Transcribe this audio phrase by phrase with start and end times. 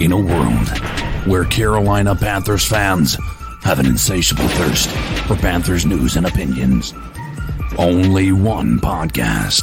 [0.00, 0.68] In a world
[1.26, 3.18] where Carolina Panthers fans
[3.62, 4.88] have an insatiable thirst
[5.26, 6.94] for Panthers news and opinions,
[7.76, 9.62] only one podcast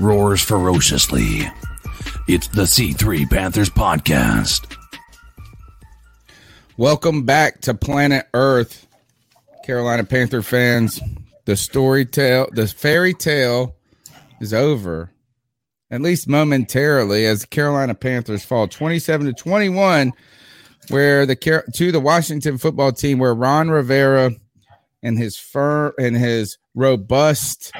[0.00, 1.42] roars ferociously.
[2.26, 4.74] It's the C3 Panthers Podcast.
[6.78, 8.86] Welcome back to Planet Earth,
[9.66, 10.98] Carolina Panther fans.
[11.44, 13.76] The story tale, the fairy tale
[14.40, 15.10] is over
[15.94, 20.12] at least momentarily, as the Carolina Panthers fall 27 to 21,
[20.88, 21.36] where the
[21.72, 24.32] to the Washington football team, where Ron Rivera
[25.04, 27.70] and his firm and his robust,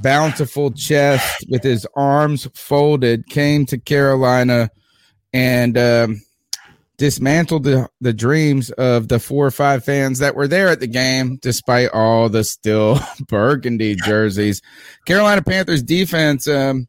[0.00, 4.70] bountiful chest with his arms folded came to Carolina
[5.34, 6.22] and um,
[6.96, 10.86] dismantled the, the dreams of the four or five fans that were there at the
[10.86, 14.62] game, despite all the still burgundy jerseys.
[15.04, 16.48] Carolina Panthers defense.
[16.48, 16.88] Um,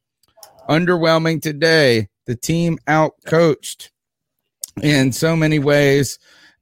[0.70, 2.10] underwhelming today.
[2.26, 3.92] The team out coached
[4.82, 6.20] in so many ways.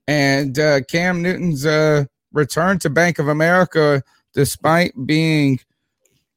[0.08, 5.60] And uh, Cam Newton's uh, return to Bank of America, despite being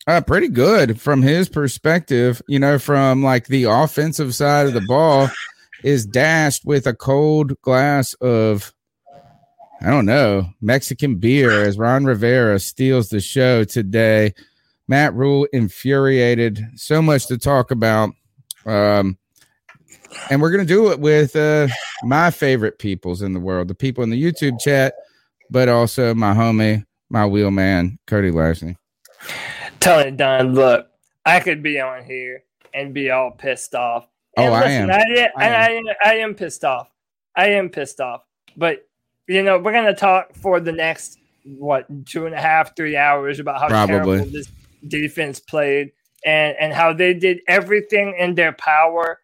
[0.06, 4.82] uh, pretty good from his perspective, you know, from like the offensive side of the
[4.82, 5.30] ball,
[5.82, 8.74] is dashed with a cold glass of,
[9.82, 14.34] I don't know, Mexican beer as Ron Rivera steals the show today.
[14.88, 16.64] Matt Rhule infuriated.
[16.76, 18.10] So much to talk about.
[18.66, 19.18] Um,
[20.30, 21.68] and we're going to do it with uh,
[22.02, 24.94] my favorite peoples in the world, the people in the YouTube chat,
[25.50, 28.76] but also my homie, my wheel man, Cody Lashley.
[29.80, 30.88] Tony Dunn, look,
[31.26, 34.06] I could be on here and be all pissed off.
[34.36, 35.30] And oh, listen, I am.
[35.36, 35.84] I, I, I, am.
[36.04, 36.90] I am pissed off.
[37.36, 38.22] I am pissed off.
[38.56, 38.86] But,
[39.26, 42.96] you know, we're going to talk for the next, what, two and a half, three
[42.96, 44.18] hours about how Probably.
[44.18, 44.48] terrible this
[44.88, 45.92] defense played
[46.24, 49.20] and, and how they did everything in their power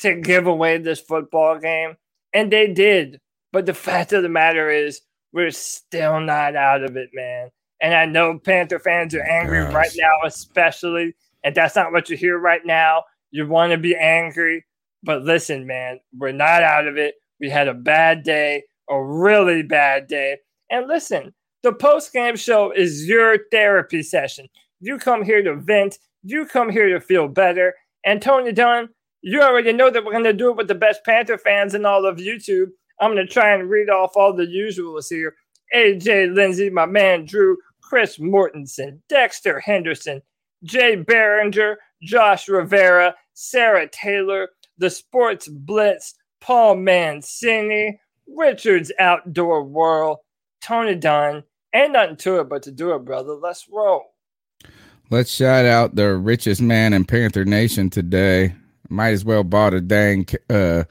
[0.00, 1.96] to give away this football game.
[2.32, 3.20] And they did.
[3.52, 5.00] But the fact of the matter is,
[5.32, 7.50] we're still not out of it, man.
[7.80, 9.72] And I know Panther fans are angry Gosh.
[9.72, 11.14] right now, especially.
[11.44, 13.04] And that's not what you hear right now.
[13.30, 14.66] You want to be angry.
[15.02, 17.14] But listen, man, we're not out of it.
[17.38, 20.38] We had a bad day, a really bad day.
[20.68, 21.32] And listen,
[21.62, 24.46] the post game show is your therapy session.
[24.80, 25.98] You come here to vent.
[26.22, 27.74] You come here to feel better.
[28.04, 28.88] And Tony Dunn,
[29.22, 31.84] you already know that we're going to do it with the best Panther fans in
[31.84, 32.68] all of YouTube.
[33.00, 35.34] I'm going to try and read off all the usuals here.
[35.74, 40.22] AJ Lindsay, my man Drew, Chris Mortensen, Dexter Henderson,
[40.64, 44.48] Jay Barringer, Josh Rivera, Sarah Taylor,
[44.78, 50.18] The Sports Blitz, Paul Mancini, Richard's Outdoor World,
[50.60, 51.42] Tony Dunn.
[51.74, 53.34] Ain't nothing to it but to do it, brother.
[53.34, 54.14] Let's roll.
[55.12, 58.54] Let's shout out the richest man in Panther Nation today.
[58.88, 60.84] Might as well bought a dang uh,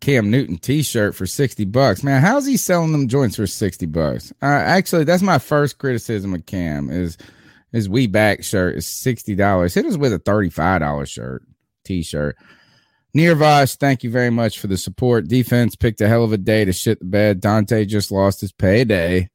[0.00, 2.02] Cam Newton T-shirt for sixty bucks.
[2.02, 4.32] Man, how's he selling them joints for sixty bucks?
[4.40, 7.18] Uh, actually, that's my first criticism of Cam is
[7.70, 9.74] his We Back shirt is sixty dollars.
[9.74, 11.42] Hit us with a thirty-five dollar shirt
[11.84, 12.36] T-shirt.
[13.14, 15.28] Nirvash, thank you very much for the support.
[15.28, 17.42] Defense picked a hell of a day to shit the bed.
[17.42, 19.28] Donte just lost his payday.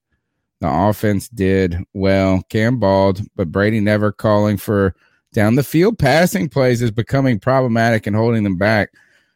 [0.62, 2.44] The offense did well.
[2.50, 4.96] Cam balled, but Brady never calling for
[5.34, 8.92] down the field passing plays is becoming problematic and holding them back.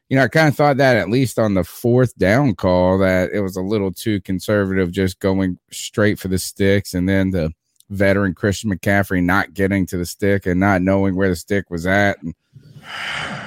[0.10, 3.32] You know, I kind of thought that at least on the fourth down call that
[3.32, 7.52] it was a little too conservative, just going straight for the sticks, and then the
[7.90, 11.88] veteran Christian McCaffrey not getting to the stick and not knowing where the stick was
[11.88, 12.36] at, and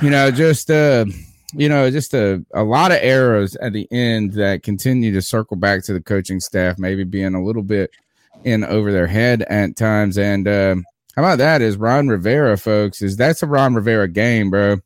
[0.03, 1.05] you know, just uh
[1.55, 5.57] you know, just a, a lot of arrows at the end that continue to circle
[5.57, 7.91] back to the coaching staff, maybe being a little bit
[8.45, 10.19] in over their head at times.
[10.19, 10.77] And uh,
[11.17, 11.63] how about that?
[11.63, 13.03] Is Ron Rivera, folks?
[13.03, 14.79] Is that's a Ron Rivera game, bro?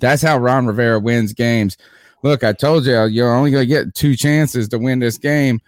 [0.00, 1.76] That's how Ron Rivera wins games.
[2.22, 5.60] Look, I told you you're only going to get two chances to win this game.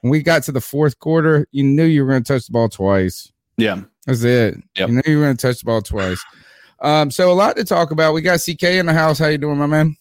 [0.00, 2.52] When we got to the fourth quarter, you knew you were going to touch the
[2.52, 3.32] ball twice.
[3.56, 4.56] Yeah, that's it.
[4.76, 4.88] Yep.
[4.88, 6.24] You knew you were going to touch the ball twice.
[6.80, 8.14] Um, so a lot to talk about.
[8.14, 9.18] We got CK in the house.
[9.18, 9.96] How you doing, my man?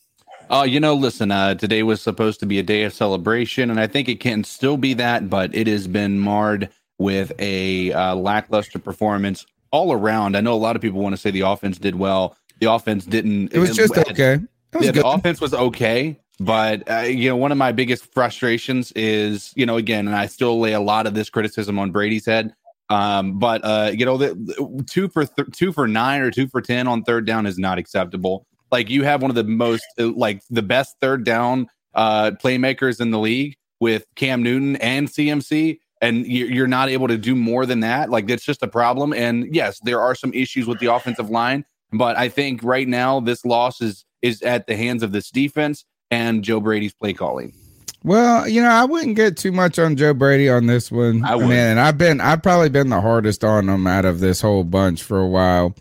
[0.50, 3.79] Uh, you know, listen, uh, today was supposed to be a day of celebration, and
[3.79, 8.15] I think it can still be that, but it has been marred with a uh,
[8.15, 10.38] lackluster performance all around.
[10.38, 12.38] I know a lot of people want to say the offense did well.
[12.59, 13.53] The offense didn't.
[13.53, 14.39] It was just had, okay.
[14.74, 15.03] Was yeah, good.
[15.03, 19.65] the offense was okay, but uh, you know, one of my biggest frustrations is, you
[19.65, 22.53] know, again, and I still lay a lot of this criticism on Brady's head.
[22.89, 26.62] Um, but uh, you know, the, two for th- two for nine or two for
[26.62, 28.45] ten on third down is not acceptable.
[28.72, 33.01] Like you have one of the most uh, like the best third down uh playmakers
[33.01, 37.66] in the league with Cam Newton and CMC, and you're not able to do more
[37.66, 38.10] than that.
[38.10, 39.13] Like that's just a problem.
[39.13, 43.19] And yes, there are some issues with the offensive line, but I think right now
[43.19, 45.86] this loss is is at the hands of this defense.
[46.10, 47.54] and Joe Brady's play calling.
[48.03, 51.25] Well, you know, I wouldn't get too much on Joe Brady on this one.
[51.25, 54.19] I, I mean, and I've been, I've probably been the hardest on him out of
[54.19, 55.75] this whole bunch for a while.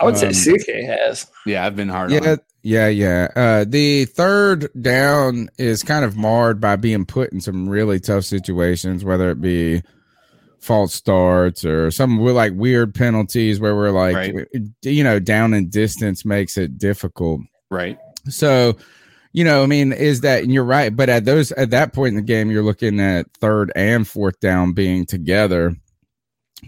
[0.00, 1.30] I would um, say CK has.
[1.46, 2.10] Yeah, I've been hard.
[2.10, 3.28] Yeah, yeah, yeah.
[3.34, 8.24] Uh, the third down is kind of marred by being put in some really tough
[8.24, 9.82] situations, whether it be
[10.60, 14.48] false starts or some like weird penalties where we're like, right.
[14.82, 17.40] you know, down in distance makes it difficult.
[17.70, 17.98] Right.
[18.28, 18.76] So
[19.38, 22.08] you know, I mean, is that and you're right, but at those at that point
[22.08, 25.76] in the game, you're looking at third and fourth down being together.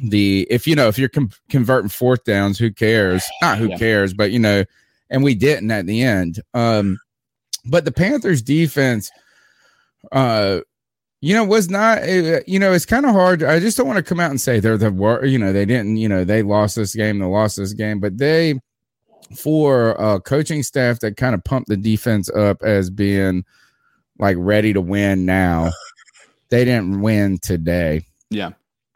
[0.04, 3.24] The if you know if you're com- converting fourth downs, who cares?
[3.42, 3.76] Not who yeah.
[3.76, 4.64] cares, but you know,
[5.10, 6.38] and we didn't at the end.
[6.54, 7.00] Um,
[7.64, 9.10] but the Panthers defense,
[10.12, 10.60] uh,
[11.20, 12.04] you know, was not.
[12.08, 13.42] Uh, you know, it's kind of hard.
[13.42, 15.28] I just don't want to come out and say they're the worst.
[15.28, 15.96] You know, they didn't.
[15.96, 17.18] You know, they lost this game.
[17.18, 18.60] They lost this game, but they
[19.36, 23.44] for a coaching staff that kind of pumped the defense up as being
[24.18, 25.70] like ready to win now.
[26.50, 28.06] They didn't win today.
[28.28, 28.50] Yeah.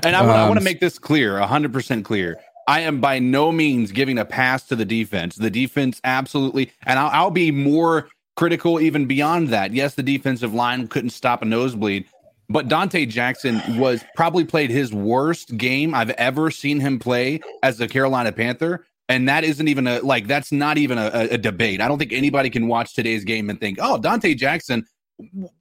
[0.04, 2.40] And I, um, I want to make this clear, 100% clear.
[2.66, 5.36] I am by no means giving a pass to the defense.
[5.36, 9.72] The defense absolutely, and I'll, I'll be more critical even beyond that.
[9.72, 12.06] Yes, the defensive line couldn't stop a nosebleed,
[12.48, 17.81] but Donte Jackson was probably played his worst game I've ever seen him play as
[17.81, 21.80] a Carolina Panther and that isn't even a like that's not even a, a, debate.
[21.80, 24.86] I don't think anybody can watch today's game and think, oh, Donte Jackson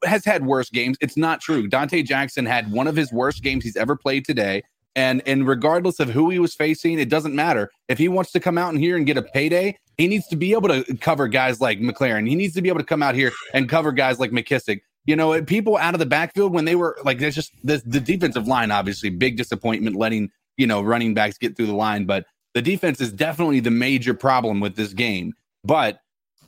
[0.04, 0.98] has had worse games.
[1.01, 1.68] It's not true.
[1.69, 4.63] Donte Jackson had one of his worst games he's ever played today.
[4.95, 7.72] And and regardless of who he was facing, it doesn't matter.
[7.88, 10.36] If he wants to come out in here and get a payday, he needs to
[10.36, 12.28] be able to cover guys like McLaurin.
[12.28, 14.81] He needs to be able to come out here and cover guys like McKissic.
[15.06, 18.00] You know, people out of the backfield when they were like, there's just the, the
[18.00, 22.06] defensive line, obviously, big disappointment letting, you know, running backs get through the line.
[22.06, 25.34] But the defense is definitely the major problem with this game.
[25.64, 26.00] But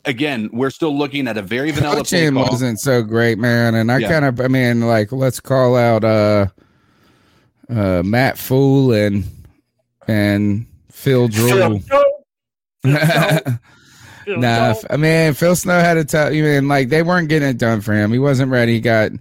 [0.06, 3.76] again, we're still looking at a very vanilla Coaching wasn't so great, man.
[3.76, 4.10] And I yeah.
[4.10, 6.48] kind of, I mean, like, let's call out uh,
[7.70, 9.24] uh, Matt Fool and
[10.08, 11.80] and Phil Drew.
[12.84, 17.58] nah, I mean, Phil Snow had to tell you, mean, like they weren't getting it
[17.58, 18.12] done for him.
[18.12, 18.74] He wasn't ready.
[18.74, 19.12] He got,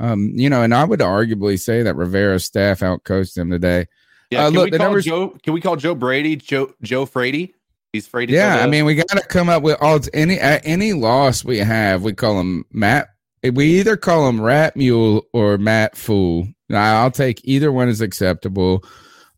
[0.00, 3.86] um, you know, and I would arguably say that Rivera's staff outcoached him today.
[4.34, 5.00] Yeah, uh, can look, we call.
[5.00, 5.36] Joe?
[5.42, 7.54] Can we call Joe Brady Joe Joe Frady?
[7.92, 8.32] He's Frady.
[8.32, 11.58] Yeah, I mean, we got to come up with all any at any loss we
[11.58, 12.02] have.
[12.02, 13.08] We call him Matt.
[13.42, 16.48] We either call him Rat Mule or Matt Fool.
[16.72, 18.84] I'll take either one is acceptable.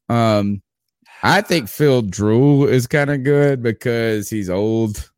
[0.09, 0.63] Um,
[1.23, 5.11] I think Phil Drew is kind of good because he's old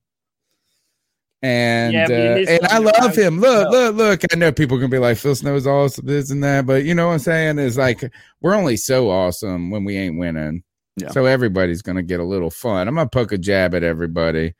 [1.42, 3.38] and yeah, uh, and I love him.
[3.38, 4.22] Look, look, look.
[4.32, 7.08] I know people can be like Phil Snow's awesome, this and that, but you know
[7.08, 8.02] what I'm saying is like
[8.40, 10.64] we're only so awesome when we ain't winning.
[10.96, 11.10] Yeah.
[11.10, 12.88] So everybody's gonna get a little fun.
[12.88, 14.54] I'm gonna poke a jab at everybody.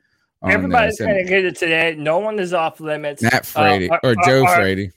[0.47, 1.95] Everybody's gonna get it today.
[1.97, 3.21] No one is off limits.
[3.21, 4.91] Matt Frady uh, or, Joe our, Frady.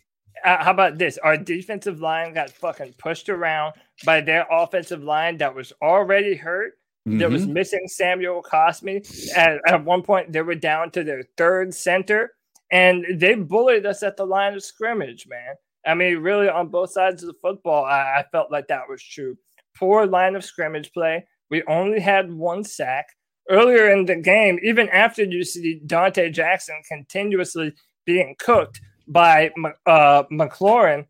[0.44, 1.18] Uh, how about this?
[1.18, 3.74] Our defensive line got fucking pushed around
[4.04, 6.74] by their offensive line that was already hurt
[7.06, 7.18] Mm-hmm.
[7.18, 7.54] There was mm-hmm.
[7.54, 9.32] missing Samuel Cosmi.
[9.36, 12.32] At, at one point, they were down to their third center,
[12.70, 15.54] and they bullied us at the line of scrimmage, man.
[15.84, 19.02] I mean, really, on both sides of the football, I, I felt like that was
[19.02, 19.36] true.
[19.76, 21.26] Poor line of scrimmage play.
[21.50, 23.06] We only had one sack.
[23.50, 27.72] Earlier in the game, even after you see Donte Jackson continuously
[28.04, 29.50] being cooked by
[29.84, 31.06] uh, McLaurin,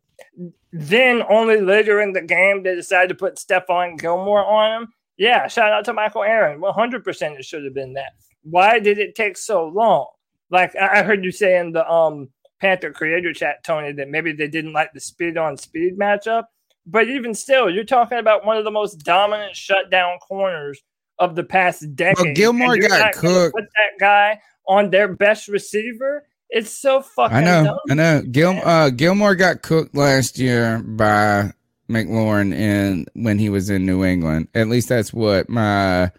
[0.71, 5.47] then only later in the game they decided to put Stephon Gilmore on him yeah,
[5.47, 6.59] shout out to Michael Aaron.
[6.59, 8.13] 100% it should have been that.
[8.43, 10.07] Why did it take so long?
[10.49, 12.29] Like I heard you say in the um
[12.59, 16.45] Panther creator chat, Tony, that maybe they didn't like the speed on speed matchup.
[16.85, 20.81] But even still, you're talking about one of the most dominant shutdown corners
[21.19, 22.25] of the past decade.
[22.25, 23.55] Well, Gilmore got cooked.
[23.55, 26.25] Put that guy on their best receiver.
[26.49, 27.37] It's so fucking.
[27.37, 27.63] I know.
[27.63, 28.21] Dumb, I know.
[28.31, 31.51] Gil, uh, Gilmore got cooked last year by
[31.89, 34.47] McLaurin in when he was in New England.
[34.55, 36.11] At least that's what my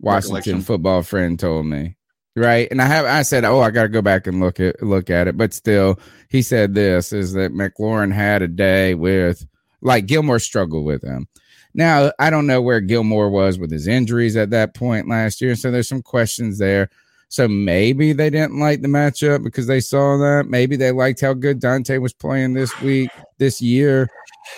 [0.00, 1.96] Washington football friend told me.
[2.36, 2.66] Right.
[2.70, 5.28] And I have I said, Oh, I gotta go back and look at look at
[5.28, 5.36] it.
[5.36, 9.46] But still, he said this is that McLaurin had a day with
[9.82, 11.28] like Gilmore struggled with him.
[11.74, 15.54] Now, I don't know where Gilmore was with his injuries at that point last year.
[15.56, 16.88] So there's some questions there.
[17.28, 20.46] So maybe they didn't like the matchup because they saw that.
[20.48, 24.08] Maybe they liked how good Donte was playing this week, this year.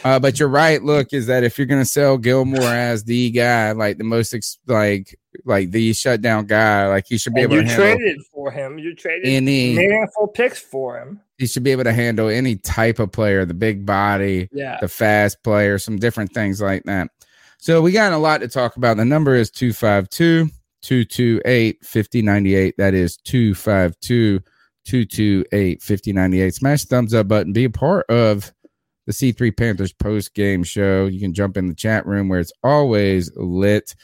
[0.04, 0.82] Uh, but you're right.
[0.82, 4.34] Look, is that if you're going to sell Gilmore as the guy, like the most
[4.34, 8.18] ex- like like the shutdown guy, like he should be and able you to traded
[8.32, 8.78] for him.
[8.78, 11.20] You traded any meaningful picks for him.
[11.38, 14.88] He should be able to handle any type of player, the big body, yeah, the
[14.88, 17.10] fast player, some different things like that.
[17.58, 18.96] So we got a lot to talk about.
[18.96, 20.50] The number is 252
[20.82, 22.74] 228 5098.
[22.78, 24.40] That is 252
[24.84, 26.54] 228 5098.
[26.54, 27.52] Smash the thumbs up button.
[27.52, 28.52] Be a part of
[29.06, 31.06] the C3 Panthers post game show.
[31.06, 33.94] You can jump in the chat room where it's always lit.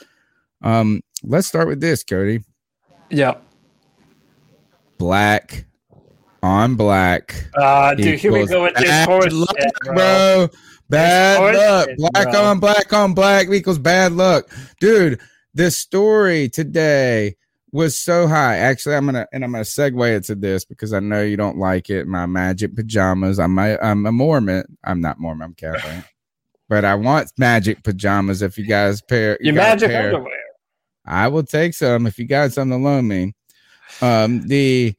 [0.62, 2.44] Um, let's start with this, Cody.
[3.10, 3.34] Yeah.
[4.98, 5.66] Black
[6.42, 7.48] on black.
[7.54, 9.94] Uh, dude, here we go with this horse luck, shit, bro.
[9.94, 10.48] bro.
[10.88, 11.88] Bad luck.
[11.96, 12.42] Black bro.
[12.42, 14.48] on black on black equals bad luck.
[14.80, 15.20] Dude,
[15.54, 17.36] this story today
[17.72, 18.58] was so high.
[18.58, 21.58] Actually, I'm gonna and I'm gonna segue it to this because I know you don't
[21.58, 22.06] like it.
[22.06, 23.38] My magic pajamas.
[23.38, 24.76] I'm a, I'm a Mormon.
[24.84, 25.46] I'm not Mormon.
[25.46, 26.04] I'm Catholic.
[26.68, 28.42] but I want magic pajamas.
[28.42, 30.38] If you guys pair, you your magic pair, underwear.
[31.04, 33.34] I will take some if you got some to loan me.
[34.00, 34.94] Um, the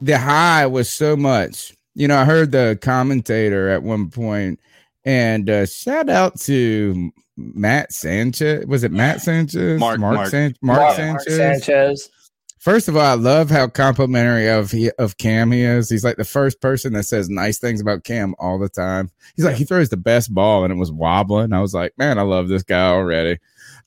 [0.00, 1.72] the high was so much.
[1.94, 4.60] You know, I heard the commentator at one point,
[5.04, 8.66] and uh, shout out to Matt Sanchez.
[8.66, 9.80] Was it Matt Sanchez?
[9.80, 11.36] Mark Mark, Mark, San- Mark, Mark Sanchez.
[11.36, 12.10] Sanchez.
[12.58, 15.90] First of all, I love how complimentary of he, of Cam he is.
[15.90, 19.10] He's like the first person that says nice things about Cam all the time.
[19.34, 21.52] He's like he throws the best ball and it was wobbling.
[21.52, 23.40] I was like, man, I love this guy already.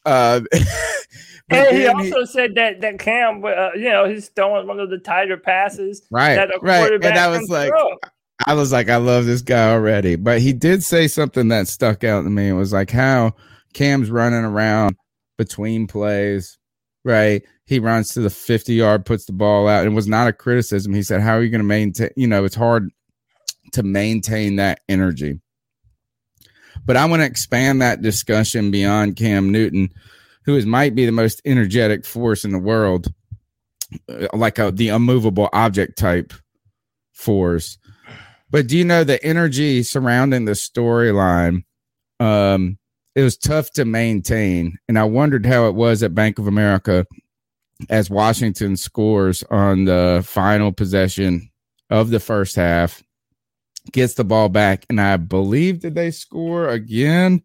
[0.05, 0.41] Uh,
[1.49, 4.89] and he also he, said that that Cam, uh, you know, he's throwing one of
[4.89, 6.05] the tighter passes.
[6.11, 6.91] Right, right.
[6.91, 7.97] And I was like, throw.
[8.43, 10.15] I was like, I love this guy already.
[10.15, 12.49] But he did say something that stuck out to me.
[12.49, 13.33] It was like how
[13.73, 14.97] Cam's running around
[15.37, 16.57] between plays,
[17.03, 17.43] right?
[17.65, 19.85] He runs to the 50 yard, puts the ball out.
[19.85, 20.93] It was not a criticism.
[20.93, 22.09] He said, How are you going to maintain?
[22.15, 22.89] You know, it's hard
[23.73, 25.39] to maintain that energy.
[26.85, 29.89] But I want to expand that discussion beyond Cam Newton,
[30.43, 33.07] who is might be the most energetic force in the world,
[34.09, 36.33] uh, like a, the immovable object type
[37.13, 37.77] force
[38.55, 41.65] but do you know the energy surrounding the storyline?
[42.21, 42.77] Um,
[43.13, 47.05] it was tough to maintain, and I wondered how it was at Bank of America
[47.89, 51.51] as Washington scores on the final possession
[51.89, 53.03] of the first half,
[53.91, 57.43] gets the ball back, and I believe did they score again?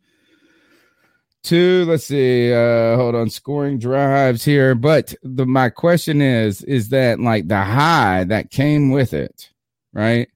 [1.42, 4.76] Two, let's see, uh, hold on, scoring drives here.
[4.76, 9.50] But the my question is, is that like the high that came with it,
[9.92, 10.28] right?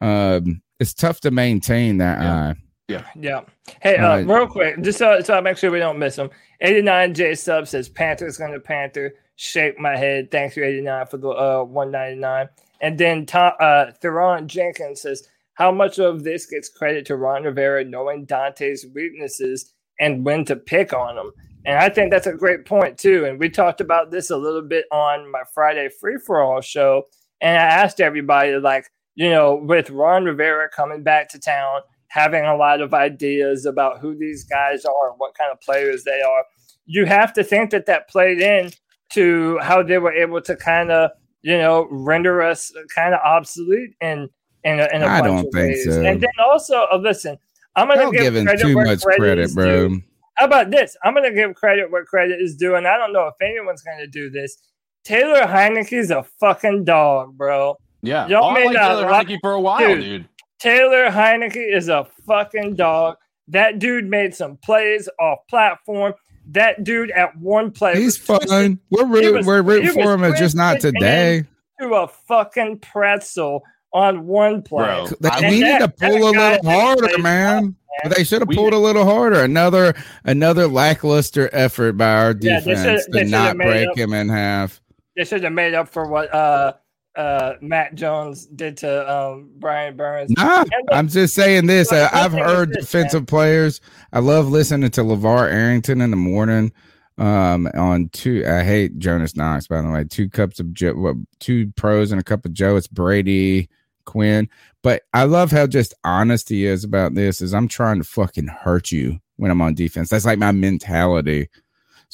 [0.00, 2.34] Um, it's tough to maintain that yeah.
[2.34, 2.54] eye.
[2.88, 3.04] Yeah.
[3.16, 3.40] Yeah.
[3.82, 6.30] Hey, uh, real quick, just so, so I make sure we don't miss them.
[6.60, 9.14] 89 J Sub says Panthers going to Panther.
[9.36, 10.30] Shake my head.
[10.30, 12.48] Thanks you, 89 for the uh, 199.
[12.80, 17.44] And then Tom, uh, Theron Jenkins says, How much of this gets credit to Ron
[17.44, 21.32] Rivera knowing Donte's weaknesses and when to pick on them?
[21.64, 23.24] And I think that's a great point, too.
[23.24, 27.02] And we talked about this a little bit on my Friday free for all show.
[27.40, 32.44] And I asked everybody, like, you know, with Ron Rivera coming back to town, having
[32.44, 36.20] a lot of ideas about who these guys are and what kind of players they
[36.20, 36.44] are,
[36.84, 38.70] you have to think that that played in
[39.10, 41.10] to how they were able to kind of,
[41.42, 44.28] you know, render us kind of obsolete in
[44.64, 45.84] in a, in a I don't think ways.
[45.84, 46.02] so.
[46.02, 47.38] And then also, uh, listen,
[47.76, 49.88] I'm going to give credit too much credit, credit bro.
[49.88, 50.02] Due.
[50.34, 50.96] How about this?
[51.02, 53.82] I'm going to give credit where credit is due, and I don't know if anyone's
[53.82, 54.58] going to do this.
[55.04, 57.76] Taylor Heinicke's a fucking dog, bro.
[58.06, 60.28] Yeah, y'all may like Taylor Heinicke for a while, dude, dude.
[60.58, 63.16] Taylor Heinicke is a fucking dog.
[63.48, 66.14] That dude made some plays off platform.
[66.48, 68.78] That dude at one play, he's fine.
[68.90, 71.44] We're rooting, we're rooting for him, it's just not today.
[71.80, 75.06] To a fucking pretzel on one play.
[75.20, 77.76] Bro, we need to pull a little harder, man.
[78.04, 78.12] man.
[78.14, 79.42] They should have pulled a little harder.
[79.42, 79.94] Another
[80.24, 84.80] another lackluster effort by our defense yeah, to not break up, him in half.
[85.16, 86.74] They should have made up for what uh
[87.16, 90.30] uh, Matt Jones did to um, Brian Burns.
[90.30, 91.90] Nah, I'm just saying this.
[91.90, 93.26] Uh, I've heard this, defensive man.
[93.26, 93.80] players.
[94.12, 96.72] I love listening to LaVar Arrington in the morning
[97.18, 98.44] um, on two.
[98.46, 100.04] I hate Jonas Knox, by the way.
[100.04, 102.76] Two cups of Joe, well, two pros and a cup of Joe.
[102.76, 103.68] It's Brady
[104.04, 104.48] Quinn.
[104.82, 107.40] But I love how just honest he is about this.
[107.40, 110.10] Is I'm trying to fucking hurt you when I'm on defense.
[110.10, 111.48] That's like my mentality.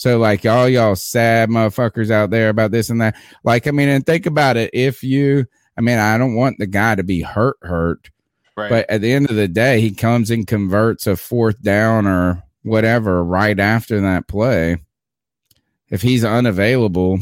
[0.03, 3.15] So like all y'all sad motherfuckers out there about this and that.
[3.45, 4.71] Like, I mean, and think about it.
[4.73, 5.47] If you,
[5.79, 8.11] I mean, I don't want the guy to be hurt, hurt.
[8.57, 8.69] Right.
[8.69, 12.43] But at the end of the day, he comes and converts a fourth down or
[12.65, 14.79] whatever right after that play.
[15.89, 17.21] If he's unavailable,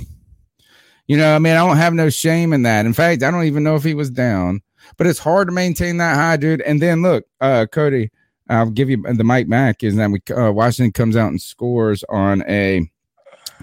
[1.06, 2.86] you know, I mean, I don't have no shame in that.
[2.86, 4.62] In fact, I don't even know if he was down,
[4.96, 6.62] but it's hard to maintain that high, dude.
[6.62, 8.10] And then look, uh, Cody,
[8.50, 12.04] I'll give you the Mike Mack is that we uh, Washington comes out and scores
[12.08, 12.90] on a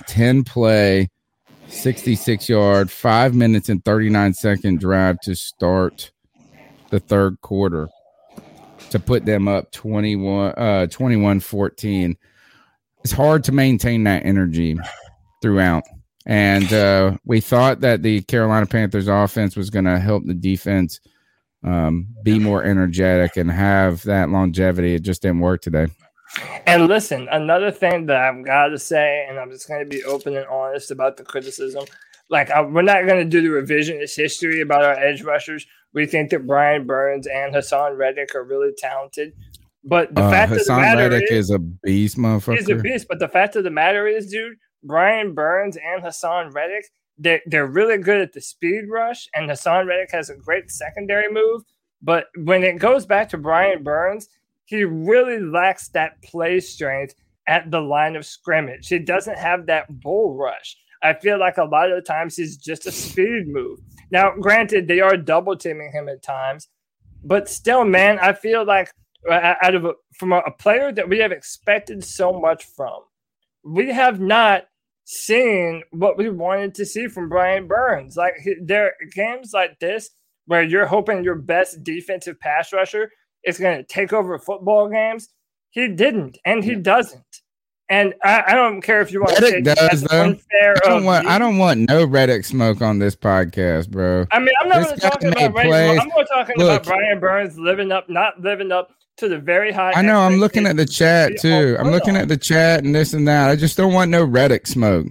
[0.07, 1.09] 10 play,
[1.67, 6.11] 66 yard, five minutes and 39 second drive to start
[6.89, 7.89] the third quarter
[8.89, 12.17] to put them up 21 uh 21 14
[13.03, 14.77] it's hard to maintain that energy
[15.41, 15.83] throughout.
[16.25, 20.99] And uh, we thought that the Carolina Panthers offense was going to help the defense
[21.63, 24.95] um, be more energetic and have that longevity.
[24.95, 25.87] It just didn't work today.
[26.65, 30.03] And listen, another thing that I've got to say, and I'm just going to be
[30.03, 31.85] open and honest about the criticism.
[32.29, 35.65] Like, I, we're not going to do the revisionist history about our edge rushers.
[35.93, 39.33] We think that Brian Burns and Haason Reddick are really talented.
[39.85, 42.57] But the uh, fact Haason of the matter Reddick is, is a beast, motherfucker.
[42.57, 43.07] He's a beast.
[43.07, 46.85] But the fact of the matter is, dude, Brian Burns and Haason Reddick,
[47.17, 51.31] they're, they're really good at the speed rush, and Haason Reddick has a great secondary
[51.31, 51.63] move.
[52.01, 54.27] But when it goes back to Brian Burns,
[54.65, 57.15] he really lacks that play strength
[57.47, 58.87] at the line of scrimmage.
[58.87, 60.77] He doesn't have that bull rush.
[61.01, 63.79] I feel like a lot of the times he's just a speed move.
[64.11, 66.67] Now, granted, they are double teaming him at times,
[67.23, 68.91] but still, man, I feel like
[69.29, 73.01] uh, out of a, from a, a player that we have expected so much from,
[73.63, 74.65] we have not
[75.09, 78.17] seen what we wanted to see from Brian Burns.
[78.17, 80.09] Like there are games like this
[80.47, 83.09] where you're hoping your best defensive pass rusher
[83.45, 85.29] is going to take over football games.
[85.69, 87.23] He didn't, and he doesn't.
[87.89, 90.35] And I, I don't care if you want Reddick to say does though.
[90.61, 94.25] I don't want I don't want no Reddick smoke on this podcast, bro.
[94.33, 96.01] I mean, I'm not going to talk about Reddick.
[96.01, 99.71] I'm going to talk about Brian Burns living up, not living up to the very
[99.71, 99.91] high.
[99.93, 100.19] I know.
[100.19, 101.75] I'm looking at the chat too.
[101.79, 103.49] I'm looking at the chat and this and that.
[103.49, 105.07] I just don't want no Reddick smoke.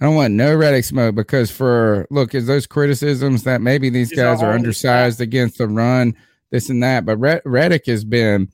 [0.00, 4.10] I don't want no Reddick smoke because for look, is those criticisms that maybe these
[4.10, 6.14] He's guys are undersized against the run,
[6.50, 7.06] this and that.
[7.06, 8.48] But Reddick has been.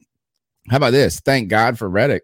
[0.70, 1.18] How about this?
[1.18, 2.22] Thank God for Reddick.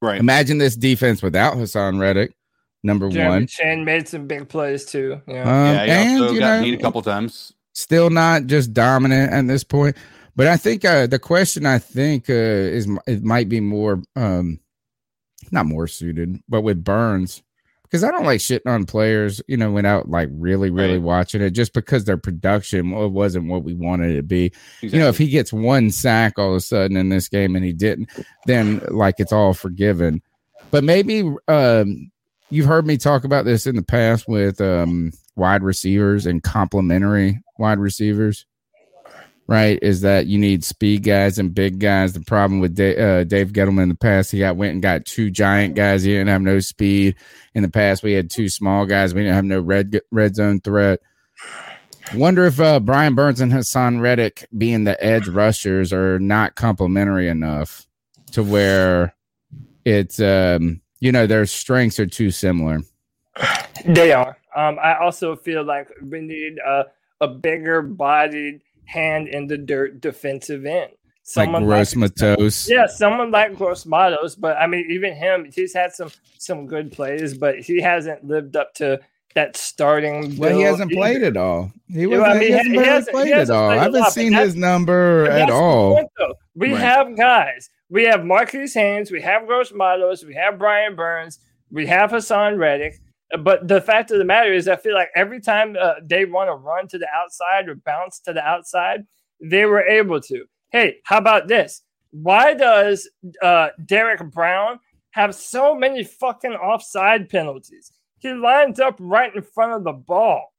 [0.00, 0.18] Right.
[0.18, 2.34] Imagine this defense without Haason Reddick.
[2.82, 3.46] Number Jeremy one.
[3.46, 5.20] Chinn made some big plays too.
[5.26, 7.52] Yeah, um, yeah he and, also got know, beat a couple times.
[7.72, 9.96] Still not just dominant at this point.
[10.36, 14.58] But I think uh, the question I think uh, is it might be more um,
[15.50, 17.42] not more suited, but with Burns
[17.94, 21.02] because I don't like shitting on players, you know, without like really, really right.
[21.02, 24.46] watching it just because their production wasn't what we wanted it to be.
[24.46, 24.88] Exactly.
[24.88, 27.64] You know, if he gets one sack all of a sudden in this game and
[27.64, 28.10] he didn't,
[28.46, 30.22] then like it's all forgiven.
[30.72, 32.10] But maybe um,
[32.50, 37.40] you've heard me talk about this in the past with um, wide receivers and complementary
[37.58, 38.44] wide receivers
[39.46, 39.78] right?
[39.82, 42.12] Is that you need speed guys and big guys.
[42.12, 45.04] The problem with Dave, uh, Dave Gettleman in the past, he got went and got
[45.04, 46.02] two giant guys.
[46.02, 47.16] He didn't have no speed.
[47.54, 49.14] In the past, we had two small guys.
[49.14, 51.00] We didn't have no red red zone threat.
[52.14, 57.28] Wonder if uh, Brian Burns and Haason Reddick, being the edge rushers, are not complementary
[57.28, 57.86] enough
[58.32, 59.14] to where
[59.84, 62.80] it's um, you know their strengths are too similar.
[63.84, 64.36] They are.
[64.54, 66.84] Um, I also feel like we need a,
[67.20, 70.92] a bigger bodied hand in the dirt defensive end.
[71.22, 72.68] Someone like Gross like, Matos.
[72.68, 74.36] Yeah, someone like Gross Matos.
[74.36, 78.56] But I mean, even him, he's had some some good plays, but he hasn't lived
[78.56, 79.00] up to
[79.34, 80.36] that starting.
[80.36, 81.00] Well, he hasn't either.
[81.00, 81.72] played at all.
[81.88, 83.70] He, was, I mean, he, hasn't, he hasn't played at all.
[83.70, 85.94] I haven't seen his number at all.
[85.94, 86.80] Point, we right.
[86.80, 87.70] have guys.
[87.88, 89.10] We have Marquis Haynes.
[89.10, 90.24] We have Gross Matos.
[90.24, 91.40] We have Brian Burns.
[91.70, 93.00] We have Haason Reddick.
[93.38, 96.48] But the fact of the matter is, I feel like every time uh, they want
[96.48, 99.04] to run to the outside or bounce to the outside,
[99.40, 100.44] they were able to.
[100.70, 101.82] Hey, how about this?
[102.10, 103.08] Why does
[103.42, 104.78] uh, Derrick Brown
[105.10, 107.90] have so many fucking offside penalties?
[108.18, 110.52] He lines up right in front of the ball,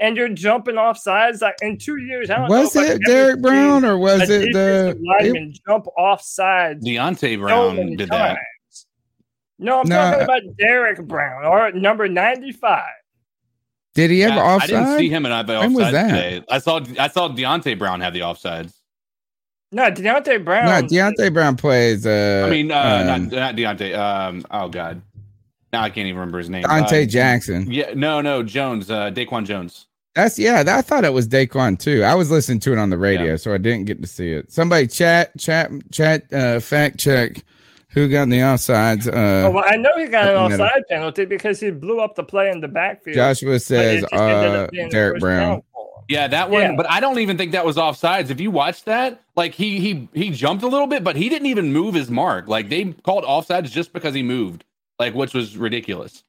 [0.00, 1.42] and you're jumping off sides.
[1.42, 5.86] Like in two years, was it Derrick Brown or was it the lineman it, jump
[5.98, 6.84] off sides?
[6.84, 8.10] Deonte Brown so did times.
[8.10, 8.38] that.
[9.62, 12.82] No, I'm no, talking about Derrick Brown or number 95.
[13.94, 14.72] Did he ever yeah, offside?
[14.72, 16.08] I didn't see him in the offside was that?
[16.08, 16.44] today.
[16.50, 18.72] I saw I saw Deonte Brown have the offsides.
[19.70, 20.66] No, Deonte Brown.
[20.66, 22.06] No, Deonte Brown plays.
[22.06, 23.96] Uh, I mean, uh, um, not, not Deonte.
[23.96, 25.02] Um, oh God,
[25.72, 26.64] now I can't even remember his name.
[26.64, 27.70] Donte uh, Jackson.
[27.70, 28.90] Yeah, no, no, Jones.
[28.90, 29.86] Uh, Daquan Jones.
[30.14, 30.64] That's yeah.
[30.66, 32.02] I thought it was Daquan too.
[32.02, 33.36] I was listening to it on the radio, yeah.
[33.36, 34.50] so I didn't get to see it.
[34.50, 36.32] Somebody chat, chat, chat.
[36.32, 37.44] Uh, fact check
[37.92, 39.06] who got the offsides?
[39.06, 42.24] Uh, oh, well, I know he got an offside penalty because he blew up the
[42.24, 43.16] play in the backfield.
[43.16, 45.62] Joshua says uh, Derrick Brown.
[46.08, 46.62] Yeah, that one.
[46.62, 46.76] Yeah.
[46.76, 48.30] But I don't even think that was offsides.
[48.30, 51.46] If you watch that, like he he he jumped a little bit, but he didn't
[51.46, 52.48] even move his mark.
[52.48, 54.64] Like they called offsides just because he moved,
[54.98, 56.24] like which was ridiculous.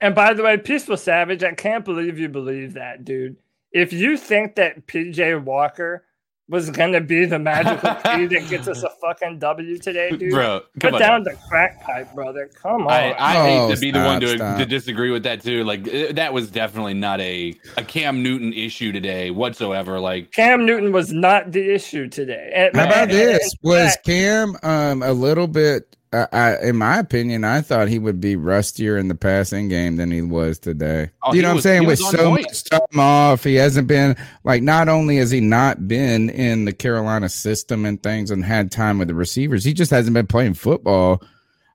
[0.00, 3.36] And by the way, Peaceful Savage, I can't believe you believe that, dude.
[3.72, 6.04] If you think that PJ Walker
[6.48, 10.32] was gonna be the magical key that gets us a fucking W today, dude.
[10.32, 11.00] Bro, put on.
[11.00, 12.50] down the crack pipe, brother.
[12.54, 12.90] Come on.
[12.90, 15.64] I, I oh, hate to be stop, the one to, to disagree with that too.
[15.64, 20.00] Like uh, that was definitely not a a Cam Newton issue today whatsoever.
[20.00, 22.50] Like Cam Newton was not the issue today.
[22.54, 23.42] And, How about and, this?
[23.42, 27.98] And, was Cam um a little bit I, I, in my opinion, I thought he
[27.98, 31.10] would be rustier in the passing game than he was today.
[31.22, 31.86] Oh, you know what I'm saying?
[31.86, 32.46] With so point.
[32.46, 34.62] much time off, he hasn't been like.
[34.62, 38.98] Not only has he not been in the Carolina system and things and had time
[38.98, 41.22] with the receivers, he just hasn't been playing football.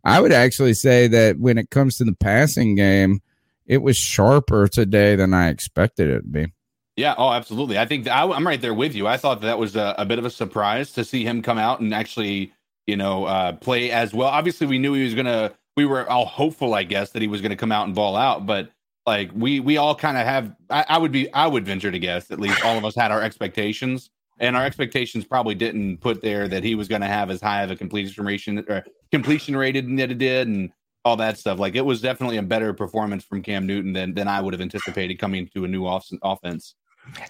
[0.03, 3.21] I would actually say that when it comes to the passing game,
[3.65, 6.53] it was sharper today than I expected it to be.
[6.95, 7.15] Yeah.
[7.17, 7.77] Oh, absolutely.
[7.79, 9.07] I think I, am right there with you.
[9.07, 11.79] I thought that was a, a, bit of a surprise to see him come out
[11.79, 12.53] and actually,
[12.87, 14.29] you know, uh, play as well.
[14.29, 15.51] Obviously, we knew he was gonna.
[15.75, 18.45] We were all hopeful, I guess, that he was gonna come out and ball out.
[18.45, 18.69] But
[19.05, 20.55] like we we all kind of have.
[20.69, 21.31] I, I would be.
[21.33, 24.65] I would venture to guess at least all of us had our expectations, and our
[24.65, 27.75] expectations probably didn't put there that he was going to have as high of a
[27.75, 30.71] completion rate or completion rated than it did, and
[31.05, 31.59] all that stuff.
[31.59, 34.61] Like it was definitely a better performance from Cam Newton than than I would have
[34.61, 36.75] anticipated coming to a new off- offense.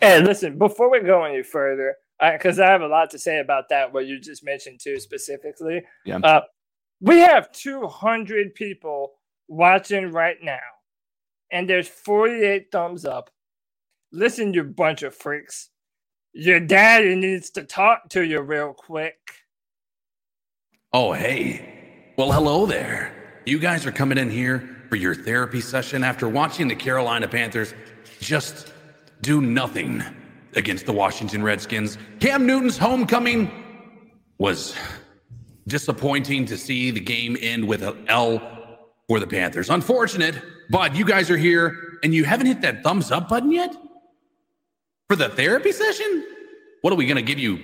[0.02, 1.96] Hey, listen, before we go any further,
[2.32, 5.00] because I, I, have a lot to say about that, what you just mentioned too
[5.00, 5.84] specifically.
[6.06, 6.18] Yeah.
[6.18, 6.42] Uh,
[7.02, 9.14] we have 200 people
[9.48, 10.60] watching right now,
[11.52, 13.30] and there's 48 thumbs up.
[14.12, 15.70] Listen, you bunch of freaks.
[16.34, 19.18] Your daddy needs to talk to you real quick.
[20.94, 22.14] Oh, hey.
[22.18, 23.42] Well, hello there.
[23.46, 27.74] You guys are coming in here for your therapy session after watching the Carolina Panthers
[28.20, 28.72] just
[29.22, 30.04] do nothing
[30.56, 31.98] against the Washington Redskins.
[32.20, 33.52] Cam Newton's homecoming
[34.38, 34.76] was
[35.68, 38.42] disappointing to see the game end with an L
[39.08, 39.70] for the Panthers.
[39.70, 40.36] Unfortunate,
[40.70, 43.76] but you guys are here and you haven't hit that thumbs up button yet
[45.08, 46.26] for the therapy session?
[46.82, 47.60] What are we going to give you?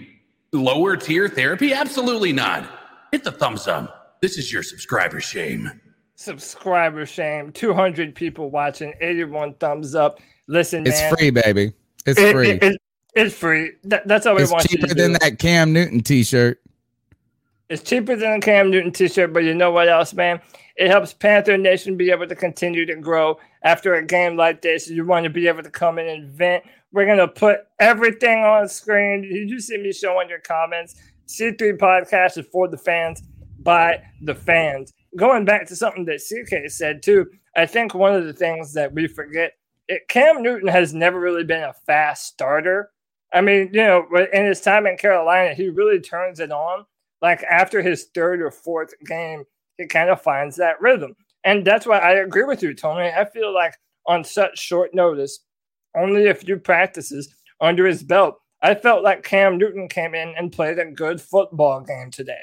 [0.52, 1.74] Lower tier therapy?
[1.74, 2.70] Absolutely not.
[3.12, 4.20] Hit the thumbs up.
[4.22, 5.70] This is your subscriber shame.
[6.16, 7.52] Subscriber shame.
[7.52, 10.20] 200 people watching, 81 thumbs up.
[10.48, 11.74] Listen, it's man, free, baby.
[12.10, 12.50] It's it, free.
[12.52, 12.82] It, it,
[13.16, 13.72] it's free.
[13.86, 14.66] That, that's all we it's want.
[14.66, 16.62] It's cheaper than that Cam Newton T-shirt.
[17.70, 20.42] It's cheaper than a Cam Newton T-shirt, but you know what else, man?
[20.76, 24.90] It helps Panther Nation be able to continue to grow after a game like this.
[24.90, 26.64] You want to be able to come in and vent.
[26.92, 29.24] We're gonna put everything on screen.
[29.24, 30.96] You see me showing your comments.
[31.28, 33.22] C3 podcast is for the fans
[33.60, 34.92] by the fans.
[35.16, 38.94] Going back to something that CK said too, I think one of the things that
[38.94, 39.54] we forget
[39.90, 42.92] it, Cam Newton has never really been a fast starter.
[43.34, 46.86] I mean, you know, in his time in Carolina, he really turns it on.
[47.22, 49.44] Like after his third or fourth game,
[49.78, 51.16] he kind of finds that rhythm.
[51.44, 53.10] And that's why I agree with you, Tony.
[53.10, 53.76] I feel like
[54.06, 55.40] on such short notice,
[55.98, 60.52] only a few practices under his belt, I felt like Cam Newton came in and
[60.52, 62.42] played a good football game today.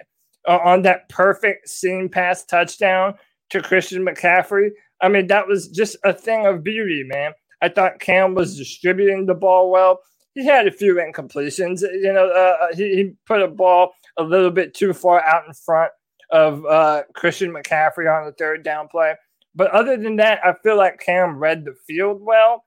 [0.49, 3.15] Uh, on that perfect seam pass touchdown
[3.51, 4.71] to Christian McCaffrey,
[5.03, 7.33] I mean, that was just a thing of beauty, man.
[7.63, 10.01] I thought Cam was distributing the ball well.
[10.35, 11.81] He had a few incompletions.
[11.81, 15.47] You know, uh, uh, he, he, put a ball a little bit too far out
[15.47, 15.91] in front
[16.31, 19.15] of uh, Christian McCaffrey on the third down play.
[19.55, 22.65] But other than that, I feel like Cam read the field well.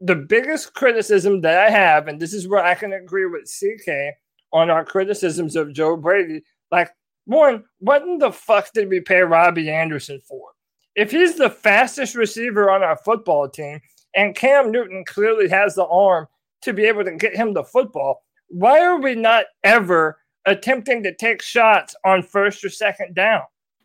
[0.00, 4.16] The biggest criticism that I have, and this is where I can agree with CK
[4.52, 6.90] on our criticisms of Joe Brady, like,
[7.26, 10.53] one, what in the fuck did we pay Robbie Anderson for?
[10.96, 13.80] If he's the fastest receiver on our football team
[14.14, 16.26] and Cam Newton clearly has the arm
[16.62, 21.14] to be able to get him the football, why are we not ever attempting to
[21.14, 23.42] take shots on first or second down?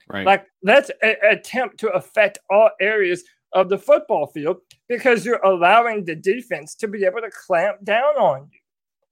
[0.08, 0.26] Right.
[0.26, 6.06] Like, let's a- attempt to affect all areas of the football field because you're allowing
[6.06, 8.60] the defense to be able to clamp down on you.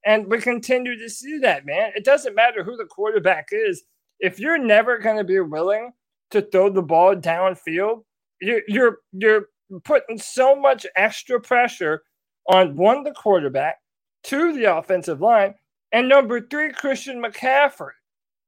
[0.04, 1.92] And we continue to see that, man.
[1.94, 3.82] It doesn't matter who the quarterback is.
[4.20, 5.92] If you're never going to be willing
[6.30, 8.02] to throw the ball downfield,
[8.40, 9.48] you're you're you're
[9.84, 12.02] putting so much extra pressure
[12.48, 13.76] on one the quarterback,
[14.22, 15.54] two the offensive line,
[15.92, 17.90] and number three Christian McCaffrey,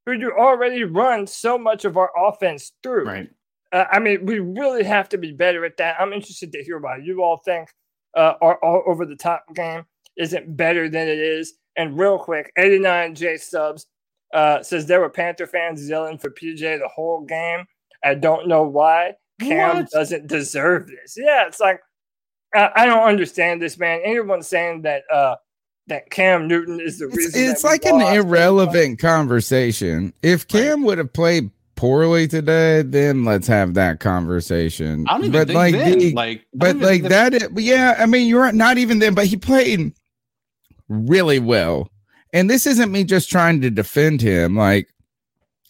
[0.07, 3.05] who you already run so much of our offense through.
[3.05, 3.31] Right.
[3.73, 6.01] Uh, I mean, we really have to be better at that.
[6.01, 7.69] I'm interested to hear what you all think.
[8.16, 9.85] Uh, our, our over the top game
[10.16, 11.55] isn't better than it is.
[11.77, 13.87] And real quick, 89 J Subs
[14.33, 17.64] uh, says there were Panther fans yelling for PJ the whole game.
[18.05, 19.14] I don't know why.
[19.40, 19.90] Cam what?
[19.90, 21.16] doesn't deserve this.
[21.16, 21.81] Yeah, it's like
[22.55, 24.01] I, I, don't understand this, man.
[24.05, 25.37] Anyone saying that uh
[25.87, 30.12] that Cam Newton is the reason it's, it's like an irrelevant conversation.
[30.23, 30.87] If Cam right.
[30.87, 35.07] would have played poorly today, then let's have that conversation.
[35.09, 37.97] I don't even but think like, then, the, like but like that, is, yeah.
[37.99, 39.93] I mean, you're not even then, but he played
[40.88, 41.90] really well.
[42.33, 44.57] And this isn't me just trying to defend him.
[44.57, 44.88] Like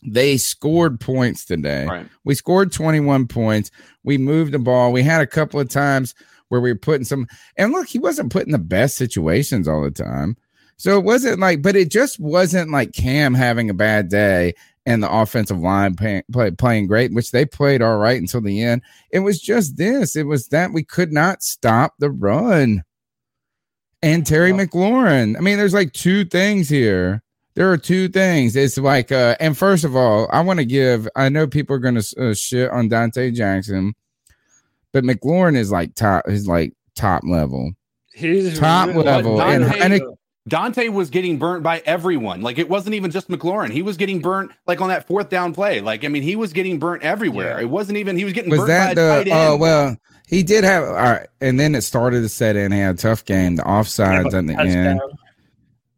[0.05, 1.87] they scored points today.
[1.87, 2.07] Right.
[2.25, 3.71] We scored 21 points.
[4.05, 4.93] We moved the ball.
[4.93, 6.15] We had a couple of times
[6.49, 9.91] where we were putting some, and look, he wasn't putting the best situations all the
[9.91, 10.37] time.
[10.77, 14.55] So it wasn't like, but it just wasn't like Cam having a bad day
[14.87, 18.63] and the offensive line pay, play, playing great, which they played all right until the
[18.63, 18.83] end.
[19.11, 20.17] It was just this.
[20.17, 22.83] It was that we could not stop the run.
[24.03, 25.37] And Terry McLaurin.
[25.37, 27.23] I mean, there's like two things here.
[27.55, 28.57] There are two things.
[28.57, 31.09] It's like, uh, and first of all, I want to give.
[31.17, 33.95] I know people are going to uh, shit on Donte Jackson,
[34.93, 36.29] but McLaurin is like top.
[36.29, 37.73] He's like top level.
[38.15, 39.43] He's top really, level.
[39.43, 40.17] And Heinicke,
[40.49, 42.41] Donte was getting burnt by everyone.
[42.41, 43.71] Like it wasn't even just McLaurin.
[43.71, 45.81] He was getting burnt like on that fourth down play.
[45.81, 47.57] Like I mean, he was getting burnt everywhere.
[47.59, 47.65] Yeah.
[47.65, 49.97] It wasn't even he was getting was that the oh well
[50.31, 52.71] he did have all right, and then it started to set in.
[52.71, 53.57] He had a tough game.
[53.57, 55.01] The offsides yeah, at the end.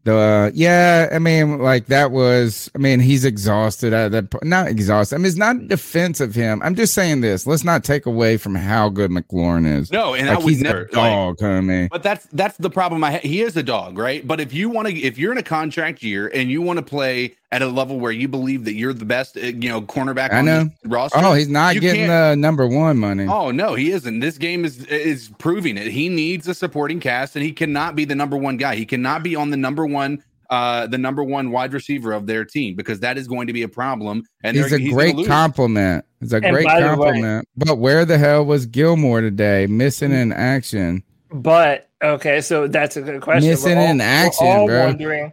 [0.04, 2.70] The uh, yeah, I mean, like that was.
[2.74, 3.92] I mean, he's exhausted.
[3.92, 5.16] At that not exhausted.
[5.16, 6.62] I mean, it's not defense of him.
[6.64, 7.46] I'm just saying this.
[7.46, 9.92] Let's not take away from how good McLaurin is.
[9.92, 13.04] No, and like, I would never dog, like, I But that's that's the problem.
[13.04, 14.26] I ha- he is a dog, right?
[14.26, 16.84] But if you want to, if you're in a contract year and you want to
[16.84, 20.32] play at a level where you believe that you're the best, uh, you know, cornerback.
[20.32, 20.70] I know.
[20.84, 21.18] roster.
[21.22, 23.26] Oh, he's not getting the number one money.
[23.28, 24.20] Oh no, he isn't.
[24.20, 25.86] This game is is proving it.
[25.86, 28.74] He needs a supporting cast, and he cannot be the number one guy.
[28.74, 32.44] He cannot be on the number one uh, the number one wide receiver of their
[32.44, 34.22] team because that is going to be a problem.
[34.42, 36.04] And he's a he's great compliment.
[36.20, 37.48] It's a and great compliment.
[37.56, 39.66] Way, but where the hell was Gilmore today?
[39.66, 41.04] Missing in action.
[41.30, 43.48] But okay, so that's a good question.
[43.48, 44.84] Missing all, in action, we're all bro.
[44.84, 45.32] Wondering,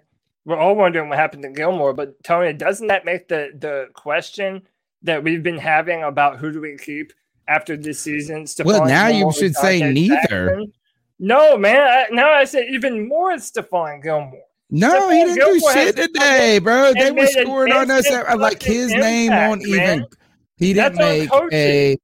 [0.50, 1.94] we're all wondering what happened to Gilmore.
[1.94, 4.64] But Tony, doesn't that make the the question
[5.04, 7.14] that we've been having about who do we keep
[7.48, 8.46] after this season?
[8.46, 10.48] Stephon well, now you should say neither.
[10.48, 10.74] Jackson?
[11.20, 11.82] No, man.
[11.82, 14.42] I, now I say even more Stephon Gilmore.
[14.72, 16.94] No, he didn't do shit today, bro.
[16.94, 20.06] They were scoring on us like his name won't even.
[20.58, 21.96] He didn't make a.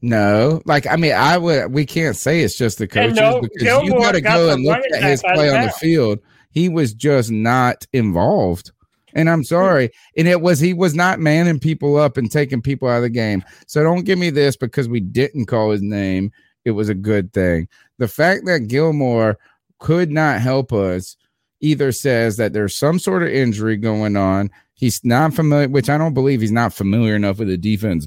[0.00, 1.72] No, like I mean, I would.
[1.72, 4.80] We can't say it's just the coaches no, because Gilmore you gotta go and look
[4.94, 6.20] at his play on the field.
[6.50, 8.72] He was just not involved.
[9.14, 9.90] And I'm sorry.
[10.16, 13.10] And it was he was not manning people up and taking people out of the
[13.10, 13.44] game.
[13.66, 16.32] So don't give me this because we didn't call his name.
[16.64, 17.68] It was a good thing.
[17.98, 19.38] The fact that Gilmore
[19.78, 21.16] could not help us
[21.60, 24.50] either says that there's some sort of injury going on.
[24.74, 28.06] He's not familiar, which I don't believe he's not familiar enough with the defense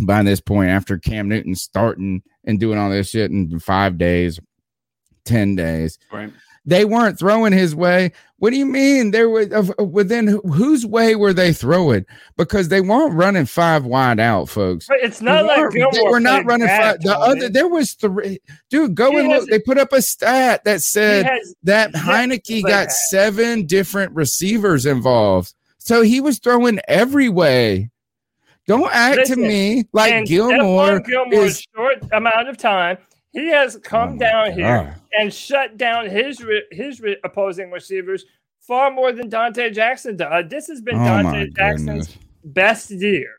[0.00, 4.40] by this point after Cam Newton starting and doing all this shit in five days,
[5.26, 5.98] 10 days.
[6.10, 6.32] Right.
[6.64, 8.12] They weren't throwing his way.
[8.38, 9.10] What do you mean?
[9.10, 12.06] There was within whose way were they throwing?
[12.36, 14.86] Because they weren't running five wide out, folks.
[14.86, 17.00] But it's not they like Gilmore they were not running five.
[17.00, 18.40] The other there was three.
[18.70, 19.48] Dude, go he and look.
[19.48, 21.28] They put up a stat that said
[21.64, 25.54] that Heinicke got seven different receivers involved.
[25.78, 27.90] So he was throwing every way.
[28.68, 32.98] Don't act Listen, to me like Gilmore is short amount of time
[33.32, 34.54] he has come oh down God.
[34.54, 38.26] here and shut down his his opposing receivers
[38.60, 40.28] far more than Donte Jackson does.
[40.30, 42.18] Uh, this has been oh Donte Jackson's goodness.
[42.44, 43.36] best year,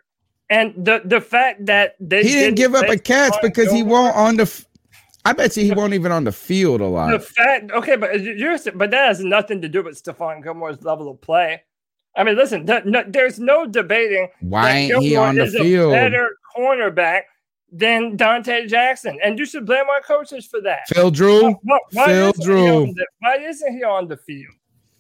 [0.50, 4.16] and the the fact that they he didn't, give up a catch because he won't
[4.16, 4.66] on the.
[5.26, 7.12] I bet you he won't even on the field a lot.
[7.12, 11.10] The fact, okay, but you're, but that has nothing to do with Stephon Gilmore's level
[11.10, 11.62] of play.
[12.18, 14.28] I mean, listen, no, there's no debating.
[14.42, 15.94] Why ain't he on the field?
[15.94, 17.22] better cornerback
[17.74, 19.20] than Donte Jackson.
[19.24, 20.88] And you should blame our coaches for that.
[20.88, 21.54] Phil Drew.
[21.64, 22.94] Why, why Phil Drew.
[22.94, 24.54] The, why isn't he on the field?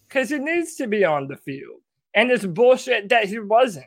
[0.07, 1.79] Because he needs to be on the field.
[2.15, 3.85] And it's bullshit that he wasn't.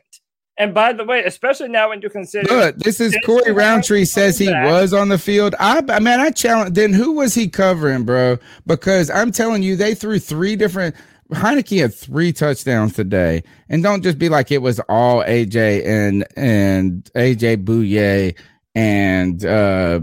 [0.59, 4.39] And by the way, especially now when you consider Look, this is Corey Roundtree says
[4.39, 5.53] he was on the field.
[5.59, 6.73] I, man, I challenge.
[6.73, 8.39] Then who was he covering, bro?
[8.65, 10.95] Because I'm telling you, they threw three different.
[11.31, 16.25] Heinicke had three touchdowns today, and don't just be like it was all AJ and
[16.35, 18.33] and AJ Bouye
[18.77, 19.99] and uh,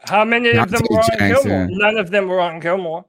[0.00, 1.68] how many of them were on Gilmore?
[1.70, 3.04] None of them were on Gilmore.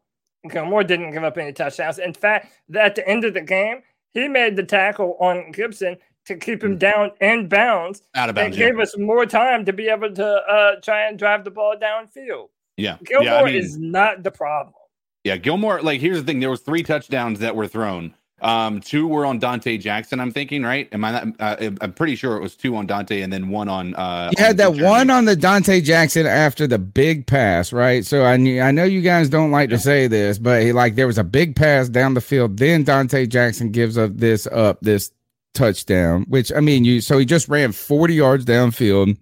[0.48, 1.98] Gilmore didn't give up any touchdowns.
[1.98, 3.82] In fact, at the end of the game,
[4.14, 8.04] he made the tackle on Gibson to keep him down in bounds.
[8.14, 8.56] Out of bounds.
[8.56, 11.76] And gave us more time to be able to uh, try and drive the ball
[11.82, 12.50] downfield.
[12.78, 12.98] Yeah.
[13.04, 14.76] Gilmore yeah, I mean, is not the problem.
[15.24, 16.40] Yeah, Gilmore, like here's the thing.
[16.40, 18.14] There was three touchdowns that were thrown.
[18.44, 20.20] Um, two were on Donte Jackson.
[20.20, 20.90] I'm thinking, right?
[20.92, 21.12] Am I?
[21.12, 23.96] Not, uh, I'm pretty sure it was two on Donte, and then one on.
[23.96, 28.06] Uh, you had that one on the Donte Jackson after the big pass, right?
[28.06, 29.78] So I knew, I know you guys don't like yeah.
[29.78, 32.58] to say this, but he, like there was a big pass down the field.
[32.58, 35.12] Then Donte Jackson gives up this up this
[35.54, 39.18] touchdown, which I mean, you so he just ran 40 yards downfield,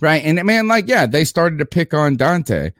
[0.00, 0.24] right?
[0.24, 2.72] And man, like yeah, they started to pick on Donte.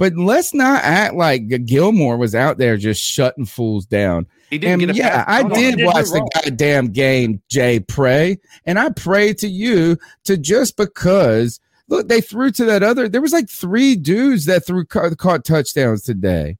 [0.00, 4.26] But let's not act like Gilmore was out there just shutting fools down.
[4.48, 7.80] He didn't and, yeah, I did watch the goddamn game, Jay.
[7.80, 13.10] Pray, and I pray to you to just because look, they threw to that other.
[13.10, 16.56] There was like three dudes that threw caught touchdowns today,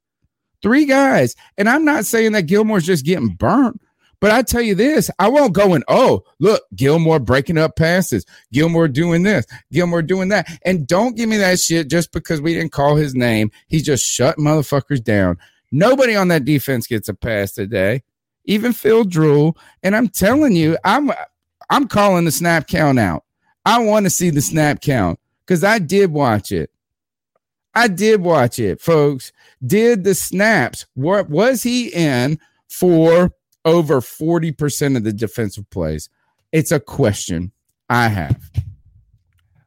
[0.61, 1.35] three guys.
[1.57, 3.81] And I'm not saying that Gilmore's just getting burnt,
[4.20, 8.26] But I tell you this, I won't go and oh, look, Gilmore breaking up passes,
[8.52, 10.46] Gilmore doing this, Gilmore doing that.
[10.64, 13.50] And don't give me that shit just because we didn't call his name.
[13.68, 15.38] He just shut motherfuckers down.
[15.72, 18.02] Nobody on that defense gets a pass today,
[18.44, 19.54] even Phil Drew.
[19.83, 21.11] And I'm telling you, I'm
[21.70, 23.24] I'm calling the snap count out.
[23.64, 26.70] I want to see the snap count because I did watch it.
[27.74, 29.33] I did watch it, folks.
[29.64, 33.33] Did the snaps, what was he in for
[33.64, 36.09] over 40% of the defensive plays?
[36.53, 37.53] It's a question
[37.88, 38.51] I have.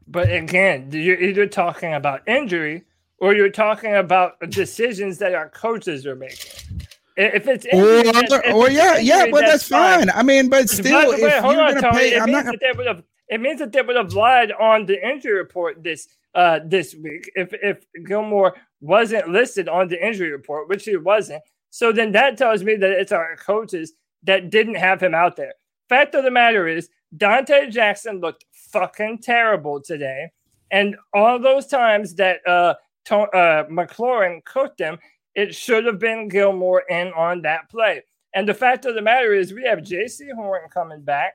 [0.07, 2.83] But again, you're either talking about injury
[3.17, 6.81] or you're talking about decisions that our coaches are making.
[7.15, 10.07] If it's injury, or, if or it's yeah, injury, yeah, but that's, that's fine.
[10.07, 10.09] fine.
[10.09, 12.45] I mean, but still, way, if you're going to pay, I'm not.
[12.45, 13.03] Gonna...
[13.29, 17.31] It means that they would have lied on the injury report this uh, this week
[17.35, 21.41] if if Gilmore wasn't listed on the injury report, which he wasn't.
[21.73, 25.55] So then that tells me that it's our coaches that didn't have him out there.
[25.89, 30.29] Fact of the matter is, Donte Jackson looked fucking terrible today,
[30.69, 34.99] and all those times that uh, to- uh McLaurin cooked him,
[35.33, 38.03] it should have been Gilmore in on that play.
[38.35, 41.33] And the fact of the matter is, we have Jaycee Horn coming back.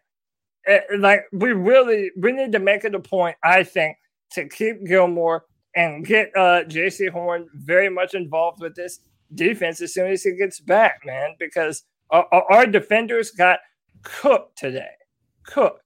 [0.71, 3.37] Uh, like we really, we need to make it a point.
[3.43, 3.97] I think
[4.35, 9.01] to keep Gilmore and get uh, Jaycee Horn very much involved with this
[9.35, 13.61] defense as soon as he gets back, man, because our, our defenders got
[14.03, 14.89] cooked today.
[15.45, 15.83] Cooked.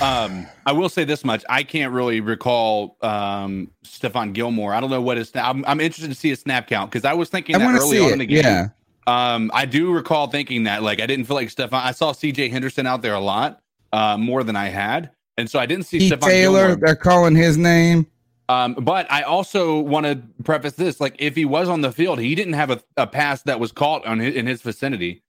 [0.00, 4.74] Um, I will say this much: I can't really recall um Stephon Gilmore.
[4.74, 5.32] I don't know what his.
[5.34, 8.10] I'm, I'm interested to see a snap count because I was thinking that early on
[8.10, 8.12] it.
[8.12, 8.44] in the game.
[8.44, 8.68] Yeah.
[9.06, 11.82] Um, I do recall thinking that like I didn't feel like Stephon.
[11.82, 12.50] I saw C.J.
[12.50, 13.60] Henderson out there a lot,
[13.92, 15.10] uh, more than I had.
[15.36, 16.68] And so I didn't see Stephon Taylor.
[16.68, 16.86] Gilmore.
[16.86, 18.06] They're calling his name.
[18.52, 22.18] Um, but I also want to preface this: like, if he was on the field,
[22.18, 25.22] he didn't have a, a pass that was caught on his, in his vicinity.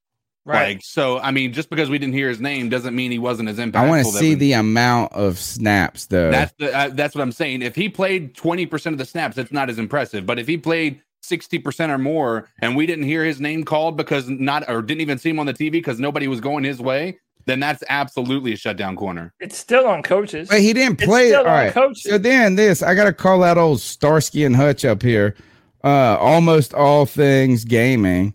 [0.46, 0.74] Right.
[0.74, 3.48] Like, so I mean, just because we didn't hear his name doesn't mean he wasn't
[3.48, 3.76] as impactful.
[3.76, 6.30] I want to see the amount of snaps, though.
[6.30, 7.62] That's the, uh, that's what I'm saying.
[7.62, 10.26] If he played 20 percent of the snaps, it's not as impressive.
[10.26, 13.96] But if he played 60 percent or more, and we didn't hear his name called
[13.96, 16.78] because not or didn't even see him on the TV because nobody was going his
[16.78, 19.34] way, then that's absolutely a shutdown corner.
[19.40, 20.48] It's still on coaches.
[20.48, 21.34] But he didn't play.
[21.34, 21.72] All right.
[21.72, 22.02] Coaches.
[22.02, 25.36] So then this, I got to call out old Starsky and Hutch up here.
[25.82, 28.34] Uh, almost all things gaming.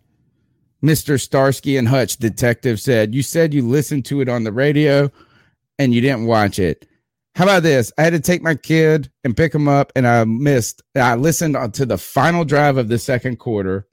[0.84, 1.20] Mr.
[1.20, 5.12] Starsky and Hutch, detective said, You said you listened to it on the radio
[5.78, 6.86] and you didn't watch it.
[7.36, 7.92] How about this?
[7.98, 10.82] I had to take my kid and pick him up, and I missed.
[10.96, 13.88] I listened to the final drive of the second quarter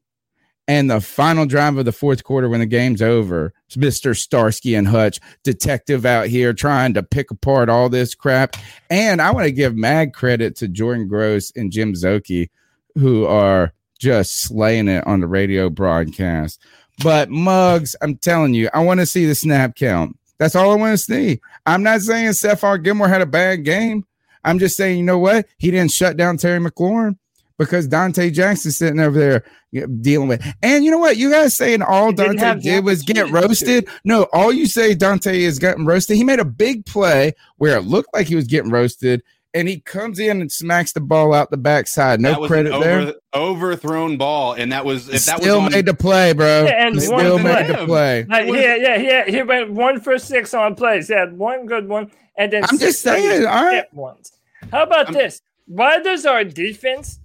[0.69, 3.53] and the final drive of the fourth quarter when the game's over.
[3.67, 4.17] It's Mr.
[4.17, 8.57] Starsky and Hutch, detective out here trying to pick apart all this crap.
[8.91, 12.51] And I want to give mad credit to Jordan Gross and Jim Szoke,
[12.95, 16.61] who are just slaying it on the radio broadcast.
[17.03, 20.19] But Mugs, I'm telling you, I want to see the snap count.
[20.39, 21.41] That's all I want to see.
[21.65, 24.05] I'm not saying Stephon Gilmore had a bad game.
[24.45, 25.47] I'm just saying, you know what?
[25.59, 27.17] He didn't shut down Terry McLaurin
[27.59, 29.45] because Donte Jackson's sitting over there
[30.01, 30.45] dealing with.
[30.63, 31.17] And you know what?
[31.17, 33.89] You guys saying all Donte did was get roasted.
[34.05, 36.17] No, all you say Donte is getting roasted.
[36.17, 39.23] He made a big play where it looked like he was getting roasted.
[39.55, 42.21] And he comes in and smacks the ball out the backside.
[42.21, 43.15] No credit over, there.
[43.33, 46.65] Overthrown ball, and that was if that still was on, made the play, bro.
[46.65, 48.27] Yeah, and still made the play.
[48.29, 49.25] Like, yeah, yeah, yeah.
[49.25, 51.09] He went one for six on plays.
[51.09, 53.47] He had one good one, and then I'm just saying.
[53.47, 53.91] All right.
[53.95, 54.33] Ones.
[54.71, 55.41] How about I'm, this?
[55.67, 57.19] Why does our defense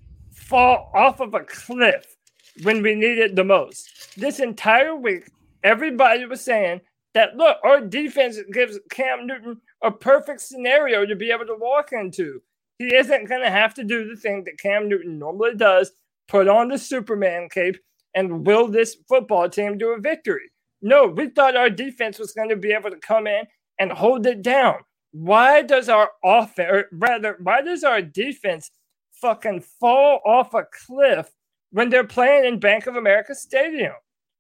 [0.52, 2.18] fall off of a cliff
[2.64, 4.14] when we need it the most.
[4.18, 5.30] This entire week,
[5.64, 6.82] everybody was saying
[7.14, 11.94] that look, our defense gives Cam Newton a perfect scenario to be able to walk
[11.94, 12.42] into.
[12.80, 15.94] He isn't going to have to do the thing that Cam Newton normally does
[16.28, 17.78] put on the Superman cape
[18.14, 20.52] and will this football team to a victory.
[20.82, 23.46] No, we thought our defense was going to be able to come in
[23.80, 24.80] and hold it down.
[25.14, 28.70] Why does our offense, or rather, why does our defense
[29.22, 31.32] fucking fall off a cliff
[31.72, 33.94] when they're playing in Bank of America Stadium.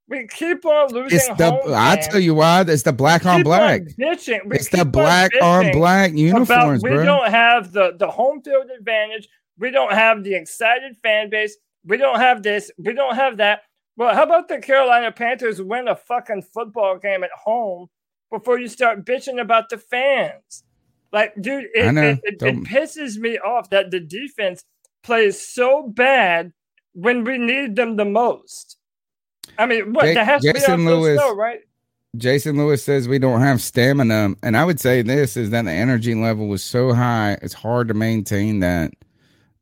[0.08, 1.20] We keep on losing.
[1.20, 2.66] It's the I tell you why.
[2.68, 3.82] It's the black on black.
[3.98, 4.54] bitching.
[4.54, 7.06] It's the black on, on black uniforms, about, we bro.
[7.06, 9.30] don't have the the home field advantage.
[9.58, 11.56] We don't have the excited fan base.
[11.86, 12.72] We don't have this.
[12.78, 13.62] We don't have that.
[13.96, 17.88] Well, how about the Carolina Panthers win a fucking football game at home
[18.32, 20.64] before you start bitching about the fans?
[21.12, 24.64] Like, dude, it, it, it, it pisses me off that the defense
[25.03, 26.53] plays so bad
[26.93, 28.78] when we need them the most.
[29.57, 31.59] I mean, what J- that has Jason to be Lewis, slow, right?
[32.18, 35.72] Jason Lewis says we don't have stamina, and I would say this is that the
[35.72, 38.91] energy level was so high, it's hard to maintain that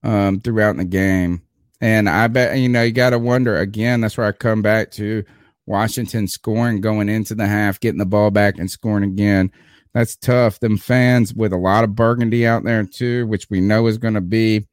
[0.03, 1.41] um, throughout the game.
[1.81, 4.01] And I bet you know you got to wonder again.
[4.01, 5.23] That's where I come back to
[5.65, 9.51] Washington scoring going into the half, getting the ball back and scoring again.
[9.93, 10.59] That's tough.
[10.59, 14.13] Them fans with a lot of burgundy out there too, which we know is going
[14.13, 14.67] to be,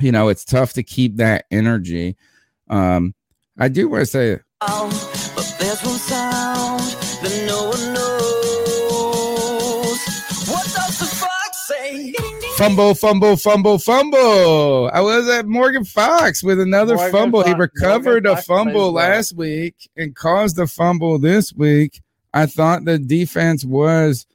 [0.00, 2.16] you know, it's tough to keep that energy.
[2.68, 3.14] Um,
[3.58, 8.02] I do want to say, but there's one sound that no one knows.
[10.48, 12.12] What does the fox say?
[12.56, 14.90] Fumble, fumble, fumble, fumble.
[14.92, 17.42] I was at Morgan Fox with another Morgan fumble.
[17.42, 22.00] Fox, he recovered Morgan a fumble last week and caused a fumble this week.
[22.34, 24.26] I thought the defense was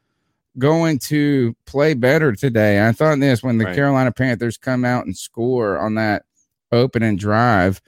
[0.57, 2.85] going to play better today.
[2.87, 3.75] I thought this when the right.
[3.75, 6.23] Carolina Panthers come out and score on that
[6.71, 7.81] opening drive,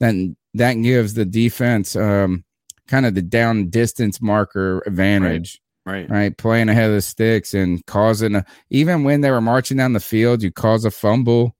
[0.00, 2.44] then that gives the defense um,
[2.86, 5.60] kind of the down distance marker advantage.
[5.84, 6.08] Right.
[6.10, 6.36] Right.
[6.36, 10.00] Playing ahead of the sticks and causing a, even when they were marching down the
[10.00, 11.56] field, you cause a fumble.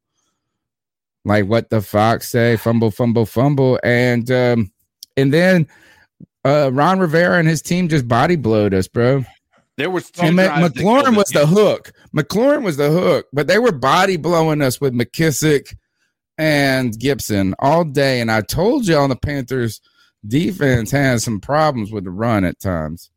[1.24, 3.80] Like what the Fox say, fumble, fumble, fumble.
[3.82, 4.70] And um,
[5.16, 5.66] and then
[6.48, 9.24] uh Ron Rivera and his team just body blowed us, bro.
[9.76, 11.92] There was and McLaurin was the hook.
[12.14, 15.76] McLaurin was the hook, but they were body blowing us with McKissic
[16.36, 18.20] and Gibson all day.
[18.20, 19.80] And I told you on the Panthers
[20.26, 23.10] defense has some problems with the run at times.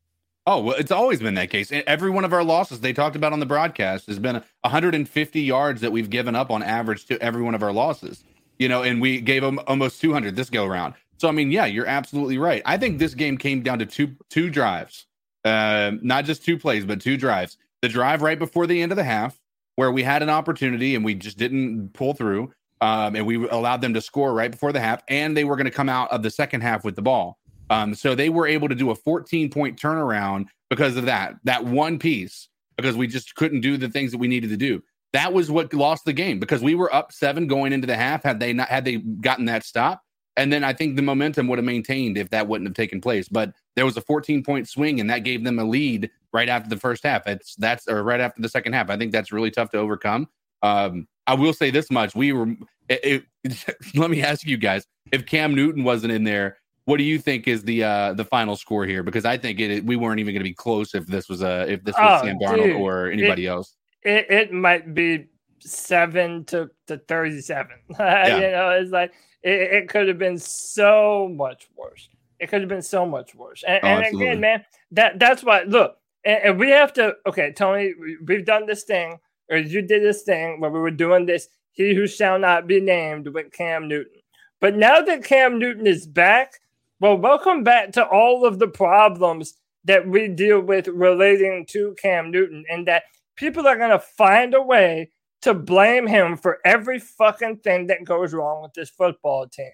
[0.48, 1.72] Oh, well, it's always been that case.
[1.72, 5.82] Every one of our losses they talked about on the broadcast has been 150 yards
[5.82, 8.24] that we've given up on average to every one of our losses.
[8.58, 10.96] You know, and we gave them almost 200 this go around.
[11.22, 12.64] So I mean, yeah, you're absolutely right.
[12.66, 15.06] I think this game came down to two two drives,
[15.46, 17.58] uh, not just two plays, but two drives.
[17.84, 19.40] The drive right before the end of the half,
[19.76, 22.52] where we had an opportunity and we just didn't pull through,
[22.82, 25.66] um, and we allowed them to score right before the half, and they were going
[25.66, 27.38] to come out of the second half with the ball.
[27.70, 31.64] Um, so they were able to do a 14 point turnaround because of that, that
[31.64, 34.82] one piece, because we just couldn't do the things that we needed to do.
[35.14, 38.24] That was what lost the game because we were up seven going into the half.
[38.24, 40.02] Had they not had they gotten that stop,
[40.38, 43.28] and then I think the momentum would have maintained if that wouldn't have taken place.
[43.28, 46.70] But there was a 14 point swing, and that gave them a lead right after
[46.70, 47.28] the first half.
[47.28, 48.90] It's that's or right after the second half.
[48.90, 50.28] I think that's really tough to overcome.
[50.64, 52.56] Um, I will say this much: we were.
[52.90, 53.66] It, it,
[53.96, 57.48] let me ask you guys: if Cam Newton wasn't in there, what do you think
[57.48, 59.04] is the uh the final score here?
[59.04, 61.70] Because I think it, we weren't even going to be close if this was a
[61.72, 63.76] if this was oh, Sam Darnold dude, or anybody else.
[64.04, 65.28] It, it might be
[65.62, 67.78] seven to to thirty seven.
[68.00, 68.36] Yeah.
[68.36, 72.10] you know, it's like it, it could have been so much worse.
[72.40, 73.64] It could have been so much worse.
[73.68, 75.64] And, oh, and again, man, that that's why.
[75.64, 77.16] Look, and, and we have to.
[77.28, 77.94] Okay, Tony,
[78.26, 81.48] we've done this thing, or you did this thing where we were doing this.
[81.72, 84.22] He who shall not be named with Cam Newton.
[84.60, 86.60] But now that Cam Newton is back,
[87.00, 89.56] well, welcome back to all of the problems
[89.86, 93.04] that we deal with relating to Cam Newton, and that
[93.36, 95.10] people are going to find a way
[95.42, 99.72] to blame him for every fucking thing that goes wrong with this football team.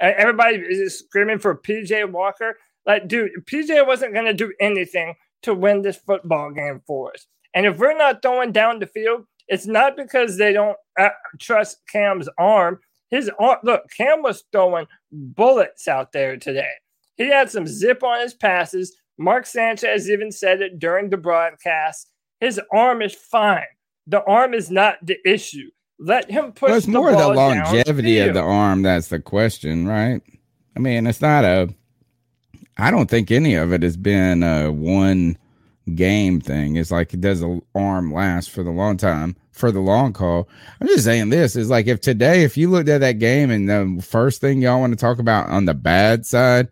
[0.00, 2.56] Everybody is screaming for PJ Walker.
[2.86, 7.26] Like, dude, PJ wasn't going to do anything to win this football game for us.
[7.54, 11.08] And if we're not throwing down the field, it's not because they don't uh,
[11.38, 12.78] trust Cam's arm.
[13.10, 16.70] His arm, look, Cam was throwing bullets out there today.
[17.16, 18.96] He had some zip on his passes.
[19.18, 22.10] Mark Sanchez even said it during the broadcast.
[22.38, 23.66] His arm is fine.
[24.06, 25.70] The arm is not the issue.
[25.98, 26.68] Let him push.
[26.68, 30.22] Well, it's more the longevity of the arm that's the question, right?
[30.76, 31.74] I mean, it's not a.
[32.78, 35.36] I don't think any of it has been a one
[35.94, 36.76] game thing.
[36.76, 40.48] It's like does the arm last for the long time for the long call.
[40.80, 43.68] I'm just saying this is like if today, if you looked at that game and
[43.68, 46.68] the first thing y'all want to talk about on the bad side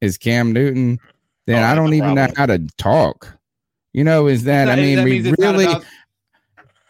[0.00, 0.98] is Cam Newton,
[1.46, 2.26] then oh, I don't even problem.
[2.26, 3.36] know how to talk.
[3.92, 5.84] You know, is that, I mean, that we really about,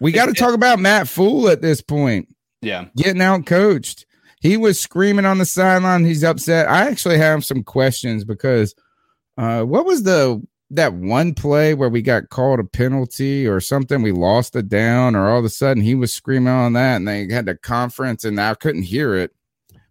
[0.01, 2.29] we got to talk about Matt Fool at this point.
[2.63, 2.87] Yeah.
[2.97, 4.07] Getting out coached.
[4.41, 6.05] He was screaming on the sideline.
[6.05, 6.69] He's upset.
[6.69, 8.75] I actually have some questions because
[9.37, 14.03] uh, what was the that one play where we got called a penalty or something,
[14.03, 17.09] we lost it down, or all of a sudden he was screaming on that, and
[17.09, 19.33] they had the conference, and I couldn't hear it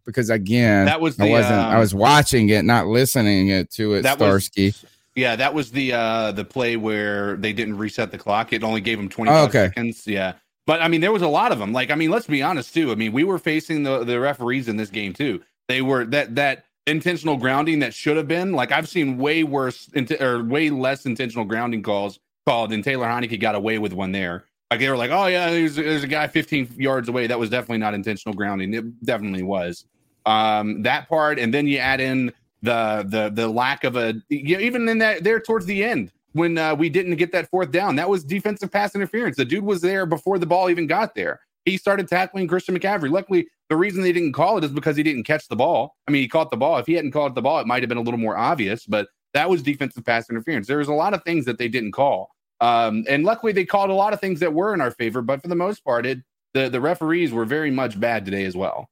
[0.05, 1.53] because again, that was the, I wasn't.
[1.53, 4.03] I was watching it, not listening it to it.
[4.03, 4.68] That Starsky.
[4.68, 4.86] Was,
[5.20, 8.53] yeah, that was the uh the play where they didn't reset the clock.
[8.53, 9.67] It only gave them twenty oh, okay.
[9.67, 10.07] seconds.
[10.07, 10.34] Yeah.
[10.65, 11.74] But I mean, there was a lot of them.
[11.74, 12.91] Like, I mean, let's be honest too.
[12.91, 15.41] I mean, we were facing the, the referees in this game too.
[15.67, 18.53] They were that that intentional grounding that should have been.
[18.53, 19.89] Like I've seen way worse
[20.20, 24.45] or way less intentional grounding calls called, and Taylor Heinicke got away with one there.
[24.72, 27.28] Like they were like, oh yeah, there's, there's a guy 15 yards away.
[27.28, 28.74] That was definitely not intentional grounding.
[28.74, 29.86] It definitely was.
[30.26, 32.32] Um, that part, and then you add in
[32.62, 36.12] the the the lack of a you know, even in that there towards the end
[36.34, 37.95] when uh, we didn't get that fourth down.
[37.95, 39.38] That was defensive pass interference.
[39.38, 41.39] The dude was there before the ball even got there.
[41.66, 43.12] He started tackling Christian McCaffrey.
[43.12, 45.95] Luckily, the reason they didn't call it is because he didn't catch the ball.
[46.07, 46.78] I mean, he caught the ball.
[46.78, 49.07] If he hadn't caught the ball, it might have been a little more obvious, but
[49.34, 50.68] that was defensive pass interference.
[50.68, 52.32] There was a lot of things that they didn't call.
[52.62, 55.41] Um, and luckily, they called a lot of things that were in our favor, but
[55.41, 56.20] for the most part, it
[56.53, 58.89] the, the referees were very much bad today as well.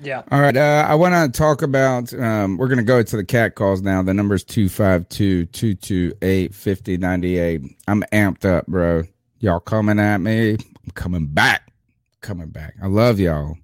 [0.00, 0.22] Yeah.
[0.30, 0.56] All right.
[0.56, 3.82] Uh, I want to talk about, um, we're going to go to the cat calls
[3.82, 4.02] now.
[4.02, 7.62] The number is 252 228 5098.
[7.88, 9.04] I'm amped up, bro.
[9.40, 10.52] Y'all coming at me.
[10.52, 11.72] I'm coming back.
[12.20, 12.74] Coming back.
[12.82, 13.56] I love y'all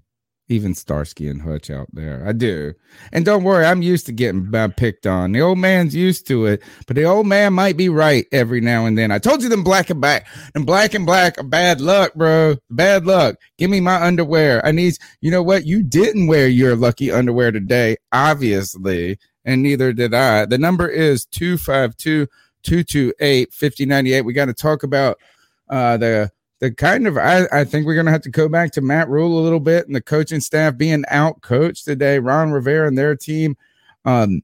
[0.48, 2.24] even Starsky and Hutch out there.
[2.26, 2.74] I do.
[3.12, 5.32] And don't worry, I'm used to getting picked on.
[5.32, 8.86] The old man's used to it, but the old man might be right every now
[8.86, 9.10] and then.
[9.10, 12.56] I told you them black and black and black and black are bad luck, bro.
[12.70, 13.36] Bad luck.
[13.58, 14.64] Give me my underwear.
[14.64, 15.66] I need, you know what?
[15.66, 20.46] You didn't wear your lucky underwear today, obviously, and neither did I.
[20.46, 22.26] The number is 252
[22.62, 24.22] 228 5098.
[24.22, 25.18] We got to talk about
[25.68, 26.30] uh, the
[26.60, 29.38] the kind of I, I think we're gonna have to go back to Matt Rhule
[29.38, 32.18] a little bit and the coaching staff being out coached today.
[32.18, 33.56] Ron Rivera and their team.
[34.04, 34.42] Um,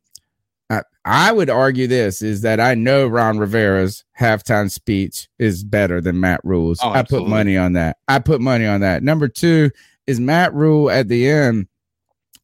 [0.71, 6.01] I, I would argue this is that I know Ron Rivera's halftime speech is better
[6.01, 6.81] than Matt Rhule's.
[6.83, 7.99] Oh, I put money on that.
[8.09, 9.03] I put money on that.
[9.03, 9.71] Number two
[10.07, 11.67] is Matt Rhule at the end.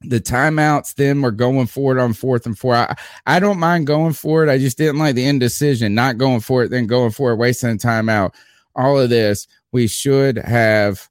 [0.03, 2.75] The timeouts then were going for it on fourth and four.
[2.75, 2.97] I,
[3.27, 4.51] I don't mind going for it.
[4.51, 7.77] I just didn't like the indecision, not going for it, then going for it, wasting
[7.77, 8.35] timeout.
[8.77, 11.09] All of this we should have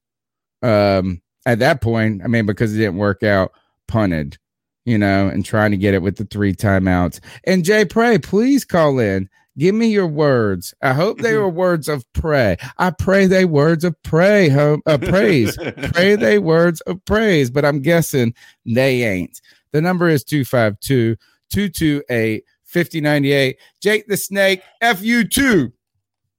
[0.62, 3.53] um at that point, I mean, because it didn't work out,
[3.88, 4.38] punted,
[4.86, 7.20] you know, and trying to get it with the three timeouts.
[7.45, 9.30] And Jay Pray, please call in.
[9.57, 10.74] Give me your words.
[10.82, 12.57] I hope they were words of pray.
[12.78, 15.57] I pray they words of pray, uh, praise.
[15.93, 18.34] pray they words of praise, but I'm guessing
[18.66, 19.41] they ain't.
[19.72, 21.16] The number is 252
[21.51, 23.57] 228 5098.
[23.82, 25.72] Jake the Snake, FU2.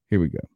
[0.09, 0.50] Here we go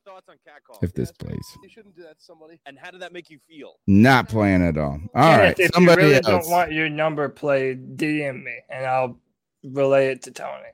[0.00, 0.78] thoughts on catcall?
[0.82, 2.60] If this plays, you shouldn't do that to somebody.
[2.66, 3.74] And how did that make you feel?
[3.86, 5.00] Not playing at all.
[5.14, 6.26] All and right, if, if you really else.
[6.26, 9.18] don't want your number played, DM me and I'll
[9.64, 10.68] relay it to Tony.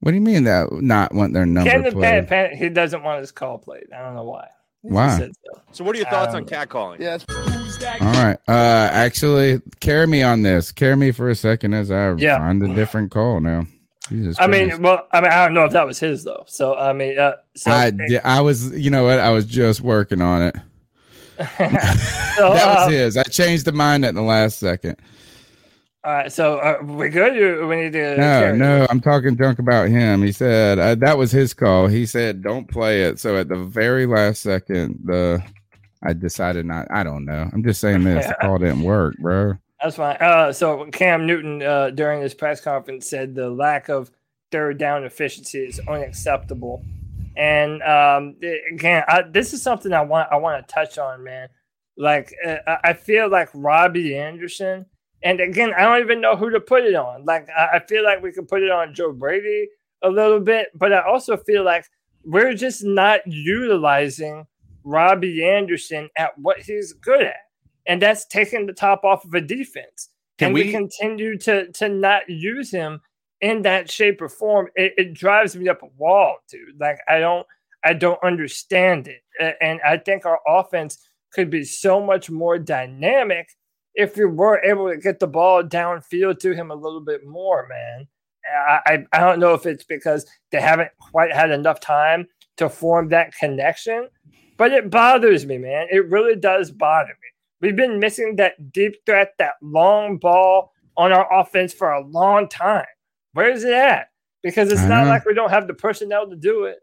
[0.00, 2.28] What do you mean that not want their number Ken played?
[2.28, 3.84] Pan, Pan, he doesn't want his call played.
[3.94, 4.48] I don't know why.
[4.82, 5.18] Why?
[5.18, 5.30] So.
[5.72, 5.84] so.
[5.84, 7.00] what are your thoughts on catcalling?
[7.00, 7.18] Yeah.
[8.00, 8.36] All right.
[8.46, 10.72] Uh, actually, carry me on this.
[10.72, 12.36] Carry me for a second as I yeah.
[12.36, 13.66] find a different call now.
[14.08, 16.44] Jesus I mean, well, I mean, I don't know if that was his though.
[16.46, 17.92] So I mean, uh, so, I
[18.22, 19.18] I was, you know what?
[19.18, 20.56] I was just working on it.
[21.36, 23.16] so, that was uh, his.
[23.16, 24.96] I changed the mind at the last second.
[26.04, 27.34] All right, so uh, we good?
[27.38, 28.18] Or we need to.
[28.18, 30.22] No, no, I'm talking junk about him.
[30.22, 31.86] He said uh, that was his call.
[31.86, 33.18] He said don't play it.
[33.18, 35.42] So at the very last second, the
[36.02, 36.88] I decided not.
[36.90, 37.48] I don't know.
[37.50, 38.26] I'm just saying this.
[38.26, 39.54] the call didn't work, bro.
[39.84, 40.16] That's fine.
[40.16, 44.10] Uh, so Cam Newton uh, during this press conference said the lack of
[44.50, 46.82] third down efficiency is unacceptable.
[47.36, 48.36] And um,
[48.72, 51.48] again, I, this is something I want I want to touch on, man.
[51.98, 54.86] Like uh, I feel like Robby Anderson,
[55.22, 57.26] and again, I don't even know who to put it on.
[57.26, 59.68] Like I, I feel like we could put it on Joe Brady
[60.02, 61.84] a little bit, but I also feel like
[62.24, 64.46] we're just not utilizing
[64.82, 67.36] Robby Anderson at what he's good at
[67.86, 70.10] and that's taking the top off of a defense.
[70.38, 73.00] Can and we, we continue to to not use him
[73.40, 74.68] in that shape or form?
[74.74, 76.80] It, it drives me up a wall, dude.
[76.80, 77.46] Like I don't
[77.84, 80.98] I don't understand it, and I think our offense
[81.32, 83.48] could be so much more dynamic
[83.94, 87.68] if we were able to get the ball downfield to him a little bit more,
[87.68, 88.08] man.
[88.46, 92.26] I, I don't know if it's because they haven't quite had enough time
[92.58, 94.08] to form that connection,
[94.56, 95.86] but it bothers me, man.
[95.90, 97.28] It really does bother me.
[97.64, 102.46] We've been missing that deep threat, that long ball on our offense for a long
[102.46, 102.84] time.
[103.32, 104.10] Where is it at?
[104.42, 106.80] Because it's not like we don't have the personnel to do it.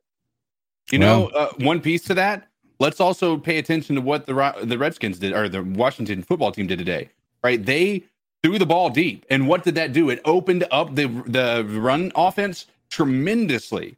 [0.91, 2.47] You know, uh, one piece to that.
[2.79, 6.65] Let's also pay attention to what the the Redskins did, or the Washington football team
[6.65, 7.11] did today.
[7.43, 7.63] Right?
[7.63, 8.03] They
[8.41, 10.09] threw the ball deep, and what did that do?
[10.09, 13.97] It opened up the the run offense tremendously.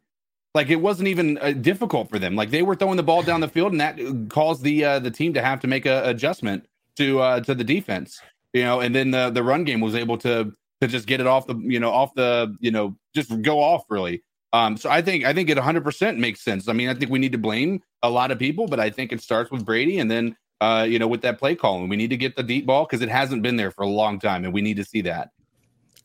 [0.54, 2.36] Like it wasn't even uh, difficult for them.
[2.36, 5.10] Like they were throwing the ball down the field, and that caused the uh, the
[5.10, 8.20] team to have to make a adjustment to uh, to the defense.
[8.52, 11.26] You know, and then the the run game was able to to just get it
[11.26, 14.22] off the you know off the you know just go off really.
[14.52, 16.68] Um, so I think I think it 100% makes sense.
[16.68, 19.12] I mean, I think we need to blame a lot of people, but I think
[19.12, 21.88] it starts with Brady and then uh, you know with that play calling.
[21.88, 24.20] We need to get the deep ball because it hasn't been there for a long
[24.20, 25.30] time, and we need to see that.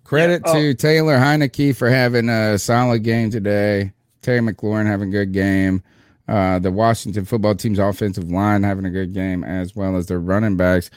[0.03, 0.51] Credit yeah.
[0.51, 0.55] oh.
[0.55, 3.93] to Taylor Heinicke for having a solid game today.
[4.21, 5.83] Terry McLaurin having a good game.
[6.29, 10.19] Uh, the Washington football team's offensive line having a good game, as well as their
[10.19, 10.91] running backs.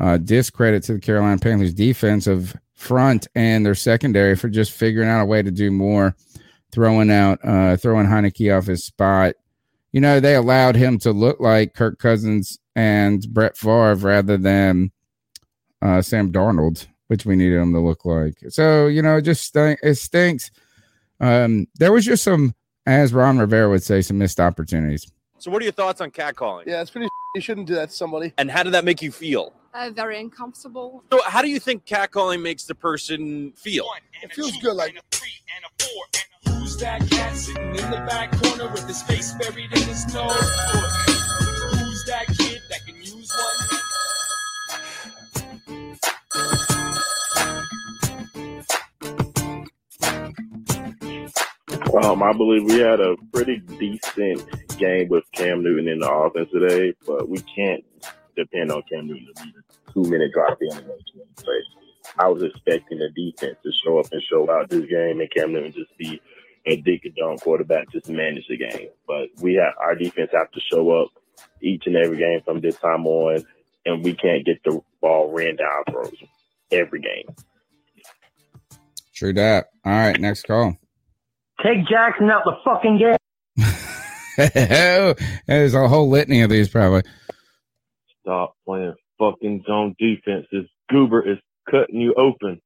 [0.00, 5.20] Uh, discredit to the Carolina Panthers defensive front and their secondary for just figuring out
[5.20, 6.14] a way to do more,
[6.70, 9.34] throwing out, uh, throwing Heinicke off his spot.
[9.90, 14.92] You know, they allowed him to look like Kirk Cousins and Brett Favre rather than
[15.82, 18.34] uh, Sam Darnold, which we needed him to look like.
[18.50, 20.52] So you know, it just it stinks.
[21.18, 22.54] Um, there was just some,
[22.88, 25.06] as Ron Rivera would say, some missed opportunities.
[25.38, 26.66] So, what are your thoughts on catcalling?
[26.66, 27.08] Yeah, it's pretty.
[27.34, 28.32] You shouldn't do that to somebody.
[28.38, 29.52] And how did that make you feel?
[29.74, 31.04] Uh, very uncomfortable.
[31.12, 33.86] So, how do you think catcalling makes the person feel?
[34.22, 34.98] It feels good, like.
[36.48, 40.32] Who's that cat sitting in the back corner with his face buried in his nose?
[40.32, 43.78] Who's that kid that can use one?
[52.02, 54.42] Um, I believe we had a pretty decent
[54.78, 57.84] game with Cam Newton in the offense today, but we can't
[58.36, 61.62] depend on Cam Newton to be the two minute drop in the
[62.18, 65.52] I was expecting the defense to show up and show out this game, and Cam
[65.52, 66.20] Newton just be
[66.66, 68.88] a dick and dumb quarterback just manage the game.
[69.06, 71.10] But we have our defense have to show up
[71.60, 73.44] each and every game from this time on,
[73.84, 76.12] and we can't get the ball ran down throws
[76.70, 77.34] every game.
[79.14, 79.70] True that.
[79.84, 80.76] All right, next call.
[81.62, 83.16] Take Jackson out the fucking game.
[85.46, 87.02] There's a whole litany of these, probably.
[88.22, 90.46] Stop playing fucking zone defense.
[90.52, 91.38] This goober is
[91.68, 92.60] cutting you open.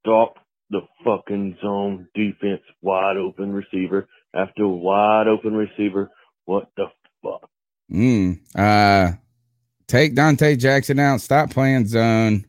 [0.00, 0.36] Stop
[0.70, 6.10] the fucking zone defense, wide open receiver after wide open receiver.
[6.44, 6.86] What the
[7.22, 7.48] fuck?
[7.90, 8.40] Mm.
[8.54, 9.16] Uh,
[9.86, 11.20] take Donte Jackson out.
[11.20, 12.46] Stop playing zone.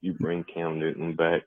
[0.00, 1.42] You bring Cam Newton back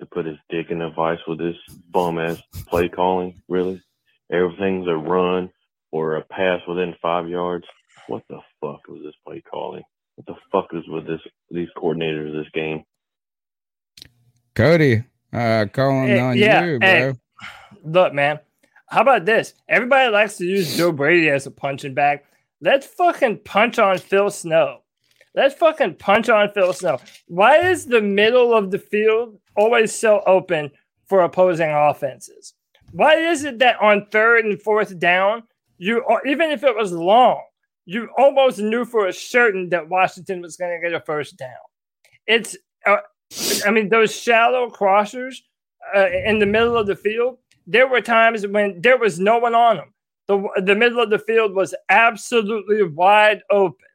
[0.00, 1.56] to put his dick in a vice with this
[1.90, 3.42] bum ass play calling.
[3.48, 3.82] Really?
[4.30, 5.50] Everything's a run
[5.92, 7.64] or a pass within five yards.
[8.08, 9.82] What the fuck was this play calling?
[10.16, 11.20] What the fuck is with this
[11.50, 12.84] these coordinators this game?
[14.54, 16.88] Cody, uh, calling hey, on yeah, you, bro.
[16.88, 17.12] Hey,
[17.84, 18.40] look, man.
[18.88, 19.52] How about this?
[19.68, 22.20] Everybody likes to use Joe Brady as a punching bag.
[22.60, 24.82] Let's fucking punch on Phil Snow.
[25.34, 26.98] Let's fucking punch on Phil Snow.
[27.26, 30.70] Why is the middle of the field always so open
[31.06, 32.54] for opposing offenses?
[32.92, 35.42] Why is it that on third and fourth down,
[35.78, 37.42] you even if it was long,
[37.84, 41.50] you almost knew for a certain that Washington was going to get a first down?
[42.26, 42.98] It's uh,
[43.66, 45.36] I mean, those shallow crossers
[45.94, 49.54] uh, in the middle of the field, there were times when there was no one
[49.54, 49.92] on them.
[50.28, 53.86] The, the middle of the field was absolutely wide open.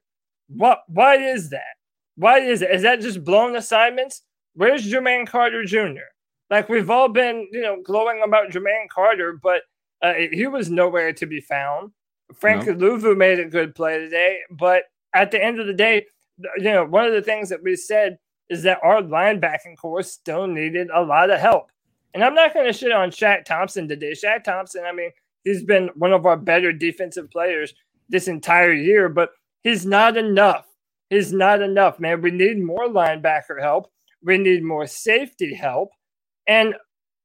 [0.48, 0.84] What?
[0.88, 1.76] Why is that?
[2.16, 2.72] Why is it?
[2.72, 4.22] Is that just blown assignments?
[4.54, 6.10] Where's Jermaine Carter Jr.?
[6.50, 9.62] Like we've all been, you know, glowing about Jermaine Carter, but
[10.02, 11.92] uh, he was nowhere to be found.
[12.36, 12.74] Frank no.
[12.74, 14.84] Luvu made a good play today, but
[15.14, 16.06] at the end of the day,
[16.58, 18.18] you know, one of the things that we said
[18.50, 21.72] is that our linebacking core still needed a lot of help.
[22.14, 24.12] And I'm not going to shit on Shaq Thompson today.
[24.12, 25.12] Shaq Thompson, I mean,
[25.44, 27.74] he's been one of our better defensive players
[28.10, 29.30] this entire year, but
[29.64, 30.66] he's not enough.
[31.10, 32.22] He's not enough, man.
[32.22, 33.90] We need more linebacker help.
[34.24, 35.90] We need more safety help.
[36.48, 36.76] And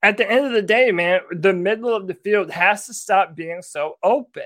[0.03, 3.34] at the end of the day, man, the middle of the field has to stop
[3.34, 4.44] being so open.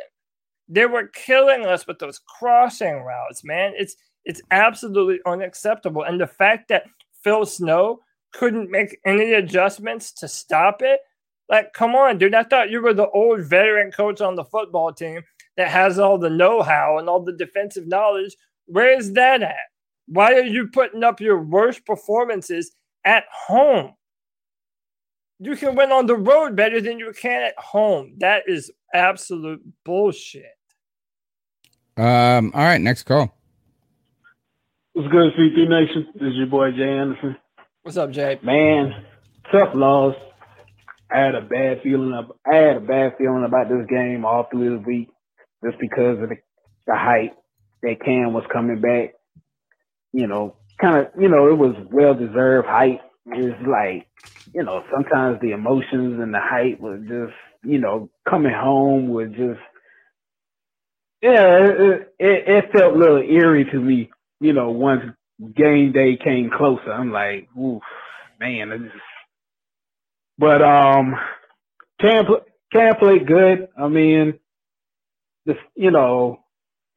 [0.68, 3.72] They were killing us with those crossing routes, man.
[3.76, 6.04] It's it's absolutely unacceptable.
[6.04, 6.84] And the fact that
[7.24, 8.00] Phil Snow
[8.32, 11.00] couldn't make any adjustments to stop it,
[11.48, 12.34] like, come on, dude.
[12.34, 15.22] I thought you were the old veteran coach on the football team
[15.56, 18.36] that has all the know how and all the defensive knowledge.
[18.66, 19.56] Where is that at?
[20.10, 22.72] Why are you putting up your worst performances
[23.04, 23.94] at home?
[25.38, 28.14] You can win on the road better than you can at home.
[28.18, 30.56] That is absolute bullshit.
[31.96, 33.32] Um, all right, next call.
[34.94, 36.08] What's good, C3 Nation?
[36.14, 37.36] This is your boy Jay Anderson.
[37.82, 38.40] What's up, Jay?
[38.42, 38.92] Man,
[39.52, 40.16] tough loss.
[41.08, 42.12] I had a bad feeling.
[42.14, 45.08] Of, I had a bad feeling about this game all through the week,
[45.64, 46.36] just because of the,
[46.88, 47.36] the hype
[47.82, 49.14] that Cam was coming back.
[50.12, 51.20] You know, kind of.
[51.20, 53.00] You know, it was well deserved hype.
[53.26, 54.08] It's like,
[54.54, 59.28] you know, sometimes the emotions and the hype was just, you know, coming home was
[59.30, 59.60] just.
[61.22, 65.02] Yeah, it, it, it felt a little eerie to me you know, once
[65.54, 67.82] game day came closer, I'm like, oof,
[68.40, 68.90] man.
[68.90, 69.04] Just...
[70.38, 71.14] But um,
[72.00, 72.24] Cam
[72.72, 73.68] Cam played good.
[73.78, 74.38] I mean,
[75.44, 76.40] this you know,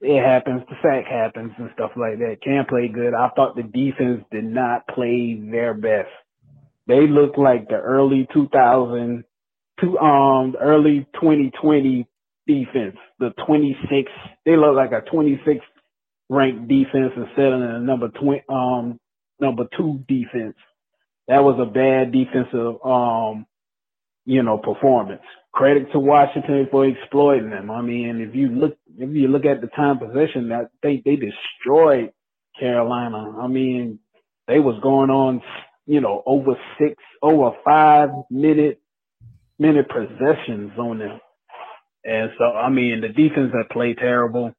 [0.03, 0.63] it happens.
[0.69, 2.37] The sack happens and stuff like that.
[2.43, 3.15] Cam play good.
[3.15, 6.09] I thought the defense did not play their best.
[6.87, 9.25] They looked like the early 2000
[9.81, 12.07] to um early 2020
[12.47, 12.97] defense.
[13.19, 14.11] The 26.
[14.45, 15.65] They look like a 26
[16.29, 18.99] ranked defense and settling a number twenty um
[19.39, 20.55] number two defense.
[21.27, 23.45] That was a bad defensive um
[24.25, 25.23] you know performance.
[25.53, 27.69] Credit to Washington for exploiting them.
[27.71, 31.15] I mean, if you look if you look at the time possession, I think they
[31.15, 32.11] destroyed
[32.59, 33.37] Carolina.
[33.39, 33.99] I mean,
[34.47, 35.41] they was going on,
[35.85, 38.81] you know, over six, over five minute
[39.59, 41.19] minute possessions on them.
[42.03, 44.53] And so, I mean, the defense had played terrible,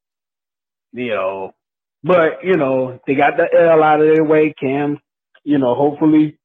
[0.93, 1.55] you know,
[2.03, 4.55] but, you know, they got the L out of their way.
[4.59, 4.99] Cam,
[5.43, 6.39] you know, hopefully,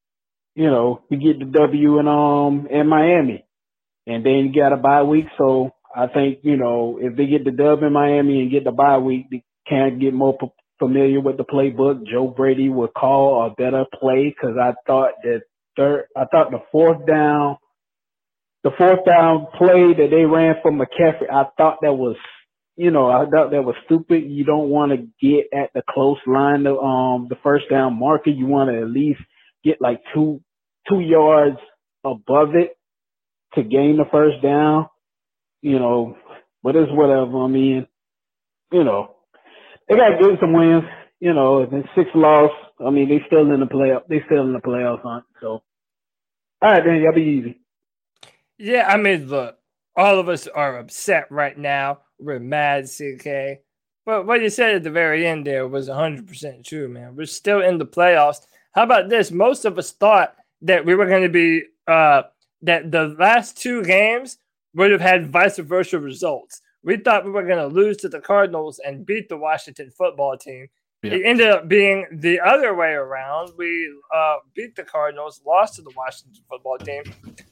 [0.56, 3.45] you know, we get the W in, um, in Miami
[4.10, 5.28] and then you got a bye week.
[5.38, 8.72] So I think, you know, if they get the dub in Miami and get the
[8.74, 10.47] bye week, they can get more p-
[10.80, 12.07] familiar with the playbook.
[12.07, 15.43] Joe Brady would call a better play because I thought that
[15.78, 17.57] third, I thought the fourth down,
[18.64, 22.18] the fourth down play that they ran for McCaffrey, I thought that was,
[22.78, 24.26] you know, I thought that was stupid.
[24.28, 28.32] You don't want to get at the close line, of, um, the first down marker.
[28.32, 29.22] You want to at least
[29.64, 30.41] get like two,
[30.89, 31.57] two yards
[32.05, 32.72] above it
[33.56, 34.88] to gain the first down.
[35.62, 36.18] You know,
[36.64, 37.43] but it's whatever.
[37.43, 37.88] I mean,
[38.72, 39.16] you know,
[39.88, 40.84] they got to get some wins.
[41.20, 42.52] You know, and six loss.
[42.80, 44.08] I mean, they still in the playoff.
[44.08, 45.26] They still in the playoffs hunt.
[45.41, 47.62] So, all right, then y'all be easy.
[48.58, 49.58] Yeah, I mean, look,
[49.95, 52.00] all of us are upset right now.
[52.20, 53.60] We're mad, CK.
[54.06, 57.16] But what you said at the very end there was 100% true, man.
[57.16, 58.41] We're still in the playoffs.
[58.74, 59.32] How about this?
[59.32, 62.24] Most of us thought that we were going to be, uh,
[62.62, 64.38] that the last two games
[64.76, 66.62] would have had vice versa results.
[66.84, 70.38] We thought we were going to lose to the Cardinals and beat the Washington football
[70.38, 70.68] team.
[71.01, 71.14] Yeah.
[71.14, 73.51] It ended up being the other way around.
[73.57, 77.03] We uh, beat the Cardinals, lost to the Washington football team.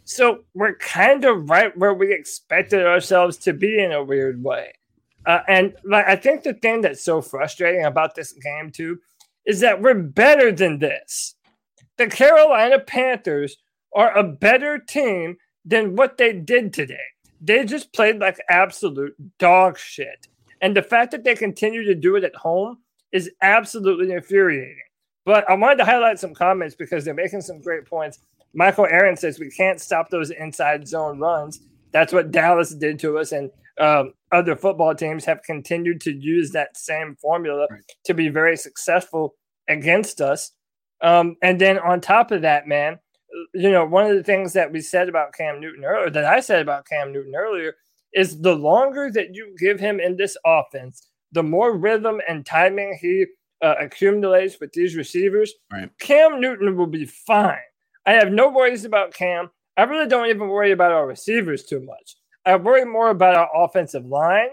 [0.03, 4.73] So we're kind of right where we expected ourselves to be in a weird way.
[5.25, 8.99] Uh, and like I think the thing that's so frustrating about this game too
[9.45, 11.35] is that we're better than this.
[11.97, 13.57] The Carolina Panthers
[13.95, 16.97] are a better team than what they did today.
[17.41, 20.27] They just played like absolute dog shit.
[20.61, 22.79] And the fact that they continue to do it at home
[23.11, 24.81] is absolutely infuriating.
[25.25, 28.19] But I wanted to highlight some comments because they're making some great points.
[28.53, 31.59] Michael Aaron says we can't stop those inside zone runs.
[31.91, 36.51] That's what Dallas did to us, and um, other football teams have continued to use
[36.51, 37.81] that same formula right.
[38.05, 39.35] to be very successful
[39.69, 40.51] against us.
[41.01, 42.99] Um, and then on top of that, man,
[43.53, 46.39] you know, one of the things that we said about Cam Newton earlier, that I
[46.39, 47.75] said about Cam Newton earlier,
[48.13, 52.97] is the longer that you give him in this offense, the more rhythm and timing
[53.01, 53.25] he
[53.61, 55.89] uh, accumulates with these receivers, right.
[55.99, 57.57] Cam Newton will be fine.
[58.05, 59.49] I have no worries about Cam.
[59.75, 62.15] I really don't even worry about our receivers too much.
[62.45, 64.49] I worry more about our offensive line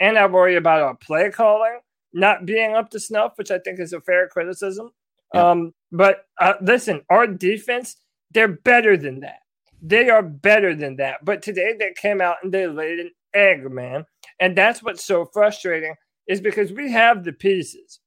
[0.00, 1.78] and I worry about our play calling
[2.12, 4.90] not being up to snuff, which I think is a fair criticism.
[5.34, 5.50] Yeah.
[5.50, 7.96] Um, but uh, listen, our defense,
[8.32, 9.40] they're better than that.
[9.82, 11.24] They are better than that.
[11.24, 14.04] But today they came out and they laid an egg, man.
[14.40, 15.94] And that's what's so frustrating
[16.26, 18.00] is because we have the pieces.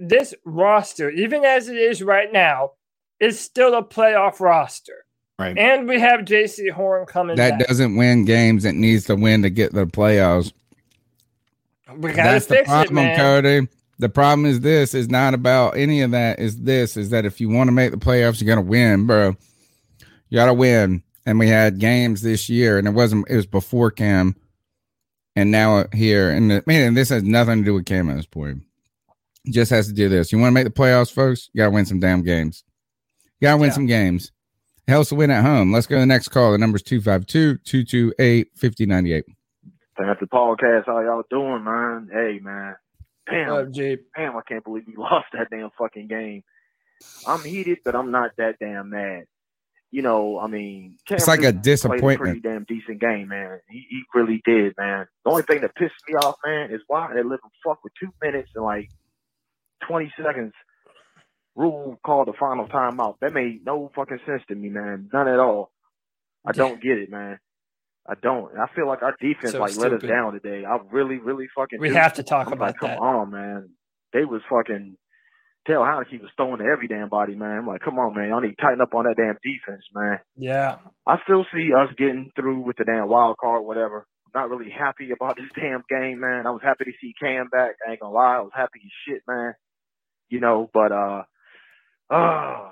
[0.00, 2.72] This roster, even as it is right now,
[3.20, 5.04] is still a playoff roster.
[5.38, 5.56] Right.
[5.56, 7.68] And we have Jaycee Horn coming That back.
[7.68, 8.64] doesn't win games.
[8.64, 10.52] It needs to win to get the playoffs.
[11.96, 13.16] We gotta That's the fix problem, it, man.
[13.16, 13.68] Cody.
[13.98, 16.38] The problem is this is not about any of that.
[16.38, 19.36] Is this is that if you want to make the playoffs, you're gonna win, bro.
[20.30, 21.02] You gotta win.
[21.26, 23.28] And we had games this year, and it wasn't.
[23.28, 24.34] It was before Cam,
[25.36, 26.30] and now here.
[26.30, 28.62] And the, man, this has nothing to do with Cam at this point.
[29.44, 30.32] It just has to do this.
[30.32, 31.50] You want to make the playoffs, folks?
[31.52, 32.64] You gotta win some damn games.
[33.40, 33.74] You gotta win Yeah.
[33.74, 34.32] some games.
[34.86, 35.70] It helps to win at home.
[35.70, 36.52] Let's go to the next call.
[36.52, 39.24] The number's 252 228 5098.
[40.00, 42.08] After podcast, how y'all doing, man?
[42.10, 42.76] Hey, man.
[43.30, 44.06] Damn, What up, Jeep?
[44.16, 46.42] damn, I can't believe we lost that damn fucking game.
[47.26, 49.24] I'm heated, but I'm not that damn mad.
[49.90, 52.18] You know, I mean, Cam It's like a Newton played disappointment.
[52.18, 53.60] pretty damn decent game, man.
[53.70, 55.06] He, he really did, man.
[55.24, 57.94] The only thing that pissed me off, man, is why they let him fuck with
[57.98, 58.90] two minutes and like
[59.88, 60.52] 20 seconds.
[61.56, 63.16] Rhule called the final timeout.
[63.20, 65.08] That made no fucking sense to me, man.
[65.12, 65.72] None at all.
[66.46, 67.38] I don't get it, man.
[68.08, 68.52] I don't.
[68.52, 70.64] And I feel like our defense So like let us down today.
[70.64, 71.80] I really, really fucking.
[71.80, 71.94] We do.
[71.94, 73.70] have to talk I'm about like, come on, man.
[74.12, 74.96] They was fucking.
[75.68, 77.58] Tell how he was throwing to every damn body, man.
[77.58, 78.30] I'm like, come on, man.
[78.30, 80.18] Y'all need to tighten up on that damn defense, man.
[80.34, 80.78] Yeah.
[81.06, 84.06] I still see us getting through with the damn wild card, whatever.
[84.34, 86.46] I'm not really happy about this damn game, man.
[86.46, 87.76] I was happy to see Cam back.
[87.86, 89.54] I ain't gonna lie, I was happy as shit, man.
[90.30, 91.22] You know, but uh,
[92.08, 92.70] uh,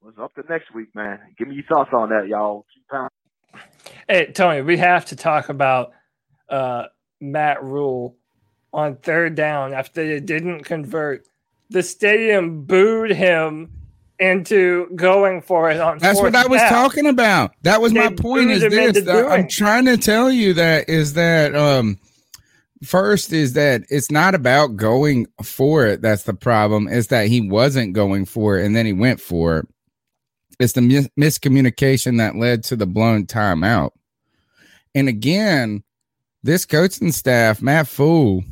[0.00, 1.18] what's up to next week, man?
[1.36, 2.64] Give me your thoughts on that, y'all.
[4.08, 5.92] Hey, Tony, we have to talk about
[6.48, 6.84] uh,
[7.20, 8.16] Matt Rhule
[8.72, 11.26] on third down after they didn't convert.
[11.70, 13.70] The stadium booed him
[14.18, 15.98] into going for it on.
[15.98, 16.70] That's what I was down.
[16.70, 17.54] talking about.
[17.62, 18.50] That was my point.
[18.50, 19.08] Is this?
[19.08, 21.98] I'm trying to tell you that is that um
[22.82, 26.02] first is that it's not about going for it.
[26.02, 26.88] That's the problem.
[26.88, 29.68] Is that he wasn't going for it and then he went for it.
[30.58, 33.90] It's the mis- miscommunication that led to the blown timeout.
[34.94, 35.82] And again,
[36.42, 38.42] this coaching staff, Matt Fool,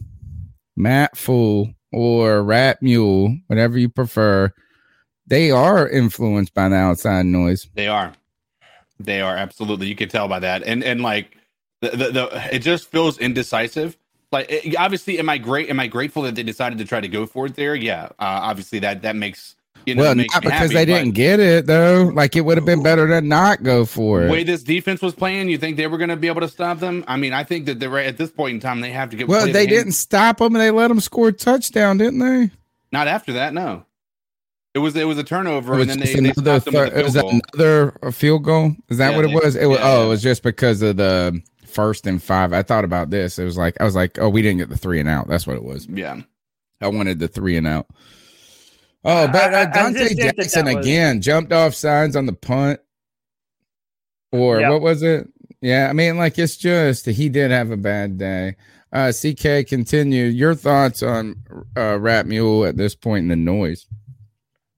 [0.76, 4.52] Matt Fool, or Rat Mule, whatever you prefer,
[5.26, 7.68] they are influenced by the outside noise.
[7.74, 8.12] They are.
[9.00, 9.86] They are absolutely.
[9.86, 11.36] You can tell by that, and and like
[11.80, 13.96] the the, the it just feels indecisive.
[14.30, 15.70] Like it, obviously, am I great?
[15.70, 17.74] Am I grateful that they decided to try to go for it there?
[17.74, 19.56] Yeah, uh, obviously that that makes
[19.86, 22.10] you know well, not because happy, they didn't get it though.
[22.14, 24.26] Like it would have been better to not go for it.
[24.26, 25.48] the way this defense was playing.
[25.48, 27.04] You think they were going to be able to stop them?
[27.06, 28.80] I mean, I think that they're at this point in time.
[28.80, 30.54] They have to get well, they the didn't stop them.
[30.54, 32.50] And they let them score a touchdown, didn't they?
[32.92, 33.84] Not after that, no.
[34.74, 36.74] It was it was a turnover, It was and then they, they another stopped them
[36.74, 37.40] with thir- a it was field goal.
[37.54, 38.72] another uh, field goal.
[38.88, 39.56] Is that Yeah, what it was?
[39.56, 40.04] It was yeah, oh, yeah.
[40.04, 42.52] it was just because of the first and five.
[42.52, 43.38] I thought about this.
[43.38, 45.28] It was like I was like, oh, we didn't get the three and out.
[45.28, 45.86] That's what it was.
[45.86, 46.22] Yeah,
[46.80, 47.86] I wanted the three and out.
[49.04, 51.74] Oh, but I- I- uh, Donte just think that Jackson that was- again jumped off
[51.74, 52.80] signs on the punt,
[54.32, 54.70] or Yep.
[54.72, 55.28] what was it?
[55.60, 58.56] Yeah, I mean, like it's just he did have a bad day.
[58.92, 61.36] Uh, CK, continue your thoughts on
[61.76, 63.86] uh, Rat Mule at this point in the noise.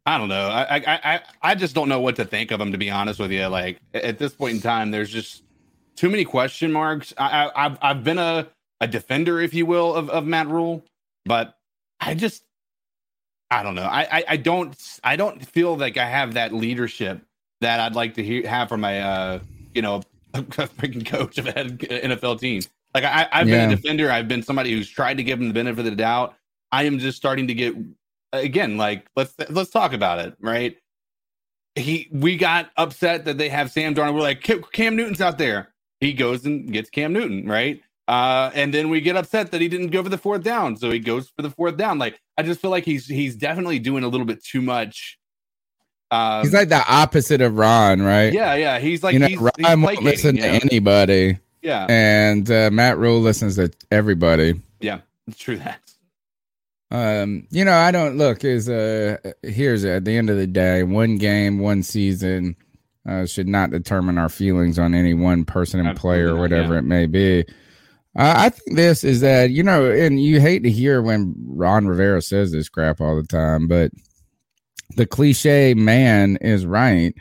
[0.06, 0.48] I don't know.
[0.48, 0.82] I, I
[1.14, 2.72] I I just don't know what to think of him.
[2.72, 5.42] To be honest with you, like at this point in time, there's just
[5.96, 7.12] too many question marks.
[7.18, 8.46] I, I I've I've been a
[8.80, 10.84] a defender, if you will, of of Matt Rhule,
[11.24, 11.58] but
[12.00, 12.44] I just
[13.50, 13.84] I don't know.
[13.84, 17.20] I I, I don't I don't feel like I have that leadership
[17.60, 19.40] that I'd like to hear, have from my uh
[19.74, 20.02] you know
[20.34, 22.62] freaking coach of an NFL team.
[22.94, 24.10] Like I I've been a defender.
[24.10, 26.34] I've been somebody who's tried to give him the benefit of the doubt.
[26.72, 27.74] I am just starting to get
[28.32, 30.76] again like let's let's talk about it right
[31.74, 35.38] he we got upset that they have sam darnold we're like "Cam- cam newton's out
[35.38, 35.68] there
[36.00, 39.68] he goes and gets cam newton right uh and then we get upset that he
[39.68, 42.42] didn't go for the fourth down so he goes for the fourth down like i
[42.42, 45.18] just feel like he's he's definitely doing a little bit too much
[46.12, 48.32] um He's like the opposite of Ron, right?
[48.32, 50.58] yeah yeah he's like you know, he's, Ron he's won't listen to know?
[50.62, 54.60] anybody, yeah and uh, Matt Rhule listens to everybody.
[54.80, 55.80] yeah it's true that
[56.92, 60.84] Um, you know, I don't look is uh here's at the end of the day,
[60.84, 62.54] one game, one season
[63.08, 66.78] uh should not determine our feelings on any one person and player or whatever yeah.
[66.78, 67.44] it may be.
[68.16, 71.86] Uh, I think this is that you know, and you hate to hear when Ron
[71.86, 73.90] Rivera says this crap all the time, but
[74.96, 77.14] the cliche man is right.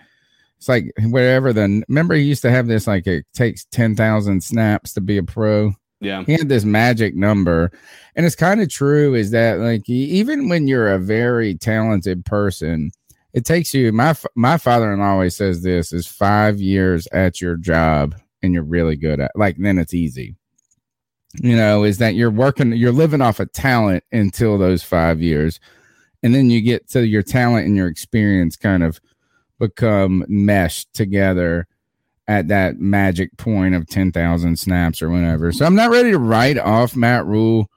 [0.57, 4.41] It's like wherever the remember he used to have this like it takes ten thousand
[4.41, 5.73] snaps to be a pro?
[6.01, 6.23] Yeah.
[6.23, 7.71] He had this magic number.
[8.15, 12.91] And it's kind of true is that like even when you're a very talented person
[13.35, 18.15] it takes you my my father-in-law always says this is five years at your job
[18.41, 20.37] and you're really good at like then it's easy
[21.41, 25.59] you know is that you're working you're living off of talent until those five years
[26.25, 28.99] and then you get to your talent and your experience kind of
[29.59, 31.67] become meshed together
[32.27, 35.51] at that magic point of 10,000 snaps or whatever.
[35.51, 37.69] So I'm not ready to write off Matt Rhule,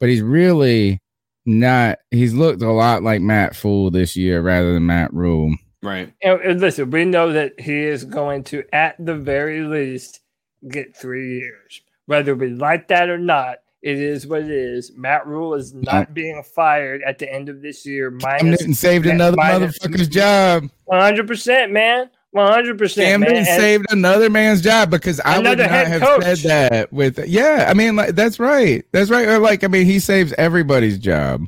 [0.00, 1.00] but he's really
[1.46, 5.54] not, he's looked a lot like Matt Fool this year rather than Matt Rhule.
[5.82, 10.20] right And, and listen, we know that he is going to, at the very least,
[10.66, 11.80] get three years.
[12.06, 14.92] Whether we like that or not, it is what it is.
[14.96, 18.10] Matt Rhule is not being fired at the end of this year.
[18.10, 20.68] Cam Minus Newton saved another minus- motherfucker's job.
[20.84, 22.10] One hundred percent, man.
[22.30, 23.28] One hundred percent, Cam man.
[23.30, 26.22] Newton And- saved another man's job because I would not have coach.
[26.24, 28.84] said that with, yeah, I mean, like, that's right.
[28.92, 29.26] That's right.
[29.28, 31.46] Or like, I mean, he saves everybody's job.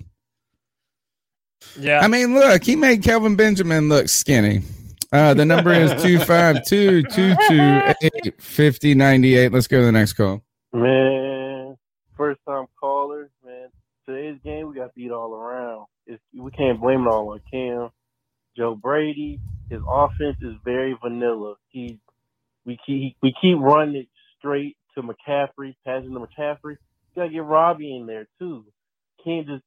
[1.78, 4.62] yeah, I mean, look, he made Kelvin Benjamin look skinny.
[5.12, 9.52] Uh, the number is 252 228 5098.
[9.52, 10.42] Let's go to the next call.
[10.72, 11.76] Man,
[12.16, 13.68] first time caller, man.
[14.06, 15.86] Today's game, we got beat all around.
[16.06, 17.90] It's, we can't blame it all on Cam.
[18.56, 19.40] Joe Brady,
[19.70, 21.54] his offense is very vanilla.
[21.68, 21.98] He,
[22.66, 24.08] we keep we keep running it
[24.38, 26.76] straight to McCaffrey, passing to McCaffrey.
[26.76, 28.64] You gotta get Robby in there too.
[29.24, 29.64] Can't just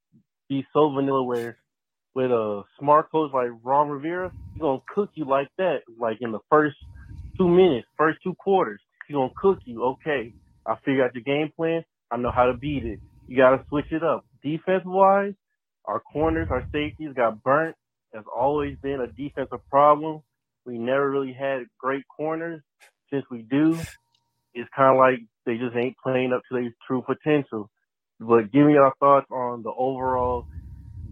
[0.48, 1.58] be so vanilla where
[2.14, 6.32] with a smart coach like Ron Rivera, he's gonna cook you like that, like in
[6.32, 6.78] the first
[7.38, 8.82] two minutes, first two quarters.
[9.08, 9.84] He's gonna cook you.
[9.86, 10.34] Okay,
[10.70, 11.84] I figure out your game plan.
[12.12, 13.00] I know how to beat it.
[13.28, 14.26] You gotta switch it up.
[14.44, 15.34] Defense wise,
[15.86, 17.76] our corners, our safeties got burnt.
[18.14, 20.22] Has always been a defensive problem.
[20.66, 22.62] We never really had great corners.
[23.12, 23.80] Since we do,
[24.54, 27.70] it's kind of like they just ain't playing up to their true potential.
[28.20, 30.46] But give me your thoughts on the overall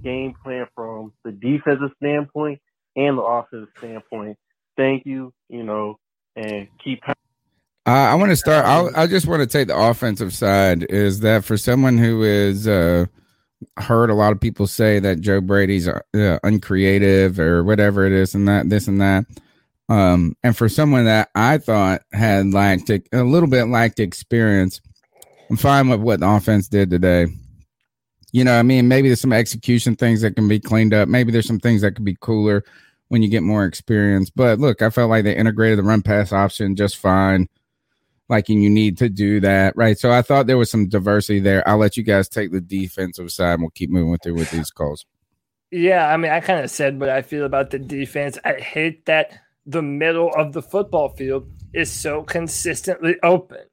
[0.04, 2.60] game plan from the defensive standpoint
[2.96, 4.38] and the offensive standpoint.
[4.76, 6.00] Thank you, you know,
[6.36, 7.02] and keep.
[7.88, 8.66] Uh, I want to start.
[8.66, 10.84] I'll, I just want to take the offensive side.
[10.90, 13.06] Is that for someone who is uh,
[13.78, 16.02] heard a lot of people say that Joe Brady's uh,
[16.44, 19.26] uncreative or whatever it is, and that this and that.
[19.88, 24.82] Um, and for someone that I thought had lacked a little bit lacked experience,
[25.50, 27.28] I'm fine with what the offense did today.
[28.34, 31.08] You know, I mean, maybe there's some execution things that can be cleaned up.
[31.08, 32.66] Maybe there's some things that could be cooler
[33.08, 34.30] when you get more experience.
[34.30, 37.48] But look, I felt like they integrated the run pass option just fine.
[38.30, 39.98] Like, and you need to do that, right?
[39.98, 41.68] So I thought there was some diversity there.
[41.68, 44.70] I'll let you guys take the defensive side and we'll keep moving through with these
[44.70, 45.06] calls.
[45.72, 48.38] Yeah, I mean, I kind of said what I feel about the defense.
[48.44, 49.32] I hate that
[49.66, 53.66] the middle of the football field is so consistently open.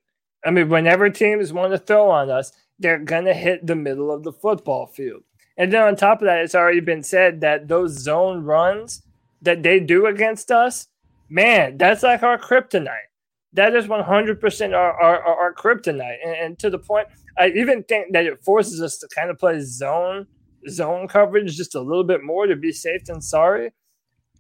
[0.45, 4.11] I mean, whenever teams want to throw on us, they're going to hit the middle
[4.11, 5.23] of the football field.
[5.57, 9.03] And then on top of that, it's already been said that those zone runs
[9.43, 10.89] that they do against us,
[11.29, 13.11] man, that's like our kryptonite.
[13.55, 16.17] That is 100% our, our, our kryptonite.
[16.25, 19.39] And, and to the point, I even think that it forces us to kind of
[19.39, 20.27] play zone
[20.69, 23.73] zone coverage just a little bit more to be safe than sorry.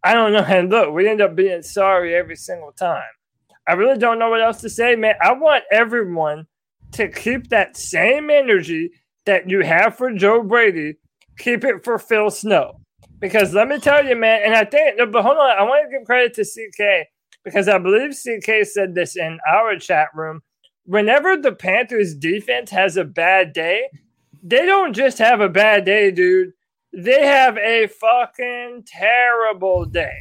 [0.03, 0.45] I don't know.
[0.49, 3.03] And look, we end up being sorry every single time.
[3.67, 5.15] I really don't know what else to say, man.
[5.23, 6.47] I want everyone
[6.93, 8.91] to keep that same energy
[9.27, 10.97] that you have for Joe Brady,
[11.39, 12.81] keep it for Phil Snow.
[13.21, 15.99] Because let me tell you, man, and I think, but hold on, I want to
[15.99, 17.09] give credit to CK
[17.45, 20.43] because I believe CK said this in our chat room.
[20.87, 23.89] Whenever the Panthers defense has a bad day,
[24.43, 26.53] they don't just have a bad day, dude.
[26.93, 30.15] They have a fucking terrible day.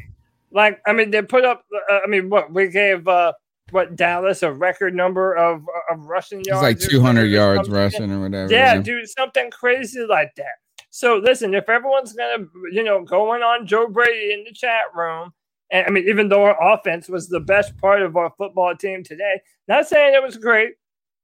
[0.52, 3.34] Like, I mean, they put up, uh, I mean, what we gave, uh,
[3.72, 6.68] what Dallas a record number of of rushing yards.
[6.68, 8.52] It's like 200 yards rushing or whatever.
[8.52, 10.54] Yeah, yeah, dude, something crazy like that.
[10.90, 15.34] So listen, if everyone's gonna, you know, going on Joe Brady in the chat room,
[15.74, 19.04] and I mean, even though our offense was the best part of our football team
[19.04, 20.76] today, not saying it was great,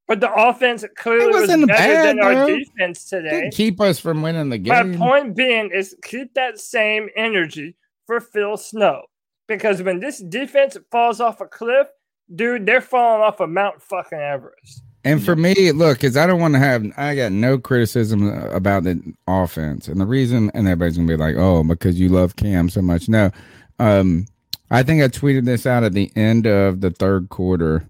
[0.08, 2.36] but the offense clearly was better bad, than bro.
[2.36, 3.30] our defense today.
[3.42, 4.90] Didn't keep us from winning the game.
[4.90, 7.76] My point being is keep that same energy
[8.06, 9.02] for Phil Snow.
[9.46, 11.86] Because when this defense falls off a cliff,
[12.34, 14.82] dude, they're falling off of Mount fucking Everest.
[15.04, 18.84] And for me, look, because I don't want to have, I got no criticism about
[18.84, 19.88] the offense.
[19.88, 22.82] And the reason, and everybody's going to be like, oh, because you love Cam so
[22.82, 23.08] much.
[23.08, 23.30] No.
[23.78, 24.26] Um,
[24.70, 27.88] I think I tweeted this out at the end of the third quarter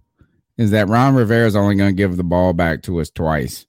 [0.57, 3.67] is that Ron Rivera is only going to give the ball back to us twice.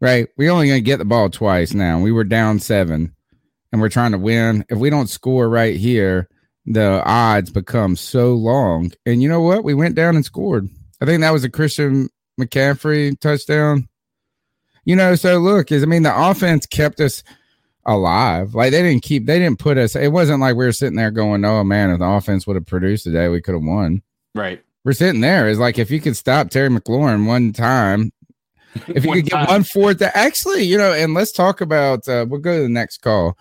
[0.00, 0.28] Right?
[0.36, 2.00] we only going to get the ball twice now.
[2.00, 3.14] We were down seven
[3.70, 4.64] and we're trying to win.
[4.68, 6.28] If we don't score right here,
[6.66, 8.92] the odds become so long.
[9.06, 9.64] And you know what?
[9.64, 10.68] We went down and scored.
[11.00, 12.08] I think that was a Christian
[12.40, 13.88] McCaffrey touchdown.
[14.84, 17.22] You know, so look, is I mean the offense kept us
[17.84, 18.54] alive.
[18.54, 21.10] Like they didn't keep they didn't put us it wasn't like we were sitting there
[21.10, 24.02] going, Oh man, if the offense would have produced today, we could have won.
[24.34, 24.62] Right.
[24.84, 25.48] We're sitting there.
[25.48, 28.12] It's like if you could stop Terry McLaurin one time,
[28.88, 32.26] if you could get one fourth to actually, you know, and let's talk about uh
[32.28, 33.36] we'll go to the next call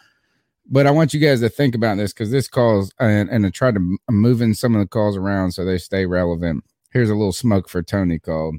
[0.71, 3.51] but I want you guys to think about this because this calls and, and to
[3.51, 6.63] try to move in some of the calls around so they stay relevant.
[6.91, 8.55] Here's a little smoke for Tony called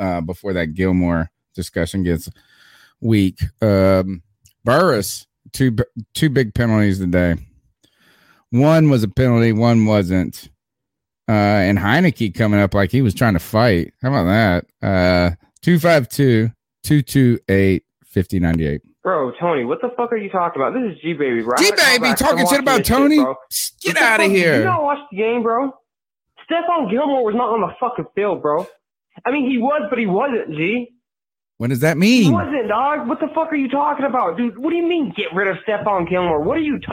[0.00, 2.28] uh, before that Gilmore discussion gets
[3.00, 3.40] weak.
[3.62, 4.22] Um,
[4.64, 5.76] Burris two
[6.14, 7.36] two big penalties today.
[8.50, 10.50] One was a penalty, one wasn't.
[11.28, 13.94] Uh, and Heinicke coming up like he was trying to fight.
[14.02, 14.86] How about that?
[14.86, 16.50] Uh, 252
[16.82, 18.82] 228 5098.
[19.02, 20.74] Bro, Tony, what the fuck are you talking about?
[20.74, 21.56] This is G Baby, bro.
[21.56, 23.24] G Baby talking shit about Tony.
[23.50, 24.58] Shit, Get out of here.
[24.58, 25.72] You don't watch the game, bro.
[26.50, 28.66] Stephon Gilmore was not on the fucking field, bro.
[29.24, 30.88] I mean, he was, but he wasn't, G.
[31.62, 32.24] What does that mean?
[32.24, 33.06] He wasn't, dog.
[33.06, 34.58] What the fuck are you talking about, dude?
[34.58, 36.40] What do you mean get rid of Stephon Gilmore?
[36.42, 36.86] What are you t-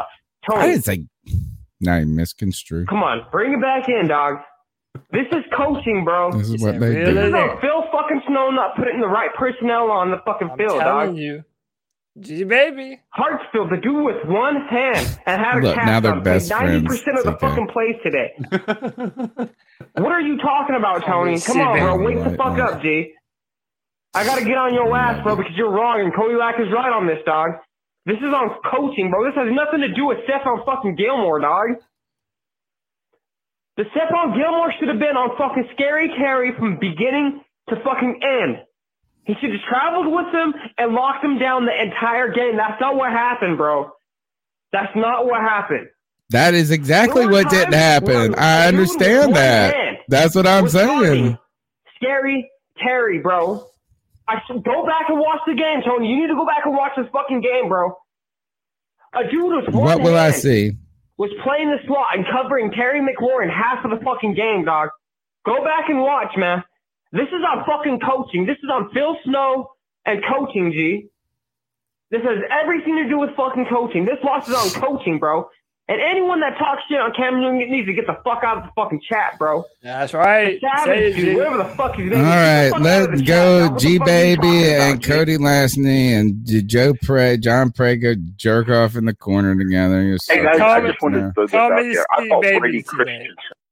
[0.47, 0.61] Tony?
[0.61, 1.05] I didn't say.
[1.81, 2.87] Now you misconstrued.
[2.87, 4.35] Come on, bring it back in, dog.
[5.11, 6.31] This is coaching, bro.
[6.33, 7.19] This is what they This do.
[7.19, 11.07] is a Phil fucking Snow not putting the right personnel on the fucking field, telling
[11.13, 11.17] dog.
[11.17, 11.43] you.
[12.19, 12.99] G baby.
[13.17, 16.51] Hartsfield, the dude with one hand and had a Look, cast now they're on, best
[16.51, 17.39] 90% friends, of the CK.
[17.41, 18.33] fucking plays today.
[19.95, 21.39] what are you talking about, Tony?
[21.39, 22.05] Come on, bro.
[22.05, 23.13] Wake the fuck up, G.
[24.13, 26.91] I gotta get on your ass, bro, because you're wrong and Cody Lack is right
[26.91, 27.51] on this, dog.
[28.05, 29.23] This is on coaching, bro.
[29.25, 31.77] This has nothing to do with Stephon fucking Gilmore, dog.
[33.77, 38.65] The Stephon Gilmore should have been on fucking Scary Terry from beginning to fucking end.
[39.25, 42.57] He should have traveled with him and locked him down the entire game.
[42.57, 43.91] That's not what happened, bro.
[44.73, 45.87] That's not what happened.
[46.31, 48.35] That is exactly what didn't happen.
[48.35, 49.75] I understand that.
[50.07, 51.37] That's what I'm saying.
[51.95, 52.49] Scary
[52.83, 53.65] Terry, bro.
[54.29, 56.07] I should go back and watch the game, Tony.
[56.07, 57.97] You need to go back and watch this fucking game, bro.
[59.15, 60.73] A dude was What will I see?
[61.17, 64.89] Was playing the slot and covering Terry McLaurin half of the fucking game, dog.
[65.45, 66.63] Go back and watch, man.
[67.11, 68.45] This is on fucking coaching.
[68.45, 69.71] This is on Phil Snow
[70.05, 71.07] and coaching, G.
[72.11, 74.05] This has everything to do with fucking coaching.
[74.05, 75.49] This loss is on coaching, bro.
[75.89, 78.63] And anyone that talks shit on Cam Newton needs to get the fuck out of
[78.65, 79.65] the fucking chat, bro.
[79.81, 80.61] That's right.
[80.61, 82.29] Savage, dude, whatever the fuck his name All is.
[82.29, 83.71] right, Get the fuck out of let's go, chat, dog.
[83.73, 87.37] What the G fuck are you Baby talking about, and Cody Lasney and Joe Prey,
[87.37, 90.03] John Prey go jerk off in the corner together.
[90.03, 92.05] You're Hey so guys, I just wanted to throw this Call out me there.
[92.11, 93.27] I Steve thought Baby Brady today.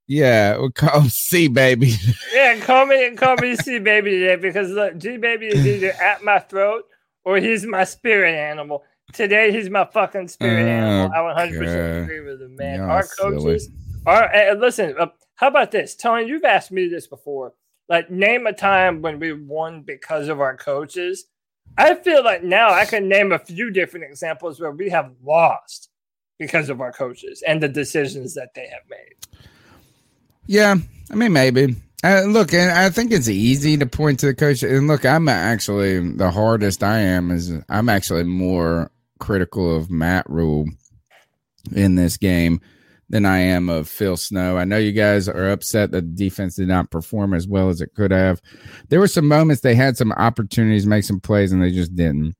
[0.08, 1.94] Yeah, we'll call him C Baby.
[2.34, 6.24] Yeah, call me call me C baby today because look, G baby is either at
[6.24, 6.86] my throat
[7.26, 8.84] or he's my spirit animal.
[9.14, 11.12] Today he's my fucking spirit Oh, animal.
[11.16, 12.82] I 100 percent agree with him, man.
[12.82, 13.70] Our coaches,
[14.06, 14.96] our uh, listen.
[15.00, 16.28] Uh, how about this, Tony?
[16.28, 17.54] You've asked me this before.
[17.90, 21.26] Like, name a time when we won because of our coaches.
[21.78, 25.90] I feel like now I can name a few different examples where we have lost
[26.40, 29.40] because of our coaches and the decisions that they have made.
[30.48, 30.76] Yeah,
[31.12, 31.76] I mean maybe.
[32.04, 34.64] Uh, look, and I think it's easy to point to the coach.
[34.64, 40.30] And look, I'm actually the hardest I am is I'm actually more critical of Matt
[40.30, 40.68] Rhule
[41.76, 42.62] in this game
[43.10, 44.58] than I am of Phil Snow.
[44.58, 47.80] I know you guys are upset that the defense did not perform as well as
[47.80, 48.42] it could have.
[48.90, 51.96] There were some moments they had some opportunities to make some plays and they just
[51.96, 52.36] didn't.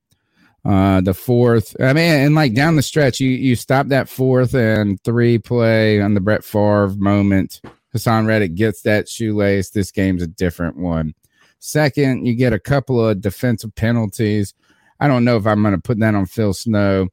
[0.66, 4.54] Uh, the fourth, I mean, and like down the stretch, you you stop that fourth
[4.54, 7.62] and three play on the Brett Favre moment.
[7.96, 9.70] Haason Reddick gets that shoelace.
[9.70, 11.14] This game's a different one.
[11.60, 14.54] Second, you get a couple of defensive penalties.
[15.00, 17.08] I don't know if I'm going to put that on Phil Snow,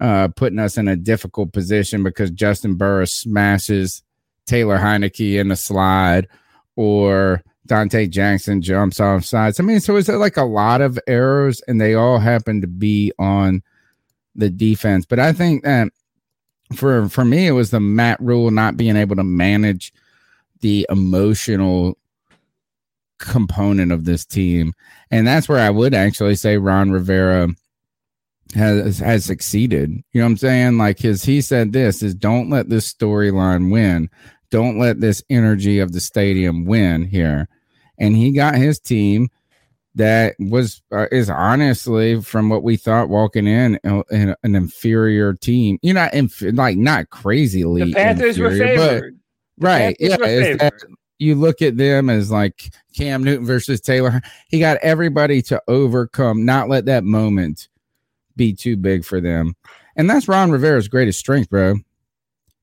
[0.00, 4.02] uh, putting us in a difficult position because Juston Burris smashes
[4.46, 6.28] Taylor Heinicke in the slide
[6.76, 9.58] or Donte Jackson jumps off sides.
[9.58, 12.66] I mean, so is it's like a lot of errors, and they all happen to
[12.66, 13.62] be on
[14.34, 15.04] the defense.
[15.04, 15.88] But I think that
[16.74, 19.92] for for me, it was the Matt Rhule not being able to manage
[20.60, 21.98] the emotional
[23.18, 24.72] component of this team,
[25.10, 27.48] and that's where I would actually say Ron Rivera
[28.54, 29.90] has has succeeded.
[30.12, 30.78] You know what I'm saying?
[30.78, 34.08] Like his he said this is don't let this storyline win.
[34.50, 37.48] Don't let this energy of the stadium win here.
[37.98, 39.28] And he got his team
[39.96, 45.32] that was uh, is honestly from what we thought walking in uh, an, an inferior
[45.32, 45.78] team.
[45.82, 49.20] You're not inf- like not crazily The Panthers were inferior, but- favored.
[49.58, 49.96] The right?
[49.98, 50.70] Panthers Yeah,
[51.20, 51.40] were it's that- favored.
[51.40, 54.22] you look at them as like Cam Newton versus Taylor.
[54.48, 57.68] He got everybody to overcome, not let that moment
[58.36, 59.54] be too big for them.
[59.96, 61.74] And that's Ron Rivera's greatest strength, bro.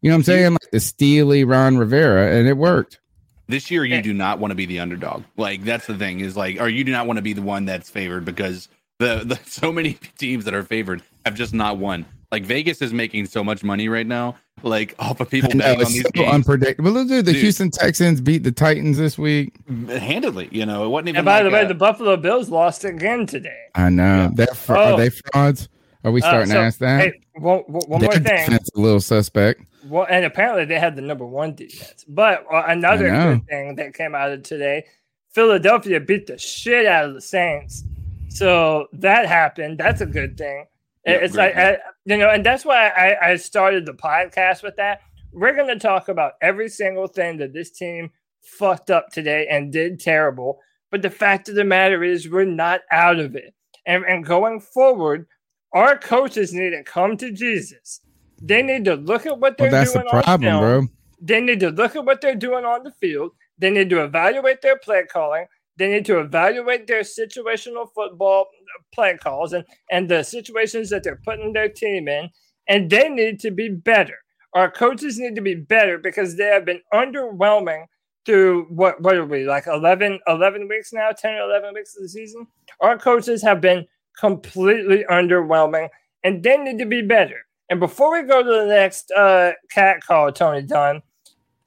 [0.01, 0.51] You know what I'm saying?
[0.51, 2.99] Like the steely Ron Rivera, and it worked.
[3.47, 5.23] This year, you do not want to be the underdog.
[5.37, 7.65] Like that's the thing is like, or you do not want to be the one
[7.65, 8.67] that's favored because
[8.99, 12.05] the, the so many teams that are favored have just not won.
[12.33, 15.85] Like Vegas is making so much money right now, like off of people know, betting
[15.85, 16.89] on these so games unpredictable.
[16.91, 17.41] Look, dude, the Dude.
[17.43, 19.53] Houston Texans beat the Titans this week.
[19.87, 20.49] handedly.
[20.51, 21.19] You know, it wasn't even.
[21.19, 23.65] And by like the way, a- the Buffalo Bills lost again today.
[23.75, 24.31] I know.
[24.33, 24.93] They're fra- Oh.
[24.93, 25.69] Are they frauds?
[26.03, 27.01] Are we Uh, starting so, to ask that?
[27.01, 28.23] Hey, one, one one Their more thing.
[28.23, 29.61] defense a little suspect.
[29.85, 32.03] Well, and apparently they had the number one defense.
[32.07, 34.85] But uh, another good thing that came out of today,
[35.33, 37.83] Philadelphia beat the shit out of the Saints.
[38.29, 39.77] So that happened.
[39.77, 40.65] That's a good thing.
[41.05, 44.75] Yeah, it's like I, you know, and that's why I, I started the podcast with
[44.77, 45.01] that.
[45.31, 49.71] We're going to talk about every single thing that this team fucked up today and
[49.71, 50.59] did terrible.
[50.91, 53.53] But the fact of the matter is, we're not out of it.
[53.85, 55.27] And, and going forward,
[55.73, 58.01] our coaches need to come to Jesus.
[58.41, 60.59] They need to look at what they're Well, that's the doing on problem, film.
[60.59, 60.87] bro.
[61.21, 63.31] They need to look at what they're doing on the field.
[63.57, 65.45] They need to evaluate their play calling.
[65.77, 68.47] They need to evaluate their situational football
[68.93, 72.29] play calls and, and the situations that they're putting their team in.
[72.67, 74.15] And they need to be better.
[74.53, 77.85] Our coaches need to be better because they have been underwhelming
[78.25, 82.03] through what what are we like 11, 11 weeks now 10 or 11 weeks of
[82.03, 82.47] the season
[82.79, 83.85] our coaches have been
[84.17, 85.89] completely underwhelming
[86.23, 89.97] and they need to be better and before we go to the next uh cat
[90.05, 91.01] call tony dunn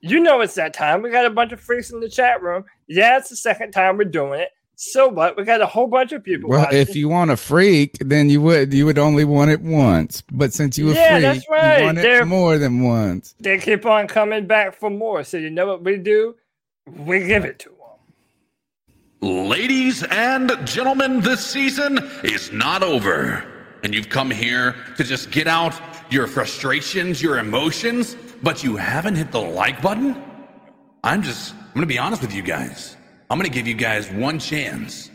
[0.01, 2.65] you know it's that time we got a bunch of freaks in the chat room
[2.89, 6.13] yeah it's the second time we're doing it so what we got a whole bunch
[6.13, 6.79] of people Well, watching.
[6.79, 10.23] if you want a freak, then you would you would only want it once.
[10.31, 11.79] But since you a Yeah, freak, that's right.
[11.81, 13.35] you want it They're- more than once.
[13.41, 16.37] they keep on coming back for more so you know what we do
[17.07, 17.77] we give it to them
[19.23, 23.43] Ladies and gentlemen, this season is not over.
[23.83, 25.75] And you've come here to just get out
[26.11, 30.23] your frustrations, your emotions, but you haven't hit the like button?
[31.03, 32.97] I'm just, I'm gonna be honest with you guys.
[33.29, 35.11] I'm gonna give you guys one chance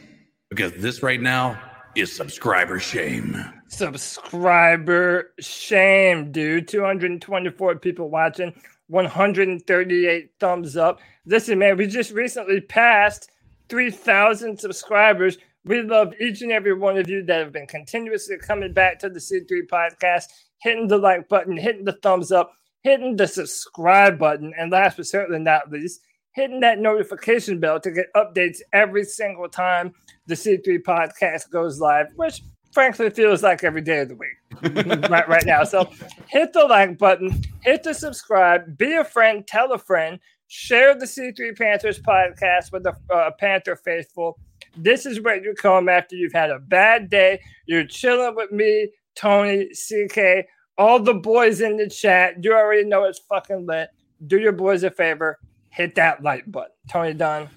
[0.49, 1.57] because this right now
[1.95, 3.37] is subscriber shame.
[3.67, 6.67] subscriber shame, dude.
[6.67, 8.53] 224 people watching,
[8.87, 10.99] 138 thumbs up.
[11.25, 13.29] Listen, man, we just recently passed
[13.69, 15.37] 3,000 subscribers.
[15.63, 19.09] We love each and every one of you that have been continuously coming back to
[19.09, 20.25] the C3 podcast,
[20.59, 22.51] hitting the like button, hitting the thumbs up,
[22.83, 26.01] hitting the subscribe button, and last but certainly not least,
[26.33, 29.93] hitting that notification bell to get updates every single time
[30.27, 32.41] the C3 podcast goes live, which
[32.71, 35.63] frankly feels like every day of the week right, right now.
[35.63, 35.89] So
[36.27, 41.05] hit the like button, hit the subscribe, be a friend, tell a friend, share the
[41.05, 44.39] C3 Panthers podcast with the uh, Panther faithful.
[44.77, 47.41] This is where you come after you've had a bad day.
[47.65, 50.45] You're chilling with me, Tony, CK,
[50.77, 52.43] all the boys in the chat.
[52.43, 53.89] You already know it's fucking lit.
[54.27, 55.39] Do your boys a favor,
[55.71, 56.71] hit that like button.
[56.89, 57.49] Tony Dunn,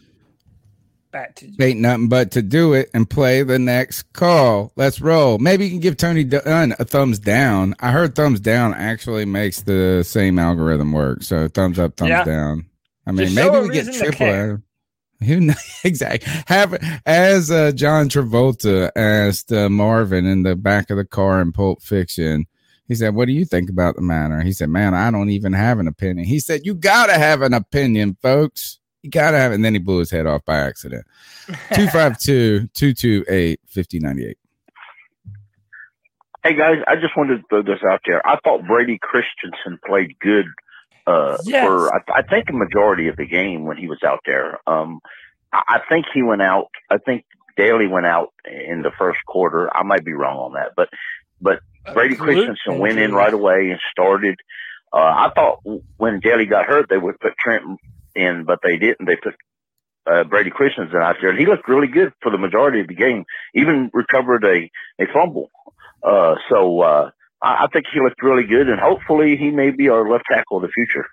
[1.11, 1.55] back to you.
[1.61, 4.73] Ain't nothing but to do it and play the next call.
[4.77, 5.39] Let's roll.
[5.39, 7.75] Maybe you can give Tony Dunn a thumbs down.
[7.81, 11.23] I heard thumbs down actually makes the same algorithm work.
[11.23, 12.25] So thumbs up, thumbs Yeah.
[12.25, 12.67] down.
[13.07, 14.13] I mean, Just maybe we get triple.
[14.19, 14.45] care.
[14.45, 14.63] out of-
[15.27, 15.57] Who knows?
[15.85, 16.31] exactly?
[16.47, 21.53] Have as uh, John Travolta asked uh, Marvin in the back of the car in
[21.53, 22.47] Pulp Fiction.
[22.89, 25.53] He said, "What do you think about the matter?" He said, "Man, I don't even
[25.53, 28.79] have an opinion." He said, "You gotta have an opinion, folks.
[29.03, 31.07] You gotta have." And then he blew his head off by accident.
[31.75, 34.37] 252 228 5098.
[36.45, 38.27] Hey guys, I just wanted to throw this out there.
[38.27, 40.45] I thought Brady Christensen played good
[41.07, 41.67] uh, Yes.
[41.67, 44.59] for I, I think a majority of the game when he was out there.
[44.67, 45.01] Um,
[45.55, 46.69] I, I think he went out.
[46.91, 47.25] I think
[47.57, 49.75] Daley went out in the first quarter.
[49.75, 50.91] I might be wrong on that, but
[51.41, 51.61] but
[51.93, 54.37] Brady Christensen went in right away and started.
[54.93, 55.61] Uh, I thought
[55.97, 57.65] when Daley got hurt, they would put Trent
[58.15, 59.07] in, but they didn't.
[59.07, 59.35] They put
[60.07, 61.31] uh, Brady Christensen out there.
[61.31, 63.25] and He looked really good for the majority of the game.
[63.55, 64.71] Even recovered a
[65.01, 65.51] a fumble.
[66.03, 67.11] Uh, so uh,
[67.43, 70.59] I, I think he looked really good, and hopefully he may be our left tackle
[70.59, 71.07] of the future.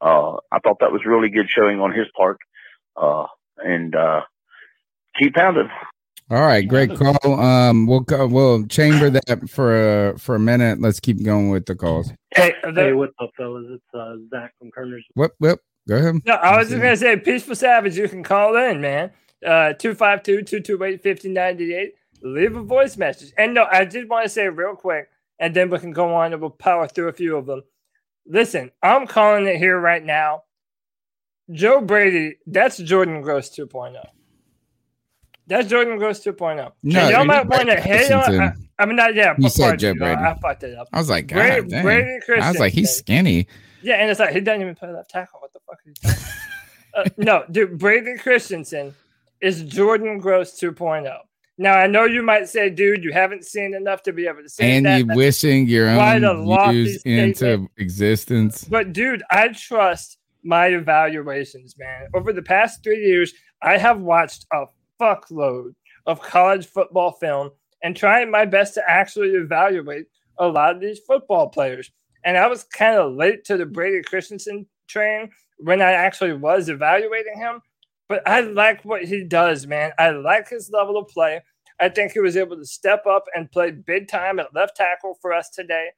[0.00, 2.38] Uh, I thought that was really good showing on his part,
[2.96, 3.26] uh,
[3.58, 4.22] and uh,
[5.18, 5.70] keep pounding.
[6.32, 7.38] All right, great call.
[7.38, 10.80] Um, we'll go, we'll chamber that for a for a minute.
[10.80, 12.10] Let's keep going with the calls.
[12.34, 13.66] Hey, Hey, what's up, fellas?
[13.68, 15.04] It's uh, Zach from Kerner's.
[15.14, 15.60] Whip, whip.
[15.86, 16.14] Go ahead.
[16.24, 19.10] No, I was just gonna say, Peaceful Savage, you can call in, man.
[19.44, 21.88] Uh 252-228-5098.
[22.22, 23.34] Leave a voice message.
[23.36, 26.32] And no, I did want to say real quick, and then we can go on
[26.32, 27.60] and we'll power through a few of them.
[28.26, 30.44] Listen, I'm calling it here right now.
[31.50, 34.02] Joe Brady, that's Jordan Gross 2.0.
[35.52, 36.72] That's Jordan Gross 2.0.
[36.82, 38.40] No, y'all might want to hate on.
[38.40, 38.52] I.
[38.78, 39.34] I mean, not yeah.
[39.36, 40.20] You said Joe Brady.
[40.20, 40.88] I fucked it up.
[40.94, 41.84] I was like, God, Brady, dang.
[41.84, 43.46] Brady I was like, he's skinny.
[43.82, 45.40] Yeah, and it's like he doesn't even play left tackle.
[45.40, 46.24] What the fuck are you talking
[46.94, 48.94] uh, no, dude, Brady Christensen
[49.40, 51.14] is Jordan Gross 2.0.
[51.58, 54.48] Now I know you might say, dude, you haven't seen enough to be able to
[54.48, 54.98] say And that.
[54.98, 58.64] you That's wishing your own views into existence.
[58.64, 62.06] But dude, I trust my evaluations, man.
[62.14, 64.64] Over the past three years, I have watched a
[65.02, 65.74] fuckload
[66.06, 67.50] of college football film
[67.82, 70.06] and trying my best to actually evaluate
[70.38, 71.90] a lot of these football players.
[72.24, 76.68] And I was kind of late to the Brady Christensen train when I actually was
[76.68, 77.60] evaluating him.
[78.08, 79.92] But I like what he does, man.
[79.98, 81.40] I like his level of play.
[81.80, 85.16] I think he was able to step up and play big time at left tackle
[85.20, 85.88] for us today.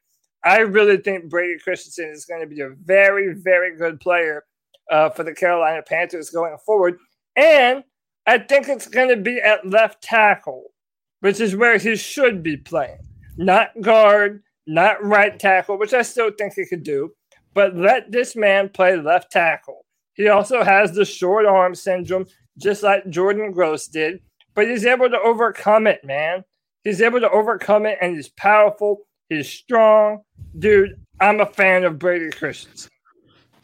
[0.45, 4.45] I really think Brady Christensen is going to be a very, very good player
[4.91, 6.99] uh, for the Carolina Panthers going forward.
[7.37, 7.83] And
[8.27, 10.73] I think it's going to be at left tackle,
[11.21, 13.01] which is where he should be playing.
[13.37, 17.13] Not guard, not right tackle, which I still think he could do,
[17.53, 19.85] but let this man play left tackle.
[20.15, 22.27] He also has the short arm syndrome,
[22.57, 24.21] just like Jordan Gross did,
[24.55, 26.45] but he's able to overcome it, man.
[26.83, 28.99] He's able to overcome it, and he's powerful.
[29.29, 30.21] He's strong.
[30.59, 32.91] Dude, I'm a fan of Brady Christensen.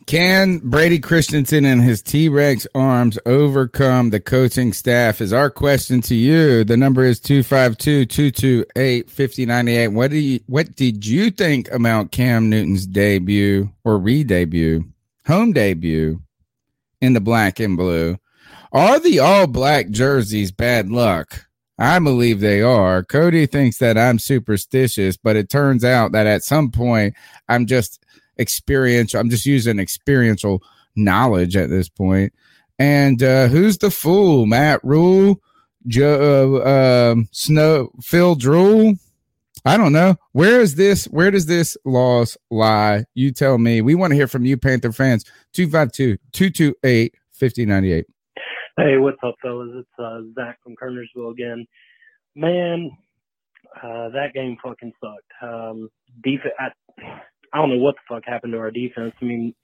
[0.07, 5.21] Can Brady Christensen and his T Rex arms overcome the coaching staff?
[5.21, 6.65] Is our question to you.
[6.65, 9.89] The number is 252 228 5098.
[9.89, 14.85] What do you what did you think about Cam Newton's debut or re debut,
[15.27, 16.21] home debut
[17.01, 18.19] in the black and blue?
[18.73, 21.47] Are the all black jerseys bad luck?
[21.79, 23.03] I believe they are.
[23.03, 27.15] Cody thinks that I'm superstitious, but it turns out that at some point
[27.49, 28.05] I'm just
[28.41, 29.21] experiential.
[29.21, 30.63] I'm just using experiential
[30.97, 32.33] knowledge at this point.
[32.79, 34.47] And uh, who's the fool?
[34.47, 35.41] Matt Rhule,
[35.87, 38.95] Joe, uh, um, Snow, Phil Drool.
[39.67, 40.17] I don't know.
[40.33, 41.05] Where is this?
[41.07, 43.05] Where does this loss lie?
[43.15, 43.83] You tell me.
[43.83, 45.25] We want to hear from you, Panther fans.
[45.53, 48.07] 252 228 5098.
[48.79, 49.69] Hey, what's up, fellas?
[49.75, 51.67] It's uh, Zach from Kernersville again.
[52.35, 52.91] Man,
[53.77, 55.33] Uh, that game fucking sucked.
[55.53, 55.91] Um,
[56.25, 56.55] defense.
[56.59, 56.71] I,
[57.53, 59.13] I don't know what the fuck happened to our defense.
[59.21, 59.55] I mean,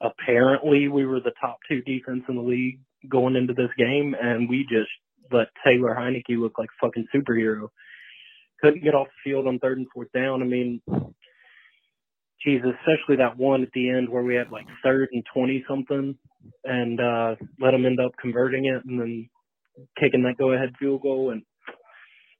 [0.00, 4.48] apparently we were the top two defense in the league going into this game, and
[4.48, 4.90] we just
[5.32, 7.68] let Taylor Heinicke look like fucking superhero.
[8.60, 10.42] Couldn't get off the field on third and fourth down.
[10.42, 10.80] I mean,
[12.44, 16.16] Jesus, especially that one at the end where we had like third and twenty something,
[16.64, 19.28] and uh, let them end up converting it and then
[19.98, 21.30] kicking that go ahead field goal.
[21.30, 21.42] And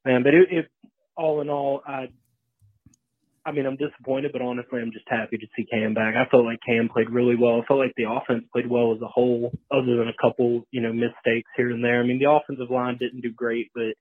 [0.05, 0.65] man, but it, it
[1.17, 2.07] all in all, I
[3.45, 6.15] I mean, I'm disappointed, but honestly, I'm just happy to see Cam back.
[6.15, 7.61] I felt like Cam played really well.
[7.61, 10.81] I felt like the offense played well as a whole, other than a couple, you
[10.81, 12.01] know, mistakes here and there.
[12.01, 13.93] I mean, the offensive line didn't do great, but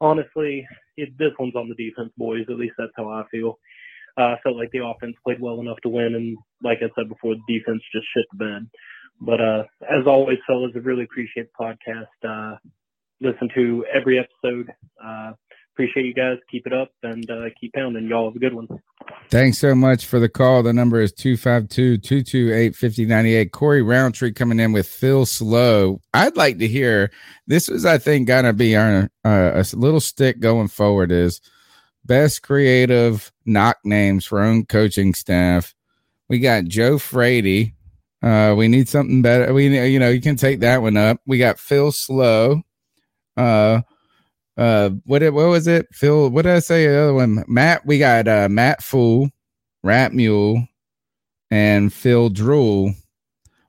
[0.00, 2.46] honestly, it, this one's on the defense, boys.
[2.48, 3.58] At least that's how I feel.
[4.18, 7.08] Uh, I felt like the offense played well enough to win, and like I said
[7.08, 8.70] before, the defense just shit the bed.
[9.20, 12.54] But uh, as always, fellas, I really appreciate the podcast.
[12.54, 12.56] Uh,
[13.20, 14.72] listen to every episode.
[15.02, 15.32] Uh,
[15.80, 16.36] appreciate you guys.
[16.50, 18.06] Keep it up and uh, keep pounding.
[18.06, 18.68] Y'all have a good one.
[19.30, 20.62] Thanks so much for the call.
[20.62, 23.52] The number is 252 228 5098.
[23.52, 26.00] Corey Roundtree coming in with Phil Slow.
[26.12, 27.10] I'd like to hear
[27.46, 31.40] this is, I think, going to be our uh, a little stick going forward is
[32.04, 35.74] best creative knock names for own coaching staff.
[36.28, 37.74] We got Joe Frady.
[38.22, 39.54] Uh, we need something better.
[39.54, 41.20] We, you know, you can take that one up.
[41.26, 42.62] We got Phil Slow.
[43.34, 43.80] Uh,
[44.60, 45.88] uh what what was it?
[45.92, 47.42] Phil what did i say the other one?
[47.48, 49.30] Matt we got uh matt fool
[49.82, 50.68] rat mule
[51.50, 52.94] and phil drool.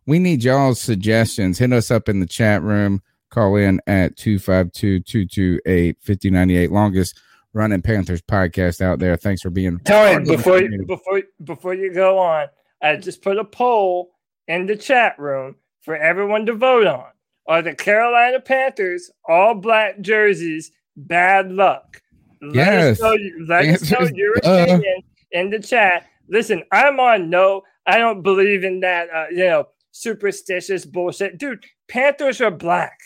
[0.05, 1.57] We need y'all's suggestions.
[1.57, 3.01] Hit us up in the chat room.
[3.29, 7.17] Call in at 252-228-5098 longest
[7.53, 9.15] running panthers podcast out there.
[9.15, 12.47] Thanks for being Tony, before you, before before you go on
[12.81, 14.11] i just put a poll
[14.47, 17.05] in the chat room for everyone to vote on.
[17.47, 22.01] Are the Carolina Panthers all black jerseys bad luck.
[22.41, 22.91] Let yes.
[22.91, 26.07] us know, let us know your opinion uh, in the chat.
[26.27, 27.63] Listen, I'm on no.
[27.85, 29.09] I don't believe in that.
[29.13, 31.63] Uh, you know, superstitious bullshit, dude.
[31.87, 32.97] Panthers are black.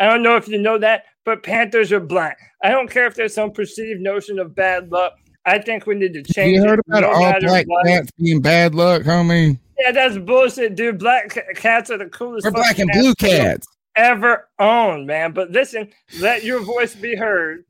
[0.00, 2.38] I don't know if you know that, but Panthers are black.
[2.62, 5.14] I don't care if there's some perceived notion of bad luck.
[5.44, 6.56] I think we need to change.
[6.56, 9.58] You heard about no all black cats being bad luck, homie?
[9.78, 10.98] Yeah, that's bullshit, dude.
[10.98, 12.44] Black cats are the coolest.
[12.44, 13.66] We're black and blue cats
[13.98, 15.32] ever owned, man.
[15.32, 17.64] But listen, let your voice be heard.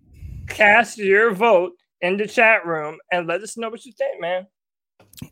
[0.46, 4.46] Cast your vote in the chat room and let us know what you think, man.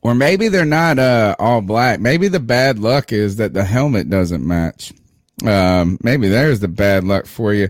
[0.02, 2.00] Or maybe they're not uh, all black.
[2.00, 4.92] Maybe the bad luck is that the helmet doesn't match.
[5.46, 7.68] Um, maybe there's the bad luck for you.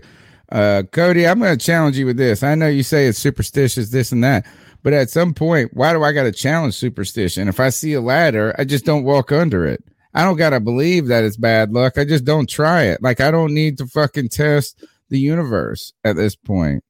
[0.49, 2.41] Uh, Cody, I'm going to challenge you with this.
[2.41, 4.45] I know you say it's superstitious, this and that,
[4.81, 7.49] but at some point, why do I got to challenge superstition?
[7.49, 9.83] If I see a ladder, I just don't walk under it.
[10.13, 11.97] I don't gotta believe that it's bad luck.
[11.97, 13.01] I just don't try it.
[13.01, 16.83] Like I don't need to fucking test the universe at this point.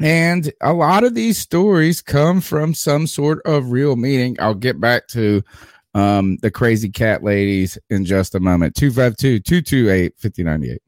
[0.00, 4.36] And a lot of these stories come from some sort of real meaning.
[4.38, 5.42] I'll get back to
[5.94, 8.76] um, the crazy cat ladies in just a moment.
[8.76, 10.82] 252 228 5098.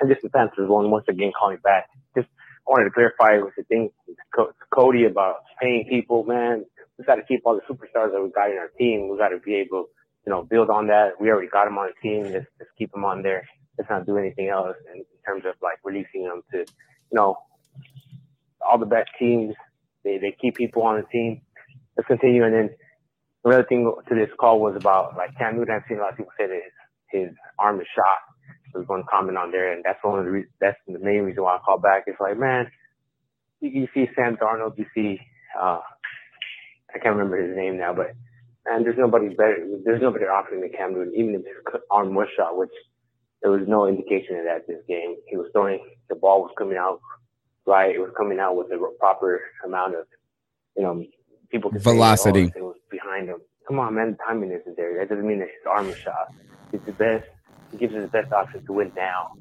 [0.00, 1.88] And just the Panthers one once again calling back.
[2.16, 2.28] Just
[2.68, 3.90] I wanted to clarify with the thing
[4.72, 6.64] Cody about paying people, man.
[6.98, 9.08] We got to keep all the superstars that we got in our team.
[9.08, 9.86] We got to be able
[10.26, 11.20] you know, build on that.
[11.20, 12.32] We already got him on the team.
[12.32, 13.46] Let's, let's keep him on there.
[13.78, 17.36] Let's not do anything else in, terms of like releasing them to, you know,
[18.66, 19.54] all the best teams.
[20.02, 21.42] They, they keep people on the team.
[21.96, 22.44] Let's continue.
[22.44, 22.70] And then
[23.44, 25.74] the other thing to this call was about like Cam Newton.
[25.74, 26.60] I've seen a lot of people say that
[27.12, 28.84] his, his arm is shot.
[28.86, 29.72] Going to comment on there.
[29.72, 32.04] And that's one of the reasons, that's the main reason why I call back.
[32.06, 32.70] It's like, man,
[33.60, 35.20] you, you see Sam Darnold, you see,
[35.60, 35.80] uh,
[36.94, 38.12] I can't remember his name now, but
[38.66, 39.66] and there's nobody better.
[39.84, 42.70] There's nobody offering than Cam Newton, even if his arm was shot, which
[43.42, 45.16] there was no indication of that this game.
[45.26, 47.00] He was throwing the ball was coming out
[47.66, 47.94] right.
[47.94, 50.06] It was coming out with the proper amount of,
[50.76, 51.04] you know,
[51.50, 52.46] people velocity.
[52.46, 53.38] Say, oh, it was behind him.
[53.66, 54.12] Come on, man.
[54.12, 54.98] The timing isn't there.
[54.98, 56.34] That doesn't mean that his arm is shot.
[56.72, 57.26] He's the best.
[57.70, 59.32] He gives us the best option to win now.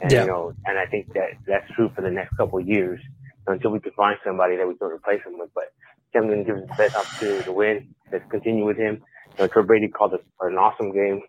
[0.00, 0.22] And yeah.
[0.22, 3.00] you know, and I think that that's true for the next couple of years
[3.46, 5.50] until we can find somebody that we can replace him with.
[5.54, 5.72] But
[6.18, 9.02] Cam Newton gives us the best opportunity to win let's continue with him.
[9.36, 11.22] You know, Troy Brady called it an awesome game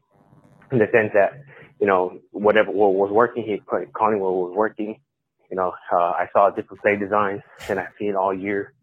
[0.71, 1.33] in the sense that,
[1.79, 4.99] you know, whatever what was working, he put calling what was working.
[5.49, 8.73] You know, uh, I saw a different play designs than I've seen all year.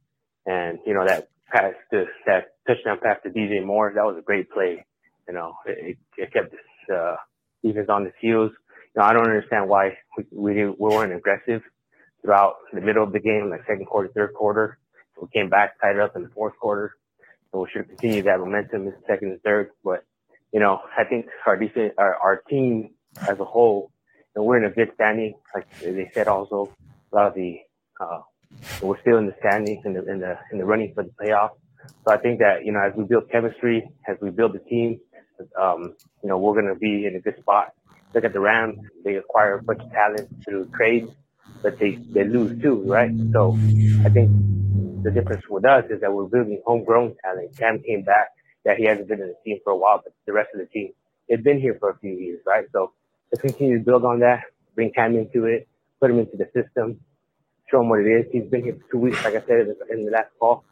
[0.46, 4.22] And, you know, that pass to that touchdown pass to DJ Moore, that was a
[4.22, 4.84] great play.
[5.28, 7.16] You know, it, it kept this, uh,
[7.62, 8.52] defense on the heels.
[8.94, 11.62] You know, I don't understand why we, we, we weren't aggressive
[12.22, 14.78] throughout the middle of the game, like second quarter, third quarter.
[15.20, 16.96] We came back, tied it up in the fourth quarter.
[17.52, 19.70] So we should continue that momentum in the second and third.
[19.84, 20.04] But,
[20.52, 22.90] you know, I think our defense, our, our team
[23.28, 23.90] as a whole,
[24.36, 25.34] know, we're in a good standing.
[25.54, 26.72] Like they said also,
[27.12, 27.60] a lot of the
[28.00, 28.20] uh,
[28.82, 31.56] we're still in the standings in the in the in the running for the playoffs.
[32.06, 35.00] So I think that you know as we build chemistry, as we build the team,
[35.60, 37.72] um, you know we're going to be in a good spot.
[38.14, 41.10] Look at the Rams; they acquire a bunch of talent through trades,
[41.62, 43.10] but they they lose too, right?
[43.32, 43.58] So
[44.04, 44.30] I think
[45.06, 47.56] the difference with us is that we're building homegrown talent.
[47.56, 48.30] Cam came back;
[48.64, 50.66] that he hasn't been in the team for a while, but the rest of the
[50.66, 50.90] team
[51.28, 52.66] they've been here for a few years, right?
[52.72, 52.92] So
[53.30, 54.42] let's continue to build on that,
[54.74, 55.68] bring Cam into it,
[56.00, 56.98] put him into the system,
[57.70, 58.26] show him what it is.
[58.32, 60.64] He's been here for two weeks, like I said in the last call.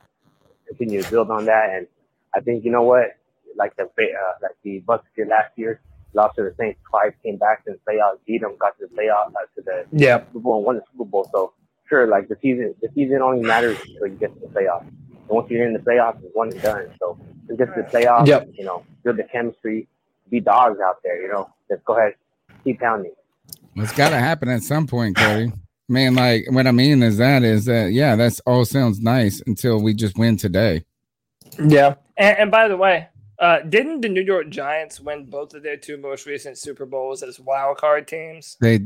[0.67, 1.87] Continue to build on that, and
[2.35, 3.17] I think you know what,
[3.57, 5.81] like the uh, like the Bucks did last year,
[6.13, 8.95] lost to the Saints twice, came back to the playoffs, beat them, got to the
[8.97, 10.19] playoffs, uh, to the yeah.
[10.19, 11.29] Super Bowl, and won the Super Bowl.
[11.33, 11.53] So
[11.89, 14.87] sure, like the season, the season only matters until you get to the playoffs.
[14.89, 16.91] And once you're in the playoffs, it's one and done.
[16.99, 18.49] So to get to the playoffs, yep.
[18.55, 19.89] you know, build the chemistry,
[20.31, 21.21] be dogs out there.
[21.21, 22.15] You know, just go ahead,
[22.63, 23.13] keep pounding.
[23.77, 25.53] It's got to happen at some point, Cody.
[25.89, 29.83] Man, like what I mean is that is that yeah, that's all sounds nice until
[29.83, 30.85] we just win today.
[31.63, 33.09] Yeah, and, and by the way,
[33.39, 37.23] uh, didn't the New York Giants win both of their two most recent Super Bowls
[37.23, 38.57] as wild card teams?
[38.61, 38.79] They,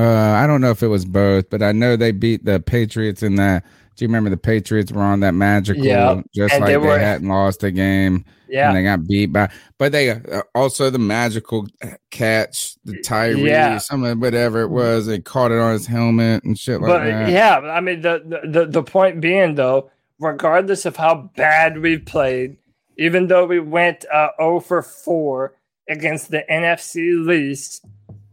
[0.00, 3.22] uh, I don't know if it was both, but I know they beat the Patriots
[3.22, 3.64] in that.
[3.96, 6.22] Do you remember the Patriots were on that magical, yeah.
[6.34, 8.24] just and like they, they, hadn't lost a game.
[8.48, 11.66] Yeah, and they got beat by, but they uh, also the magical
[12.10, 13.78] catch, the Tyree, Yeah.
[13.78, 17.04] some of whatever it was, they caught it on his helmet and shit like but
[17.04, 17.30] that.
[17.30, 22.56] yeah, I mean the, the the point being though, regardless of how bad we've played,
[22.96, 25.54] even though we went uh, 0 for four
[25.90, 27.84] against the NFC least,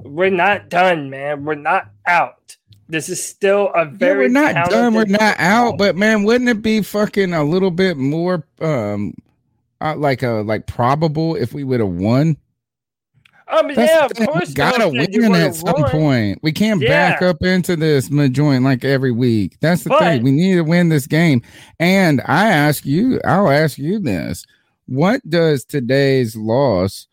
[0.03, 1.45] we're not done, man.
[1.45, 2.55] We're not out.
[2.89, 4.93] This is still a Yeah, very we're not done.
[4.93, 9.13] We're not out, but man, wouldn't it be fucking a little bit more um
[9.81, 12.37] uh, like a like probable if we would have won?
[13.49, 14.49] I mean, That's yeah, of course.
[14.49, 15.89] we gotta win at some won.
[15.91, 16.39] point.
[16.43, 19.57] We can't back up into this joint like every week.
[19.61, 20.23] That's the But- thing.
[20.23, 21.41] We need to win this game.
[21.79, 24.45] And I ask you, I'll ask you this:
[24.85, 27.07] What does today's loss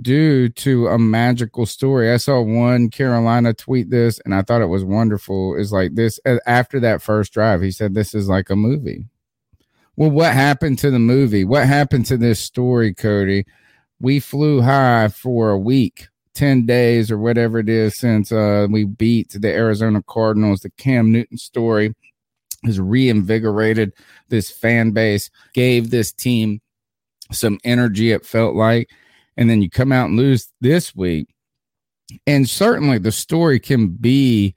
[0.00, 2.12] do to a magical story?
[2.12, 5.54] I saw one Carolina tweet this, and I thought it was wonderful.
[5.56, 7.62] Is like this after that first drive.
[7.62, 9.04] He said, "This is like a movie."
[9.96, 11.44] Well, what happened to the movie?
[11.44, 13.46] What happened to this story, Cody?
[13.98, 18.84] We flew high for a week, 10 days or whatever it is since uh, we
[18.84, 20.60] beat the Arizona Cardinals.
[20.60, 21.96] The Cam Newton story
[22.64, 23.92] has reinvigorated
[24.28, 26.60] this fan base, gave this team
[27.32, 28.88] some energy, it felt like.
[29.38, 31.32] And then you come out and lose this week.
[32.26, 34.56] And certainly the story can be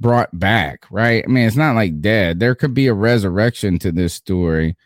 [0.00, 1.24] brought back, right?
[1.24, 2.40] I mean, it's not like dead.
[2.40, 4.76] There could be a resurrection to this story.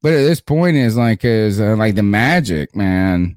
[0.00, 3.36] But at this point is like is uh, like the magic, man.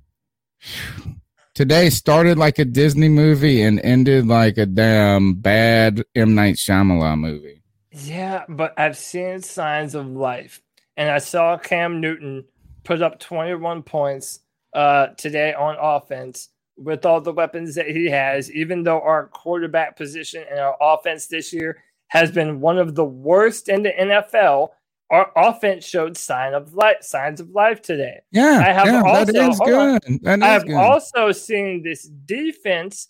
[1.54, 7.20] Today started like a Disney movie and ended like a damn bad M Night Shyamalan
[7.20, 7.64] movie.
[7.92, 10.62] Yeah, but I've seen signs of life,
[10.96, 12.46] and I saw Cam Newton
[12.84, 14.40] put up 21 points
[14.78, 18.52] uh, today on offense with all the weapons that he has.
[18.52, 23.04] Even though our quarterback position and our offense this year has been one of the
[23.04, 24.70] worst in the NFL,
[25.10, 28.20] our offense showed sign of life, signs of life today.
[28.32, 29.68] Yeah, I have yeah, also that is on.
[29.68, 30.20] good.
[30.22, 30.76] That is I've good.
[30.76, 33.08] also seen this defense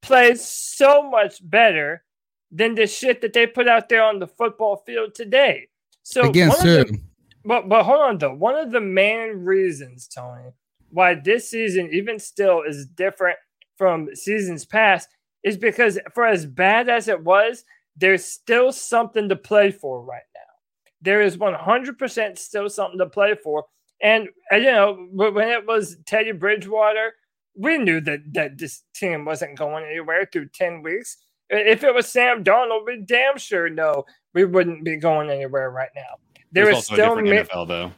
[0.00, 2.04] play so much better
[2.50, 5.68] than the shit that they put out there on the football field today.
[6.04, 6.84] So Against who?
[6.84, 6.98] the,
[7.44, 8.34] but but hold on though.
[8.34, 10.52] One of the main reasons, Tony,
[10.92, 13.38] why this season even still is different
[13.76, 15.08] from seasons past
[15.42, 17.64] is because for as bad as it was,
[17.96, 20.40] there's still something to play for right now.
[21.00, 23.64] There is 100% still something to play for.
[24.02, 27.14] And, uh, you know, when it was Teddy Bridgewater,
[27.54, 31.18] we knew that, that this team wasn't going anywhere through 10 weeks.
[31.50, 35.90] If it was Sam Darnold, we damn sure know we wouldn't be going anywhere right
[35.94, 36.16] now.
[36.50, 37.92] There is also a still different ma- NFL though.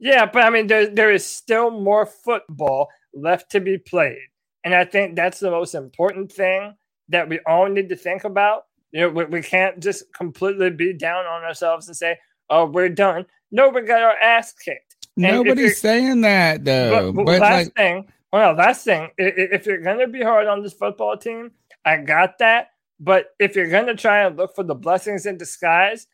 [0.00, 4.18] Yeah, but I mean, there there is still more football left to be played,
[4.64, 6.74] and I think that's the most important thing
[7.10, 8.64] that we all need to think about.
[8.92, 12.18] You know, we, we can't just completely be down on ourselves and say,
[12.48, 14.96] "Oh, we're done." No, we got our ass kicked.
[15.16, 17.12] And Nobody's saying that though.
[17.12, 20.72] but, But, last like, thing, well, last thing, if you're gonna be hard on this
[20.72, 21.50] football team,
[21.84, 22.68] I got that.
[22.98, 26.06] But if you're gonna try and look for the blessings in disguise,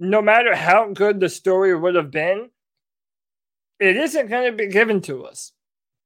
[0.00, 2.50] no matter how good the story would have been,
[3.80, 5.52] it isn't gonna be given to us.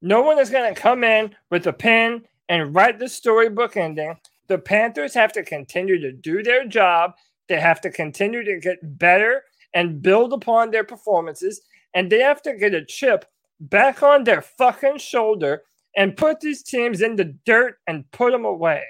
[0.01, 4.17] No one is gonna come in with a pen and write the storybook ending.
[4.49, 7.13] The Panthers have to continue to do their job.
[7.49, 9.45] They have to continue to get better
[9.75, 11.63] and build upon their performances.
[11.95, 13.25] And they have to get a chip
[13.61, 15.63] back on their fucking shoulder
[15.97, 18.85] and put these teams in the dirt and put them away.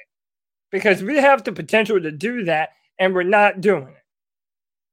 [0.71, 4.02] Because we have the potential to do that and we're not doing it.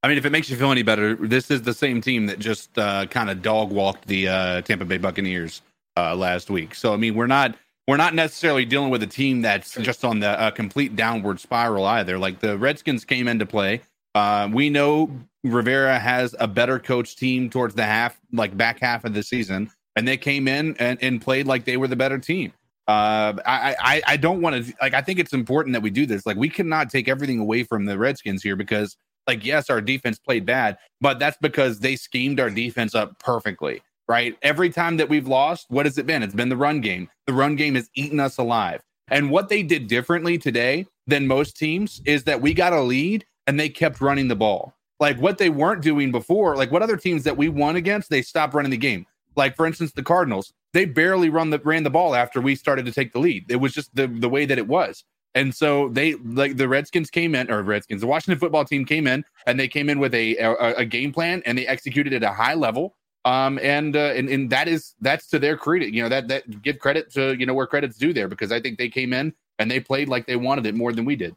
[0.02, 2.40] I mean, if it makes you feel any better, this is the same team that
[2.40, 5.62] just uh, kind of dog walked the uh, Tampa Bay Buccaneers
[5.98, 6.74] uh, last week.
[6.74, 7.56] So I mean, we're not
[7.88, 11.86] we're not necessarily dealing with a team that's just on the uh, complete downward spiral
[11.86, 12.18] either.
[12.18, 13.82] Like the Redskins came into play.
[14.16, 15.12] Uh, we know
[15.44, 19.70] Rivera has a better coach team towards the half, like back half of the season,
[19.96, 22.54] and they came in and, and played like they were the better team.
[22.88, 24.94] Uh, I, I I don't want to like.
[24.96, 26.26] I think it's important that we do this.
[26.26, 28.98] Like, we cannot take everything away from the Redskins here because,
[29.30, 33.84] like, yes, our defense played bad, but that's because they schemed our defense up perfectly.
[34.08, 34.36] Right.
[34.42, 36.24] Every time that we've lost, what has it been?
[36.24, 37.10] It's been the run game.
[37.28, 38.82] The run game has eaten us alive.
[39.08, 43.24] And what they did differently today than most teams is that we got a lead
[43.46, 44.74] and they kept running the ball.
[45.00, 48.24] Like what they weren't doing before, like what other teams that we won against, they
[48.24, 49.06] stopped running the game.
[49.36, 52.86] Like for instance, the Cardinals, they barely run the ran the ball after we started
[52.88, 53.46] to take the lead.
[53.50, 55.04] It was just the the way that it was.
[55.36, 59.06] And so they like the Redskins came in, or Redskins, the Washington football team came
[59.08, 62.24] in, and they came in with a a, a game plan, and they executed at
[62.24, 62.96] a high level.
[63.26, 65.94] Um, and uh, and and that is that's to their credit.
[65.94, 68.60] You know that that give credit to you know where credit's due there because I
[68.60, 71.36] think they came in and they played like they wanted it more than we did.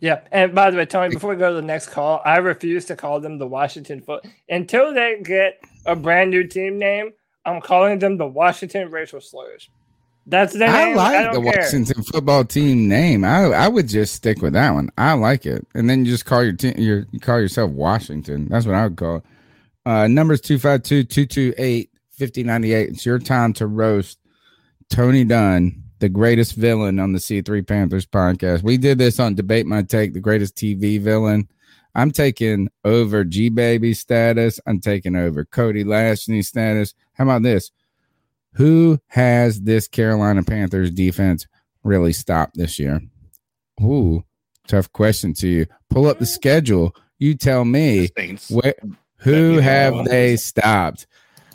[0.00, 2.86] Yeah, and by the way, Tony, before we go to the next call, I refuse
[2.86, 7.12] to call them the Washington Foot until they get a brand new team name.
[7.44, 9.68] I'm calling them the Washington Racial Slurs.
[10.26, 10.70] That's the name.
[10.70, 11.62] I like I the care.
[11.62, 13.24] Washington football team name.
[13.24, 14.90] I I would just stick with that one.
[14.96, 16.74] I like it, and then you just call your team.
[16.76, 18.48] Your you call yourself Washington.
[18.48, 19.24] That's what I would call it.
[19.84, 22.88] Uh, numbers 252 228 5098.
[22.90, 24.18] It's your time to roast
[24.88, 28.62] Tony Dunn, the greatest villain on the C3 Panthers podcast.
[28.62, 31.48] We did this on Debate My Take, the greatest TV villain.
[31.94, 34.60] I'm taking over G Baby status.
[34.66, 36.94] I'm taking over Cody Lashney status.
[37.14, 37.72] How about this?
[38.54, 41.46] Who has this Carolina Panthers defense
[41.82, 43.00] really stopped this year?
[43.80, 44.24] Ooh,
[44.66, 45.66] tough question to you.
[45.88, 46.94] Pull up the schedule.
[47.18, 48.10] You tell me
[48.50, 48.74] where,
[49.18, 51.06] who have they stopped?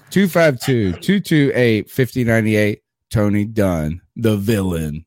[0.09, 2.81] 252 228 5098.
[3.09, 5.05] Tony Dunn, the villain.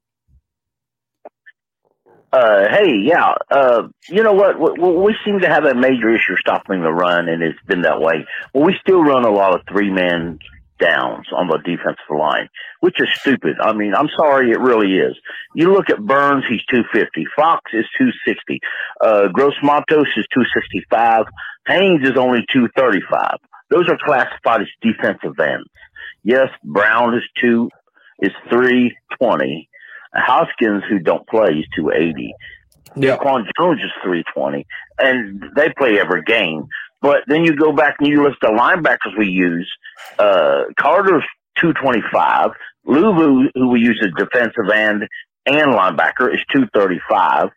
[2.33, 3.35] Uh, hey, yeah.
[3.51, 4.59] Uh, you know what?
[4.59, 8.01] We, we seem to have a major issue stopping the run, and it's been that
[8.01, 8.25] way.
[8.55, 10.39] Well, we still run a lot of three man
[10.81, 12.49] downs on the defensive line,
[12.81, 13.57] which is stupid.
[13.61, 15.17] I mean, I'm sorry, it really is.
[15.55, 17.27] You look at Burns, he's 250.
[17.37, 18.61] Fox is 260.
[19.01, 21.27] Uh, Gross Matos is 265.
[21.67, 23.37] Haynes is only 235.
[23.71, 25.69] Those are classified as defensive ends.
[26.25, 27.71] Yes, Brown is two,
[28.21, 29.69] is 320.
[30.15, 32.35] Hoskins, who don't play, is 280.
[32.97, 33.17] Yeah.
[33.17, 34.67] Quan Jones is 320,
[34.99, 36.67] and they play every game.
[37.03, 39.71] But then you go back and you list the linebackers we use.
[40.19, 41.25] Uh, Carter's
[41.61, 42.51] 225.
[42.87, 45.07] Luvu, who we use as defensive end
[45.47, 47.51] and linebacker, is 235.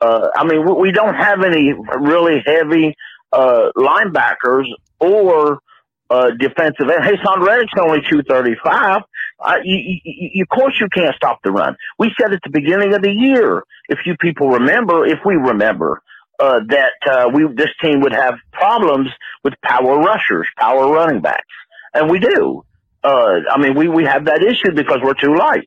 [0.00, 2.94] Uh, I mean, we, don't have any really heavy
[3.32, 4.64] uh, linebackers
[4.98, 5.60] or
[6.08, 7.04] uh, defensive end.
[7.04, 9.02] Haason Reddick's only 235.
[9.38, 11.76] Uh, you, you, you, of course, you can't stop the run.
[11.98, 16.02] We said at the beginning of the year, if you people remember, if we remember,
[16.40, 19.08] uh, that uh, we this team would have problems
[19.44, 21.54] with power rushers, power running backs,
[21.94, 22.64] and we do.
[23.04, 25.66] Uh, I mean, we we have that issue because we're too light.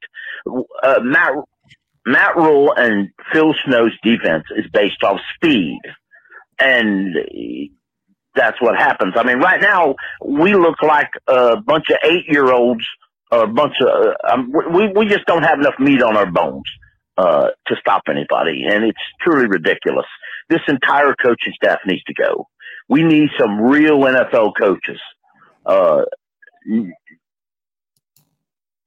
[0.84, 1.34] Uh, Matt
[2.06, 5.80] Matt Rhule and Phil Snow's defense is based off speed,
[6.60, 7.16] and
[8.36, 9.14] that's what happens.
[9.16, 9.96] I mean, right now
[10.26, 12.86] we look like a bunch of eight year olds,
[13.32, 16.66] a bunch of um, we we just don't have enough meat on our bones
[17.18, 20.06] uh, to stop anybody, and it's truly ridiculous.
[20.50, 22.48] This entire coaching staff needs to go.
[22.90, 25.00] We need some real NFL coaches,
[25.66, 26.04] uh,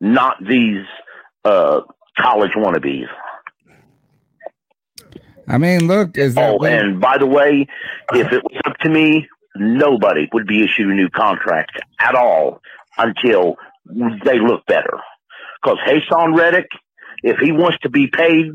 [0.00, 0.84] not these
[1.44, 1.80] uh,
[2.18, 3.06] college wannabes.
[5.48, 7.66] I mean, look, is that Oh, and by the way,
[8.12, 12.60] if it was up to me, nobody would be issued a new contract at all
[12.98, 13.56] until
[14.24, 14.98] they look better.
[15.62, 16.68] Because Haason Reddick,
[17.22, 18.52] if he wants to be paid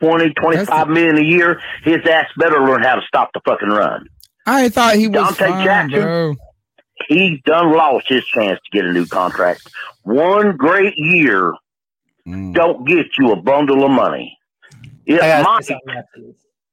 [0.00, 4.06] 20, 25 million a year, his ass better learn how to stop the fucking run.
[4.46, 6.34] I thought he was Donte fine, Jackson, bro.
[7.08, 9.68] He done lost his chance to get a new contract.
[10.02, 11.52] One great year
[12.26, 12.52] Mm.
[12.54, 14.36] don't get you a bundle of money.
[15.06, 16.04] It I might, this on that.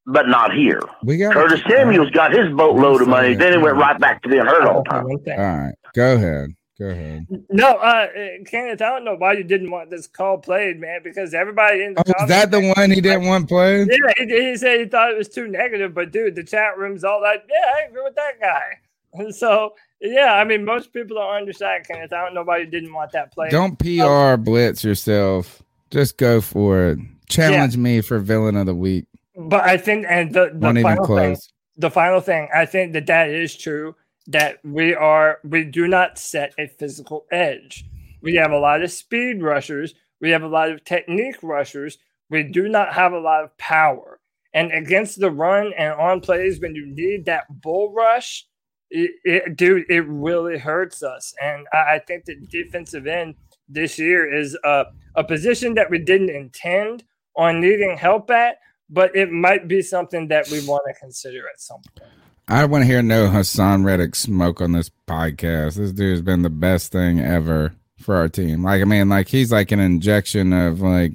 [0.06, 0.82] but not here.
[1.02, 3.36] We got Curtis Samuels got his boatload of money.
[3.36, 5.06] Then he went right back to being hurt all the time.
[5.06, 6.50] All right, go ahead.
[6.78, 7.26] Go ahead.
[7.50, 8.08] No, uh,
[8.46, 11.94] Kenneth, I don't know why you didn't want this call played, man, because everybody in
[11.94, 13.88] the Oh, is that the one he didn't want played?
[13.90, 17.06] Yeah, he, he said he thought it was too negative, but dude, the chat room's
[17.06, 18.80] all like, yeah, I agree with that guy.
[19.14, 22.12] And so, yeah, I mean, most people don't understand, Kenneth.
[22.12, 23.52] I don't know why you didn't want that played.
[23.52, 25.64] Don't PR blitz yourself.
[25.92, 27.00] Just go for it.
[27.30, 29.06] Challenge me for villain of the week.
[29.38, 31.38] But I think, and the, the final thing,
[31.78, 33.96] the final thing, I think that that is true.
[34.28, 37.86] That we are, we do not set a physical edge.
[38.22, 39.94] We have a lot of speed rushers.
[40.20, 42.00] We have a lot of technique rushers.
[42.30, 44.20] We do not have a lot of power.
[44.54, 48.48] And against the run and on plays, when you need that bull rush,
[48.90, 51.34] it, it, dude, it really hurts us.
[51.42, 53.36] And I, I think that defensive end
[53.68, 54.86] this year is a,
[55.16, 57.04] a position that we didn't intend
[57.36, 58.58] on needing help at,
[58.90, 62.12] but it might be something that we want to consider at some point.
[62.48, 65.76] I want to hear no Haason Reddick smoke on this podcast.
[65.76, 68.64] This dude's been the best thing ever for our team.
[68.64, 71.14] Like, I mean, like he's like an injection of like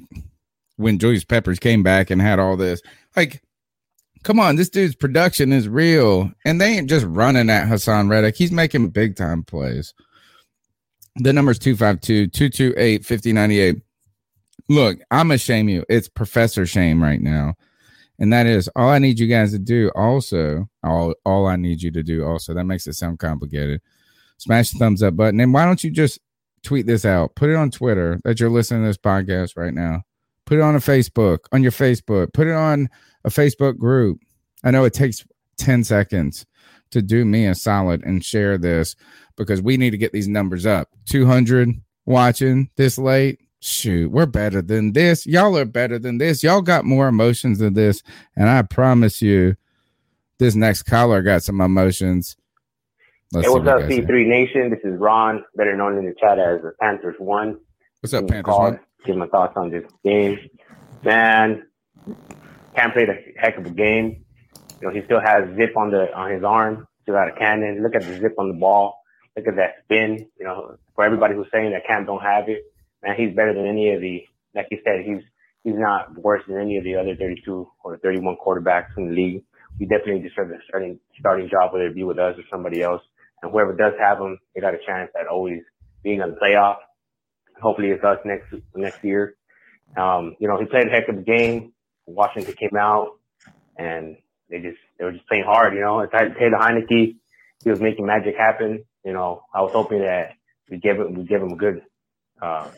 [0.75, 2.81] when Julius Peppers came back and had all this.
[3.15, 3.41] Like,
[4.23, 8.35] come on, this dude's production is real, and they ain't just running at Haason Reddick.
[8.35, 9.93] He's making big time plays.
[11.15, 13.81] The number's 252 228 5098.
[14.67, 15.85] Look, I'm gonna shame you.
[15.87, 17.55] It's Professor Shame right now.
[18.21, 19.91] And that is all I need you guys to do.
[19.95, 22.23] Also, all all I need you to do.
[22.23, 23.81] Also, that makes it sound complicated.
[24.37, 26.19] Smash the thumbs up button, and why don't you just
[26.63, 27.33] tweet this out?
[27.35, 30.03] Put it on Twitter that you're listening to this podcast right now.
[30.45, 32.31] Put it on a Facebook, on your Facebook.
[32.31, 32.89] Put it on
[33.25, 34.19] a Facebook group.
[34.63, 35.25] I know it takes
[35.57, 36.45] 10 seconds
[36.91, 38.95] to do me a solid and share this
[39.35, 40.89] because we need to get these numbers up.
[41.07, 41.69] 200
[42.05, 45.25] watching this late shoot, we're better than this.
[45.25, 46.43] Y'all are better than this.
[46.43, 48.03] Y'all got more emotions than this.
[48.35, 49.55] And I promise you,
[50.39, 52.35] this next caller got some emotions.
[53.31, 54.69] Let's hey, what's up, C3 Nation?
[54.71, 57.57] This is Ron, better known in the chat as the Panthers One.
[58.01, 58.79] What's up, Panthers One?
[59.05, 60.37] Give my thoughts on this game.
[61.03, 61.63] Man,
[62.75, 64.25] Cam played a heck of a game.
[64.81, 67.81] You know, he still has zip on the on his arm, still got a cannon.
[67.83, 68.99] Look at the zip on the ball.
[69.37, 70.27] Look at that spin.
[70.37, 72.63] You know, for everybody who's saying that Cam don't have it,
[73.03, 74.23] man, he's better than any of the.
[74.53, 75.23] Like you said, he's
[75.63, 79.43] he's not worse than any of the other 32 or 31 quarterbacks in the league.
[79.79, 83.01] We definitely deserve a starting starting job, whether it be with us or somebody else.
[83.41, 85.61] And whoever does have him, they got a chance at always
[86.03, 86.77] being in the playoff.
[87.61, 89.35] Hopefully, it's us next next year.
[89.97, 91.73] Um, you know, he played a heck of a game.
[92.05, 93.19] Washington came out
[93.77, 94.17] and
[94.49, 95.73] they just they were just playing hard.
[95.73, 97.15] You know, it's Taylor Heinicke.
[97.63, 98.83] He was making magic happen.
[99.05, 100.33] You know, I was hoping that
[100.69, 101.81] we give him we give him a good
[102.41, 102.69] uh,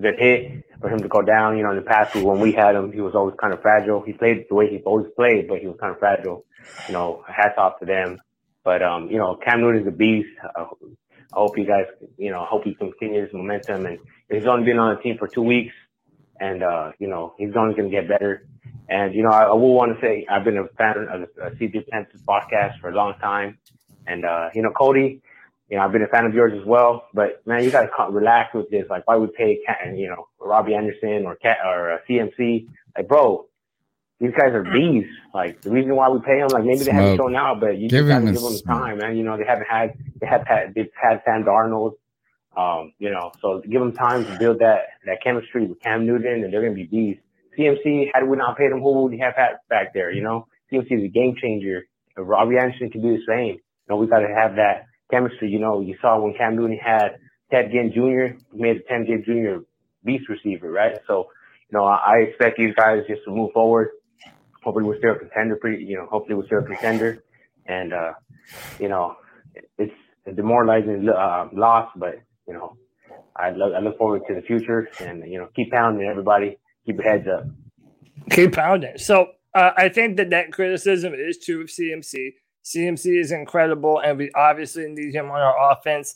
[0.00, 1.56] good hit for him to go down.
[1.56, 4.02] You know, in the past when we had him, he was always kind of fragile.
[4.02, 6.44] He played the way he always played, but he was kind of fragile.
[6.86, 8.18] You know, hats off to them.
[8.64, 10.28] But um, you know, Cam Newton is a beast.
[10.42, 10.64] Uh,
[11.34, 11.86] I hope you guys,
[12.18, 13.86] you know, hope he continues momentum.
[13.86, 13.98] And
[14.30, 15.74] he's only been on the team for two weeks,
[16.38, 18.46] and uh, you know, he's only going to get better.
[18.88, 21.66] And you know, I, I will want to say I've been a fan of the
[21.66, 23.58] CJ Panthers podcast for a long time,
[24.06, 25.22] and uh, you know, Cody,
[25.72, 27.08] you know, I've been a fan of yours as well.
[27.14, 28.84] But man, you got to relax with this.
[28.90, 29.58] Like, why would pay,
[29.94, 32.68] you know, Robby Anderson or Cat or uh, CMC?
[32.94, 33.46] Like, bro,
[34.20, 35.06] these guys are bees.
[35.32, 37.88] Like the reason why we pay them, like maybe they haven't shown out, but you
[37.88, 39.16] give just gotta give them time, man.
[39.16, 41.92] You know, they haven't had they have had they've had Sam Darnold.
[42.54, 46.44] Um, you know, so give them time to build that that chemistry with Cam Newton,
[46.44, 47.16] and they're gonna be bees.
[47.58, 50.12] CMC, had we not paid him, who would we have had back there?
[50.12, 51.86] You know, CMC is a game changer.
[52.14, 53.54] Robby Anderson can do the same.
[53.54, 55.48] You know, we got to have that chemistry.
[55.48, 57.18] You know, you saw when Cam Newton had
[57.50, 58.36] Ted Ginn Jr.
[58.52, 59.62] made a Ted Ginn Jr.
[60.04, 60.98] beast receiver, right?
[61.06, 61.28] So,
[61.70, 63.90] you know, I, I expect these guys just to move forward
[64.62, 65.56] hopefully we're still a contender.
[65.56, 67.22] Pretty, you know, hopefully we're still a contender.
[67.66, 68.12] And uh,
[68.78, 69.16] you know,
[69.78, 69.92] it's
[70.26, 72.76] a demoralizing uh, loss, but you know,
[73.36, 76.58] I look I look forward to the future, and you know, keep pounding everybody.
[76.86, 77.46] Keep your heads up.
[78.30, 78.98] Keep pounding.
[78.98, 82.32] So uh, I think that that criticism is true of CMC.
[82.64, 86.14] CMC is incredible, and we obviously need him on our offense.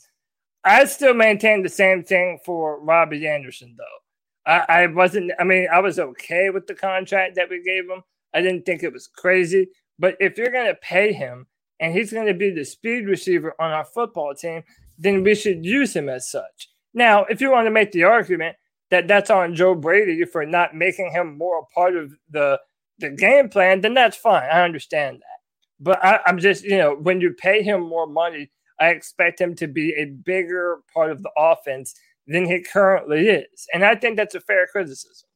[0.63, 4.51] I still maintain the same thing for Robby Anderson, though.
[4.51, 5.31] I, I wasn't.
[5.39, 8.03] I mean, I was okay with the contract that we gave him.
[8.33, 9.67] I didn't think it was crazy.
[9.99, 11.47] But if you're going to pay him
[11.79, 14.63] and he's going to be the speed receiver on our football team,
[14.97, 16.69] then we should use him as such.
[16.93, 18.55] Now, if you want to make the argument
[18.89, 22.59] that that's on Joe Brady for not making him more a part of the
[22.99, 24.49] the game plan, then that's fine.
[24.51, 25.36] I understand that.
[25.79, 28.49] But I, I'm just, you know, when you pay him more money,
[28.79, 31.93] I expect him to be a bigger part of the offense
[32.27, 33.67] than he currently is.
[33.73, 35.27] And I think that's a fair criticism.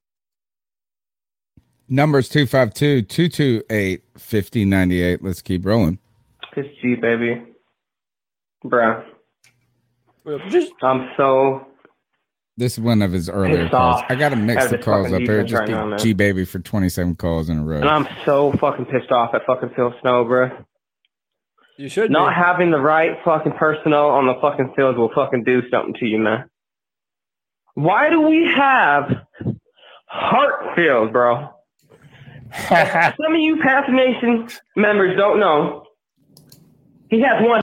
[1.88, 5.24] Numbers 252 228 5098.
[5.24, 6.00] Let's keep rolling.
[6.56, 7.44] It's G, baby.
[8.64, 9.04] Bruh.
[10.82, 11.68] I'm so.
[12.62, 14.04] This is one of his earlier calls.
[14.08, 15.44] I got to mix the calls up here.
[15.44, 17.78] Just right G baby for 27 calls in a row.
[17.78, 20.52] And I'm so fucking pissed off at fucking Phil Snow, bro.
[21.80, 22.36] You should not be.
[22.36, 26.20] having the right fucking personnel on the fucking field will fucking do something to you,
[26.20, 26.52] man.
[27.74, 29.26] Why do we have
[30.14, 31.50] Hartsfield, bro?
[32.70, 35.88] Some of you Pass Nation members don't know.
[37.10, 37.62] He has one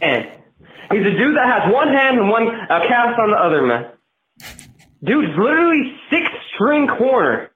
[0.00, 0.43] hand.
[0.90, 3.90] He's a dude that has one hand and one uh, cast on the other, man.
[5.02, 7.50] Dude's literally six string corner.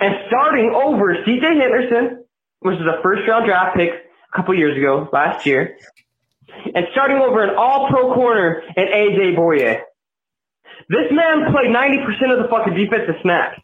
[0.00, 2.24] And starting over CJ Henderson,
[2.60, 5.76] which is a first round draft pick a couple years ago, last year,
[6.74, 9.80] and starting over an all pro corner and AJ Bouye.
[10.88, 13.60] This man played 90% of the fucking defensive snaps.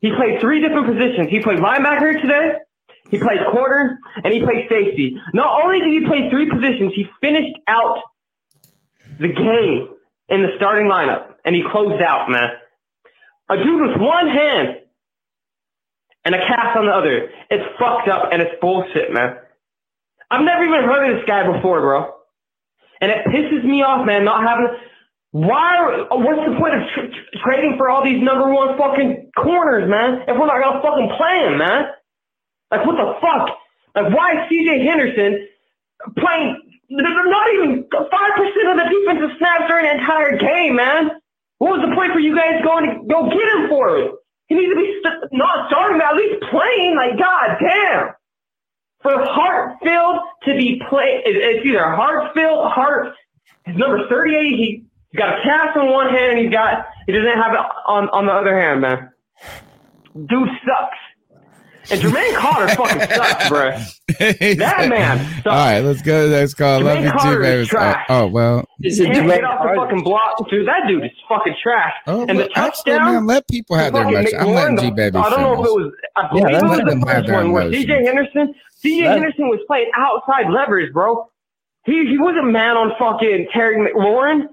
[0.00, 1.30] He played three different positions.
[1.30, 2.56] He played linebacker today,
[3.14, 5.16] he played corner, and he played safety.
[5.32, 8.02] Not only did he play three positions, he finished out
[9.20, 9.88] the game
[10.28, 12.48] in the starting lineup, and he closed out, man.
[13.50, 14.78] A dude with one hand
[16.24, 17.30] and a cast on the other.
[17.50, 19.36] It's fucked up and it's bullshit, man.
[20.28, 22.14] I've never even heard of this guy before, bro.
[23.00, 24.68] And it pisses me off, man, not having.
[25.30, 26.06] Why?
[26.10, 30.22] What's the point of tr- tr- trading for all these number one fucking corners, man?
[30.26, 31.84] If we're not gonna fucking play him, man.
[32.74, 33.54] Like what the fuck?
[33.94, 35.46] Like why is CJ Henderson
[36.18, 36.58] playing?
[36.90, 41.10] Not even five percent of the defensive snaps during the entire game, man.
[41.58, 44.10] What was the point for you guys going to go get him for it?
[44.48, 46.96] He needs to be st- not starting, but at least playing.
[46.96, 48.10] Like god damn.
[49.02, 53.14] For Hartsfield to be playing, it's either Hartsfield, Hart,
[53.66, 57.12] his number 38, he, he's got a cast on one hand and he's got, he
[57.12, 59.10] doesn't have it on, on the other hand, man.
[60.14, 60.96] Dude sucks.
[61.90, 63.70] And Jermaine Carter fucking sucks, bro.
[64.18, 65.46] That man sucks.
[65.46, 66.26] All right, let's go.
[66.26, 66.66] Let's go.
[66.66, 67.76] I love Jermaine you Carter too, is baby.
[67.78, 68.06] Oh, trash.
[68.08, 68.64] oh, oh well.
[68.80, 70.66] He can't get off the fucking block, dude.
[70.68, 71.92] That dude is fucking trash.
[72.06, 74.34] Oh, and the well, actually, touchdown, man, let people have their fucking emotions.
[74.42, 75.92] I'm McLaurin, letting G Baby I don't know if it was.
[76.16, 77.84] I Yeah, believe let it was the have first one where emotions.
[77.86, 78.54] CJ Henderson.
[78.84, 81.28] CJ Let- Henderson was playing outside leverage, bro.
[81.84, 84.46] He he wasn't man on fucking Terry McLaurin.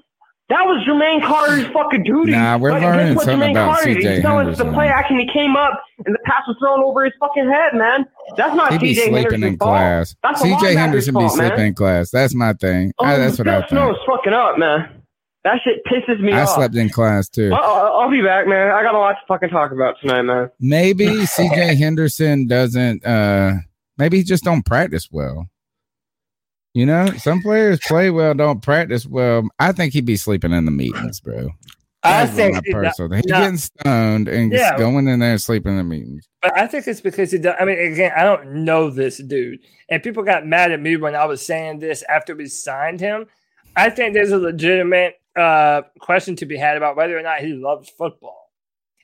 [0.51, 2.33] That was Jermaine Carter's fucking duty.
[2.33, 3.89] Nah, we're But learning something Jermaine about Carter?
[3.91, 4.73] CJ He saw us the Henderson.
[4.73, 5.17] play action.
[5.19, 8.05] He came up and the pass was thrown over his fucking head, man.
[8.35, 9.69] That's not cj He be CJ sleeping Henderson's in fault.
[9.71, 10.15] class.
[10.21, 11.29] That's CJ Henderson be man.
[11.29, 12.11] sleeping in class.
[12.11, 12.91] That's my thing.
[12.99, 13.91] I- that's what I think.
[13.91, 14.89] is fucking up, man.
[15.45, 16.49] That shit pisses me I off.
[16.49, 17.51] I slept in class too.
[17.53, 18.71] I'll, I'll be back, man.
[18.71, 20.49] I got a lot to fucking talk about tonight, man.
[20.59, 23.05] Maybe CJ Henderson doesn't.
[23.05, 23.53] uh
[23.97, 25.47] Maybe he just don't practice well.
[26.73, 29.47] You know, some players play well, don't practice well.
[29.59, 31.49] I think he'd be sleeping in the meetings, bro.
[32.03, 33.11] I That's think my he- personal.
[33.11, 34.57] He's getting stoned and Yeah.
[34.71, 36.27] just going in there and sleeping in the meetings.
[36.41, 37.55] But I think it's because he does.
[37.59, 41.13] I mean, again, I don't know this dude, and people got mad at me when
[41.13, 43.25] I was saying this after we signed him.
[43.75, 47.53] I think there's a legitimate uh, question to be had about whether or not he
[47.53, 48.49] loves football.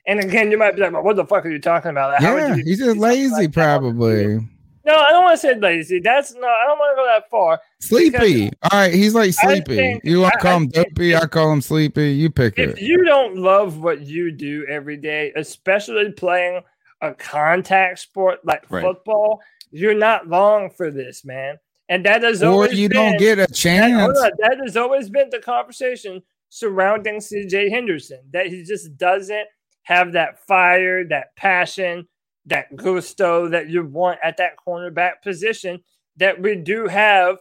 [0.06, 2.20] And again, you might be like, well, "What the fuck are you talking about?
[2.22, 4.40] How Yeah, you- he's just lazy, probably
[4.84, 6.00] No, I don't want to say lazy.
[6.00, 7.60] That's no, I don't want to go that far.
[7.80, 8.50] sleepy.
[8.70, 9.76] All right, he's like sleepy.
[9.76, 11.14] think- You want I- to call him dopey?
[11.16, 12.10] I call him sleepy.
[12.12, 12.82] You pick If it.
[12.82, 16.62] you don't love what you do every day, especially playing
[17.00, 18.82] a contact sport like Right.
[18.82, 19.40] football,
[19.70, 21.58] you're not long for this, man.
[21.90, 24.18] And that has Or always you been, don't get a that- chance.
[24.18, 28.20] on, that has always been the conversation surrounding CJ Henderson.
[28.32, 29.46] That he just doesn't
[29.82, 32.06] have that fire, that passion,
[32.48, 35.80] that gusto that you want at that cornerback position
[36.16, 37.38] that we do have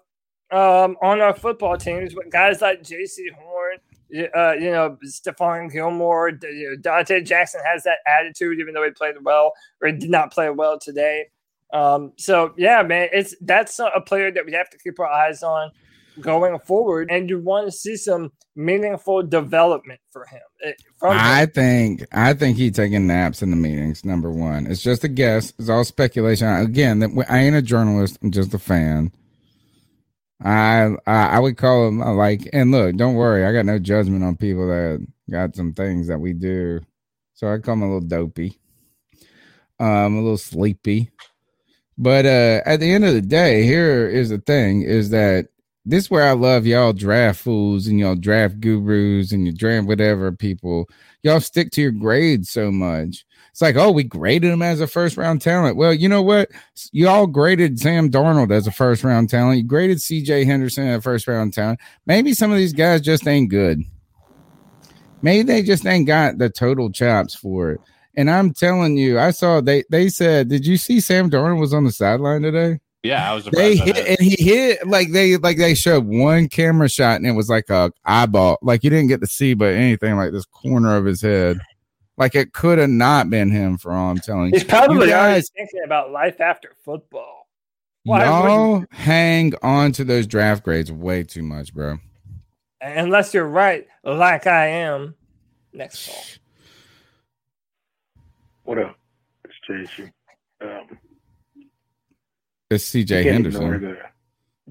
[0.51, 3.77] um, on our football teams with guys like Jaycee Horn,
[4.35, 8.91] uh, you know, Stephon Gilmore, you know, Donte Jackson has that attitude, even though he
[8.91, 9.51] played well
[9.81, 11.25] or did not play well today.
[11.73, 15.43] Um, so yeah, man, it's that's a player that we have to keep our eyes
[15.43, 15.71] on
[16.21, 20.41] going forward, and you want to see some meaningful development for him.
[20.63, 21.19] eh, From him.
[21.19, 24.05] I think I think he taking naps in the meetings.
[24.05, 25.53] Number one, it's just a guess.
[25.59, 26.47] It's all speculation.
[26.47, 28.17] Again, I ain't a journalist.
[28.23, 29.11] I'm just a fan.
[30.43, 33.79] I I, I would call him uh, like, and look, don't worry, I got no
[33.79, 36.81] judgment on people that got some things that we do.
[37.33, 38.59] So I call him a little dopey,
[39.79, 41.11] um, a little sleepy.
[41.97, 45.47] But uh, at the end of the day, here is the thing: is that
[45.87, 49.87] this is where I love y'all draft fools and y'all draft gurus and you draft
[49.87, 50.89] whatever people.
[51.23, 53.25] Y'all stick to your grades so much.
[53.51, 55.77] It's like, oh, we graded him as a first round talent.
[55.77, 56.49] Well, you know what?
[56.91, 59.57] Y'all graded Sam Darnold as a first round talent.
[59.59, 61.79] You graded CJ Henderson as a first round talent.
[62.05, 63.81] Maybe some of these guys just ain't good.
[65.21, 67.81] Maybe they just ain't got the total chops for it.
[68.15, 71.73] And I'm telling you, I saw they they said, did you see Sam Darnold was
[71.73, 72.79] on the sideline today?
[73.07, 76.89] Yeah, I was They hit and he hit like they like they showed one camera
[76.89, 80.17] shot and it was like a eyeball, like you didn't get to see, but anything
[80.17, 81.57] like this corner of his head,
[82.17, 83.77] like it could have not been him.
[83.77, 87.47] For all I'm telling you, He's probably you already guys, thinking about life after football.
[88.03, 91.99] Why y'all hang on to those draft grades way too much, bro.
[92.81, 95.15] Unless you're right, like I am.
[95.71, 96.23] Next call.
[98.63, 98.97] What up?
[99.45, 100.09] Appreciate you.
[100.67, 100.99] Um,
[102.69, 103.63] It's CJ Henderson.
[103.63, 103.97] ignore the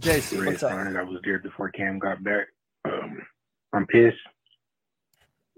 [0.00, 0.72] JC, Red what's up?
[0.72, 2.48] Sign that was there before Cam got back.
[2.84, 3.22] Um,
[3.72, 4.18] I'm pissed,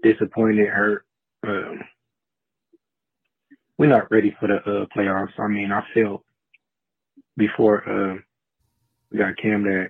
[0.01, 1.05] disappointed, hurt.
[1.45, 1.81] Um,
[3.77, 5.37] we're not ready for the uh, playoffs.
[5.37, 6.23] I mean, I felt
[7.35, 8.15] before uh,
[9.11, 9.89] we got Cam that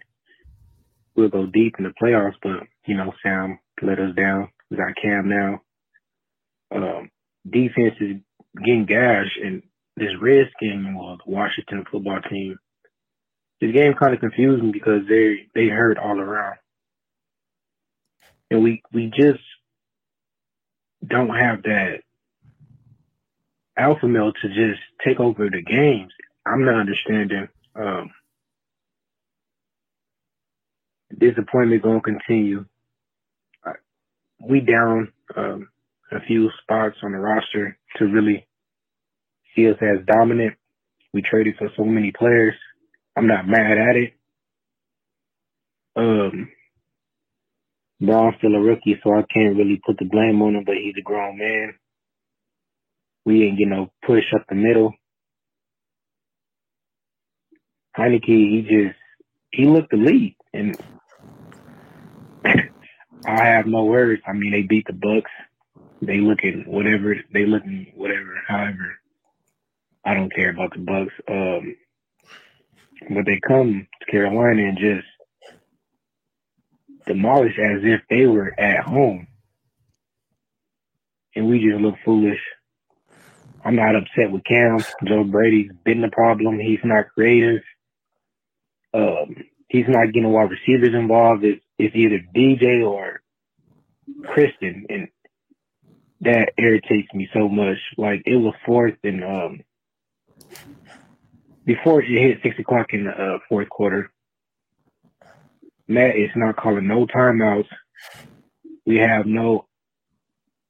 [1.15, 4.49] we'll go deep in the playoffs, but you know, Sam let us down.
[4.71, 5.61] We got Cam now.
[6.76, 7.11] Um,
[7.47, 8.17] defense is
[8.65, 9.61] getting gashed, and
[9.99, 12.57] this Reds game, well, the Washington football team,
[13.61, 16.57] this game kind of confused me because they they hurt all around,
[18.51, 19.39] and we we just
[21.05, 22.01] don't have that
[23.77, 26.11] alpha male to just take over the games.
[26.45, 27.47] I'm not understanding.
[27.76, 28.11] Um,
[31.17, 32.65] disappointment gonna continue.
[34.41, 35.69] We down um,
[36.11, 38.47] a few spots on the roster to really
[39.55, 40.55] see us as dominant.
[41.13, 42.55] We traded for so many players.
[43.15, 44.13] I'm not mad at it.
[45.95, 46.49] Um,
[48.01, 50.95] Braun's still a rookie, so I can't really put the blame on him, but he's
[50.97, 51.73] a grown man.
[53.26, 54.93] We ain't get no push up the middle.
[57.97, 58.97] Heinicke, he just
[59.51, 60.77] he looked lead, and
[62.45, 64.21] I have no words.
[64.26, 65.23] I mean, they beat the Bucs.
[66.01, 68.41] They looking whatever they looking whatever.
[68.47, 68.98] However,
[70.05, 71.11] I don't care about the Bucs.
[71.30, 71.76] Um,
[73.15, 75.07] but they come to Carolina and just
[77.07, 79.27] demolish as if they were at home,
[81.35, 82.39] and we just look foolish.
[83.63, 84.80] I'm not upset with Cam.
[85.05, 86.59] Joe Brady's been the problem.
[86.59, 87.61] He's not creative.
[88.93, 89.35] Um,
[89.67, 91.43] he's not getting of receivers involved.
[91.43, 93.21] It's, it's either DJ or
[94.26, 95.07] Kristen, and
[96.21, 97.77] that irritates me so much.
[97.97, 99.61] Like it was fourth and um
[101.65, 104.11] before it hit six o'clock in the uh, fourth quarter.
[105.88, 107.68] Matt is not calling no timeouts.
[108.86, 109.68] We have no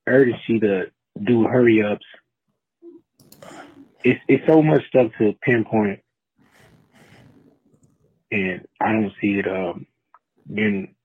[0.07, 0.91] urgency to
[1.24, 2.06] do hurry ups.
[4.03, 5.99] It's it's so much stuff to pinpoint,
[8.32, 9.86] and I don't see it um
[10.53, 10.95] being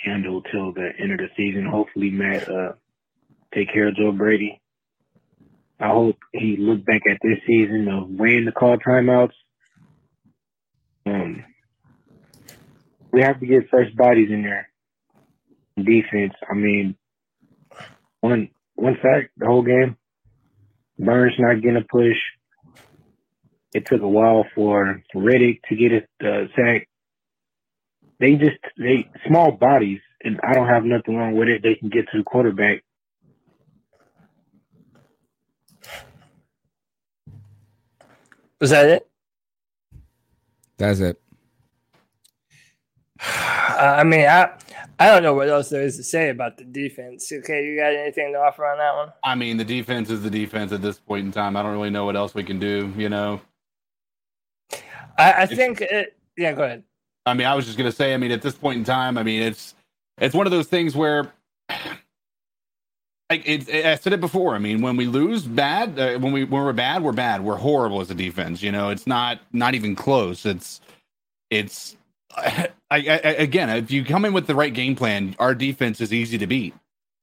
[0.00, 1.66] handled till the end of the season.
[1.66, 2.72] Hopefully, Matt uh
[3.54, 4.61] take care of Joe Brady.
[5.82, 9.32] I hope he look back at this season of weighing the call timeouts.
[11.04, 11.44] Um,
[13.12, 14.68] we have to get fresh bodies in there.
[15.76, 16.34] Defense.
[16.48, 16.96] I mean,
[18.20, 19.96] one one sack the whole game.
[21.00, 22.16] Burns not getting a push.
[23.74, 26.88] It took a while for Reddick to get a uh, sack.
[28.20, 31.62] They just they small bodies, and I don't have nothing wrong with it.
[31.64, 32.84] They can get to the quarterback.
[38.62, 39.08] Was that it?
[40.78, 41.20] That's it.
[43.20, 44.52] I mean, I
[45.00, 47.32] I don't know what else there is to say about the defense.
[47.32, 49.12] Okay, you got anything to offer on that one?
[49.24, 51.56] I mean, the defense is the defense at this point in time.
[51.56, 52.92] I don't really know what else we can do.
[52.96, 53.40] You know,
[55.18, 56.16] I, I think it.
[56.36, 56.84] Yeah, go ahead.
[57.26, 58.14] I mean, I was just gonna say.
[58.14, 59.74] I mean, at this point in time, I mean, it's
[60.18, 61.32] it's one of those things where.
[63.32, 64.54] Like it, I said it before.
[64.54, 67.42] I mean, when we lose bad, uh, when we when we're bad, we're bad.
[67.42, 68.62] We're horrible as a defense.
[68.62, 70.44] You know, it's not not even close.
[70.44, 70.82] It's
[71.48, 71.96] it's
[72.36, 76.12] I, I, again, if you come in with the right game plan, our defense is
[76.12, 76.74] easy to beat.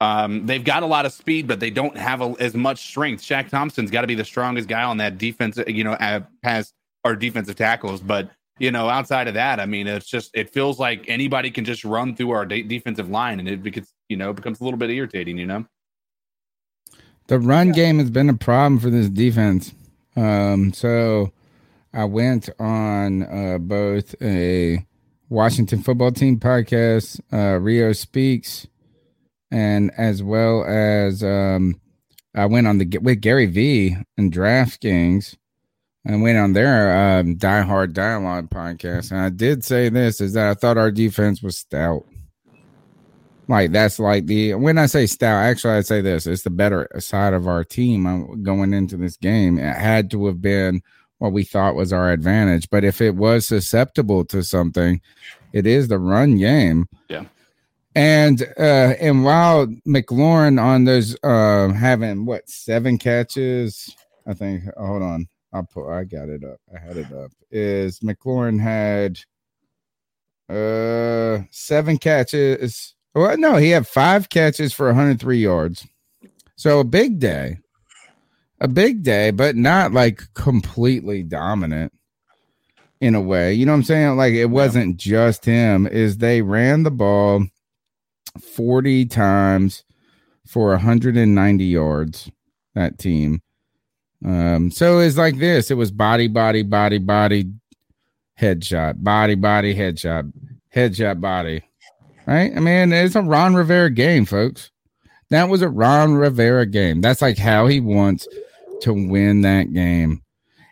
[0.01, 3.21] Um, they've got a lot of speed, but they don't have a, as much strength.
[3.21, 5.59] Shaq Thompson's got to be the strongest guy on that defense.
[5.67, 5.95] You know,
[6.41, 6.73] has
[7.05, 10.79] our defensive tackles, but you know, outside of that, I mean, it's just it feels
[10.79, 14.33] like anybody can just run through our de- defensive line, and it becomes you know
[14.33, 15.37] becomes a little bit irritating.
[15.37, 15.65] You know.
[17.29, 19.75] The run game has been a problem for this defense.
[20.15, 21.31] Um, so
[21.93, 24.83] I went on uh, both a
[25.29, 28.65] Washington football team podcast, uh, Rio Speaks,
[29.51, 31.79] and as well as um,
[32.33, 35.35] I went on the with Gary V and DraftKings
[36.03, 39.11] and went on their um, Die Hard Dialogue podcast.
[39.11, 42.07] And I did say this is that I thought our defense was stout.
[43.49, 46.87] Like that's like the when I say stout, actually I'd say this: it's the better
[46.99, 49.57] side of our team uh, going into this game.
[49.57, 50.83] It had to have been
[51.17, 55.01] what we thought was our advantage, but if it was susceptible to something,
[55.51, 56.87] it is the run game.
[57.09, 57.25] Yeah.
[57.95, 63.95] And uh and while McLaurin on those uh having what seven catches,
[64.27, 65.27] I think hold on.
[65.51, 66.59] I'll put I got it up.
[66.71, 67.31] I had it up.
[67.49, 69.19] Is McLaurin had
[70.55, 72.93] uh seven catches.
[73.15, 75.87] Well, no, he had five catches for 103 yards.
[76.55, 77.57] So a big day.
[78.59, 81.93] a big day, but not like completely dominant
[83.01, 83.53] in a way.
[83.53, 84.17] You know what I'm saying?
[84.17, 87.45] Like it wasn't just him, is they ran the ball
[88.41, 89.83] 40 times
[90.47, 92.31] for 190 yards,
[92.75, 93.41] that team.
[94.25, 95.71] Um, so it's like this.
[95.71, 97.51] It was body, body, body, body,
[98.39, 100.31] headshot, body, body, headshot,
[100.75, 101.63] headshot, body.
[102.29, 102.55] Right?
[102.55, 104.69] I mean, it's a Ron Rivera game, folks.
[105.31, 107.01] That was a Ron Rivera game.
[107.01, 108.27] That's like how he wants
[108.81, 110.21] to win that game.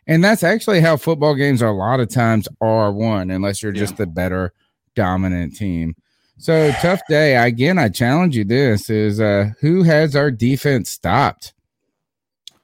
[0.06, 3.72] And that's actually how football games are a lot of times are won, unless you're
[3.72, 4.54] just the better
[4.96, 5.96] dominant team.
[6.38, 7.36] So tough day.
[7.36, 11.56] Again, I challenge you this is uh who has our defense stopped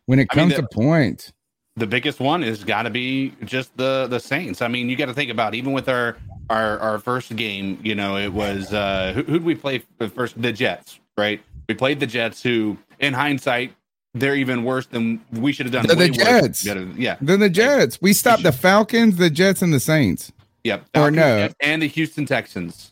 [0.06, 1.34] when it I mean, comes the- to points?
[1.76, 4.62] the biggest one is got to be just the the Saints.
[4.62, 6.16] I mean, you got to think about even with our
[6.50, 7.80] our our first game.
[7.84, 9.84] You know, it was uh who who'd we play
[10.16, 10.42] first?
[10.42, 11.42] The Jets, right?
[11.70, 13.74] We played the Jets, who in hindsight
[14.14, 15.88] they're even worse than we should have done.
[15.88, 16.14] They're the.
[16.14, 16.66] Jets.
[16.66, 18.00] Yeah, yeah, Then the Jets.
[18.02, 20.32] We stopped the Falcons, the Jets, and the Saints.
[20.64, 20.86] yep.
[20.96, 21.40] Or no.
[21.40, 22.92] Jets, and the Houston Texans.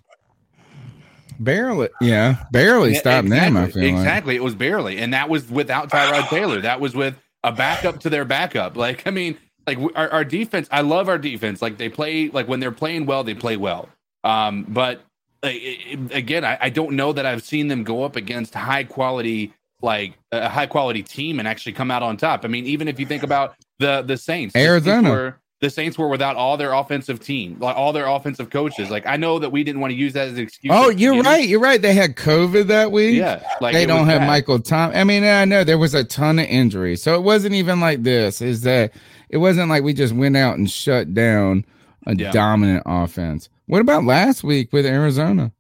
[1.40, 3.58] Barely, yeah, barely Yeah, stopped them.
[3.58, 3.92] I exactly, like.
[4.00, 4.36] exactly.
[4.36, 6.62] It was barely, and that was without Tyrod Taylor.
[6.62, 8.78] That was with a backup to their backup.
[8.78, 9.38] Like, I mean,
[9.68, 10.68] like our, our defense.
[10.72, 11.62] I love our defense.
[11.62, 13.90] Like they play, like when they're playing well, they play well.
[14.24, 15.02] Um, but
[15.44, 18.54] like, it- it- again, I, I don't know that I've seen them go up against
[18.54, 22.46] high quality, like a high quality team, and actually come out on top.
[22.46, 25.10] I mean, even if you think about the the Saints, the Saints Arizona.
[25.10, 28.90] were- the Saints were without all their offensive team, like all their offensive coaches.
[28.90, 30.74] Like I know that we didn't want to use that as an excuse.
[30.76, 31.24] Oh, you're beginning.
[31.24, 31.48] right.
[31.48, 31.80] You're right.
[31.80, 33.16] They had COVID that week.
[33.16, 34.28] Yeah, like they don't have bad.
[34.28, 34.92] Michael Tom.
[34.96, 38.02] I mean, I know there was a ton of injuries, so it wasn't even like
[38.02, 38.42] this.
[38.42, 38.92] Is that
[39.32, 41.66] it wasn't like we just went out and shut down
[42.06, 42.32] a Yeah.
[42.32, 43.50] dominant offense.
[43.66, 45.52] What about last week with Arizona?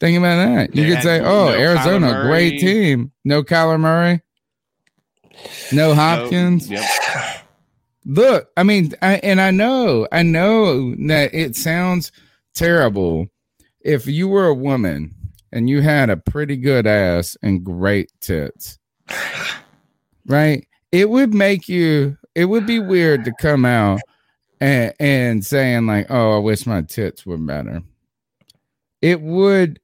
[0.00, 0.74] Think about that.
[0.76, 3.12] You They could say, "Oh, no Arizona, great team.
[3.24, 4.20] No Kyler Murray,
[5.72, 6.84] no Hopkins." Yep.
[8.06, 12.12] Look, I mean, I, and I know, I know that it sounds
[12.54, 13.28] terrible.
[13.80, 15.14] If you were a woman
[15.52, 18.78] and you had a pretty good ass and great tits,
[20.26, 20.66] right?
[20.92, 24.00] It would make you, it would be weird to come out
[24.60, 27.82] and, and saying, like, oh, I wish my tits were better.
[29.02, 29.80] It would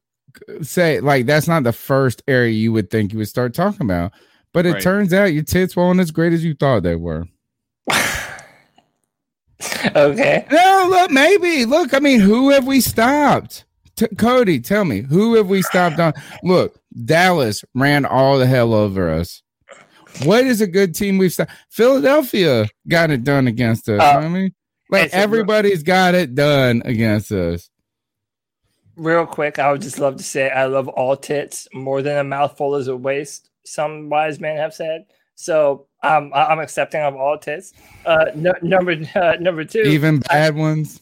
[0.63, 4.13] say, like, that's not the first area you would think you would start talking about.
[4.53, 4.83] But it Right.
[4.83, 7.27] turns out your tits weren't as great as you thought they were.
[9.95, 10.47] okay.
[10.51, 11.65] No, look, maybe.
[11.65, 13.65] Look, I mean, who have we stopped?
[13.97, 16.15] T- Cody, tell me, who have we stopped on?
[16.43, 19.43] Look, Dallas ran all the hell over us.
[20.25, 21.53] What is a good team we've stopped?
[21.71, 24.01] Philadelphia got it done against us.
[24.01, 24.55] Uh, you know I mean,
[24.91, 27.71] like everybody's got it done against us.
[28.97, 32.25] Real quick, I would just love to say I love all tits more than a
[32.25, 33.49] mouthful is a waste.
[33.65, 35.07] Some wise men have said.
[35.37, 37.73] So um, I- I'm accepting of all tits.
[38.05, 41.01] Uh, no, number uh, number two, Even bad ones.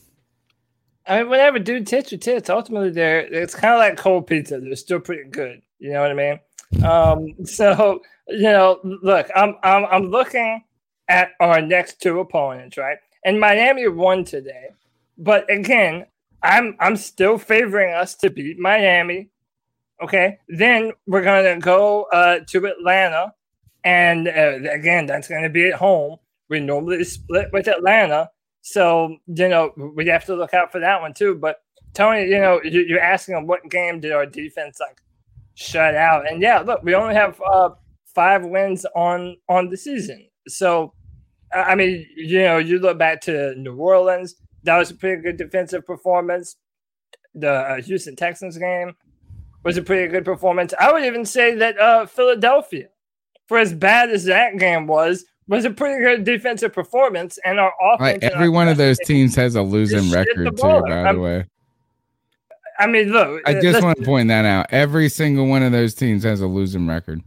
[1.06, 4.60] I mean, whenever dude tits are tits, ultimately they're it's kind of like cold pizza.
[4.60, 5.62] They're still pretty good.
[5.78, 6.84] You know what I mean?
[6.84, 10.64] Um, so you know, look, I'm I'm I'm looking
[11.08, 12.98] at our next two opponents, right?
[13.24, 14.70] And Miami won today,
[15.16, 16.06] but again,
[16.42, 19.30] I'm I'm still favoring us to beat Miami.
[20.02, 23.34] Okay, then we're gonna go uh, to Atlanta,
[23.84, 26.18] and uh, again, that's gonna be at home.
[26.48, 28.30] We normally split with Atlanta,
[28.62, 31.34] so you know we have to look out for that one too.
[31.34, 31.62] But
[31.94, 34.98] Tony, you know, you- you're asking them what game did our defense like
[35.58, 36.30] shut out?
[36.30, 37.70] And yeah, look, we only have uh,
[38.14, 40.28] five wins on on the season.
[40.46, 40.94] So
[41.52, 45.36] I mean, you know, you look back to New Orleans, that was a pretty good
[45.36, 46.56] defensive performance.
[47.34, 48.94] The uh, Houston Texans game
[49.64, 50.74] was a pretty good performance.
[50.78, 52.88] I would even say that uh, Philadelphia,
[53.46, 57.38] for as bad as that game was, was a pretty good defensive performance.
[57.44, 60.82] And our offense, and every one of those teams has a losing record too.
[60.82, 61.46] By the way,
[62.78, 64.66] I mean, look, I uh, just want to point that out.
[64.70, 67.22] Every single one of those teams has a losing record.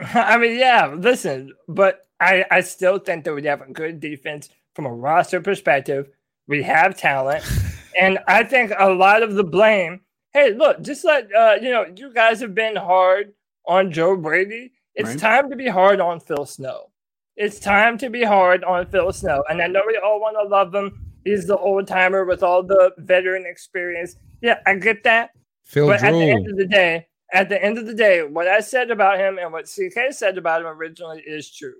[0.00, 4.48] I mean, yeah, listen, but I, I still think that we have a good defense
[4.74, 6.08] from a roster perspective.
[6.46, 7.44] We have talent.
[8.00, 10.00] and I think a lot of the blame,
[10.32, 13.34] hey, look, just let, uh, you know, you guys have been hard
[13.66, 14.72] on Joe Brady.
[14.94, 15.18] It's Right.
[15.18, 16.90] time to be hard on Phil Snow.
[17.36, 19.44] It's time to be hard on Phil Snow.
[19.48, 21.13] And I know we all want to love him.
[21.24, 24.16] He's the old timer with all the veteran experience.
[24.42, 25.30] Yeah, I get that.
[25.64, 28.46] Phil but at the end of the day, at the end of the day, what
[28.46, 31.74] I said about him and what CK said about him originally is true.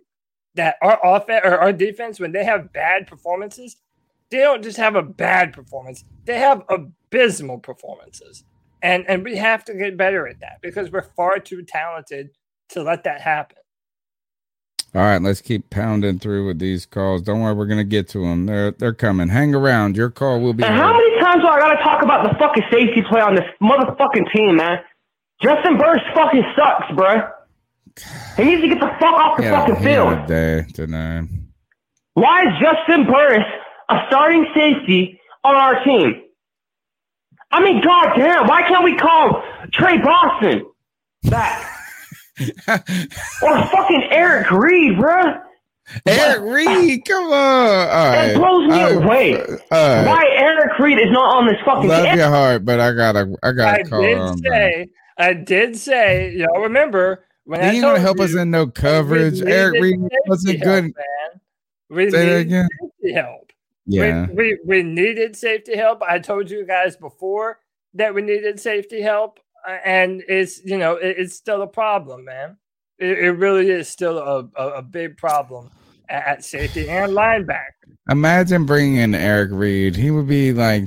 [0.54, 3.76] That our offense or our defense, when they have bad performances,
[4.30, 8.44] they don't just have a bad performance; they have abysmal performances,
[8.82, 12.30] and and we have to get better at that because we're far too talented
[12.70, 13.58] to let that happen.
[14.94, 17.22] All right, let's keep pounding through with these calls.
[17.22, 18.46] Don't worry, we're gonna get to them.
[18.46, 19.28] They're they're coming.
[19.28, 19.96] Hang around.
[19.96, 20.62] Your call will be.
[20.62, 23.44] And how many times do I gotta talk about the fucking safety play on this
[23.60, 24.78] motherfucking team, man?
[25.42, 27.28] Juston Burris fucking sucks, bruh.
[28.36, 30.26] He needs to get the fuck off the a- fucking field.
[30.26, 31.28] day tonight.
[32.14, 33.44] Why is Juston Burris
[33.90, 36.22] a starting safety on our team?
[37.50, 39.42] I mean, goddamn, why can't we call
[39.72, 40.66] Tre Boston
[41.24, 41.73] back?
[43.42, 45.42] Or fucking Eric Reid, bruh?
[46.06, 47.32] Eric Reid, come on.
[47.32, 48.30] All right.
[48.30, 49.04] It blows me All right.
[49.04, 49.34] away.
[49.34, 50.06] All right.
[50.06, 52.16] Why Eric Reid is not on this fucking Love team?
[52.18, 54.42] your heart, but I gotta I I gotta call did on.
[54.42, 54.86] say,
[55.18, 58.50] I did say, y'all remember when He I ain't told gonna help you us in
[58.50, 59.40] no coverage.
[59.42, 59.96] we Eric Reid
[60.26, 60.84] wasn't good.
[60.84, 61.40] help, man.
[61.90, 62.68] We Say that needed again?
[62.80, 63.52] safety help.
[63.86, 64.26] Yeah.
[64.28, 66.02] We, we we needed safety help.
[66.02, 67.60] I told you guys before
[67.92, 72.56] that we needed safety help, and it's you know it, it's still a problem, man.
[72.98, 75.70] It, it really is still a, a, a big problem
[76.08, 77.70] at, at safety and linebacker.
[78.08, 79.96] Imagine bringing in Eric Reid.
[79.96, 80.84] He would be like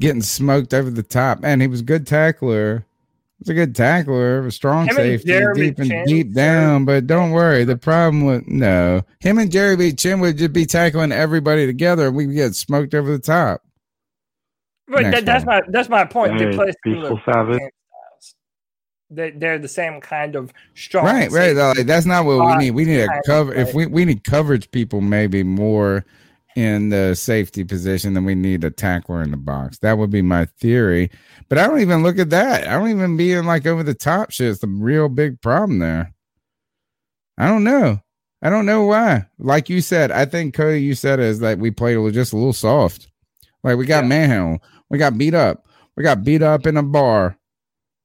[0.00, 1.40] getting smoked over the top.
[1.40, 2.78] Man, he was a good tackler.
[2.78, 6.84] He was a good tackler, a strong Him safety, deep and Chinn, deep down.
[6.84, 11.12] But don't worry, the problem with no him and Jeremy Chinn would just be tackling
[11.12, 13.62] everybody together, and we get smoked over the top.
[14.90, 16.38] But that, that's my that's my point.
[16.38, 17.58] They play similar styles.
[19.10, 21.06] They they're the same kind of strong.
[21.06, 21.54] Right, right.
[21.56, 22.70] Like, that's not what we need.
[22.72, 23.54] We need a cover.
[23.54, 26.04] If we we need coverage people, maybe more
[26.56, 29.78] in the safety position than we need a tackler in the box.
[29.78, 31.10] That would be my theory.
[31.48, 32.66] But I don't even look at that.
[32.66, 34.50] I don't even be in like over the top shit.
[34.50, 36.12] It's the real big problem there.
[37.38, 38.00] I don't know.
[38.42, 39.26] I don't know why.
[39.38, 42.52] Like you said, I think Cody, you said is like we played just a little
[42.52, 43.08] soft.
[43.62, 44.60] Like we got manhandled.
[44.90, 45.66] We got beat up.
[45.96, 47.36] We got beat up in a bar.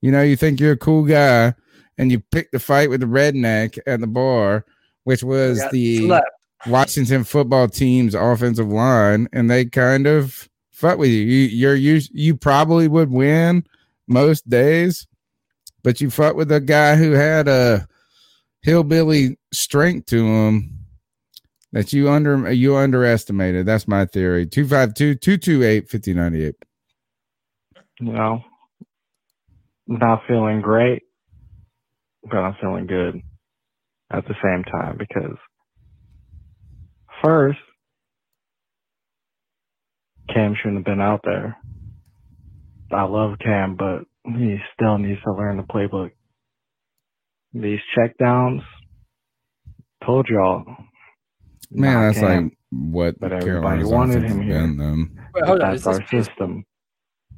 [0.02, 1.54] You know, you think you're a cool guy
[1.98, 4.66] and you pick the fight with the redneck at the bar,
[5.04, 6.28] which was the slept.
[6.68, 11.22] Washington football team's offensive line, and they kind of fuck with you.
[11.22, 13.66] you you're you you probably would win
[14.08, 15.08] most days,
[15.84, 17.88] but you fuck with a guy who had a
[18.62, 20.84] hillbilly strength to him
[21.74, 23.66] that you under you underestimated.
[23.66, 24.46] That's my theory.
[24.46, 26.54] 252-228-5098.
[28.06, 28.42] You know,
[29.88, 31.04] not feeling great,
[32.24, 33.22] but I'm feeling good
[34.12, 35.38] at the same time because
[37.24, 37.60] first,
[40.34, 41.58] Cam shouldn't have been out there.
[42.92, 46.12] I love Cam, but he still needs to learn the playbook.
[47.54, 48.62] These checkdowns,
[50.06, 50.66] told y'all.
[51.72, 54.62] Man, that's Cam, like what but everybody Carolina's wanted him has here.
[54.62, 55.18] been, them.
[55.36, 55.72] Wait, hold on.
[55.72, 56.66] That's Is our this system.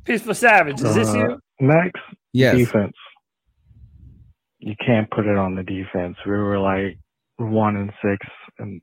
[0.06, 0.82] Peaceful Savage?
[0.82, 1.42] Is this Uh, you?
[1.60, 2.02] Next,
[2.34, 2.56] Yes.
[2.58, 2.96] defense.
[4.60, 6.18] You can't put it on the defense.
[6.26, 7.00] We were like
[7.38, 8.26] one and six
[8.60, 8.82] in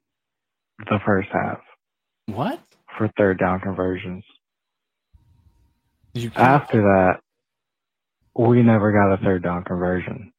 [0.79, 1.61] the first half
[2.27, 2.61] What?
[2.97, 4.25] for third down conversions.
[6.15, 7.21] You After that,
[8.35, 10.33] we never got a third down conversion.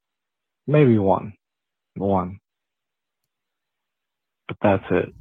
[0.68, 1.34] Maybe one.
[1.96, 2.40] One.
[4.48, 5.14] But that's it.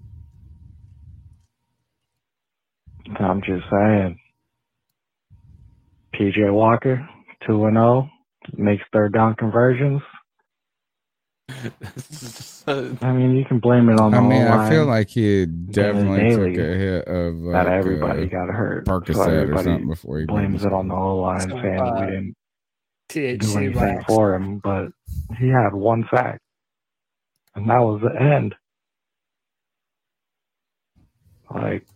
[3.18, 4.18] I'm just saying.
[6.14, 7.08] PJ Walker,
[7.46, 8.10] 2 and 0,
[8.56, 10.02] makes third down conversions.
[12.66, 16.30] I mean, you can blame it on the I mean, I feel like he definitely
[16.30, 18.86] took a hit of like, Not everybody uh, got hurt.
[18.86, 21.94] So Percocet or something before he blames it on the whole line, Some, saying uh,
[22.00, 22.36] we didn't
[23.40, 24.04] do anything wax.
[24.06, 24.88] for him, but
[25.38, 26.40] he had one sack,
[27.54, 28.54] and that was the end.
[31.54, 31.86] Like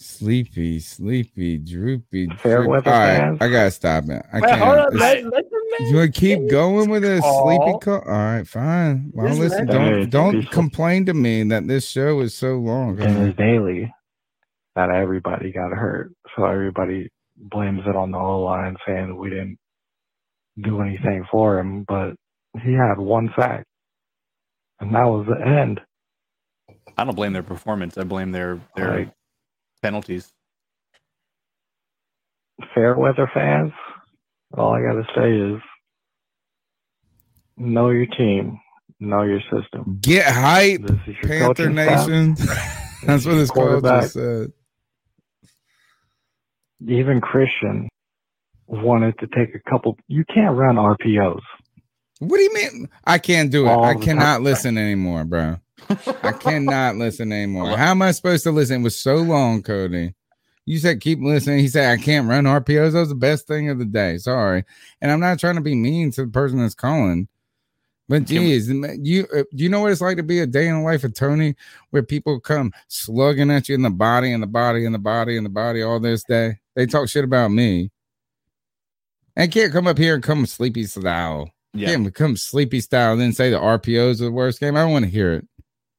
[0.00, 2.28] Sleepy, sleepy, droopy.
[2.38, 3.36] Fair droop- weather All right.
[3.42, 4.24] I gotta stop it.
[4.32, 4.60] I Wait, can't.
[4.62, 4.96] hold on.
[4.96, 5.44] Let, let
[5.90, 7.44] you want to keep going with this call.
[7.48, 7.94] sleepy call?
[8.02, 9.10] All right, fine.
[9.12, 10.52] Well, Just listen, let- don't Hey, don't peaceful.
[10.52, 12.94] complain to me that this show is so long.
[12.96, 13.92] Dennis Daley.
[14.76, 19.58] that everybody got hurt, so everybody blames it on the whole line, saying we didn't
[20.62, 22.14] do anything for him, but
[22.62, 23.64] he had one sack,
[24.78, 25.80] and that was the end.
[26.96, 27.98] I don't blame their performance.
[27.98, 29.12] I blame their their Right.
[29.82, 30.32] Penalties.
[32.74, 33.72] fair weather fans,
[34.56, 35.60] all I gotta say is
[37.56, 38.58] know your team,
[39.00, 39.98] know your system.
[40.00, 41.70] Get hype, This is your Panther.
[41.70, 42.34] Nation.
[43.06, 44.02] That's what this call Quarterback.
[44.02, 44.52] just said.
[46.86, 47.88] Even Christian
[48.66, 49.96] wanted to take a couple.
[50.08, 51.40] You can't run RPOs.
[52.20, 52.88] What do you mean?
[53.04, 53.70] I can't do it.
[53.70, 54.44] All I cannot time.
[54.44, 55.58] listen anymore, bro.
[56.22, 57.76] I cannot listen anymore.
[57.76, 58.80] How am I supposed to listen?
[58.80, 60.14] It was so long, Cody.
[60.66, 61.60] You said keep listening.
[61.60, 62.92] He said I can't run RPOs.
[62.92, 64.18] That was the best thing of the day.
[64.18, 64.64] Sorry,
[65.00, 67.28] and I'm not trying to be mean to the person that's calling.
[68.08, 70.82] But geez, you uh, you know what it's like to be a day in the
[70.82, 71.56] life of Tony,
[71.90, 75.36] where people come slugging at you in the body, and the body, and the body,
[75.36, 76.58] and the body all this day.
[76.74, 77.90] They talk shit about me.
[79.36, 81.50] And can't come up here and come sleepy style.
[81.72, 81.88] Yeah.
[81.88, 84.76] Can't come sleepy style and then say the RPOs are the worst game.
[84.76, 85.46] I don't want to hear it.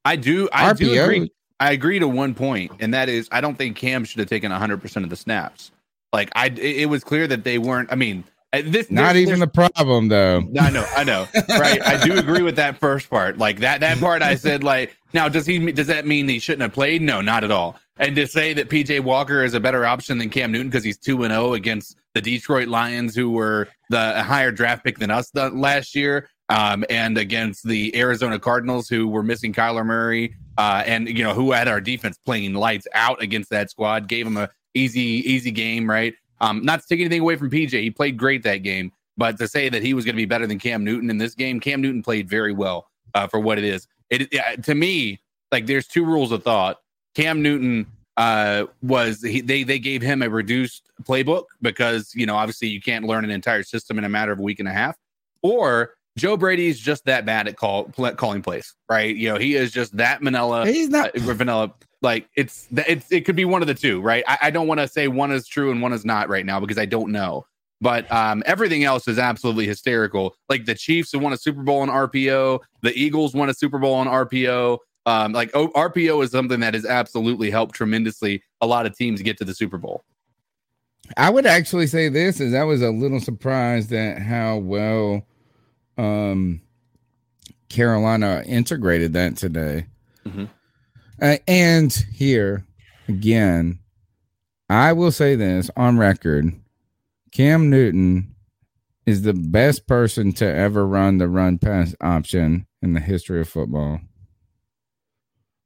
[0.10, 0.50] I do.
[0.52, 1.32] I do agree.
[1.60, 4.52] I agree to one point, and that is, I don't think Cam should have taken
[4.52, 5.72] 100 percent of the snaps.
[6.12, 7.92] Like I, it was clear that they weren't.
[7.92, 10.38] I mean, uh, this Not there's- even the problem though.
[10.60, 11.86] I know, I know, right?
[11.86, 13.38] I do agree with that first part.
[13.38, 16.64] Like that, that part I said, like, now does he, does that mean he shouldn't
[16.64, 17.02] have played?
[17.02, 17.78] No, not at all.
[17.98, 20.98] And to say that PJ Walker is a better option than Cam Newton because he's
[20.98, 25.30] 2 and 0 against the Detroit Lions, who were the higher draft pick than us
[25.30, 30.84] the, last year, um, and against the Arizona Cardinals, who were missing Kyler Murray, uh,
[30.86, 34.38] and, you know, who had our defense playing lights out against that squad, gave him
[34.38, 36.14] a easy, easy game, right?
[36.42, 38.92] Um, not to take anything away from PJ, he played great that game.
[39.18, 41.36] But to say that he was going to be better than Cam Newton in this
[41.36, 43.88] game, Cam Newton played very well uh, for what it is.
[44.10, 45.20] It to me,
[45.52, 46.78] like there's two rules of thought.
[47.16, 47.86] Cam Newton
[48.16, 52.82] uh, was he, they they gave him a reduced playbook because you know obviously you
[52.82, 54.96] can't learn an entire system in a matter of a week and a half,
[55.42, 59.16] or Joe Brady's just that bad at call pl- calling plays, right?
[59.16, 60.68] You know he is just that Manila.
[60.68, 61.74] He's not uh, vanilla.
[62.02, 64.24] Like it's it's it could be one of the two, right?
[64.28, 66.60] I, I don't want to say one is true and one is not right now
[66.60, 67.46] because I don't know.
[67.82, 70.36] But um, everything else is absolutely hysterical.
[70.50, 73.80] Like the Chiefs have won a Super Bowl on RPO, the Eagles won a Super
[73.80, 74.80] Bowl on RPO.
[75.06, 79.22] Um, like o- RPO is something that has absolutely helped tremendously a lot of teams
[79.22, 80.04] get to the Super Bowl.
[81.18, 85.26] I would actually say this is I was a little surprised at how well
[86.00, 86.62] um
[87.70, 89.86] Carolina integrated that today.
[90.26, 90.50] Mhm.
[91.22, 92.66] Uh, and here
[93.08, 93.80] again,
[94.70, 96.54] I will say this on record
[97.32, 98.34] Cam Newton
[99.06, 103.50] is the best person to ever run the run pass option in the history of
[103.50, 104.00] football.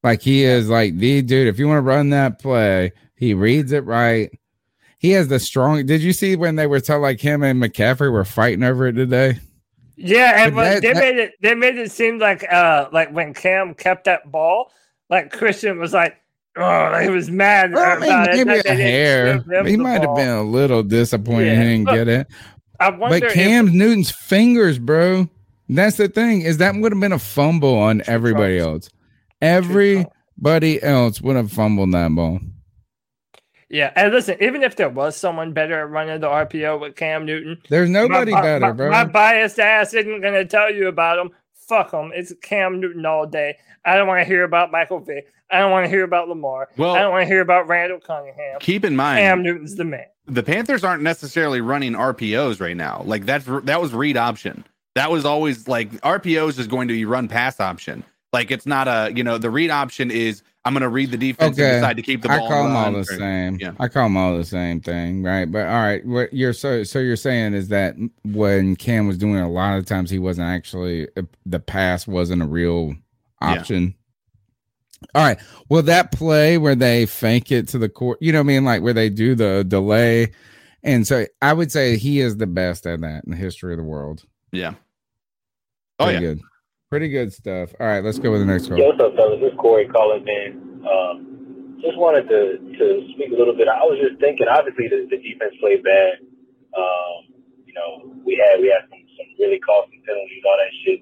[0.03, 1.47] Like he is like the dude.
[1.47, 4.30] If you want to run that play, he reads it right.
[4.97, 5.85] He has the strong.
[5.85, 8.93] Did you see when they were telling like him and McCaffrey were fighting over it
[8.93, 9.39] today?
[9.95, 13.34] Yeah, and that- they that- made it they made it seem like uh like when
[13.34, 14.72] Cam kept that ball,
[15.10, 16.15] like Christian was like,
[16.57, 18.48] oh, he was mad Well, I mean, it.
[18.48, 19.44] maybe a hair.
[19.65, 22.28] He might have been a little disappointed Yeah, he didn't get it.
[22.80, 25.30] I wonder But if- Cam Newton's fingers, bro.
[25.70, 28.90] That's the thing is that would have been a fumble on everybody else.
[29.41, 32.40] Everybody else would have fumbled that ball.
[33.69, 37.26] Yeah, and listen, even if there was someone better at running the RPO with Cam
[37.26, 38.91] Newton, There's nobody my, better, my, bro.
[38.91, 41.31] My biased ass isn't going to tell you about him.
[41.56, 42.11] Fuck him.
[42.14, 43.57] It's Cam Newton all day.
[43.85, 45.27] I don't want to hear about Michael Vick.
[45.49, 46.69] I don't want to hear about Lamar.
[46.77, 48.60] Well- I don't want to hear about Randall Cunningham.
[48.60, 50.06] Keep in mind, Cam Newton's the man.
[50.27, 53.02] the Panthers aren't necessarily running RPOs right now.
[53.06, 54.65] Like that's that was read option.
[54.95, 58.03] That was always like RPOs is going to be run pass option.
[58.31, 61.18] Like it's not a you know the read option is I'm going to read the
[61.18, 62.45] defense and Okay, decide to keep the ball.
[62.45, 62.94] I call them all run.
[62.94, 63.57] the same.
[63.60, 63.73] Yeah.
[63.80, 65.45] I call them all the same thing, right?
[65.52, 69.35] But all right, what you're so so you're saying is that when Cam was doing
[69.35, 71.10] it, a lot of times he wasn't actually
[71.45, 72.95] the pass wasn't a real
[73.41, 73.44] option.
[73.44, 73.60] Yeah.
[73.60, 73.95] option.
[75.15, 75.40] All right.
[75.68, 78.64] Well, that play where they fake it to the court, you know what I mean?
[78.64, 80.31] Like where they do the delay.
[80.81, 83.77] And so I would say he is the best at that in the history of
[83.77, 84.23] the world.
[84.53, 84.76] Yeah.
[85.99, 86.19] Oh Pretty yeah.
[86.34, 86.41] good.
[86.90, 87.73] Pretty good stuff.
[87.80, 88.91] All right, let's go with the next Yo,
[89.64, 90.84] Corey calling in.
[90.84, 92.85] Um, just wanted to, to
[93.15, 93.72] speak a little bit.
[93.72, 96.19] I was just thinking, obviously, the, the defense played bad.
[96.76, 97.31] Um,
[97.64, 100.99] you know, we had we had some, some really costly penalties, all that shit.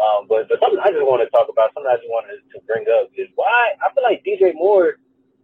[0.00, 2.58] Um, but, but something I just want to talk about, something I just wanted to
[2.66, 4.98] bring up is why I feel like DJ Moore,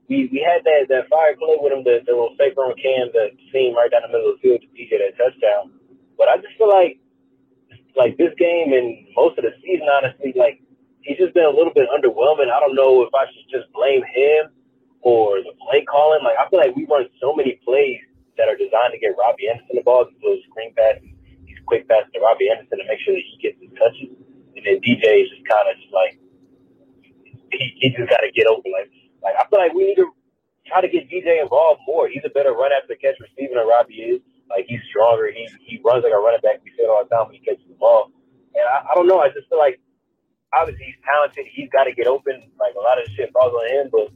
[0.08, 3.12] we, we had that, that fire play with him, the, the little fake run cam,
[3.12, 5.76] the seam right down the middle of the field to DJ that touchdown.
[6.16, 6.98] But I just feel like
[7.96, 10.60] like this game and most of the season, honestly, like
[11.06, 12.50] he's just been a little bit underwhelming.
[12.50, 14.50] I don't know if I should just blame him
[15.06, 16.26] or the play calling.
[16.26, 18.02] Like I feel like we run so many plays
[18.36, 21.08] that are designed to get Robby Anderson the ball, these little screen passes,
[21.46, 24.12] these quick passes to Robby Anderson to make sure that he gets his touches.
[24.58, 26.18] And then DJ is just kind of just like
[27.54, 28.74] he, he just got to get open.
[28.74, 28.90] Like
[29.22, 30.10] like I feel like we need to
[30.66, 32.10] try to get DJ involved more.
[32.10, 34.20] He's a better run after catch receiver than Robby is.
[34.50, 35.30] Like he's stronger.
[35.30, 36.60] He he runs like a running back.
[36.66, 38.10] We say it all the time when he catches the ball.
[38.54, 39.20] And I, I don't know.
[39.20, 39.78] I just feel like
[40.54, 41.46] obviously he's talented.
[41.50, 42.50] He's got to get open.
[42.58, 43.86] Like a lot of the shit falls on him.
[43.90, 44.12] But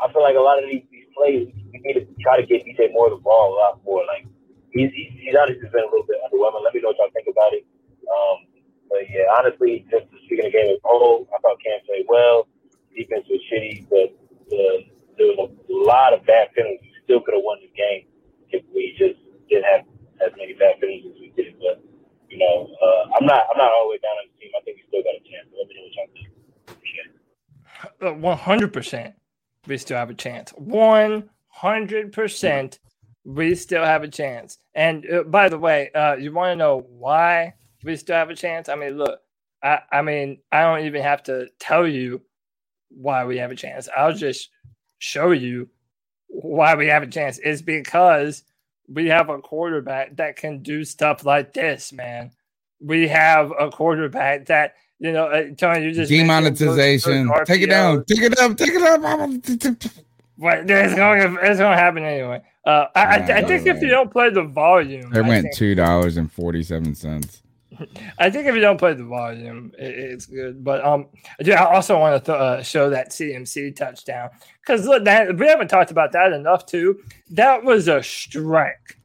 [0.00, 2.64] I feel like a lot of these, these plays, we need to try to get
[2.64, 4.04] DJ more the ball a lot more.
[4.04, 4.26] Like
[4.72, 6.64] he's he's, he's honestly been a little bit underwhelming.
[6.64, 7.64] Let me know what y'all think about it.
[8.08, 8.50] Um,
[8.88, 12.48] but yeah, honestly, just speaking of the game as whole, I thought Cam played well.
[12.90, 14.10] Defense was shitty, but
[14.50, 14.78] uh,
[15.14, 16.82] there was a lot of bad penalties.
[16.82, 18.10] We still could have won this game
[18.50, 19.86] if we just didn't have
[20.18, 21.54] as many bad penalties as we did.
[21.62, 21.78] But
[22.30, 24.50] you know, uh, I'm not I'm not all the way down on the team.
[24.56, 25.48] I think we still got a chance.
[25.58, 26.28] Let me know what y'all think.
[28.22, 29.14] One hundred percent,
[29.66, 30.52] we still have a chance.
[30.52, 32.78] One hundred percent,
[33.24, 34.58] we still have a chance.
[34.74, 38.36] And uh, by the way, uh, you want to know why we still have a
[38.36, 38.68] chance?
[38.68, 39.20] I mean, look,
[39.62, 42.22] I I mean, I don't even have to tell you
[42.90, 43.88] why we have a chance.
[43.96, 44.50] I'll just
[44.98, 45.68] show you
[46.28, 47.40] why we have a chance.
[47.42, 48.44] It's because
[48.92, 52.32] we have a quarterback that can do stuff like this, man.
[52.80, 57.26] We have a quarterback that you know, uh, Tony, you just demonetization.
[57.26, 58.04] Those, those take it down.
[58.04, 58.56] Take it up.
[58.56, 59.00] Take it up.
[60.36, 61.20] But it's going.
[61.20, 62.42] To, it's going to happen anyway.
[62.66, 66.18] Uh, I, I, I, think if you don't play the volume, it went two dollars
[66.18, 67.42] and forty seven cents.
[68.18, 70.62] I think if you don't play the volume, it, it's good.
[70.62, 71.06] But um,
[71.44, 74.30] I also want to th- uh, show that CMC touchdown
[74.60, 77.00] because look, that we haven't talked about that enough too.
[77.30, 78.98] That was a strike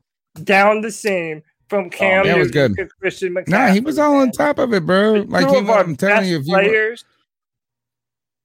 [0.43, 2.25] down the seam from Cam.
[2.25, 2.75] Oh, that was good.
[2.99, 3.47] Christian McCaffrey.
[3.49, 5.25] Nah, he was all on top of it, bro.
[5.27, 7.05] Like he, I'm telling you, if you players.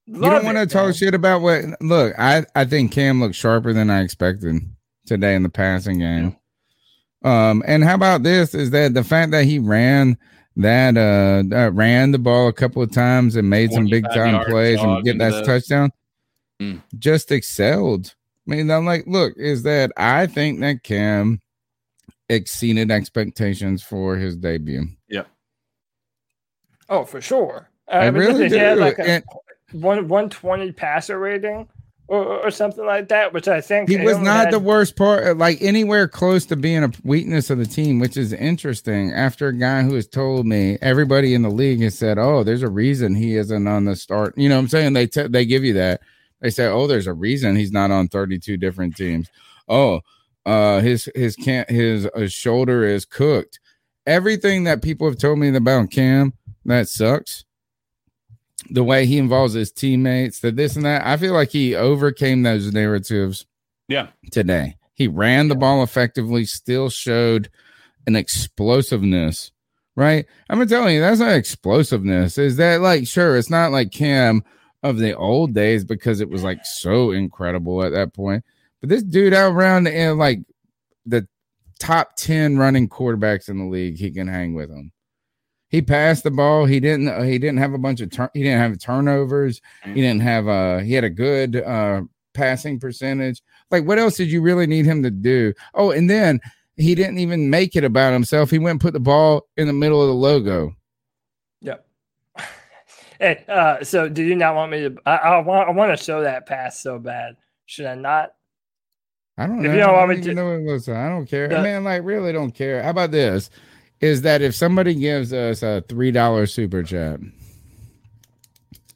[0.05, 1.63] you don't want to talk shit about what.
[1.81, 4.61] Look, I I think Cam looked sharper than I expected
[5.05, 6.37] today in the passing game.
[7.23, 8.55] Um, and how about this?
[8.55, 10.17] Is that the fact that he ran
[10.57, 14.43] that uh, uh ran the ball a couple of times and made some big time
[14.45, 15.43] plays and get that the...
[15.43, 15.91] touchdown?
[16.61, 16.81] Mm.
[16.97, 18.15] Just excelled.
[18.47, 21.41] I mean, I'm like, look, is that I think that Cam
[22.31, 24.87] exceeded expectations for his debut.
[25.07, 25.23] Yeah.
[26.89, 27.69] Oh, for sure.
[27.87, 29.23] Uh, I really he had like a and,
[29.71, 31.67] one one twenty passer rating
[32.11, 34.53] or, or something like that, which I think he was not had...
[34.53, 38.33] the worst part, like anywhere close to being a weakness of the team, which is
[38.33, 39.13] interesting.
[39.13, 42.63] After a guy who has told me everybody in the league has said, "Oh, there's
[42.63, 45.45] a reason he isn't on the start." You know, what I'm saying they t- they
[45.45, 46.01] give you that.
[46.41, 49.29] They say, "Oh, there's a reason he's not on 32 different teams."
[49.69, 50.01] Oh,
[50.45, 53.61] uh, his his can't his, his shoulder is cooked.
[54.05, 56.33] Everything that people have told me about Cam
[56.65, 57.45] that sucks.
[58.69, 61.05] The way he involves his teammates, that this and that.
[61.05, 63.45] I feel like he overcame those narratives.
[63.87, 64.07] Yeah.
[64.31, 66.45] Today he ran the ball effectively.
[66.45, 67.49] Still showed
[68.07, 69.51] an explosiveness.
[69.95, 70.25] Right.
[70.49, 72.37] I'm telling you, that's not explosiveness.
[72.37, 73.35] Is that like sure?
[73.35, 74.43] It's not like Cam
[74.83, 78.43] of the old days because it was like so incredible at that point
[78.81, 80.39] but this dude out around in like
[81.05, 81.27] the
[81.79, 84.91] top 10 running quarterbacks in the league, he can hang with them.
[85.71, 86.65] He passed the ball.
[86.65, 89.61] He didn't uh, he didn't have a bunch of tur- he didn't have turnovers.
[89.85, 92.01] He didn't have uh he had a good uh
[92.33, 93.41] passing percentage.
[93.71, 95.53] Like what else did you really need him to do?
[95.73, 96.41] Oh, and then
[96.75, 98.51] he didn't even make it about himself.
[98.51, 100.75] He went and put the ball in the middle of the logo.
[101.61, 101.87] Yep.
[103.19, 104.97] Hey, uh, so do you not want me to?
[105.05, 107.37] I, I want I want to show that pass so bad.
[107.67, 108.33] Should I not?
[109.37, 109.69] I don't know.
[109.69, 111.47] If You don't want me to know what I don't care.
[111.47, 112.81] The, I mean, like, really don't care.
[112.81, 113.51] How about this?
[114.01, 117.19] Is that if somebody gives us a three dollar super chat,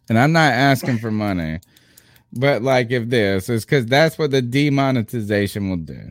[0.10, 1.60] and I'm not asking for money,
[2.34, 6.10] but like if this is because that's what the demonetization will do.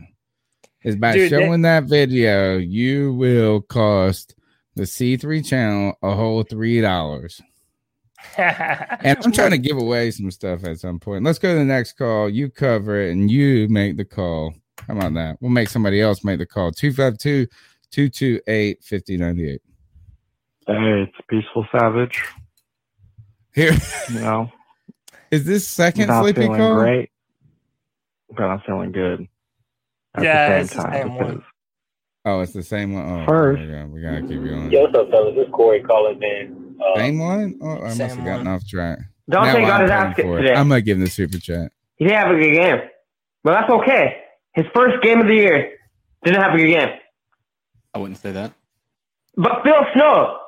[0.83, 4.35] Is by Dude, showing that, that video, you will cost
[4.75, 7.41] the C3 channel a whole three dollars
[8.37, 11.23] and I'm trying to give away some stuff at some point.
[11.23, 12.29] Let's go to the next call.
[12.29, 14.53] You cover it and you make the call.
[14.87, 15.37] How about that?
[15.39, 16.71] We'll make somebody else make the call.
[16.71, 17.47] 252
[17.95, 19.61] 228 5098.
[20.67, 20.73] Hey,
[21.03, 22.25] it's Peaceful Savage.
[23.53, 23.71] Here.
[24.09, 24.51] You know,
[25.31, 26.75] is this second not sleepy feeling call?
[26.75, 27.09] great,
[28.35, 29.29] but I'm feeling good.
[30.13, 30.91] At yeah, the same time.
[30.91, 31.43] The same one.
[32.25, 33.21] Oh, it's the same one.
[33.21, 34.71] Oh, First, we gotta keep going.
[34.71, 35.35] Yo, what's up, fellas?
[35.35, 36.75] This is Corey calling in.
[36.85, 37.57] Uh, same one?
[37.61, 38.99] Oh, I must have gotten off track.
[39.31, 40.53] Donte got his ass kicked today.
[40.53, 41.71] I'm gonna give him the super chat.
[41.95, 42.81] He didn't have a good game,
[43.41, 44.17] but that's okay.
[44.53, 45.77] His first game of the year
[46.25, 46.89] didn't have a good game.
[47.95, 48.51] I wouldn't say that.
[49.37, 50.39] But Phil Snow,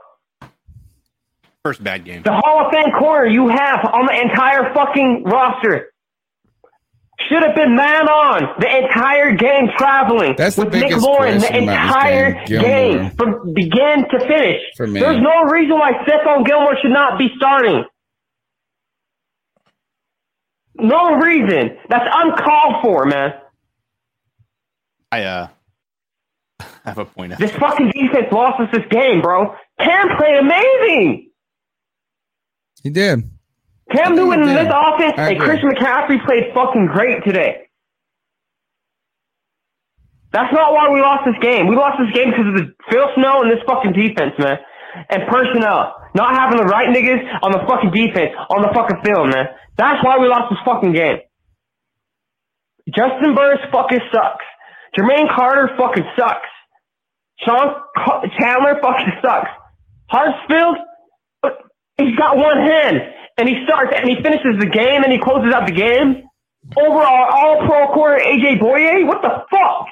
[1.64, 2.24] first bad game.
[2.24, 5.94] The Hall of Fame corner you have on the entire fucking roster
[7.30, 12.46] should have been man on the entire game traveling That's the with McLaurin the entire
[12.46, 14.62] game, game, from begin to finish.
[14.76, 15.00] For me.
[15.00, 17.86] There's no reason why Stephon Gilmore should not be starting.
[20.76, 21.78] No reason.
[21.90, 23.34] That's uncalled for, man.
[25.12, 25.48] I uh
[26.86, 27.38] have a point.
[27.38, 29.56] This fucking defense lost us this game, bro.
[29.80, 31.32] Cam played amazing.
[32.84, 33.30] He did.
[33.92, 37.68] Cam Newton in this offense and Chris McCaffrey played fucking great today.
[40.34, 41.68] That's not why we lost this game.
[41.68, 44.58] We lost this game because of the Phil Snow and this fucking defense, man.
[45.10, 45.96] And personnel.
[46.16, 49.46] Not having the right niggas on the fucking defense, on the fucking field, man.
[49.78, 51.20] That's why we lost this fucking game.
[52.92, 54.46] Juston Burris fucking sucks.
[54.98, 56.50] Jermaine Carter fucking sucks.
[57.46, 57.76] Sean
[58.40, 59.50] Chandler fucking sucks.
[60.12, 60.76] Hartsfield,
[61.44, 61.50] uh,
[61.98, 63.02] he's got one hand
[63.38, 66.24] and he starts and he finishes the game and he closes out the game
[66.76, 69.06] over our all pro corner AJ Bouye?
[69.06, 69.88] What the fuck?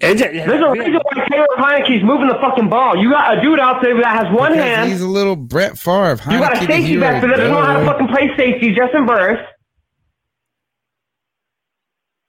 [0.00, 2.96] AJ, yeah, There's a reason why Taylor Heinicke's moving the fucking ball.
[2.96, 4.90] You got a dude out there that has one hand.
[4.90, 6.18] He's a little Brett Favre.
[6.30, 8.74] You got a Heineke safety back there that doesn't know how to fucking play safety,
[8.74, 9.40] Juston Burris.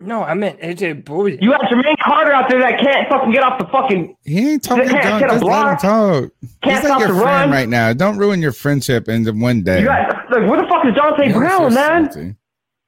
[0.06, 1.38] No, I meant AJ Bouye.
[1.42, 4.16] You got Jermaine Carter out there that can't fucking get off the fucking.
[4.24, 4.88] He ain't talking.
[4.90, 5.82] Can't Don't, get a just let him block.
[5.82, 6.32] talk.
[6.62, 7.52] Can't He's stop like your the friend run.
[7.52, 7.94] right now.
[7.94, 9.80] Don't ruin your friendship in the one day.
[9.80, 12.12] You got like where the fuck is Dante You're Brown, so man?
[12.12, 12.36] salty.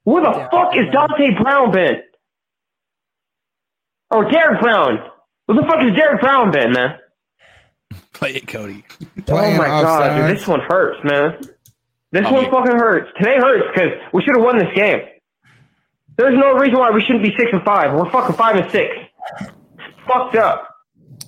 [0.03, 2.01] Where the fuck is Dante Brown been?
[4.11, 4.99] Oh, Derrick Brown.
[5.45, 6.97] Where the fuck is Derrick Brown been, man?
[8.13, 8.83] Play it, Cody.
[9.01, 11.37] oh Playing my god, dude, this one hurts, man.
[12.11, 12.51] This one yeah.
[12.51, 13.09] fucking hurts.
[13.17, 14.99] Today hurts because we should have won this game.
[16.17, 17.93] There's no reason why we shouldn't be six and five.
[17.93, 18.95] We're fucking five and six.
[20.07, 20.69] Fucked up.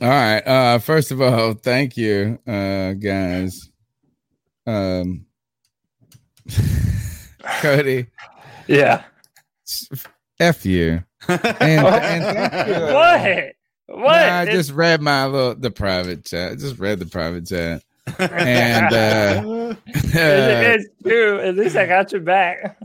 [0.02, 0.40] All right.
[0.40, 3.70] Uh, first of all, thank you, uh, guys.
[4.66, 5.26] Um,
[7.62, 8.08] Cody,
[8.68, 9.04] Yeah.
[10.40, 11.04] f you.
[11.28, 12.84] And, and thank you.
[12.94, 14.00] What?
[14.04, 14.12] What?
[14.12, 16.58] Nah, I It's- just read my little the private chat.
[16.60, 17.82] Just read the private chat,
[18.20, 21.40] and uh, it's, it's true.
[21.40, 22.78] At least I got your back.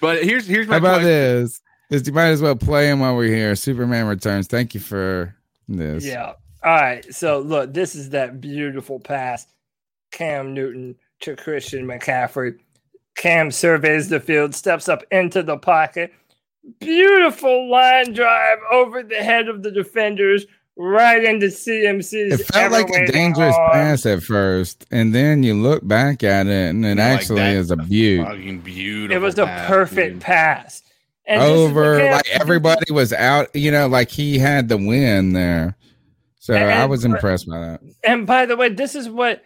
[0.00, 1.08] But here's here's how my about question.
[1.08, 1.60] this?
[1.90, 3.54] Is you might as well play him while we're here.
[3.54, 4.46] Superman returns.
[4.46, 5.34] Thank you for
[5.68, 6.04] this.
[6.04, 6.32] Yeah.
[6.62, 7.04] All right.
[7.14, 9.46] So look, this is that beautiful pass.
[10.10, 12.58] Cam Newton to Christian McCaffrey.
[13.16, 16.12] Cam surveys the field, steps up into the pocket.
[16.80, 22.40] Beautiful line drive over the head of the defenders, right into CMC's.
[22.40, 23.72] It felt like a dangerous arm.
[23.72, 27.66] pass at first, and then you look back at it, and it Like, actually that's
[27.66, 28.26] is a beaut.
[28.26, 29.16] Fucking beautiful.
[29.16, 30.22] It was a pass, perfect dude.
[30.22, 30.82] pass.
[31.26, 33.54] And this is what Over, like everybody was out.
[33.54, 35.76] You know, like he had the win there.
[36.38, 37.80] So And- I was impressed by that.
[38.02, 39.42] And by the way, this is what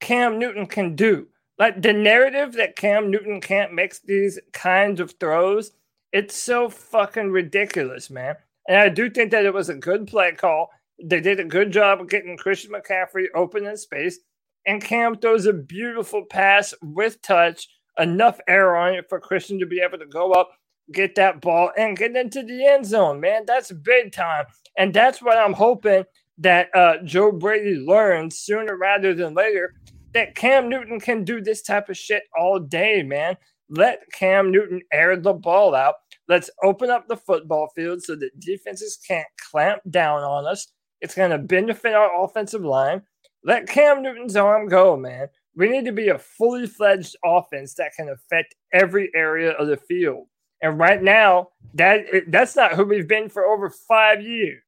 [0.00, 1.28] Cam Newton can do.
[1.58, 5.72] Like the narrative that Cam Newton can't make these kinds of throws,
[6.12, 8.36] it's so fucking ridiculous, man.
[8.68, 10.70] And I do think that it was a good play call.
[11.02, 14.18] They did a good job of getting Christian McCaffrey open in space.
[14.66, 17.68] And Cam throws a beautiful pass with touch,
[17.98, 20.50] enough air on it for Christian to be able to go up,
[20.92, 23.44] get that ball, and get into the end zone, man.
[23.46, 24.46] That's big time.
[24.76, 26.04] And that's what I'm hoping
[26.38, 29.74] that uh, Joe Brady learns sooner rather than later
[30.12, 33.36] that Cam Newton can do this type of shit all day, man.
[33.68, 35.96] Let Cam Newton air the ball out.
[36.28, 40.66] Let's open up the football field so that defenses can't clamp down on us.
[41.00, 43.02] It's going to benefit our offensive line.
[43.44, 45.28] Let Cam Newton's arm go, man.
[45.54, 49.76] We need to be a fully fledged offense that can affect every area of the
[49.76, 50.26] field.
[50.62, 54.62] And right now, that that's not who we've been for over five years.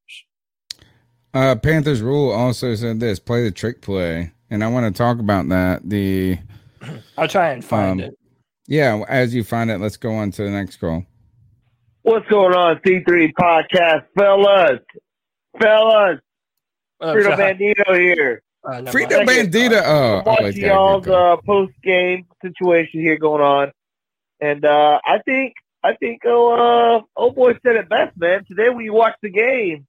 [1.33, 5.19] Uh, Panthers rule also said this: play the trick play, and I want to talk
[5.19, 5.87] about that.
[5.87, 6.37] The
[7.17, 8.19] I'll try and find Um, it.
[8.67, 11.03] yeah, as you find it, let's go on to the next call.
[12.01, 14.79] What's going on, C3 podcast, fellas?
[15.59, 16.19] Fellas,
[16.97, 18.41] What up, Frito Bandito here.
[18.63, 19.51] Uh, never Frito mind.
[19.51, 19.81] Bandito.
[19.83, 23.71] Oh, oh, watching it's got a y'all's good uh, post game situation here going on,
[24.39, 28.45] and uh, I think I think oh uh, oh boy said it best, man.
[28.45, 29.85] Today when you watch the game,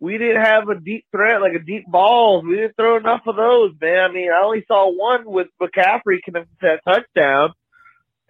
[0.00, 2.44] we didn't have a deep threat like a deep balls.
[2.44, 4.10] We didn't throw enough of those, man.
[4.10, 7.52] I mean, I only saw one with McCaffrey connected to that touchdown,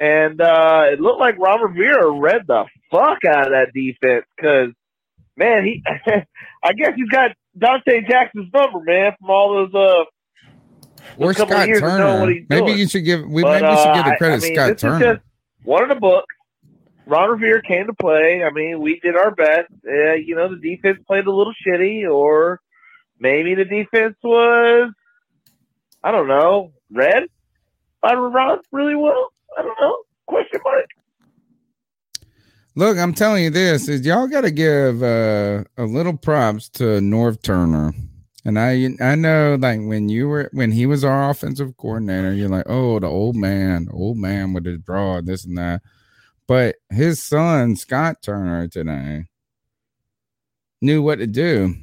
[0.01, 4.71] and uh, it looked like Ron Rivera read the fuck out of that defense because
[5.37, 5.83] man, he
[6.63, 10.05] I guess he's got Donte Jackson's number, man, from all those uh
[11.19, 12.27] Or Scott years to what Turner.
[12.27, 12.79] Maybe doing.
[12.79, 13.27] you should give.
[13.27, 15.15] We But, maybe you should uh, give the credit I mean, Scott Turner.
[15.15, 15.25] just
[15.65, 16.35] one of the books.
[17.07, 18.43] Ron Rivera came to play.
[18.43, 19.69] I mean, we did our best.
[19.87, 22.61] Uh, you know, the defense played a little shitty, or
[23.19, 24.91] maybe the defense was,
[26.03, 27.25] I don't know, read
[28.01, 29.34] by Ron really well.
[29.59, 29.99] I don't know.
[30.27, 30.87] Question mark.
[32.77, 36.85] Look, I'm telling you this is y'all got to give uh, a little props to
[37.01, 37.93] Norv Turner.
[38.45, 42.49] And I I know like when you were when he was our offensive coordinator, you're
[42.49, 45.83] like, oh, the old man, old man with his draw, this and that.
[46.47, 49.25] But his son, Scott Turner, today
[50.83, 51.75] knew what to do.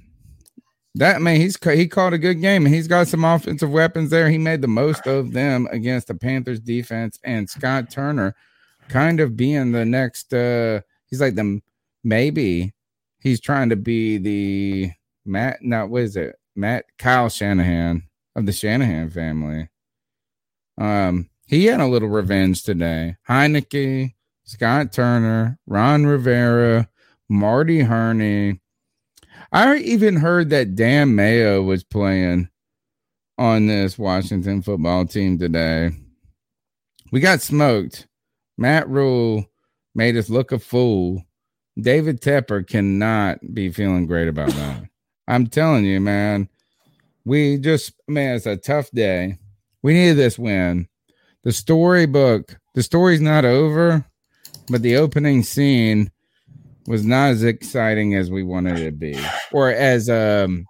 [0.95, 4.29] That man, he's he called a good game, and he's got some offensive weapons there.
[4.29, 8.35] He made the most of them against the Panthers defense, and Scott Turner
[8.89, 10.33] kind of being the next.
[10.33, 11.61] uh He's like the
[12.03, 12.73] maybe
[13.19, 14.91] he's trying to be the
[15.25, 15.61] Matt.
[15.61, 16.35] No, what is it?
[16.55, 18.03] Matt Kyle Shanahan
[18.35, 19.69] of the Shanahan family.
[20.77, 23.17] Um, he had a little revenge today.
[23.29, 24.13] Heinicke,
[24.45, 26.89] Scott Turner, Ron Rivera,
[27.29, 28.59] Marty Hurney.
[29.51, 32.49] I even heard that Dan Mayo was playing
[33.37, 35.91] on this Washington football team today.
[37.11, 38.07] We got smoked.
[38.57, 39.45] Matt Rhule
[39.93, 41.25] made us look a fool.
[41.77, 44.85] David Tepper cannot be feeling great about that.
[45.27, 46.47] I'm telling you, man.
[47.25, 49.37] We just, man, it's a tough day.
[49.83, 50.87] We needed this win.
[51.43, 54.05] The storybook, the story's not over,
[54.69, 56.09] but the opening scene
[56.91, 59.17] was not as exciting as we wanted it to be,
[59.53, 60.65] or as um,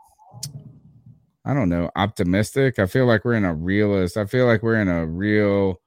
[1.43, 2.77] I don't know, optimistic.
[2.77, 4.17] I feel like we're in a realist.
[4.17, 5.81] I feel like we're in a real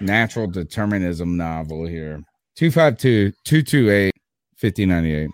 [0.00, 2.20] natural determinism novel here.
[2.56, 4.12] 252 228
[4.56, 5.30] 5098.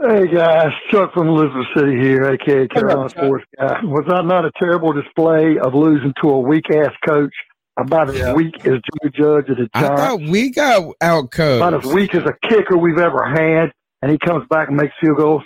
[0.00, 3.84] Hey guys, Chuck from Elizabeth City here, aka Carolina Sports Guy.
[3.84, 7.32] Was that not a terrible display of losing to a weak ass coach?
[7.76, 8.34] About as Yeah.
[8.34, 12.24] weak as Joe Judge at the I thought we got out about as weak as
[12.24, 15.42] a kicker we've ever had, and he comes back and makes field goals.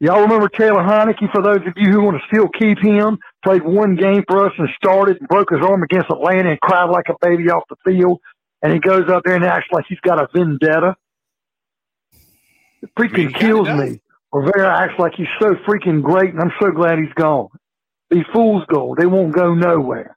[0.00, 1.30] Y'all remember Taylor Heinicke?
[1.32, 4.52] For those of you who want to still keep him, played one game for us
[4.58, 7.76] and started and broke his arm against Atlanta and cried like a baby off the
[7.84, 8.20] field.
[8.62, 10.96] And he goes up there and acts like he's got a vendetta.
[12.82, 14.00] It freaking kills me.
[14.32, 17.48] Rivera acts like he's so freaking great, and I'm so glad he's gone.
[18.10, 20.16] These fools go; they won't go nowhere.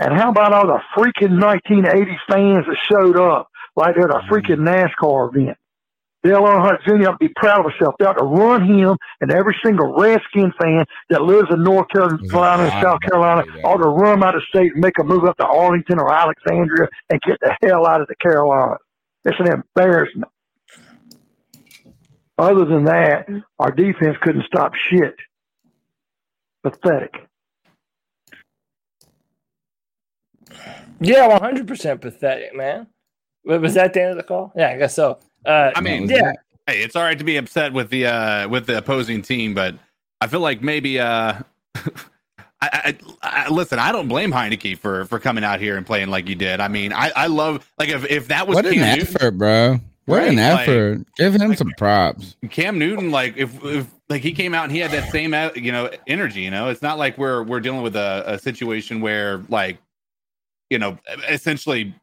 [0.00, 4.26] And how about all the freaking 1980 fans that showed up like they're at a
[4.30, 5.58] freaking NASCAR event?
[6.24, 7.08] Dale Earnhardt Jr.
[7.08, 7.94] ought to be proud of himself.
[7.98, 12.64] They ought to run him and every single Redskin fan that lives in North Carolina
[12.64, 15.36] and South Carolina ought to run him out of state and make a move up
[15.36, 18.78] to Arlington or Alexandria and get the hell out of the Carolinas.
[19.24, 20.30] It's an embarrassment.
[22.36, 23.38] Other than that, mm-hmm.
[23.58, 25.14] our defense couldn't stop shit.
[26.62, 27.27] Pathetic.
[31.00, 32.86] Yeah, one hundred percent pathetic, man.
[33.44, 34.52] Was that the end of the call?
[34.56, 35.18] Yeah, I guess so.
[35.46, 36.32] Uh, I mean, yeah,
[36.66, 39.74] hey, it's all right to be upset with the uh with the opposing team, but
[40.20, 41.40] I feel like maybe uh
[42.60, 43.78] I, I, I listen.
[43.78, 46.60] I don't blame Heinicke for for coming out here and playing like you did.
[46.60, 49.80] I mean, I I love like if if that was What an Newton, effort, bro.
[50.06, 51.06] What an Right, like- effort.
[51.16, 52.34] Give him some props.
[52.50, 55.50] Cam Newton, like if, if like he came out and he had that same uh,
[55.54, 56.40] you know energy.
[56.40, 59.78] You know, it's not like we're we're dealing with a, a situation where like
[60.70, 61.94] you know essentially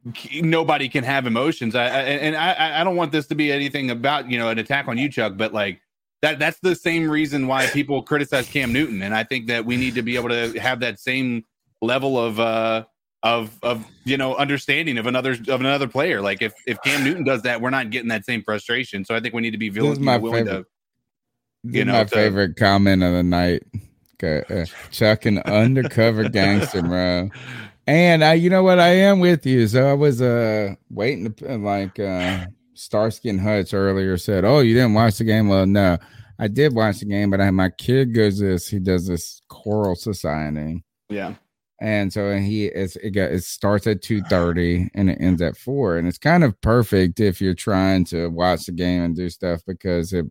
[0.41, 1.75] nobody can have emotions.
[1.75, 4.59] I, I and I I don't want this to be anything about you know an
[4.59, 5.81] attack on you, Chuck, but like.
[6.21, 9.77] That, that's the same reason why people criticize Cam Newton, and I think that we
[9.77, 11.45] need to be able to have that same
[11.83, 12.85] level of uh,
[13.21, 16.21] of of you know understanding of another of another player.
[16.21, 19.05] Like if if Cam Newton does that, we're not getting that same frustration.
[19.05, 20.65] So I think we need to be This vil- is my willing favorite.
[21.63, 23.63] to you know, my to- favorite comment of the night.
[24.23, 27.29] Okay, uh, Chuck, an undercover gangster, bro.
[27.87, 29.67] And I, you know what, I am with you.
[29.67, 34.73] So I was uh waiting to like uh Starsky and Hutch earlier said, "Oh, you
[34.73, 35.97] didn't watch the game." Well, no,
[36.39, 38.67] I did watch the game, but I had my kid goes this.
[38.67, 40.83] He does this choral society.
[41.09, 41.35] Yeah.
[41.81, 45.57] And so he it's, it got it starts at two thirty and it ends at
[45.57, 49.29] four, and it's kind of perfect if you're trying to watch the game and do
[49.29, 50.25] stuff because it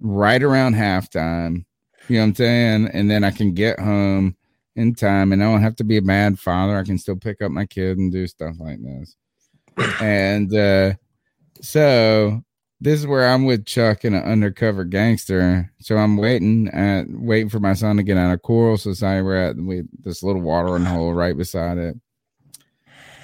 [0.00, 1.64] right around halftime,
[2.08, 4.36] you know what I'm saying, and then I can get home
[4.76, 6.76] in time, and I don't have to be a bad father.
[6.76, 9.16] I can still pick up my kid and do stuff like this,
[10.00, 10.94] and uh,
[11.60, 12.42] so
[12.80, 15.72] this is where I'm with Chuck and an undercover gangster.
[15.80, 19.22] So I'm waiting at waiting for my son to get out of Choral Society.
[19.22, 21.96] We're at with this little watering hole right beside it.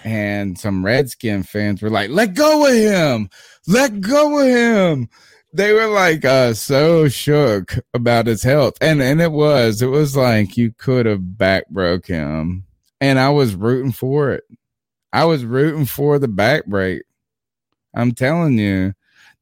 [0.03, 3.29] And some Redskin fans were like, let go of him.
[3.67, 5.11] Let go of him.
[5.53, 8.75] They were like uh so shook about his health.
[8.81, 12.65] And and it was, it was like you could have back broke him.
[13.01, 14.45] And I was rooting for it.
[15.13, 17.03] I was rooting for the back break.
[17.95, 18.95] I'm telling you,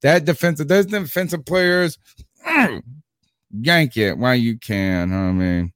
[0.02, 1.98] that defensive, those defensive players,
[3.60, 5.12] yank it while you can.
[5.12, 5.72] I mean,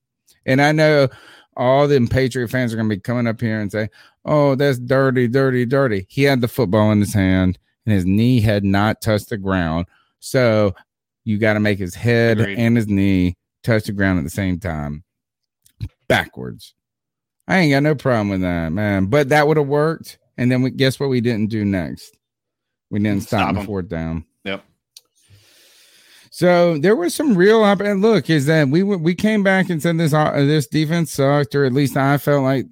[0.46, 1.08] and I know
[1.56, 3.88] all them Patriot fans are going to be coming up here and say,
[4.24, 8.40] "Oh, that's dirty, dirty, dirty." He had the football in his hand, and his knee
[8.40, 9.86] had not touched the ground.
[10.22, 10.74] So
[11.24, 12.56] you got to make his head Agreed.
[12.56, 13.34] and his knee
[13.64, 15.02] touch the ground at the same time,
[16.08, 16.74] backwards.
[17.48, 19.06] I ain't got no problem with that, man.
[19.06, 20.18] But that would have worked.
[20.38, 22.16] And then we guess what we didn't do next?
[22.88, 24.24] We didn't stop, Stop in fourth down.
[24.44, 24.64] Yep.
[26.30, 29.82] So there was some real up and look is that we we came back and
[29.82, 32.66] said this uh, this defense sucked, or at least I felt like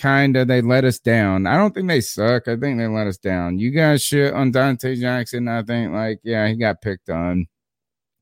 [0.00, 1.46] kind of they let us down.
[1.46, 2.48] I don't think they suck.
[2.48, 3.58] I think they let us down.
[3.58, 5.48] You guys shit on Donte Jackson.
[5.48, 7.46] I think like yeah, he got picked on.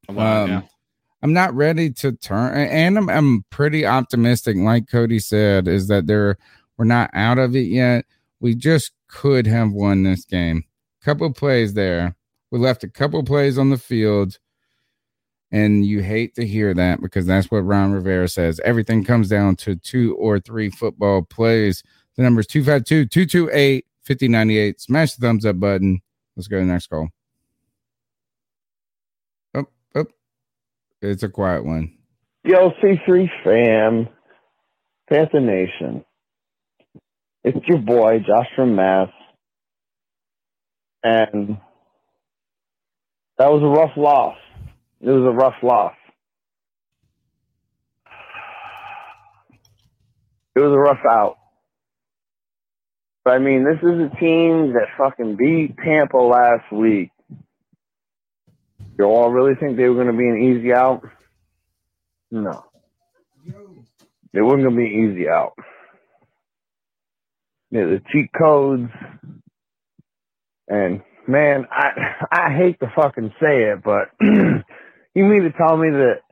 [0.08, 0.62] Lot, Um, yeah.
[1.22, 4.56] I'm not ready to turn, and I'm, I'm pretty optimistic.
[4.56, 6.36] Like Cody said, is that they're
[6.76, 8.04] we're not out of it yet.
[8.40, 10.64] We just could have won this game.
[11.02, 12.14] Couple plays there.
[12.50, 14.38] We left a couple plays on the field
[15.50, 18.60] And you hate to hear that because that's what Ron Rivera says.
[18.64, 21.82] Everything comes down to two or three football plays.
[22.16, 24.80] The number is 252 228 5098.
[24.80, 26.00] Smash the thumbs up button.
[26.36, 27.08] Let's go to the next call.
[29.54, 30.06] Oh, oh.
[31.00, 31.94] It's a quiet one.
[32.44, 34.08] Yo, C3 fam,
[35.08, 36.04] Panther Nation.
[37.44, 39.08] It's your boy, Josh from Mass.
[41.02, 41.58] And
[43.38, 44.36] that was a rough loss.
[45.00, 45.94] It was a rough loss.
[50.56, 51.36] It was a rough out.
[53.24, 57.10] But I mean, this is a team that fucking beat Tampa last week.
[58.98, 61.02] You all really think they were going to be an easy out?
[62.30, 62.64] No.
[64.32, 65.54] It wasn't going to be an easy out.
[67.70, 68.90] Yeah, the cheat codes.
[70.68, 74.10] And man, I I hate to fucking say it, but
[75.18, 76.22] you mean to tell me that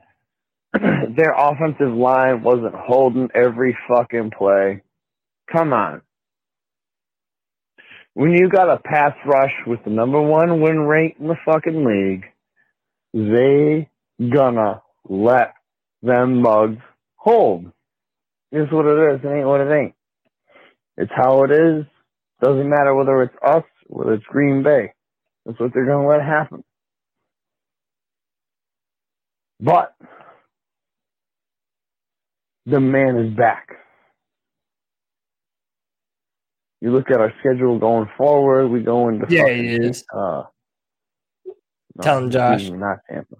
[1.17, 4.83] their offensive line wasn't holding every fucking play?
[5.51, 6.01] Come on.
[8.13, 11.85] When you got a pass rush with the number one win rate in the fucking
[11.85, 12.25] league,
[13.13, 13.89] they
[14.33, 15.53] gonna let
[16.03, 16.81] them mugs
[17.15, 17.71] hold.
[18.51, 19.21] It's what it is.
[19.23, 19.95] It ain't what it ain't.
[20.97, 21.85] It's how it is.
[22.41, 24.93] Doesn't matter whether it's us, whether it's Green Bay.
[25.45, 26.63] That's what they're to let happen.
[29.59, 29.93] But
[32.65, 33.67] the man is back.
[36.81, 38.67] You look at our schedule going forward.
[38.67, 40.05] We go into Yeah, fucking, he is.
[40.13, 40.43] Uh,
[41.95, 42.69] no, Tell him, Josh.
[42.69, 43.35] Not Tampa.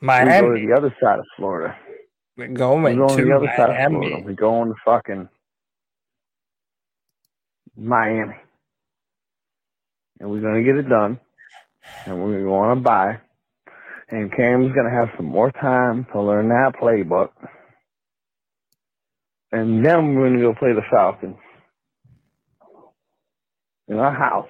[0.00, 0.30] Miami.
[0.32, 1.76] We go to the other side of Florida.
[2.36, 4.08] We're going, We're going to the other side of Miami.
[4.08, 4.26] Florida.
[4.26, 5.28] We're going to fucking
[7.76, 8.34] Miami.
[10.20, 11.18] And we're going to get it done.
[12.06, 13.20] And we're going to go on a bye.
[14.08, 17.30] And Cam's going to have some more time to learn that playbook.
[19.50, 21.36] And then we're going to go play the Falcons
[23.88, 24.48] in our house.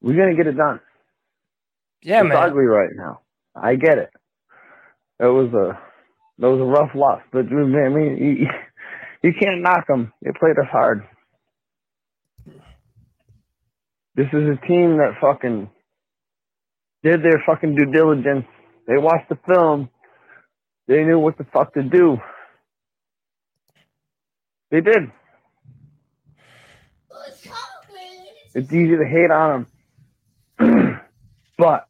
[0.00, 0.80] We're going to get it done.
[2.02, 2.36] Yeah, it's man.
[2.36, 3.20] ugly right now.
[3.54, 4.10] I get it.
[5.18, 5.78] It was a
[6.40, 8.46] that was a rough loss, but I mean, you,
[9.22, 10.12] you can't knock them.
[10.22, 11.02] They played us hard.
[14.18, 15.70] This is a team that fucking
[17.04, 18.46] did their fucking due diligence.
[18.88, 19.90] They watched the film.
[20.88, 22.18] They knew what the fuck to do.
[24.72, 25.12] They did.
[28.54, 29.66] It's easy to hate on
[30.58, 31.00] them,
[31.58, 31.86] but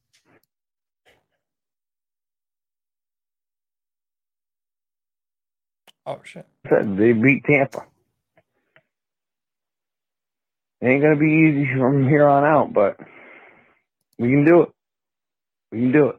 [6.07, 6.47] Oh shit.
[6.71, 7.87] they beat Tampa.
[10.81, 12.97] It ain't gonna be easy from here on out, but
[14.19, 14.69] we can do it.
[15.73, 16.17] We can do it.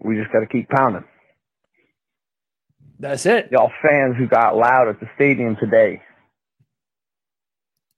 [0.00, 1.04] We just gotta keep pounding.
[2.98, 3.48] That's it.
[3.50, 6.02] Y'all fans who got loud at the stadium today.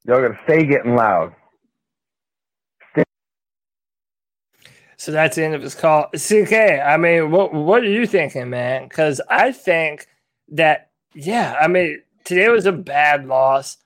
[0.05, 1.35] Y'all gotta stay getting loud.
[4.97, 6.09] So that's the end of his call.
[6.17, 8.89] CK, I mean, what what are you thinking, man?
[8.89, 10.07] Because I think
[10.49, 13.77] that yeah, I mean, today was a bad loss,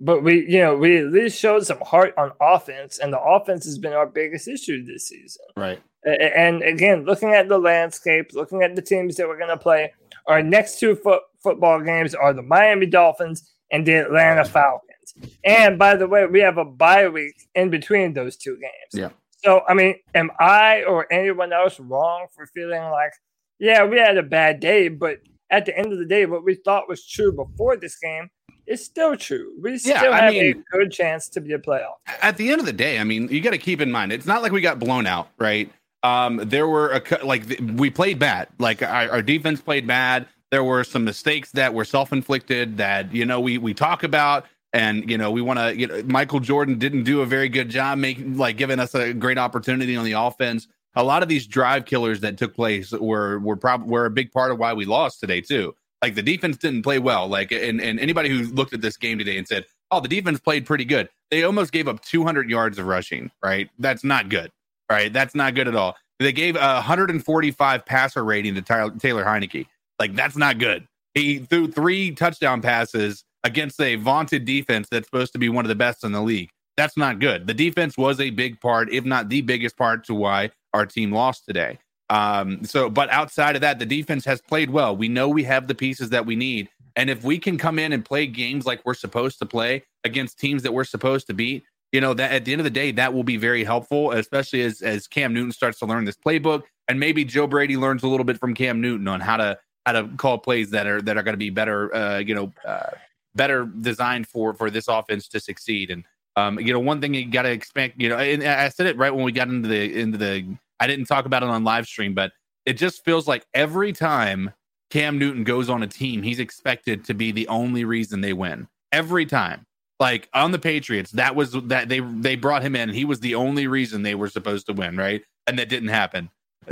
[0.00, 3.64] but we you know we at least showed some heart on offense, and the offense
[3.64, 5.44] has been our biggest issue this season.
[5.56, 5.80] Right.
[6.04, 9.92] And again, looking at the landscape, looking at the teams that we're going to play,
[10.26, 15.14] our next two foot football games are the Miami Dolphins and the Atlanta Falcons.
[15.44, 18.92] And by the way, we have a bye week in between those two games.
[18.92, 19.10] Yeah.
[19.44, 23.12] So, I mean, am I or anyone else wrong for feeling like,
[23.58, 25.18] yeah, we had a bad day, but
[25.50, 28.30] at the end of the day, what we thought was true before this game
[28.68, 29.52] is still true.
[29.60, 31.94] We still I have mean- a good chance to be a playoff.
[32.22, 34.26] at the end of the day, I mean, you got to keep in mind it's
[34.26, 35.70] not like we got blown out, right?
[36.02, 37.42] Um, there were a like
[37.74, 40.26] we played bad, like our, our defense played bad.
[40.50, 44.46] There were some mistakes that were self inflicted that you know we we talk about,
[44.72, 45.76] and you know we want to.
[45.76, 49.12] You know, Michael Jordan didn't do a very good job making like giving us a
[49.12, 50.68] great opportunity on the offense.
[50.94, 54.30] A lot of these drive killers that took place were were probably were a big
[54.30, 55.74] part of why we lost today too.
[56.02, 57.26] Like the defense didn't play well.
[57.26, 60.38] Like and and anybody who looked at this game today and said, "Oh, the defense
[60.38, 63.30] played pretty good," they almost gave up 200 yards of rushing.
[63.42, 64.50] Right, that's not good.
[64.90, 65.96] Right, that's not good at all.
[66.18, 69.66] They gave a 145 passer rating to Tyler, Taylor Heinicke.
[69.98, 70.86] Like that's not good.
[71.14, 75.68] He threw three touchdown passes against a vaunted defense that's supposed to be one of
[75.68, 76.50] the best in the league.
[76.76, 77.46] That's not good.
[77.46, 81.10] The defense was a big part, if not the biggest part, to why our team
[81.10, 81.78] lost today.
[82.10, 84.96] Um, so, but outside of that, the defense has played well.
[84.96, 86.68] We know we have the pieces that we need.
[86.96, 90.38] And if we can come in and play games like we're supposed to play against
[90.38, 92.90] teams that we're supposed to beat, you know that at the end of the day,
[92.92, 96.64] that will be very helpful, especially as as Cam Newton starts to learn this playbook,
[96.86, 99.92] and maybe Joe Brady learns a little bit from Cam Newton on how to how
[99.92, 102.90] to call plays that are that are going to be better, uh, you know, uh,
[103.34, 105.90] better designed for for this offense to succeed.
[105.90, 106.04] And
[106.36, 108.96] um, you know, one thing you got to expect, you know, and I said it
[108.98, 110.56] right when we got into the into the.
[110.80, 112.32] I didn't talk about it on live stream, but
[112.66, 114.52] it just feels like every time
[114.90, 118.68] Cam Newton goes on a team, he's expected to be the only reason they win.
[118.92, 119.64] Every time.
[120.00, 122.90] Like on the Patriots, that was that they they brought him in.
[122.90, 125.22] He was the only reason they were supposed to win, right?
[125.48, 126.30] And that didn't happen.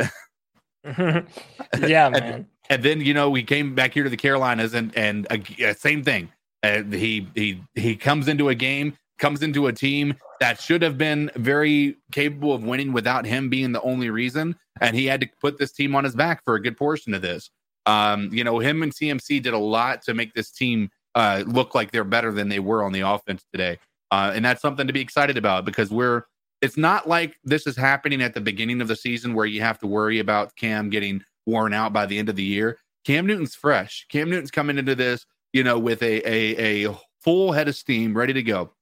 [0.85, 1.25] yeah,
[1.73, 2.15] man.
[2.15, 5.75] And, and, then you know we came back here to the Carolinas, and and uh,
[5.75, 6.31] same thing.
[6.63, 10.99] Uh, he he he comes into a game, comes into a team that should have
[10.99, 15.29] been very capable of winning without him being the only reason, and he had to
[15.41, 17.51] put this team on his back for a good portion of this.
[17.87, 21.75] Um, you know, him and CMC did a lot to make this team uh, look
[21.75, 23.79] like they're better than they were on the offense today.
[24.11, 26.25] Uh, and that's something to be excited about because we're
[26.63, 29.79] it's not like this is happening at the beginning of the season where you have
[29.79, 32.79] to worry about Cam getting worn out by the end of the year.
[33.05, 34.07] Cam Newton's fresh.
[34.11, 38.17] Cam Newton's coming into this, you know, with a a, a full head of steam,
[38.17, 38.73] ready to go.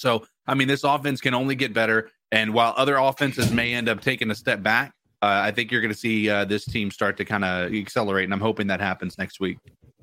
[0.00, 2.10] So, I mean, this offense can only get better.
[2.32, 5.82] And while other offenses may end up taking a step back, uh, I think you're
[5.82, 8.80] going to see uh, this team start to kind of accelerate, and I'm hoping that
[8.80, 9.58] happens next week.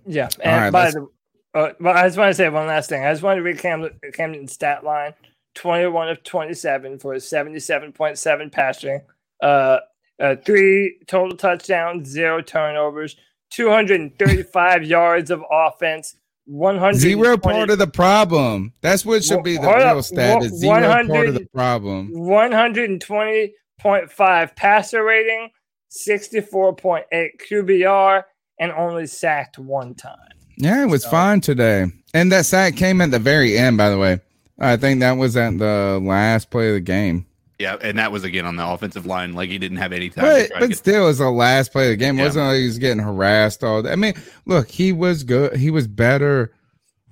[0.05, 1.07] Yeah, and right, by the
[1.55, 3.03] uh, but I just want to say one last thing.
[3.03, 5.13] I just want to read Cam, Camden's stat line:
[5.55, 9.01] twenty-one of twenty-seven for a seventy-seven point seven passing,
[9.41, 9.79] uh,
[10.19, 13.15] uh, three total touchdowns, zero turnovers,
[13.49, 16.15] two hundred and thirty-five yards of offense.
[16.47, 18.73] 100 zero part of the problem.
[18.81, 20.41] That's what should be the real stat.
[20.43, 22.13] Is zero part of the problem.
[22.13, 25.49] 120.5 passer rating,
[25.91, 27.03] 64.8
[27.49, 28.23] QBR,
[28.59, 30.15] and only sacked one time.
[30.57, 31.09] Yeah, it was so.
[31.09, 31.87] fine today.
[32.13, 34.21] And that sack came at the very end, by the way.
[34.59, 37.26] I think that was at the last play of the game.
[37.59, 39.33] Yeah, and that was again on the offensive line.
[39.33, 40.25] Like he didn't have any time.
[40.25, 42.17] But, but still, it was the last play of the game.
[42.17, 42.25] Yeah.
[42.25, 43.91] wasn't like he was getting harassed all day.
[43.91, 44.13] I mean,
[44.45, 45.55] look, he was good.
[45.55, 46.53] He was better.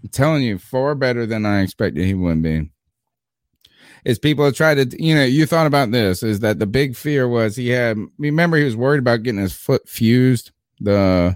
[0.03, 2.69] I'm telling you, far better than I expected he would be.
[4.03, 6.95] Is people have tried to, you know, you thought about this is that the big
[6.95, 10.51] fear was he had, remember, he was worried about getting his foot fused.
[10.80, 11.35] The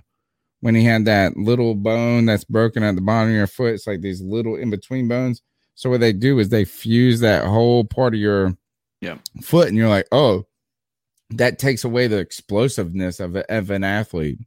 [0.61, 3.73] when he had that little bone that's broken at the bottom of your foot.
[3.73, 5.41] It's like these little in between bones.
[5.73, 8.55] So what they do is they fuse that whole part of your
[9.01, 9.17] yeah.
[9.41, 10.45] foot, and you're like, oh,
[11.31, 14.39] that takes away the explosiveness of, a, of an athlete.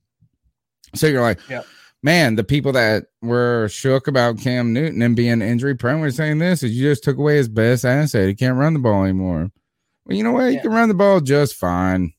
[0.95, 1.63] So you're like, yeah.
[2.03, 6.39] man, the people that were shook about Cam Newton and being injury prone were saying
[6.39, 8.29] this is you just took away his best asset.
[8.29, 9.51] He can't run the ball anymore.
[10.05, 10.51] Well, you know what?
[10.51, 12.13] He can run the ball just fine.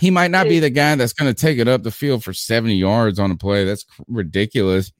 [0.00, 2.32] He might not be the guy that's going to take it up the field for
[2.32, 3.64] 70 yards on a play.
[3.64, 4.92] That's ridiculous.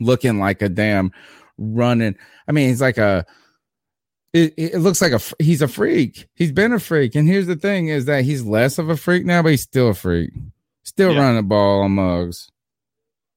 [0.00, 1.12] Looking like a damn
[1.56, 2.16] running.
[2.46, 3.24] I mean, he's like a.
[4.32, 6.28] It, it looks like a he's a freak.
[6.34, 9.24] He's been a freak, and here's the thing: is that he's less of a freak
[9.24, 10.30] now, but he's still a freak.
[10.82, 11.20] Still yeah.
[11.20, 12.50] running the ball on mugs.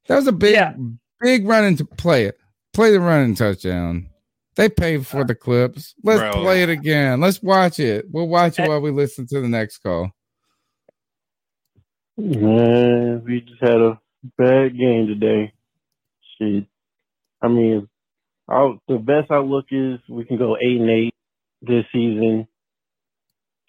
[0.07, 0.73] That was a big, yeah.
[1.21, 2.37] big running to play it.
[2.73, 4.09] Play the running touchdown.
[4.55, 5.95] They paid for uh, the clips.
[6.03, 6.43] Let's Bro.
[6.43, 7.21] play it again.
[7.21, 8.05] Let's watch it.
[8.11, 10.11] We'll watch it while we listen to the next call.
[12.17, 13.99] Man, we just had a
[14.37, 15.53] bad game today.
[16.37, 16.65] Shit.
[17.41, 17.87] I mean,
[18.51, 21.15] our, the best outlook is we can go eight and eight
[21.61, 22.47] this season,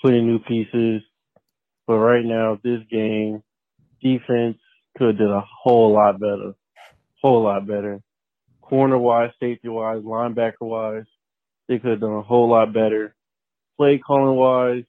[0.02, 1.02] putting new pieces.
[1.86, 3.42] But right now, this game,
[4.02, 4.58] defense
[4.96, 6.54] could have did a whole lot better,
[7.20, 8.00] whole lot better.
[8.60, 11.04] Corner wise, safety wise, linebacker wise,
[11.68, 13.14] they could have done a whole lot better.
[13.76, 14.84] Play calling wise,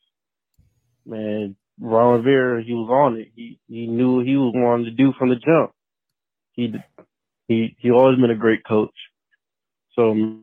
[1.05, 3.29] man, Ron Rivera, he was on it.
[3.35, 5.71] He he knew what he was wanting to do from the jump.
[6.53, 6.73] He
[7.47, 8.93] he he always been a great coach.
[9.95, 10.39] So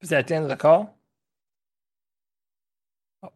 [0.00, 0.96] is that the end of the call?
[3.22, 3.30] Oh.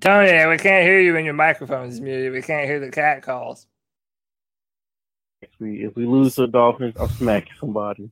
[0.00, 2.32] Tony, we can't hear you when your microphone is muted.
[2.32, 3.66] We can't hear the cat calls.
[5.42, 8.10] If we if we lose the Dolphins, I'll smack somebody.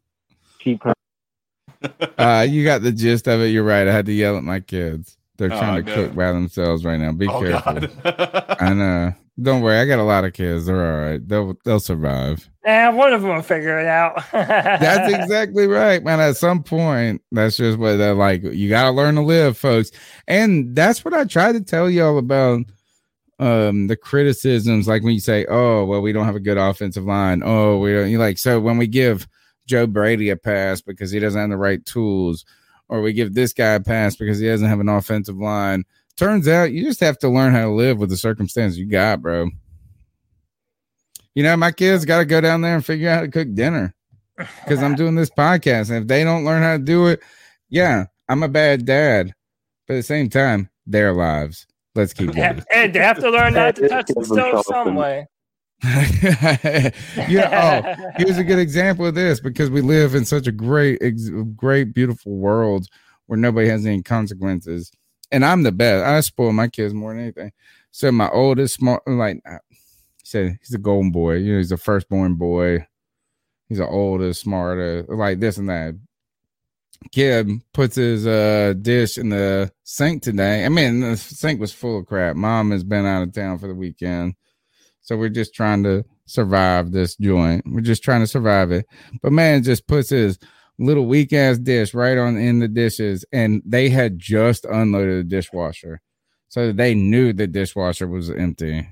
[0.58, 0.84] Keep
[2.18, 3.48] uh, you got the gist of it.
[3.48, 3.86] You're right.
[3.86, 5.16] I had to yell at my kids.
[5.36, 7.12] They're oh, trying to cook by themselves right now.
[7.12, 7.88] Be oh, careful.
[8.60, 9.14] I know.
[9.40, 9.78] Don't worry.
[9.78, 10.66] I got a lot of kids.
[10.66, 11.26] They're all right.
[11.26, 12.48] They'll they'll survive.
[12.64, 14.22] Yeah, one of them will figure it out.
[14.32, 16.20] that's exactly right, man.
[16.20, 18.42] At some point, that's just what they're like.
[18.42, 19.90] You got to learn to live, folks.
[20.26, 22.64] And that's what I try to tell y'all about
[23.40, 27.04] um the criticisms like when you say oh well we don't have a good offensive
[27.04, 29.28] line oh we don't you like so when we give
[29.68, 32.44] Joe Brady a pass because he doesn't have the right tools,
[32.88, 35.84] or we give this guy a pass because he doesn't have an offensive line.
[36.18, 39.22] Turns out you just have to learn how to live with the circumstances you got,
[39.22, 39.50] bro.
[41.36, 43.54] You know, my kids got to go down there and figure out how to cook
[43.54, 43.94] dinner
[44.36, 45.90] because I'm doing this podcast.
[45.90, 47.20] And if they don't learn how to do it,
[47.68, 49.32] yeah, I'm a bad dad.
[49.86, 51.68] But at the same time, their lives.
[51.94, 52.64] Let's keep going.
[52.68, 55.24] Hey, they have to learn how to touch the stove some way.
[55.84, 57.96] yeah.
[57.96, 61.30] Oh, here's a good example of this because we live in such a great, ex-
[61.54, 62.88] great, beautiful world
[63.26, 64.90] where nobody has any consequences.
[65.30, 66.04] And I'm the best.
[66.04, 67.52] I spoil my kids more than anything.
[67.90, 69.58] So my oldest, smart, like, I
[70.24, 71.34] said, he's a golden boy.
[71.34, 72.86] You know, he's a firstborn boy.
[73.68, 75.94] He's the oldest, smarter, like this and that.
[77.12, 80.64] Kid puts his uh dish in the sink today.
[80.64, 82.34] I mean, the sink was full of crap.
[82.34, 84.34] Mom has been out of town for the weekend.
[85.02, 87.64] So we're just trying to survive this joint.
[87.66, 88.86] We're just trying to survive it.
[89.22, 90.38] But man just puts his
[90.78, 95.36] little weak ass dish right on in the dishes, and they had just unloaded the
[95.36, 96.00] dishwasher.
[96.48, 98.88] So they knew the dishwasher was empty.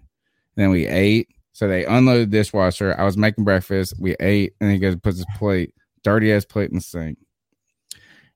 [0.57, 1.29] Then we ate.
[1.53, 2.95] So they unloaded the dishwasher.
[2.99, 3.95] I was making breakfast.
[3.99, 7.19] We ate, and he goes puts his plate, dirty ass plate in the sink.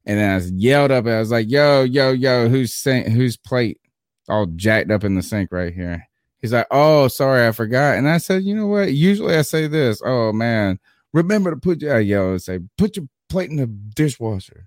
[0.06, 1.06] And then I yelled up.
[1.06, 2.48] I was like, "Yo, yo, yo!
[2.48, 3.08] Who's sink?
[3.08, 3.78] Whose plate?
[4.28, 6.06] All jacked up in the sink right here."
[6.38, 8.92] He's like, "Oh, sorry, I forgot." And I said, "You know what?
[8.94, 10.00] Usually I say this.
[10.02, 10.78] Oh man,
[11.12, 14.66] remember to put your I yell and say, put your plate in the dishwasher."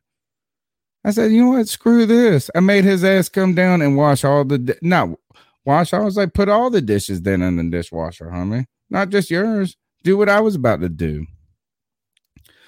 [1.05, 1.67] I said, "You know what?
[1.67, 5.09] Screw this." I made his ass come down and wash all the di- not
[5.65, 5.93] wash.
[5.93, 8.65] I was like, put all the dishes then in the dishwasher, homie.
[8.89, 9.75] Not just yours.
[10.03, 11.25] Do what I was about to do.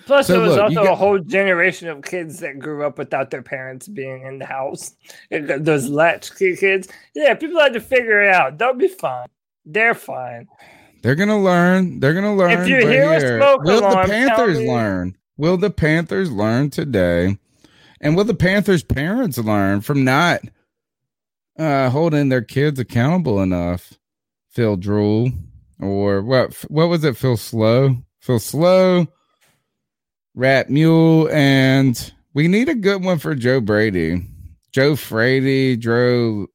[0.06, 2.98] Plus, So there was look, also you a whole generation of kids that grew up
[2.98, 4.95] without their parents being in the house.
[5.32, 6.88] Those latchkey kids.
[7.15, 8.57] Yeah, people had to figure it out.
[8.57, 9.27] They'll be fine.
[9.65, 10.48] They're fine.
[11.01, 11.99] They're gonna learn.
[11.99, 12.51] They're gonna learn.
[12.51, 15.17] If you hear a here, smoke will the alarm, tell Panthers learn?
[15.38, 17.38] Will the Panthers learn today?
[18.01, 20.41] And will the Panthers' parents learn from not
[21.57, 23.93] uh, holding their kids accountable enough?
[24.49, 25.31] Phil Drool,
[25.81, 26.53] or what?
[26.69, 27.17] What was it?
[27.17, 27.97] Phil Slow.
[28.19, 29.07] Phil Slow.
[30.33, 34.25] Rat Mule, and we need a good one for Joe Brady.
[34.73, 36.47] Joe Frady, Joe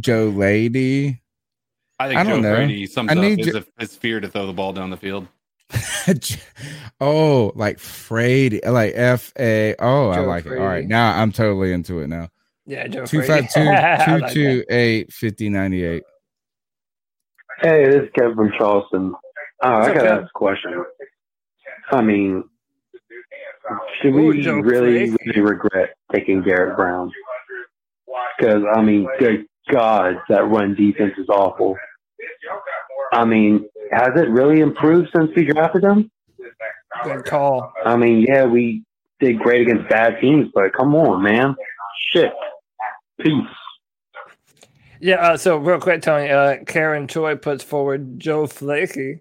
[0.00, 1.20] Joe Lady.
[1.98, 2.56] I think I don't Joe know.
[2.56, 5.28] Brady sums I up his, Jo- his fear to throw the ball down the field.
[7.00, 9.74] oh, like Frady, like F A.
[9.78, 10.58] Oh, I Joe like it.
[10.58, 12.28] All right, now I'm totally into it now.
[12.66, 13.46] Yeah, Joe Two Frady.
[13.46, 16.04] five two I two like two eight fifty ninety eight.
[17.60, 19.14] Hey, this is Kevin from Charleston.
[19.62, 20.84] Uh, What's I got to ask a question.
[21.90, 22.44] I mean,
[24.00, 25.16] should we Joe really, Frady.
[25.26, 27.10] really regret taking Garrett Brown?
[28.38, 31.76] Because, I mean, good God, that run defense is awful.
[33.12, 36.10] I mean, has it really improved since we drafted him?
[37.04, 37.72] Good call.
[37.84, 38.84] I mean, yeah, we
[39.20, 41.54] did great against bad teams, but come on, man.
[42.12, 42.32] Shit.
[43.20, 43.32] Peace.
[45.00, 49.20] Yeah, uh, so real quick, Tony, uh, Karen Choi puts forward Joe Flaky.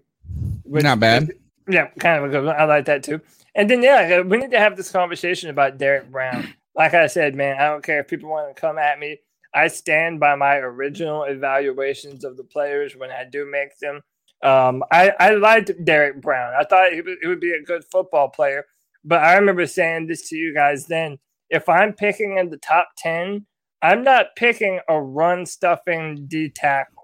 [0.63, 1.31] which- Not bad.
[1.67, 2.55] Yeah, kind of a good one.
[2.55, 3.21] I like that too.
[3.55, 6.53] And then, yeah, we need to have this conversation about Derrick Brown.
[6.75, 9.19] Like I said, man, I don't care if people want to come at me.
[9.53, 14.01] I stand by my original evaluations of the players when I do make them.
[14.43, 16.53] Um, I, I liked Derrick Brown.
[16.59, 18.65] I thought he would, he would be a good football player.
[19.03, 21.17] But I remember saying this to you guys then.
[21.49, 23.45] If I'm picking in the top 10,
[23.81, 27.03] I'm not picking a run stuffing D tackle.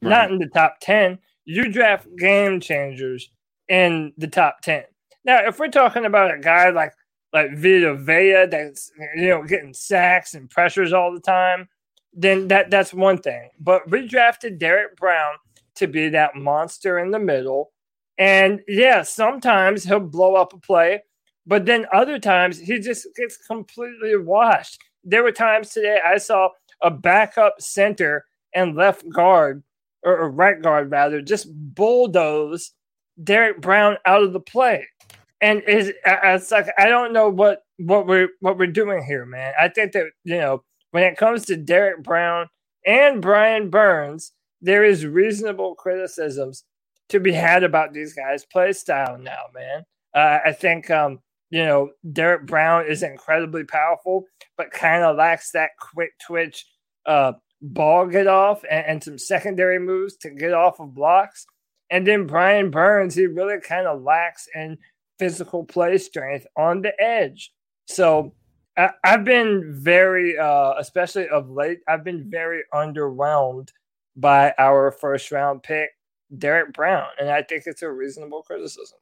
[0.00, 1.18] Not in the top 10.
[1.44, 3.30] You draft game changers
[3.68, 4.84] in the top 10.
[5.24, 6.92] Now, if we're talking about a guy like
[7.32, 11.68] like Vita Vea that's you know getting sacks and pressures all the time,
[12.12, 13.50] then that that's one thing.
[13.58, 15.34] But we drafted Derrick Brown
[15.76, 17.72] to be that monster in the middle.
[18.18, 21.02] And yeah, sometimes he'll blow up a play,
[21.46, 24.78] but then other times he just gets completely washed.
[25.04, 26.50] There were times today I saw
[26.82, 29.62] a backup center and left guard,
[30.04, 32.72] or, right guard rather, just bulldoze
[33.22, 34.86] Derrick Brown out of the play.
[35.40, 39.54] And is it's like I don't know what what we're what we're doing here, man.
[39.60, 42.48] I think that you know when it comes to Derrick Brown
[42.86, 46.64] and Brian Burns, there is reasonable criticisms
[47.08, 49.84] to be had about these guys' play style now, man.
[50.14, 51.18] Uh, I think um,
[51.50, 54.24] you know Derrick Brown is incredibly powerful,
[54.56, 56.64] but kind of lacks that quick twitch
[57.06, 61.44] uh, ball get off and, and some secondary moves to get off of blocks.
[61.90, 64.78] And then Brian Burns, he really kind of lacks in
[65.18, 67.52] physical play strength on the edge.
[67.86, 68.34] So
[68.76, 73.68] I, I've been very, uh, especially of late, I've been very underwhelmed
[74.16, 75.90] by our first round pick,
[76.36, 77.06] Derrick Brown.
[77.20, 78.98] And I think it's a reasonable criticism.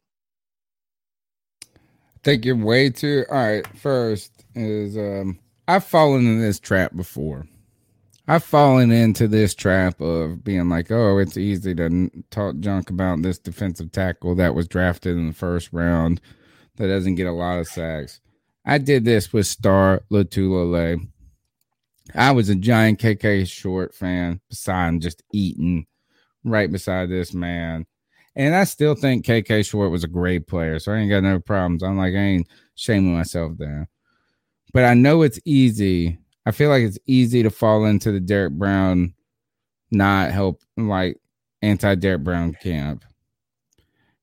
[1.64, 6.94] I think you're way too all right first is um i've fallen in this trap
[6.94, 7.46] before
[8.30, 13.22] I've fallen into this trap of being like, oh, it's easy to talk junk about
[13.22, 16.20] this defensive tackle that was drafted in the first round
[16.76, 18.20] that doesn't get a lot of sacks.
[18.64, 21.08] I did this with Star Lotulelei.
[22.14, 25.86] I was a giant KK Short fan, beside just eating
[26.44, 27.86] right beside this man.
[28.36, 31.40] And I still think KK Short was a great player, so I ain't got no
[31.40, 31.82] problems.
[31.82, 33.88] I'm like, I ain't shaming myself there.
[34.72, 36.18] But I know it's easy.
[36.46, 39.14] I feel like it's easy to fall into the Derrick Brown,
[39.90, 41.18] not help like
[41.60, 43.04] anti Derrick Brown camp.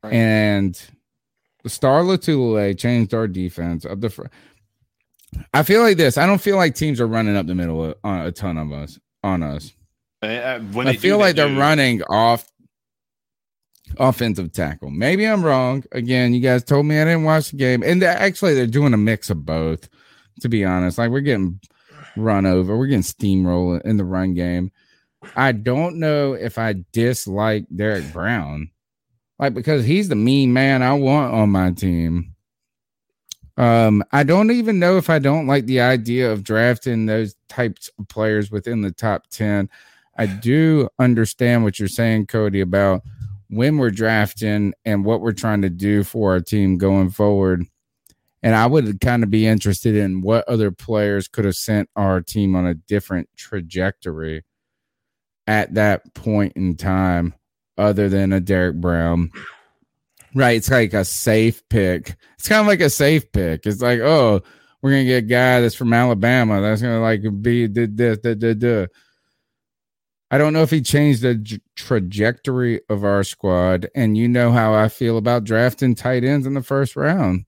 [0.03, 0.13] Right.
[0.13, 0.81] And
[1.65, 4.29] Star Lotulelei changed our defense of the.
[5.53, 6.17] I feel like this.
[6.17, 8.99] I don't feel like teams are running up the middle on a ton of us
[9.23, 9.73] on us.
[10.21, 11.59] Uh, I feel do, like they they're do.
[11.59, 12.49] running off
[13.97, 14.89] offensive tackle.
[14.89, 15.83] Maybe I'm wrong.
[15.91, 18.93] Again, you guys told me I didn't watch the game, and they're, actually they're doing
[18.93, 19.89] a mix of both.
[20.41, 21.59] To be honest, like we're getting
[22.15, 24.71] run over, we're getting steamrolled in the run game.
[25.35, 28.69] I don't know if I dislike Derrick Brown,
[29.39, 32.35] like because he's the mean man I want on my team.
[33.57, 37.89] Um, I don't even know if I don't like the idea of drafting those types
[37.97, 39.69] of players within the top 10.
[40.15, 43.01] I do understand what you're saying, Cody, about
[43.49, 47.63] when we're drafting and what we're trying to do for our team going forward.
[48.43, 52.21] And I would kind of be interested in what other players could have sent our
[52.21, 54.43] team on a different trajectory
[55.47, 57.33] at that point in time,
[57.77, 59.31] other than a Derrick Brown.
[60.35, 60.57] Right.
[60.57, 62.15] It's like a safe pick.
[62.37, 63.65] It's kind of like a safe pick.
[63.65, 64.41] It's like, oh,
[64.81, 66.61] we're gonna get a guy that's from Alabama.
[66.61, 68.87] That's gonna like be did this.
[70.29, 73.89] I don't know if he changed the j- trajectory of our squad.
[73.95, 77.45] And you know how I feel about drafting tight ends in the first round.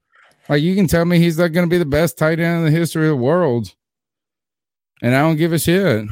[0.49, 2.65] Like you can tell me he's not going to be the best tight end in
[2.65, 3.75] the history of the world,
[5.01, 6.07] and I don't give a shit.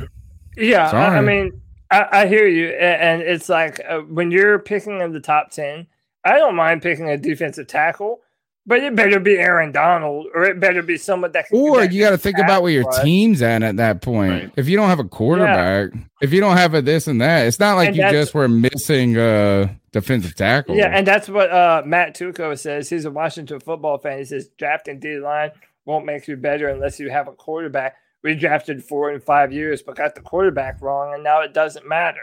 [0.56, 5.02] Yeah, I, I mean, I, I hear you, and it's like uh, when you're picking
[5.02, 5.88] in the top ten,
[6.28, 8.22] I don't mind picking a defensive tackle,
[8.66, 11.58] but it better be Aaron Donald, or it better be someone that can.
[11.58, 14.54] Or you got to think about where your pass team's at at that point.
[14.58, 15.92] If you don't have a quarterback,
[16.22, 18.50] if you don't have a this and that, it's not like And you just were
[18.50, 20.76] missing a defensive tackle.
[20.76, 22.90] Yeah, and that's what uh, Matt Tuco says.
[22.90, 24.18] He's a Washington football fan.
[24.18, 25.52] He says drafting D line
[25.88, 27.96] won't make you better unless you have a quarterback.
[28.22, 31.88] We drafted four in five years, but got the quarterback wrong, and now it doesn't
[31.88, 32.20] matter.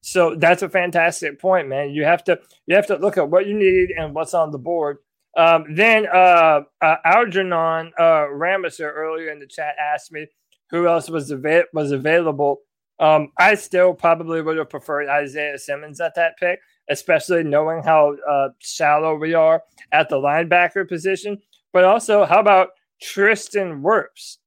[0.00, 1.90] So that's a fantastic point, man.
[1.90, 4.58] You have to you have to look at what you need and what's on the
[4.58, 4.98] board.
[5.36, 10.26] Um, then uh, uh, Algernon uh, Ramiser earlier in the chat asked me
[10.70, 11.32] who else was
[11.72, 12.60] was available.
[13.00, 16.58] Um, I still probably would have preferred Isaiah Simmons at that pick,
[16.90, 19.62] especially knowing how uh, shallow we are
[19.92, 21.38] at the linebacker position.
[21.72, 22.70] But also, how about
[23.00, 24.38] Tristan Wirfs,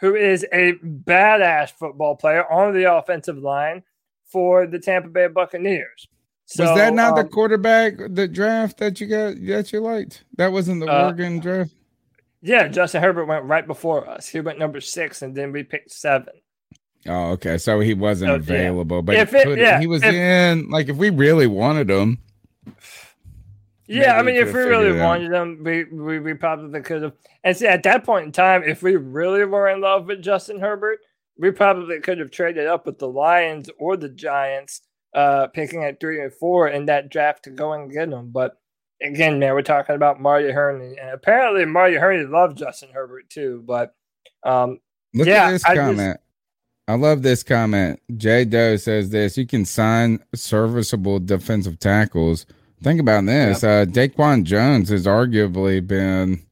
[0.00, 3.84] who is a badass football player on the offensive line
[4.34, 6.08] for the Tampa Bay Buccaneers.
[6.58, 10.24] was that So, not the um, quarterback the draft that you got that you liked?
[10.36, 11.70] That wasn't the Uh, Oregon draft.
[12.42, 14.26] Yeah, Justin Herbert went right before us.
[14.28, 16.34] He went number six, and then we picked seven.
[17.06, 17.56] Oh, okay.
[17.58, 18.58] So he wasn't So, yeah.
[18.58, 20.68] available, but If he, it- yeah, he was if- in.
[20.68, 22.18] Like if we really wanted him,
[23.86, 25.06] Yeah, I mean, if we really figured it out.
[25.06, 27.12] wanted them, we, we we probably could have.
[27.44, 30.58] And see, at that point in time, if we really were in love with Justin
[30.58, 30.98] Herbert,
[31.38, 34.82] we probably could have traded up with the Lions or the Giants,
[35.14, 38.30] uh, picking at three and four in that draft to go and get him.
[38.30, 38.58] But
[39.02, 43.62] again, man, we're talking about Marty Hurney, and apparently Marty Hurney loved Justin Herbert too.
[43.66, 43.94] But
[44.44, 44.80] um,
[45.12, 46.20] look yeah, at this I just- comment.
[46.86, 47.98] I love this comment.
[48.14, 52.44] Jay Doe says this: you can sign serviceable defensive tackles.
[52.82, 53.64] Think about this.
[53.64, 56.44] Uh, Daquan Jones has arguably been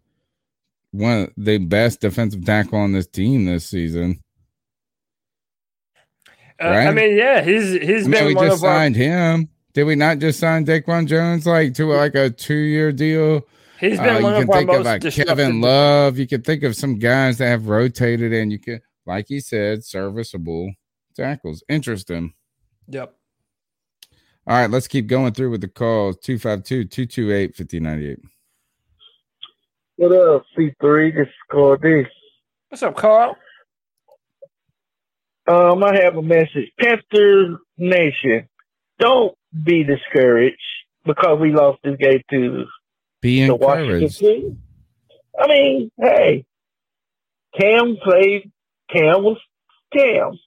[0.92, 4.21] one of the best defensive tackle on this team this season.
[6.62, 8.96] Uh, I mean, yeah, he's he's I mean, been we one just of our signed
[8.96, 9.48] him.
[9.74, 13.46] Did we not just sign Daquan Jones like to like a two year deal?
[13.80, 16.18] He's been Uh, one you of can our think of most like Kevin Love.
[16.18, 19.84] You can think of some guys that have rotated and you can, like he said,
[19.84, 20.72] serviceable
[21.16, 21.64] tackles.
[21.68, 22.32] Interesting.
[22.88, 23.14] Yep.
[24.46, 28.18] All right, let's keep going through with the calls 252 228 5098.
[29.96, 31.14] What up, C3?
[31.14, 32.06] This is Cordy.
[32.68, 33.36] What's up, Carl?
[35.46, 36.70] Um, I have a message.
[36.78, 38.48] Panther Nation,
[38.98, 40.56] don't be discouraged
[41.04, 42.66] because we lost this game to
[43.20, 44.62] Be the Washington team.
[45.38, 46.44] I mean, hey,
[47.58, 48.50] Cam played.
[48.90, 49.38] Cam was
[49.92, 50.38] Cam.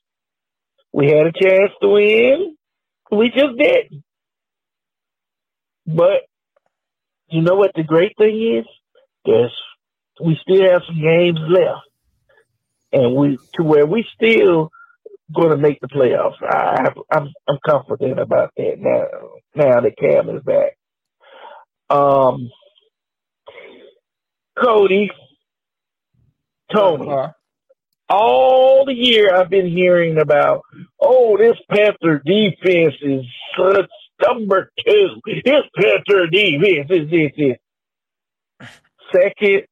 [0.94, 2.56] We had a chance to win.
[3.12, 4.04] We just didn't.
[5.86, 6.24] But
[7.28, 8.66] you know what the great thing is?
[9.26, 9.52] There's
[10.22, 11.82] we still have some games left,
[12.94, 14.72] and we to where we still
[15.34, 16.42] going to make the playoffs.
[16.42, 19.06] I have, I'm I'm confident about that now.
[19.56, 20.78] Now that Cam is back.
[21.90, 22.50] Um,
[24.62, 25.10] Cody,
[26.74, 27.10] Tony,
[28.10, 30.62] all the year I've been hearing about,
[31.00, 33.26] oh, this Panther defense is
[33.58, 33.90] such
[34.22, 35.22] number two.
[35.44, 37.58] This Panther defense is this, this.
[39.14, 39.64] Second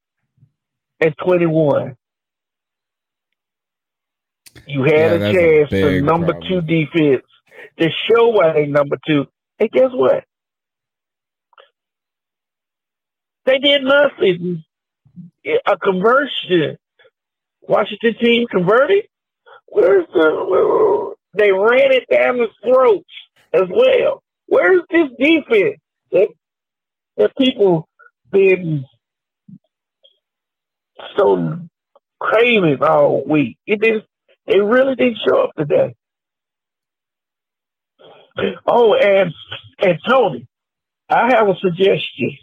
[1.00, 1.96] and 21.
[4.66, 6.48] You had Yeah, a chance for number problem.
[6.48, 7.22] two defense
[7.78, 9.26] to show why they number two.
[9.58, 10.24] And guess what?
[13.46, 14.64] They did nothing.
[15.66, 16.78] A conversion.
[17.62, 19.04] Washington team converted.
[19.66, 21.14] Where's the?
[21.34, 23.10] they ran it down the throats
[23.52, 24.22] as well.
[24.46, 25.78] Where's this defense
[26.12, 26.28] that
[27.16, 27.88] that people
[28.30, 28.84] been
[31.16, 31.58] so
[32.20, 33.58] craving all week?
[33.66, 34.04] It didn't.
[34.46, 35.94] They really didn't show up today.
[38.66, 39.32] Oh, and
[39.80, 40.46] and Tony,
[41.08, 42.36] I have a suggestion.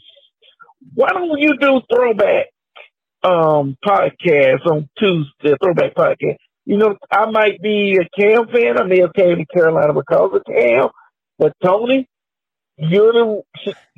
[0.94, 2.48] Why don't you do throwback
[3.24, 6.38] um podcast on Tuesday, throwback podcast?
[6.66, 8.78] You know, I might be a Cam fan.
[8.78, 10.90] I may have came to Carolina because of Cam,
[11.38, 12.08] but Tony,
[12.78, 13.44] you're the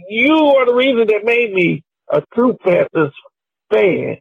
[0.09, 3.13] you are the reason that made me a true Panthers
[3.71, 4.17] fan.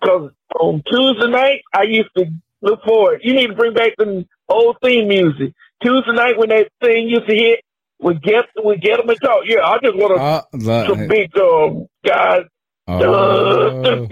[0.00, 0.30] Because
[0.60, 2.26] on Tuesday night, I used to
[2.62, 3.20] look forward.
[3.22, 5.52] You need to bring back the old theme music.
[5.82, 7.60] Tuesday night when that thing used to hit,
[8.00, 9.42] we get we get them and talk.
[9.46, 10.88] Yeah, I just want to Oh, look.
[10.88, 12.42] some big um guys.
[12.88, 14.06] Oh.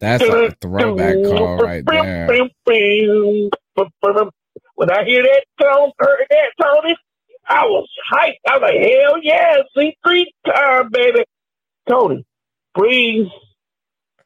[0.00, 2.26] That's a throwback call right there.
[4.74, 6.96] When I hear that tone, heard that Tony,
[7.48, 8.34] I was hyped.
[8.48, 11.24] I was like, hell yeah, see three time, baby.
[11.88, 12.24] Tony,
[12.74, 13.30] bring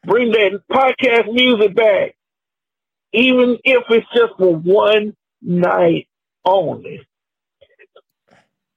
[0.04, 2.16] bring that podcast music back.
[3.12, 6.08] Even if it's just for one night
[6.44, 7.00] only.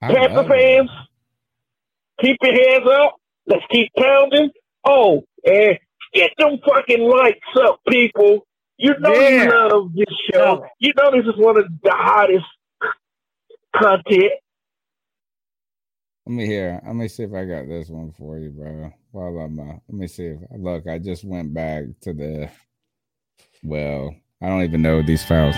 [0.02, 0.90] Panther fans,
[2.22, 3.16] keep your hands up.
[3.48, 4.52] Let's keep pounding.
[4.86, 5.78] Oh, and
[6.14, 8.46] get them fucking likes up, people.
[8.78, 9.44] You know Yeah.
[9.44, 10.66] you love this show.
[10.80, 12.46] You know this is one of the hottest
[13.76, 14.32] content.
[16.30, 16.80] Let me hear.
[16.86, 18.92] Let me see if I got this one for you, bro.
[19.10, 20.26] While I'm, uh, let me see.
[20.26, 22.52] If, look, I just went back to the.
[23.64, 25.56] Well, I don't even know these files.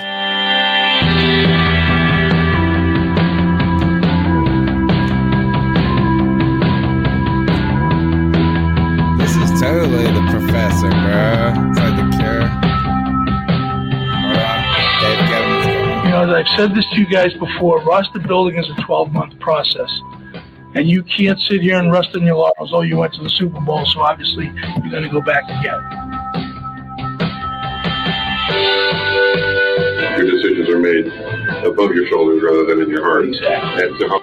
[9.20, 11.52] This is totally the professor, bro.
[11.68, 12.48] It's like the cure.
[16.06, 19.12] You know, as I've said this to you guys before, roster building is a 12
[19.12, 19.92] month process.
[20.74, 22.72] And you can't sit here and rest in your laurels.
[22.74, 25.82] Oh, you went to the Super Bowl, so obviously you're going to go back again.
[30.18, 31.08] Your decisions are made
[31.66, 33.26] above your shoulders rather than in your heart.
[33.26, 33.36] And
[34.00, 34.20] so how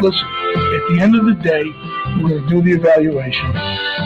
[0.00, 1.64] Listen, at the end of the day,
[2.22, 3.48] we're going to do the evaluation.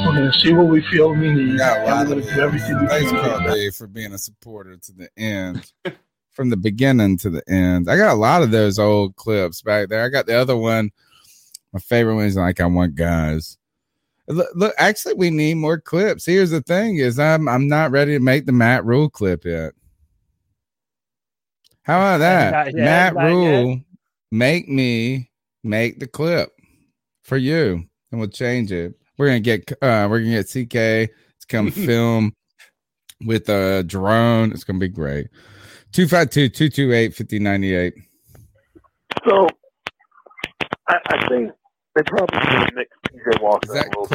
[0.06, 1.60] We're going to see what we feel we need.
[1.60, 3.22] and we're going to do everything we Thanks, can.
[3.22, 3.54] to Carl get.
[3.54, 5.70] Dave, for being a supporter to the end,
[6.32, 7.90] from the beginning to the end.
[7.90, 10.04] I got a lot of those old clips back there.
[10.04, 10.90] I got the other one.
[11.72, 13.56] My favorite one is like I want guys.
[14.26, 16.24] Look, look, actually, we need more clips.
[16.24, 19.72] Here's the thing: is I'm I'm not ready to make the Matt Rhule clip yet.
[21.82, 22.18] How about
[22.52, 23.80] that, yet, Matt Rhule?
[24.30, 25.30] Make me
[25.64, 26.50] make the clip
[27.22, 28.94] for you, and we'll change it.
[29.18, 30.72] We're gonna get uh we're gonna get CK
[31.10, 32.34] to come film
[33.24, 34.52] with a drone.
[34.52, 35.26] It's gonna be great.
[35.92, 37.92] 252-228-5098.
[39.28, 39.48] So,
[40.88, 41.50] I, I think
[41.96, 43.66] they probably should mix PJ Walker.
[43.66, 44.06] Is that a little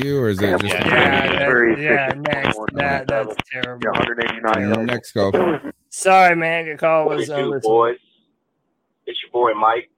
[0.00, 3.34] to you, or is it just- was Yeah, very that, yeah, next, 21, that, that's
[3.50, 3.80] terrible.
[3.84, 4.86] yeah, 189 yards.
[4.86, 5.30] Next go.
[5.90, 6.66] Sorry, man.
[6.66, 7.60] Your call What was it uh, do, over.
[7.60, 7.98] boys?
[9.06, 9.88] It's your boy Mike.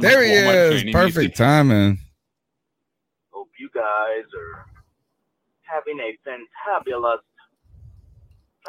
[0.00, 0.84] There he is.
[0.92, 1.98] Perfect timing.
[3.30, 4.66] Hope you guys are
[5.74, 7.18] having a fantabulous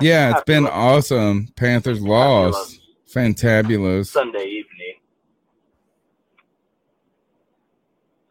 [0.01, 1.49] Yeah, it's been awesome.
[1.55, 2.79] Panthers lost.
[3.13, 4.07] Fantabulous.
[4.07, 4.95] Sunday evening.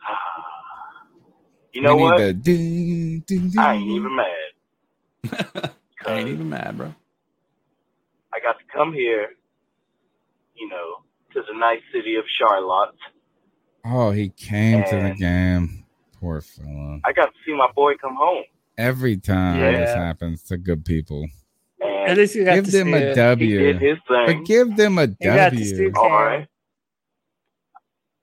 [1.72, 2.18] You know what?
[2.18, 3.58] the ding, ding, ding.
[3.58, 5.72] I ain't even mad.
[6.06, 6.94] I ain't even mad, bro.
[8.32, 9.30] I got to come here,
[10.54, 12.94] you know, to the nice city of Charlotte.
[13.84, 15.84] Oh, he came to the game.
[16.20, 17.00] Poor fella.
[17.04, 18.44] I got to see my boy come home.
[18.76, 19.80] Every time Yeah.
[19.80, 21.26] this happens to good people.
[21.80, 23.14] And At least you got Give to them see a it.
[23.14, 23.58] W.
[23.58, 24.26] He did his thing.
[24.40, 25.92] But give them a You got to see W.
[25.96, 26.48] All right.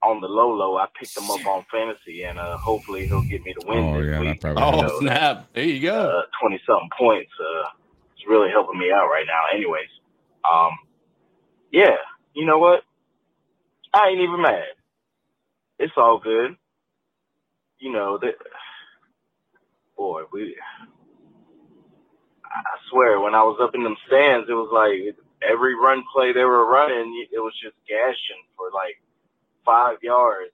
[0.02, 3.42] on the low low, I picked him up on fantasy, and uh, hopefully he'll get
[3.44, 4.40] me the win Oh this yeah, week.
[4.40, 4.62] probably.
[4.62, 4.98] Oh helps.
[4.98, 5.48] snap!
[5.54, 5.94] There you go.
[5.94, 7.30] Uh, Twenty something points.
[7.40, 7.68] Uh,
[8.16, 9.44] it's really helping me out right now.
[9.54, 9.88] Anyways,
[10.50, 10.72] um,
[11.70, 11.96] yeah,
[12.34, 12.82] you know what?
[13.94, 14.64] I ain't even mad.
[15.78, 16.56] It's all good.
[17.78, 18.34] You know that.
[19.96, 20.56] Boy, we.
[22.44, 26.32] I swear, when I was up in them stands, it was like every run play
[26.32, 29.00] they were running, it was just gashing for like
[29.64, 30.52] five yards.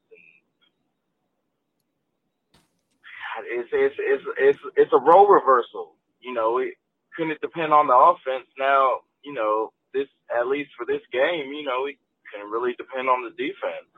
[3.38, 5.94] And it's it's it's it's it's a role reversal.
[6.20, 6.74] You know, it
[7.16, 8.48] couldn't depend on the offense.
[8.58, 11.96] Now, you know, this at least for this game, you know, it
[12.34, 13.88] can really depend on the defense.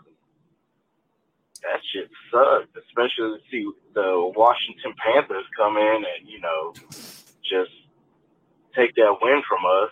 [1.63, 6.73] That shit sucked, especially to see the Washington Panthers come in and you know
[7.43, 7.71] just
[8.75, 9.91] take that win from us.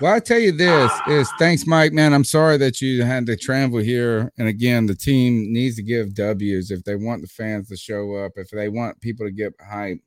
[0.00, 1.92] Well, I tell you this is thanks, Mike.
[1.92, 4.32] Man, I'm sorry that you had to travel here.
[4.38, 8.14] And again, the team needs to give W's if they want the fans to show
[8.14, 9.98] up, if they want people to get hype.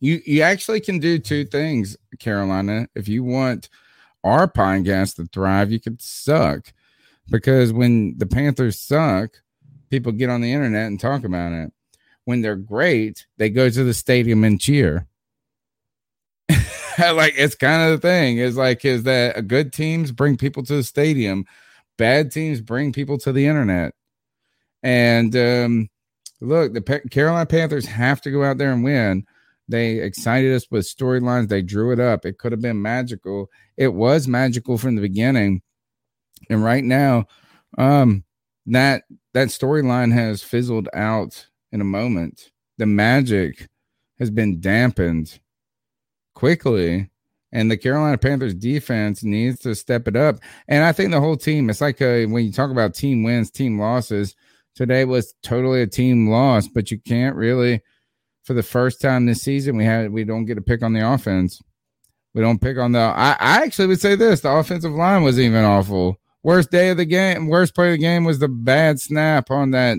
[0.00, 2.88] You you actually can do two things, Carolina.
[2.94, 3.68] If you want
[4.24, 6.72] our podcast to thrive, you could suck.
[7.30, 9.36] Because when the Panthers suck,
[9.90, 11.72] people get on the internet and talk about it.
[12.24, 15.06] When they're great, they go to the stadium and cheer.
[16.98, 18.38] like it's kind of the thing.
[18.38, 21.46] Is like is that good teams bring people to the stadium
[21.98, 23.92] bad teams bring people to the internet.
[24.82, 25.90] And um
[26.40, 29.26] look the pa- carolina panthers have to go out there and win.
[29.68, 31.48] They excited us with storylines.
[31.48, 32.24] They drew it up.
[32.24, 33.50] It could have been magical.
[33.76, 35.60] It was magical from the beginning
[36.50, 37.24] and right now
[37.76, 38.24] um
[38.66, 39.02] that
[39.34, 43.68] that storyline has fizzled out in a moment the magic
[44.18, 45.40] has been dampened
[46.34, 47.10] quickly
[47.52, 50.38] and the Carolina Panthers defense needs to step it up.
[50.68, 53.50] And I think the whole team, it's like a, when you talk about team wins,
[53.50, 54.34] team losses,
[54.74, 57.80] today was totally a team loss, but you can't really,
[58.44, 61.10] for the first time this season, we had, we don't get a pick on the
[61.10, 61.62] offense.
[62.34, 65.40] We don't pick on the, I, I actually would say this the offensive line was
[65.40, 66.20] even awful.
[66.42, 69.72] Worst day of the game, worst play of the game was the bad snap on
[69.72, 69.98] that.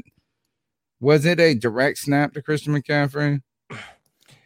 [0.99, 3.41] Was it a direct snap to Christian McCaffrey?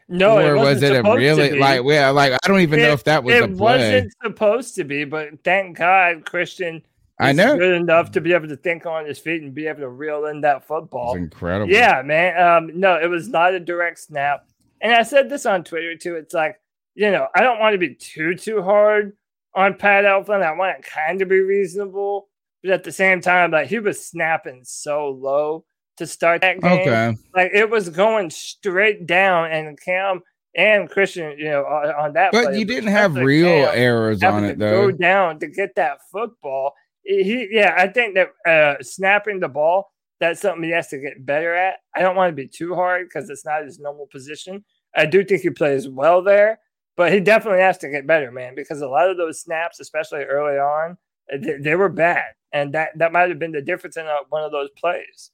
[0.10, 1.82] No, or it was it a really like?
[1.86, 3.56] Yeah, like I don't even know if that was it a play.
[3.56, 6.84] wasn't supposed to be, but thank God Christian
[7.20, 7.58] I know.
[7.58, 10.26] good enough to be able to think on his feet and be able to reel
[10.26, 11.14] in that football.
[11.14, 11.72] It's incredible.
[11.72, 12.42] Yeah, man.
[12.42, 14.46] Um, no, it was not a direct snap.
[14.82, 16.16] And I said this on Twitter too.
[16.16, 16.60] It's like,
[16.96, 19.14] you know, I don't want to be too too hard
[19.56, 20.44] on Pat Elflein.
[20.44, 22.28] I want it kind of be reasonable,
[22.62, 25.66] but at the same time, like he was snapping so low
[25.98, 26.80] to start that game.
[26.82, 27.18] Okay.
[27.36, 30.22] Like it was going straight down, and Cam
[30.56, 32.32] and Christian, you know, on, on that.
[32.32, 34.92] But play, you didn't have real Cam errors on it though.
[34.92, 36.74] Go down to get that football.
[37.04, 41.26] He, yeah, I think that uh, snapping the ball that's something he has to get
[41.26, 41.80] better at.
[41.94, 44.64] I don't want to be too hard because it's not his normal position.
[44.96, 46.60] I do think he plays well there,
[46.96, 48.56] but he definitely has to get better, man.
[48.56, 50.98] Because a lot of those snaps, especially early on,
[51.32, 54.18] uh, they, they were bad, and that that might have been the difference in uh,
[54.30, 55.32] one of those plays.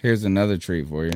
[0.00, 1.12] Here's another treat for you.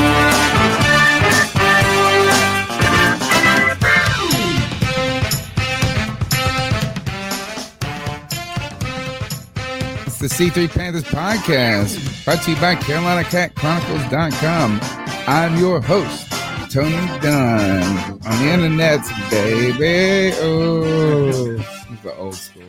[10.07, 14.78] It's the C3 Panthers podcast brought to you by CarolinaCatChronicles.com.
[15.27, 16.28] I'm your host,
[16.75, 18.20] Tony Dunn.
[18.27, 20.36] On the internet, baby.
[20.41, 22.65] Oh, this is the old school.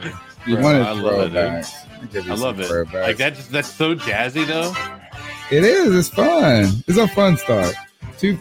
[0.46, 1.66] You want I to love throw it, back.
[2.00, 2.70] I'll give you I love it.
[2.70, 3.02] throwbacks.
[3.02, 4.76] Like that's that's so jazzy though.
[5.50, 5.96] It is.
[5.96, 6.66] It's fun.
[6.88, 7.74] It's a fun start.
[8.20, 8.38] Two,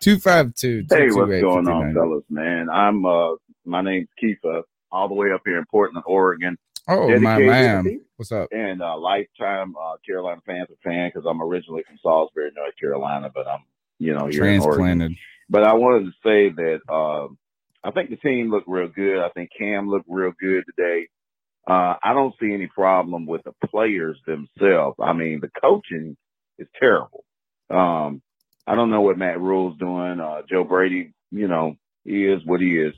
[0.00, 0.86] two five two.
[0.88, 2.24] Hey, what's going on, fellas?
[2.30, 3.34] Man, I'm uh,
[3.66, 6.56] my name's Keefa, all the way up here in Portland, Oregon.
[6.88, 8.48] Oh my man, what's up?
[8.52, 13.46] And uh, lifetime uh, Carolina Panther fan because I'm originally from Salisbury, North Carolina, but
[13.46, 13.64] I'm
[14.04, 15.16] you know here Transplanted.
[15.48, 17.38] But I wanted to say that um,
[17.82, 19.22] I think the team looked real good.
[19.22, 21.08] I think Cam looked real good today.
[21.66, 24.96] Uh, I don't see any problem with the players themselves.
[25.00, 26.16] I mean, the coaching
[26.58, 27.24] is terrible.
[27.70, 28.22] Um,
[28.66, 30.20] I don't know what Matt Rhule's doing.
[30.20, 32.94] Uh, Joe Brady, you know, he is what he is.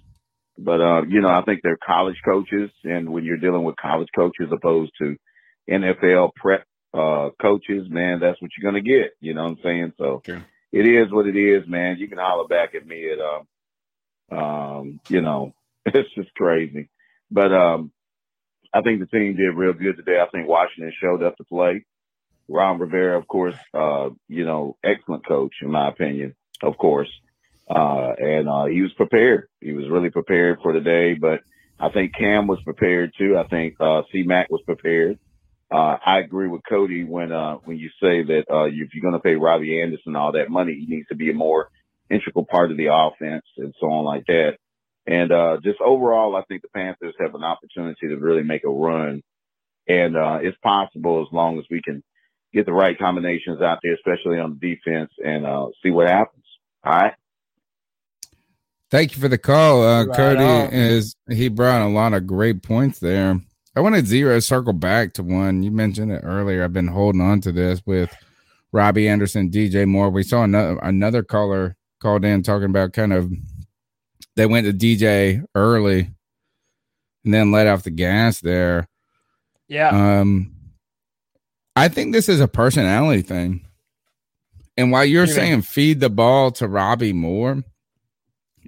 [0.58, 2.70] But, uh, you know, I think they're college coaches.
[2.82, 5.16] And when you're dealing with college coaches opposed to
[5.70, 9.12] NFL prep, uh, coaches, man, that's what you're going to get.
[9.20, 9.92] You know what I'm saying?
[9.98, 10.22] So
[10.72, 11.96] it is what it is, man.
[11.98, 15.54] You can holler back at me at, um, um, you know,
[15.86, 16.88] it's just crazy.
[17.30, 17.92] But, um,
[18.74, 20.20] I think the team did real good today.
[20.20, 21.84] I think Washington showed up to play.
[22.48, 27.10] Ron Rivera, of course, uh, you know, excellent coach in my opinion, of course.
[27.68, 29.48] Uh, and, uh, he was prepared.
[29.60, 31.40] He was really prepared for the day, but
[31.80, 33.36] I think Cam was prepared too.
[33.36, 35.18] I think, uh, C Mac was prepared.
[35.70, 39.14] Uh, I agree with Cody when uh, when you say that uh, if you're going
[39.14, 41.70] to pay Robby Anderson all that money, he needs to be a more
[42.08, 44.58] integral part of the offense and so on like that.
[45.08, 48.68] And uh, just overall, I think the Panthers have an opportunity to really make a
[48.68, 49.22] run,
[49.88, 52.02] and uh, it's possible as long as we can
[52.52, 56.44] get the right combinations out there, especially on the defense, and uh, see what happens.
[56.84, 57.14] All right.
[58.88, 60.44] Thank you for the call, uh, right Cody.
[60.44, 60.72] On.
[60.72, 63.40] Is he brought a lot of great points there?
[63.76, 66.64] I wanted zero circle back to one you mentioned it earlier.
[66.64, 68.10] I've been holding on to this with
[68.72, 70.08] Robby Anderson, DJ Moore.
[70.08, 73.30] We saw another another caller called in talking about kind of
[74.34, 76.10] they went to DJ early
[77.24, 78.88] and then let off the gas there.
[79.68, 80.20] Yeah.
[80.20, 80.54] Um,
[81.74, 83.66] I think this is a personality thing.
[84.78, 87.62] And while you're saying feed the ball to Robby Moore,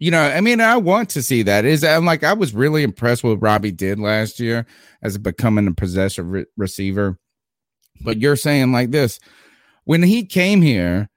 [0.00, 1.64] you know, I mean, I want to see that.
[1.64, 4.66] Is I'm like I was really impressed with what Robby did last year
[5.02, 7.18] as becoming a possessive re- receiver.
[8.00, 9.18] But you're saying like this
[9.84, 11.08] when he came here,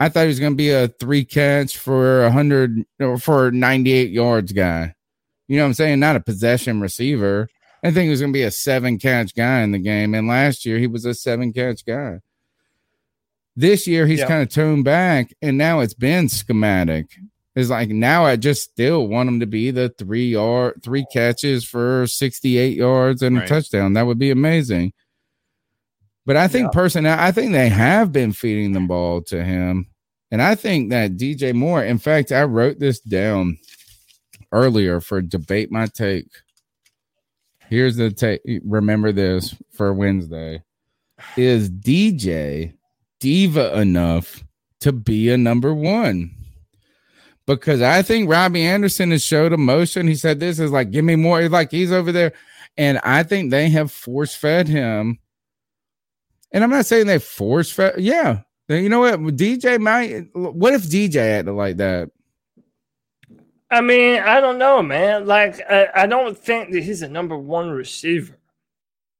[0.00, 3.50] I thought he was going to be a three catch for a hundred or for
[3.50, 4.94] 98 yards guy.
[5.46, 6.00] You know what I'm saying?
[6.00, 7.48] Not a possession receiver.
[7.82, 10.14] I think he was going to be a seven catch guy in the game.
[10.14, 12.20] And last year he was a seven catch guy.
[13.54, 14.28] This year he's yep.
[14.28, 17.10] kind of toned back, and now it's been schematic.
[17.54, 21.64] It's like now I just still want him to be the three yard, three catches
[21.64, 23.44] for 68 yards and right.
[23.44, 23.92] a touchdown.
[23.92, 24.92] That would be amazing.
[26.26, 26.80] But I think yeah.
[26.80, 29.86] personally, I think they have been feeding the ball to him.
[30.30, 33.58] And I think that DJ Moore, in fact, I wrote this down
[34.50, 36.26] earlier for debate my take.
[37.68, 38.40] Here's the take.
[38.64, 40.62] Remember this for Wednesday.
[41.36, 42.74] Is DJ
[43.20, 44.42] diva enough
[44.80, 46.34] to be a number one?
[47.46, 50.08] Because I think Robby Anderson has showed emotion.
[50.08, 51.48] He said this is like, give me more.
[51.48, 52.32] Like he's over there.
[52.76, 55.18] And I think they have force fed him
[56.54, 57.94] and I'm not saying they force fed.
[57.98, 58.42] Yeah.
[58.68, 59.20] You know what?
[59.20, 60.28] DJ might.
[60.34, 62.10] What if DJ acted like that?
[63.72, 65.26] I mean, I don't know, man.
[65.26, 68.38] Like, I, I don't think that he's a number one receiver.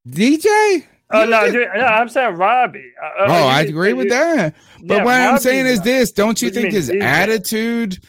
[0.09, 0.87] DJ?
[1.15, 2.93] Oh no, dude, no, I'm saying Robby.
[3.03, 4.55] Uh, uh oh, I agree with that.
[4.83, 7.03] But yeah, what Robby, I'm saying is this: Don't you think his DJ?
[7.03, 8.05] attitude,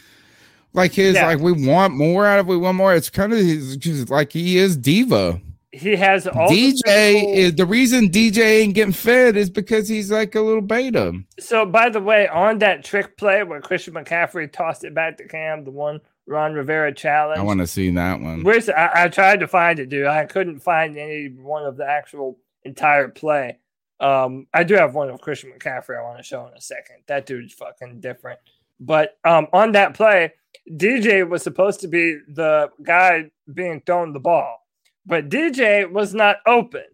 [0.72, 1.26] like his, yeah.
[1.26, 2.94] like we want more out of, we want more?
[2.94, 5.40] It's kind of his, like he is diva
[5.76, 10.10] he has all DJ the is the reason DJ ain't getting fed is because he's
[10.10, 11.20] like a little beta.
[11.38, 15.28] So by the way, on that trick play where Christian McCaffrey tossed it back to
[15.28, 17.38] Cam, the one Ron Rivera challenge.
[17.38, 18.42] I want to see that one.
[18.42, 20.06] Where's I, I, tried to find it, dude.
[20.06, 23.58] I couldn't find any one of the actual entire play.
[23.98, 26.96] Um, I do have one of Christian McCaffrey I want to show in a second.
[27.08, 28.38] That dude's fucking different.
[28.78, 30.34] But um, on that play,
[30.70, 34.66] DJ was supposed to be the guy being thrown the ball
[35.06, 36.84] but DJ was not open.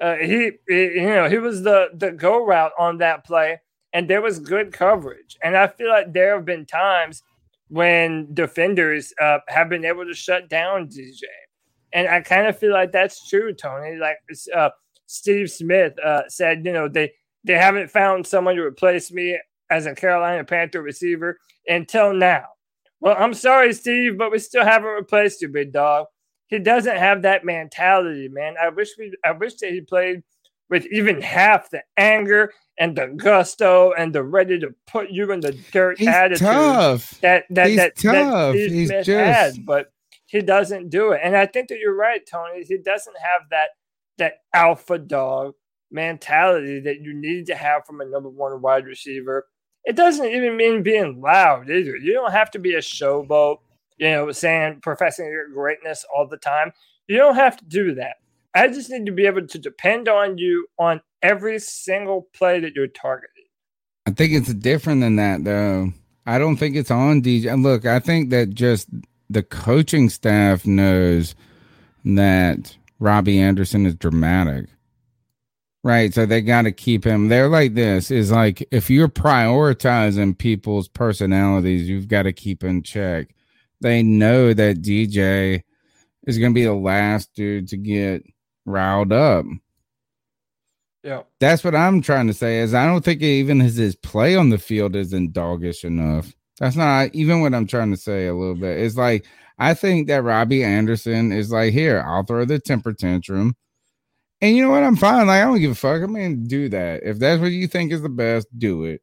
[0.00, 3.60] Uh, he, he, you know, he was the the go route on that play,
[3.92, 5.36] and there was good coverage.
[5.42, 7.22] And I feel like there have been times
[7.68, 11.24] when defenders uh, have been able to shut down DJ,
[11.92, 13.96] and I kind of feel like that's true, Tony.
[13.96, 14.16] Like
[14.56, 14.70] uh,
[15.10, 17.12] Steve Smith uh, said, you know, they
[17.44, 19.38] they haven't found someone to replace me
[19.70, 22.44] as a Carolina Panther receiver until now.
[23.00, 26.06] Well, I'm sorry, Steve, but we still haven't replaced you, big dog
[26.50, 28.56] he doesn't have that mentality, man.
[28.60, 30.22] I wish we I wish that he played
[30.68, 35.40] with even half the anger and the gusto and the ready to put you in
[35.40, 37.20] the dirt He's attitude tough.
[37.20, 38.12] that that He's that, tough.
[38.12, 39.64] that Steve He's Smith just...
[39.64, 39.92] but
[40.26, 41.20] he doesn't do it.
[41.22, 42.64] And I think that you're right, Tony.
[42.64, 43.70] He doesn't have that
[44.20, 45.54] that alpha dog
[45.90, 49.46] mentality that you need to have from a number one wide receiver.
[49.84, 51.96] It doesn't even mean being loud either.
[51.96, 53.58] You don't have to be a showboat
[54.00, 56.72] you know, saying professing your greatness all the time.
[57.06, 58.16] You don't have to do that.
[58.54, 62.74] I just need to be able to depend on you on every single play that
[62.74, 63.44] you're targeting.
[64.06, 65.92] I think it's different than that, though.
[66.26, 67.62] I don't think it's on DJ.
[67.62, 68.88] Look, I think that just
[69.28, 71.34] the coaching staff knows
[72.04, 74.66] that Robby Anderson is dramatic.
[75.82, 76.12] Right.
[76.12, 77.28] So they got to keep him.
[77.28, 82.82] They're like this is like if you're prioritizing people's personalities, you've got to keep in
[82.82, 83.34] check
[83.80, 85.62] they know that DJ
[86.26, 88.24] is going to be the last dude to get
[88.66, 89.46] riled up.
[91.02, 91.22] Yeah.
[91.38, 94.50] That's what I'm trying to say is I don't think even his, his play on
[94.50, 96.34] the field isn't doggish enough.
[96.58, 98.78] That's not even what I'm trying to say a little bit.
[98.78, 99.24] It's like
[99.60, 103.54] I think that Robby Anderson is like, here, I'll throw the temper tantrum.
[104.40, 104.82] And you know what?
[104.82, 105.26] I'm fine.
[105.26, 106.02] Like, I don't give a fuck.
[106.02, 107.02] I mean, do that.
[107.04, 109.02] If that's what you think is the best, do it.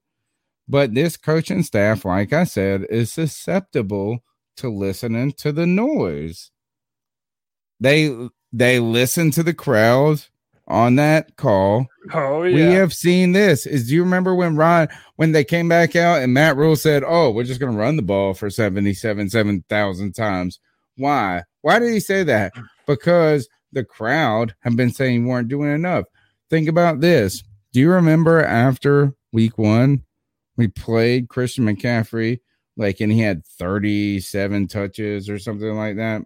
[0.68, 4.20] But this coaching staff, like I said, is susceptible
[4.58, 6.50] to listening to the noise.
[7.80, 10.26] They they listen to the crowd
[10.68, 11.88] on that call.
[12.14, 13.66] Oh We have seen this.
[13.66, 17.04] Is do you remember when Ron when they came back out and Matt Rhule said,
[17.06, 20.60] "Oh, we're just going to run the ball for 77 7,000 times."
[20.98, 21.44] Why?
[21.62, 22.54] Why did he say that?
[22.86, 26.06] Because the crowd have been saying we weren't doing enough.
[26.50, 27.44] Think about this.
[27.74, 30.04] Do you remember after week 1
[30.56, 32.40] we played Christian McCaffrey
[32.78, 36.24] like and he had 37 touches or something like that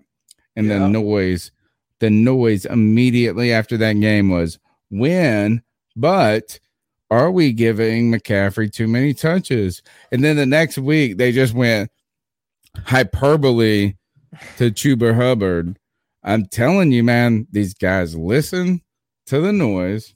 [0.56, 1.52] and the noise
[2.02, 5.62] the noise immediately after that game was win,
[5.96, 6.60] but
[7.10, 9.82] are we giving McCaffrey too many touches?
[10.12, 11.90] And then the next week they just went
[12.86, 13.94] hyperbole
[14.58, 15.78] to Chuba Hubbard.
[16.24, 18.82] I'm telling you, man, these guys listen
[19.28, 20.14] to the noise.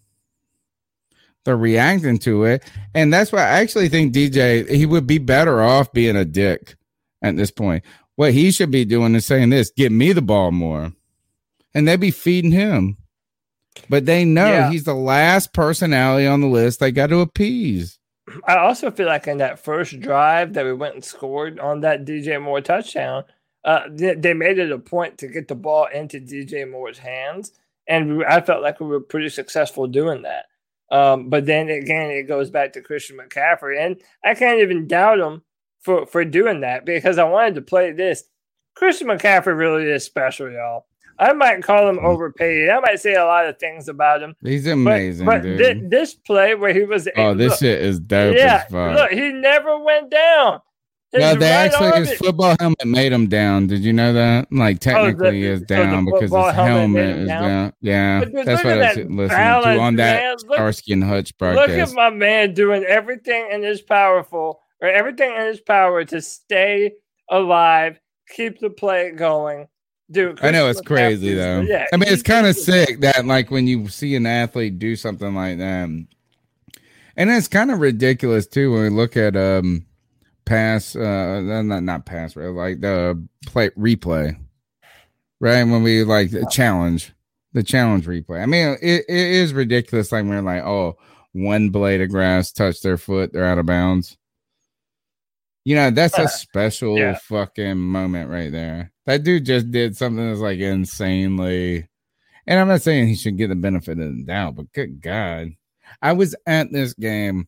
[1.43, 2.63] They're reacting to it.
[2.95, 6.75] And that's why I actually think DJ, he would be better off being a dick
[7.21, 7.83] at this point.
[8.15, 10.91] What he should be doing is saying this give me the ball more.
[11.75, 12.97] And they'd be feeding him.
[13.89, 14.71] But they know Yeah.
[14.71, 17.99] he's the last personality on the list they got to appease.
[18.47, 22.05] I also feel like in that first drive that we went and scored on that
[22.05, 23.23] DJ Moore touchdown,
[23.63, 27.51] uh, they, they made it a point to get the ball into DJ Moore's hands,
[27.87, 30.45] and we, I felt like we were pretty successful doing that.
[30.95, 35.19] Um, but then again, it goes back to Christian McCaffrey, and I can't even doubt
[35.19, 35.41] him
[35.81, 38.23] for for doing that because I wanted to play this.
[38.75, 40.85] Christian McCaffrey really is special, y'all.
[41.17, 42.03] I might call him mm.
[42.03, 42.69] overpaid.
[42.69, 44.35] I might say a lot of things about him.
[44.41, 45.59] He's amazing, but, dude.
[45.59, 48.95] thi- this play where he was oh, this shit is dope yeah, as fuck.
[48.95, 50.59] look, he never went down.
[51.11, 53.67] His no, they right actually his is- football helmet made him down.
[53.67, 54.51] Did you know that?
[54.51, 57.43] Like oh, technically, he is Oh, the down because his helmet is down?
[57.43, 57.73] down.
[57.79, 60.43] Yeah, dude, that's what at I was that listening balance, to on that.
[60.43, 65.31] Look- Starsky and Hutch Look at my man doing everything in his powerful or everything
[65.31, 66.91] in his power to stay
[67.29, 69.67] alive, keep the play going.
[70.11, 71.61] Dude, I know it's crazy though.
[71.61, 74.95] Yeah, I mean, it's kind of sick that like when you see an athlete do
[74.95, 76.07] something like that, and
[77.17, 79.85] it's kind of ridiculous too when we look at um
[80.45, 82.49] pass, uh, not not pass, right?
[82.49, 84.37] Like the play replay,
[85.39, 85.63] right?
[85.63, 87.11] When we like the challenge,
[87.53, 88.41] the challenge replay.
[88.41, 90.11] I mean, it, it is ridiculous.
[90.11, 90.97] Like we're like, oh,
[91.31, 94.17] one blade of grass touched their foot, they're out of bounds.
[95.65, 97.15] You know, that's Uh, a special yeah.
[97.23, 98.91] fucking moment right there.
[99.05, 101.87] That dude just did something that's like insanely.
[102.47, 105.49] And I'm not saying he should get the benefit of the doubt, but good God.
[106.01, 107.47] I was at this game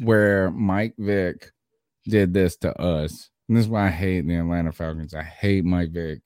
[0.00, 1.52] where Mike Vick
[2.04, 3.30] did this to us.
[3.48, 5.14] And this is why I hate the Atlanta Falcons.
[5.14, 6.20] I hate Mike Vick.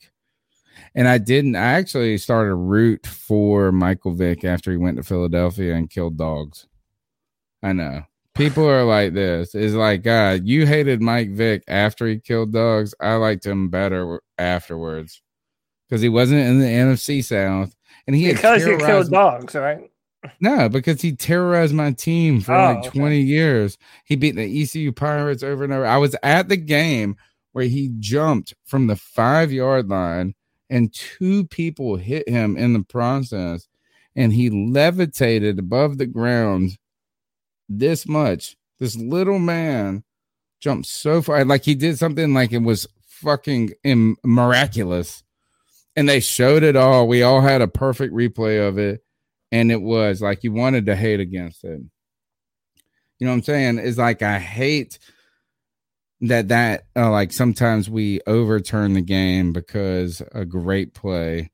[0.95, 5.03] And I didn't, I actually started to root for Michael Vick after he went to
[5.03, 6.67] Philadelphia and killed dogs.
[7.63, 8.05] I know.
[8.35, 9.55] People are like this.
[9.55, 12.95] It's like, God, you hated Mike Vick after he killed dogs.
[13.01, 15.21] I liked him better afterwards
[15.89, 17.75] because he wasn't in the NFC South.
[18.07, 19.91] And he because he killed dogs, right?
[20.41, 22.99] no, because he terrorized my team for Oh, like okay.
[22.99, 23.77] 20 years.
[24.05, 25.85] He beat the ECU Pirates over and over.
[25.85, 27.17] I was at the game
[27.53, 30.35] where he jumped from the five yard line
[30.71, 33.69] and two people hit him in the process
[34.17, 36.79] and he levitated above the ground
[37.79, 38.57] this much.
[38.79, 40.05] This little man
[40.61, 41.45] jumped so far.
[41.45, 45.23] Like he did something like it was fucking im- miraculous.
[45.95, 47.07] And they showed it all.
[47.07, 49.03] We all had a perfect replay of it
[49.53, 51.81] and it was like you wanted to hate against it.
[53.19, 53.79] You know what I'm saying?
[53.79, 54.99] It's like I hate
[56.23, 61.51] that that uh, like sometimes we overturn the game because a great play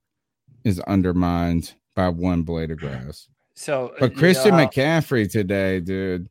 [0.64, 3.28] is undermined by one blade of grass.
[3.58, 6.28] So, But you Christian know, McCaffrey today, dude.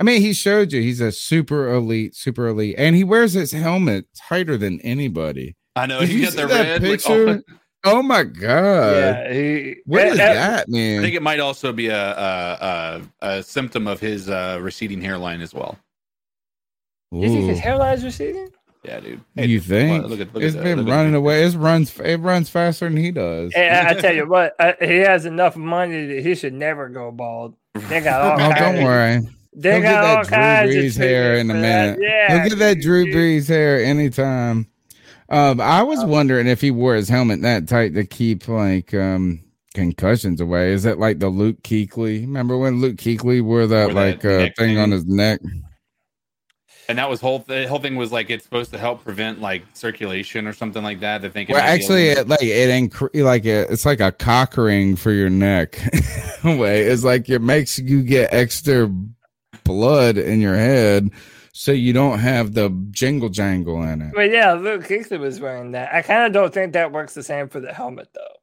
[0.00, 3.52] I mean, he showed you he's a super elite, super elite, and he wears his
[3.52, 5.56] helmet tighter than anybody.
[5.74, 7.42] I know Did he you got see the that red like, picture?
[7.84, 8.96] oh my god!
[8.96, 9.76] Yeah, he.
[9.86, 10.98] What is eh, eh, that, man?
[11.00, 15.00] I think it might also be a a, a, a symptom of his uh, receding
[15.00, 15.78] hairline as well.
[17.10, 18.50] You think his hairline hairline's receding?
[18.84, 19.20] Yeah, dude.
[19.34, 21.44] you think look at- look it's at been look running away?
[21.44, 21.98] It runs.
[22.00, 23.52] It runs faster than he does.
[23.54, 26.88] Hey, I, I tell you what, uh, he has enough money that he should never
[26.88, 27.54] go bald.
[27.74, 29.20] They got all Oh, don't worry.
[29.54, 31.60] They He'll got get all that Drew kinds of Brees hair in a treatment for
[31.62, 31.98] that.
[31.98, 32.00] minute.
[32.08, 34.68] Yeah, He'll get that Drew Brees hair anytime.
[35.30, 39.40] Um, I was wondering if he wore his helmet that tight to keep like um
[39.74, 40.72] concussions away.
[40.72, 42.22] Is it like the Luke Kuechly?
[42.22, 45.40] Remember when Luke Kuechly wore that Wore that like uh, neck thing on his neck?
[46.88, 49.62] And that was whole the whole thing was like it's supposed to help prevent like
[49.74, 51.22] circulation or something like that.
[51.22, 51.50] I think.
[51.50, 54.56] Well, might be a actually, it, like it incre- like it, it's like a cock
[54.56, 55.78] ring for your neck.
[56.44, 58.90] way it's like it makes you get extra
[59.64, 61.10] blood in your head,
[61.52, 64.12] so you don't have the jingle jangle in it.
[64.14, 65.92] But yeah, Luke Kuechly was wearing that.
[65.92, 68.37] I kind of don't think that works the same for the helmet though.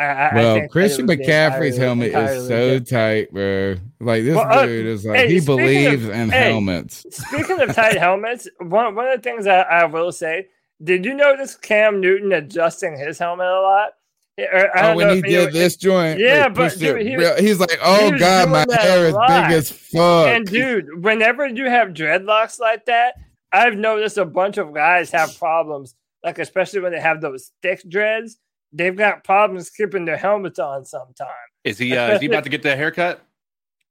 [0.00, 2.88] I, I well, think Christian McCaffrey's helmet is so different.
[2.88, 3.76] tight, bro.
[4.00, 5.58] Like this Well, uh, dude is like hey, he speaking of-
[6.00, 7.04] believes in hey, helmets.
[7.10, 10.46] Speaking of tight helmets, one one of the things I, I will say,
[10.82, 13.90] did you notice Cam Newton adjusting his helmet a lot?
[14.38, 17.16] Or, I Oh, when know he if did this joint, Yeah, like, but dude, he,
[17.16, 21.46] real- he's like, "Oh was God, my hair is big as fuck." And dude, whenever
[21.46, 23.16] you have dreadlocks like that,
[23.52, 25.94] I've noticed a bunch of guys have problems.
[26.24, 28.38] Like especially when they have those thick dreads,
[28.72, 31.30] they've got problems keeping their helmets on sometimes.
[31.64, 33.22] Is he uh, is he about to get the haircut?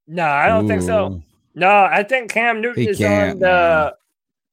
[0.08, 1.22] No, I don't think so.
[1.56, 3.96] No, I think Cam Newton He is on can't, the.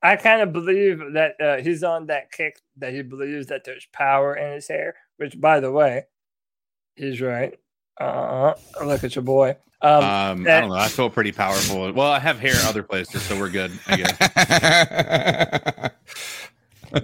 [0.03, 3.87] I kind of believe that uh, he's on that kick that he believes that there's
[3.93, 4.95] power in his hair.
[5.17, 6.05] Which, by the way,
[6.95, 7.59] he's right.
[7.99, 8.53] Uh,
[8.85, 9.57] look at your boy.
[9.81, 10.75] Um, Um, I don't know.
[10.75, 11.93] I feel pretty powerful.
[11.93, 13.73] Well, I have hair other places, so we're good.
[13.87, 15.91] I guess.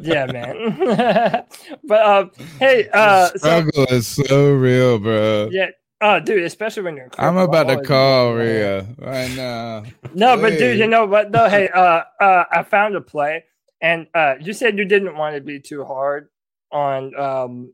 [0.01, 1.45] yeah, man.
[1.85, 5.49] but um, hey, uh, so, Struggle is so real, bro.
[5.51, 5.71] yeah,
[6.01, 7.09] oh, dude, especially when you're.
[7.19, 8.39] I'm about to call do.
[8.39, 9.85] Rhea right now.
[10.15, 11.49] No, but dude, you know what though?
[11.49, 13.45] Hey, uh, uh, I found a play,
[13.81, 16.29] and uh, you said you didn't want to be too hard
[16.71, 17.73] on um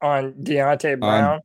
[0.00, 1.40] on Deontay Brown.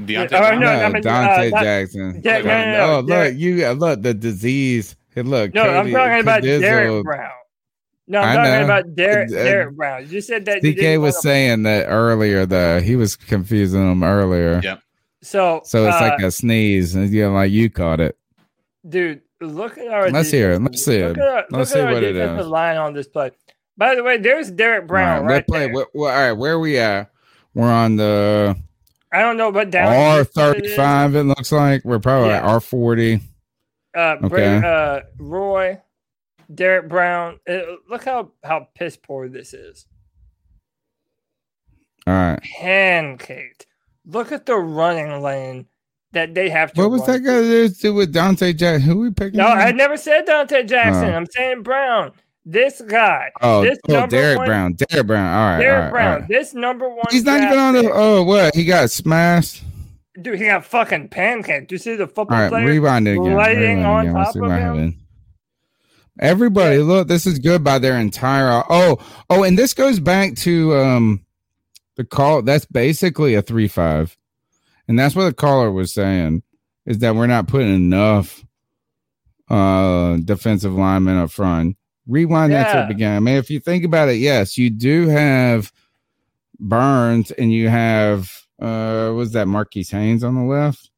[0.00, 0.60] Deontay Yeah, oh, Brown?
[0.60, 2.20] no, no, I mean, Donte uh, not- Jackson.
[2.24, 4.94] Yeah, no, no, no, oh, Derrick- look, you look the disease.
[5.14, 7.30] Hey, look, No, I'm talking about Cadizzle- Derrick Brown.
[8.08, 8.64] No, I'm I talking know.
[8.64, 10.08] about Derrick Derrick Brown.
[10.08, 12.46] You said that you DK was saying that earlier.
[12.46, 14.60] Though he was confusing them earlier.
[14.64, 14.78] Yeah.
[15.22, 15.60] so.
[15.64, 18.18] So it's uh, like a sneeze, and you know, like you caught it.
[18.88, 19.20] dude.
[19.40, 20.10] Look at our.
[20.10, 20.60] Let's hear it.
[20.62, 21.16] Let's see it.
[21.16, 22.14] our, Let's see what it is.
[22.16, 22.46] defensive is.
[22.48, 23.30] line on this play.
[23.76, 25.58] By the way, there's Derrick Brown all right, right, play.
[25.66, 25.74] there.
[25.74, 27.12] Well, well, all right, where we at?
[27.54, 28.56] We're on the
[29.12, 30.28] I don't know what down R it is.
[30.28, 31.14] thirty five.
[31.14, 32.50] It looks like we're probably at Yeah.
[32.50, 33.20] R forty.
[33.94, 34.56] uh, Bra- Okay.
[34.66, 35.80] uh, Roy,
[36.52, 37.40] Derrick Brown.
[37.48, 37.60] Uh,
[37.90, 39.86] look how how piss poor this is.
[42.06, 42.40] All right.
[42.58, 43.66] Pancaked.
[44.06, 45.66] Look at the running lane
[46.12, 46.80] that they have to.
[46.80, 48.80] What was run that guy to do with Donte Jackson?
[48.80, 49.38] Who we picking?
[49.38, 49.58] No, up?
[49.58, 51.10] I never said Donte Jackson.
[51.10, 51.16] Oh.
[51.16, 52.12] I'm saying Brown.
[52.46, 53.30] This guy.
[53.42, 54.72] Oh, this oh, Derrick one- Brown.
[54.72, 55.34] Derrick Brown.
[55.36, 55.58] All right.
[55.60, 56.12] Derrick all right, Brown.
[56.12, 56.28] all right.
[56.28, 57.04] This number one.
[57.10, 57.90] He's not even on the.
[57.92, 58.54] Oh, what?
[58.54, 59.64] He got smashed.
[60.22, 61.68] Dude, he got fucking pancaked.
[61.68, 63.36] Do you see the football right, player rewind it again.
[63.36, 64.14] laying Rewind on again.
[64.14, 64.98] Top of him?
[66.18, 68.62] Everybody, look, this is good by their entire.
[68.68, 68.98] Oh,
[69.30, 71.24] oh, and this goes back to um
[71.96, 72.42] the call.
[72.42, 74.16] That's basically a three five,
[74.88, 76.42] and that's what the caller was saying
[76.86, 78.44] is that we're not putting enough
[79.48, 81.76] uh defensive linemen up front.
[82.06, 82.86] Rewind that to Yeah.
[82.86, 83.16] the beginning.
[83.16, 85.70] I mean, if you think about it, yes, you do have
[86.58, 90.90] Burns, and you have uh, was that Marquis Haynes on the left?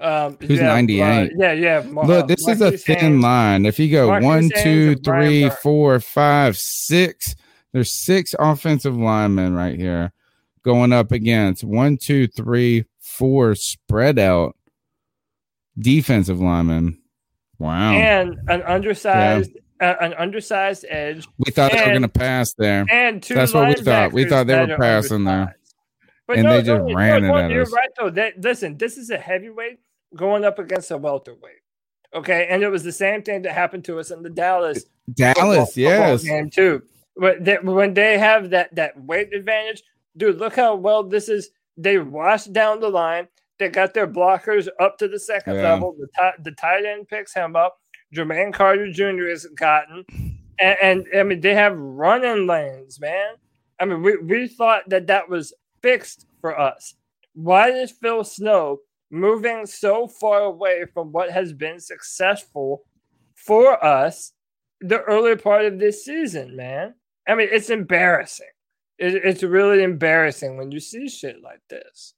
[0.00, 1.02] Um, Who's yeah, 98?
[1.02, 1.84] uh, yeah, yeah.
[1.86, 3.66] Look, this is a thin line.
[3.66, 7.34] If you go Marquis one, two, and three, four, five, six,
[7.72, 10.12] there's six offensive linemen right here
[10.62, 14.56] going up against one, two, three, four spread out
[15.78, 16.98] defensive linemen.
[17.58, 17.92] Wow.
[17.92, 19.50] and an undersized,
[19.82, 21.28] uh, an undersized edge.
[21.36, 22.86] we thought they were going to pass there.
[22.90, 24.14] And two That's what we thought.
[24.14, 25.56] We thought they were passing there.
[26.26, 27.72] But and no, they just no, ran no, it no, at You're us.
[27.72, 28.30] right though.
[28.38, 29.80] Listen, this is a heavyweight
[30.16, 31.60] going up against a welterweight.
[32.14, 35.34] Okay, and it was the same thing that happened to us in the Dallas Dallas,
[35.36, 36.24] football- football yes.
[36.24, 36.82] game too.
[37.16, 39.82] But they, when they have that that weight advantage,
[40.16, 41.50] dude, look how well this is.
[41.76, 43.28] They washed down the line.
[43.58, 45.62] They got their blockers up to the second Yeah.
[45.74, 45.94] level.
[45.98, 47.78] The ti- the tight end picks him up.
[48.14, 49.28] Jermaine Carter Jr.
[49.28, 50.04] has gotten,
[50.58, 53.34] and, and I mean they have running lanes, man.
[53.78, 56.94] I mean we we thought that that was fixed for us.
[57.34, 58.80] Why is Phil Snow
[59.10, 62.84] moving so far away from what has been successful
[63.34, 64.32] for us
[64.80, 66.94] the early part of this season, man?
[67.26, 68.46] I mean, it's embarrassing.
[68.98, 72.14] It, it's really embarrassing when you see shit like this.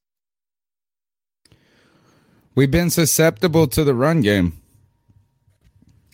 [2.55, 4.61] We've been susceptible to the run game.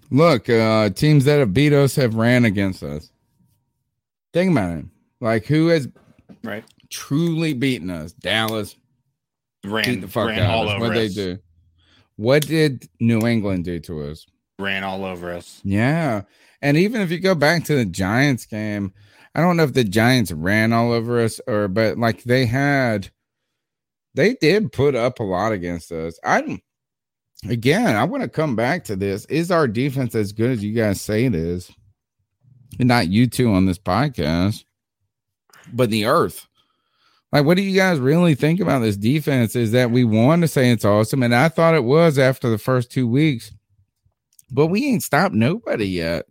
[0.10, 3.12] Look, uh, teams that have beat us have ran against us.
[4.34, 4.86] Think about it.
[5.20, 5.88] Like who has
[6.44, 8.14] right truly beaten us?
[8.14, 8.76] Dallas
[9.66, 10.76] Ran- the fuck ran out all us.
[10.76, 11.14] over What they us.
[11.14, 11.38] do?
[12.16, 14.26] What did New England do to us?
[14.58, 15.62] ran all over us.
[15.64, 16.24] Yeah.
[16.62, 18.94] And even if you go back to the Giants game,
[19.34, 23.10] I don't know if the Giants ran all over us or but like they had
[24.16, 26.20] they did put up a lot against us.
[26.26, 26.62] I
[27.48, 29.24] again, I want to come back to this.
[29.28, 31.72] Is our defense as good as you guys say it is?
[32.80, 34.66] And not you two on this podcast,
[35.72, 36.49] but the earth.
[37.32, 39.56] Like, what do you guys really think about this defense?
[39.56, 42.58] Is that we want to say it's awesome, and I thought it was after the
[42.58, 43.52] first two weeks,
[44.52, 46.26] but we ain't stopped nobody yet.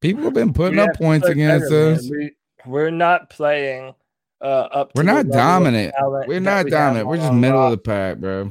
[0.00, 2.10] People have been putting We up points against better, us.
[2.10, 2.32] We,
[2.66, 3.94] we're not playing
[4.40, 4.92] uh, up.
[4.94, 5.94] We're not dominant.
[6.26, 7.08] We're not we dominant.
[7.08, 8.50] We're just middle of the pack, bro.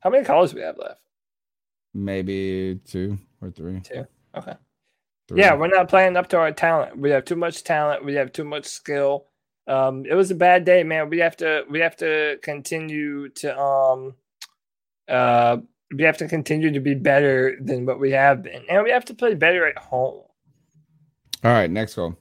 [0.00, 1.00] How many calls we have left?
[1.94, 3.80] Maybe two or three.
[3.80, 4.06] Two.
[4.36, 4.54] Okay.
[5.28, 5.40] Three.
[5.40, 6.98] Yeah, we're not playing up to our talent.
[6.98, 8.04] We have too much talent.
[8.04, 9.26] We have too much skill.
[9.68, 11.10] Um, it was a bad day, man.
[11.10, 14.14] We have to we have to continue to um
[15.08, 15.58] uh
[15.94, 18.62] we have to continue to be better than what we have been.
[18.68, 20.22] And we have to play better at home.
[21.44, 22.16] All right, next call.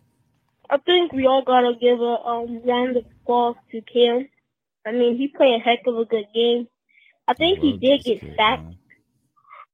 [0.69, 4.27] I think we all gotta give a um, round of applause to Cam.
[4.85, 6.67] I mean, he played a heck of a good game.
[7.27, 8.75] I think he did get sacked.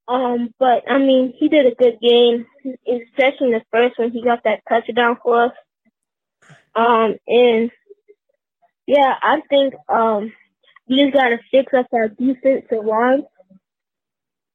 [0.08, 2.46] Um, but I mean, he did a good game,
[2.88, 4.12] especially in the first one.
[4.12, 5.54] He got that touchdown for us.
[6.76, 7.72] Um, and
[8.88, 10.32] yeah, I think um,
[10.88, 13.24] we just gotta fix up our defensive line.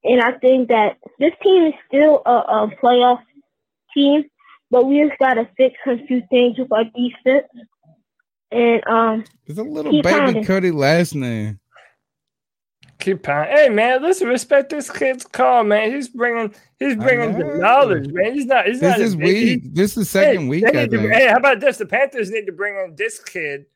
[0.05, 3.20] And I think that this team is still a, a playoff
[3.93, 4.25] team
[4.70, 7.47] but we just gotta fix a few things with our defense.
[8.51, 10.45] And um, it's a little baby pounding.
[10.45, 11.59] Cody last name.
[12.99, 13.55] Keep pounding.
[13.55, 15.92] Hey man, let's respect this kid's call, man.
[15.92, 18.33] He's bringing, he's bringing the knowledge, man.
[18.33, 18.66] He's not.
[18.66, 19.75] He's this not is week.
[19.75, 20.65] This is the second hey, week.
[20.65, 21.76] I to, hey, how about this?
[21.76, 23.66] The Panthers need to bring in this kid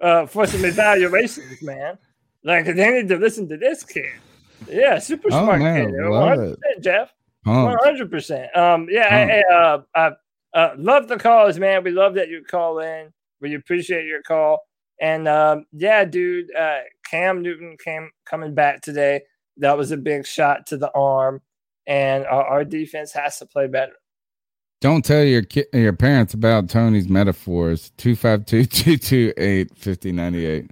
[0.00, 1.98] uh, for some evaluations, man.
[2.42, 4.12] Like they need to listen to this kid.
[4.66, 6.08] Yeah, super oh, smart man, kid.
[6.08, 7.14] One hundred percent, Jeff.
[7.44, 8.56] One hundred percent.
[8.56, 9.26] Um, yeah.
[9.26, 10.10] Hey, uh, uh,
[10.54, 11.84] uh, love the calls, man.
[11.84, 13.12] We love that you call in.
[13.42, 14.60] We appreciate your call.
[15.00, 16.80] And um, yeah, dude, uh,
[17.10, 19.22] Cam Newton came coming back today.
[19.56, 21.40] That was a big shot to the arm,
[21.86, 23.94] and our, our defense has to play better.
[24.80, 27.92] Don't tell your ki- your parents about Tony's metaphors.
[27.98, 30.70] 252-228-5098.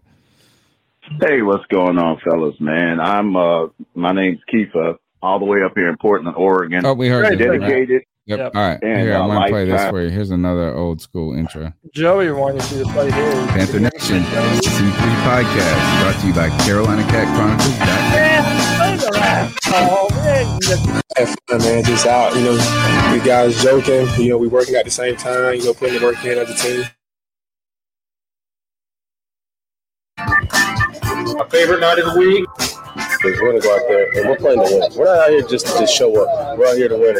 [1.21, 2.55] Hey, what's going on, fellas?
[2.61, 6.87] Man, I'm uh, my name's Kifa, all the way up here in Portland, Oregon.
[6.87, 8.03] Oh, we heard dedicated.
[8.29, 8.39] Yep.
[8.39, 8.55] yep.
[8.55, 8.79] All right.
[8.83, 10.11] And, Here, I'm gonna play this for you.
[10.11, 11.73] Here's another old school intro.
[11.95, 13.35] Joey wanted you to play his.
[13.47, 14.93] Panther Nation C3
[15.25, 17.75] podcast brought to you by Carolina Cat Chronicles.
[21.17, 21.85] Have man.
[21.85, 24.07] Just out, you know, we guys joking.
[24.23, 25.55] You know, we working at the same time.
[25.55, 26.85] You know, putting the work in as a team.
[30.19, 32.47] My favorite night of the week.
[33.25, 34.93] We're gonna go out there and we're playing to win.
[34.97, 36.59] We're not out here just to show up.
[36.59, 37.17] We're out here to win.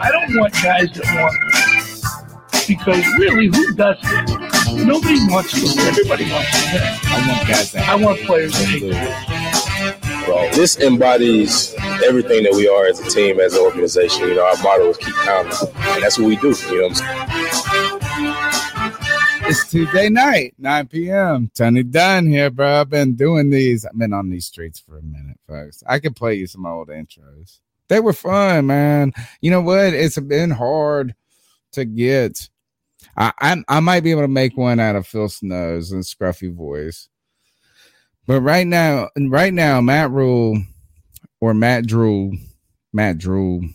[0.00, 4.86] I don't want guys that want because really, who does it?
[4.86, 5.88] Nobody wants to win.
[5.88, 6.82] Everybody wants to win.
[6.82, 12.52] I want guys that I want players that hate to Well, this embodies everything that
[12.54, 14.28] we are as a team, as an organization.
[14.28, 16.54] You know, our motto is keep pounding, and that's what we do.
[16.68, 17.96] You know what I'm saying?
[19.48, 21.52] It's Tuesday night, 9 p.m.
[21.54, 22.80] Tony Dunn here, bro.
[22.80, 23.86] I've been doing these.
[23.86, 25.84] I've been on these streets for a minute, folks.
[25.86, 27.60] I could play you some old intros.
[27.88, 29.12] They were fun, man.
[29.40, 29.94] You know what?
[29.94, 31.14] It's been hard
[31.72, 32.48] to get.
[33.16, 36.52] I, I I might be able to make one out of Phil Snow's and scruffy
[36.52, 37.08] voice.
[38.26, 40.60] But right now, right now, Matt Rhule
[41.40, 42.32] or Matt Drew,
[42.92, 43.68] Matt Drew,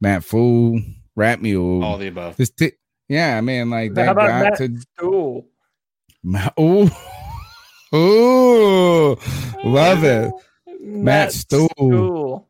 [0.00, 0.80] Matt Fool,
[1.16, 2.36] Rat Mule, all the above.
[2.36, 2.72] This t-
[3.08, 4.78] yeah, I mean, like they got Matt to.
[4.96, 5.46] Stool?
[6.22, 6.88] Matt, ooh,
[7.96, 9.16] ooh,
[9.64, 10.32] love it,
[10.66, 11.68] Matt, Matt Stool.
[11.76, 12.49] Stool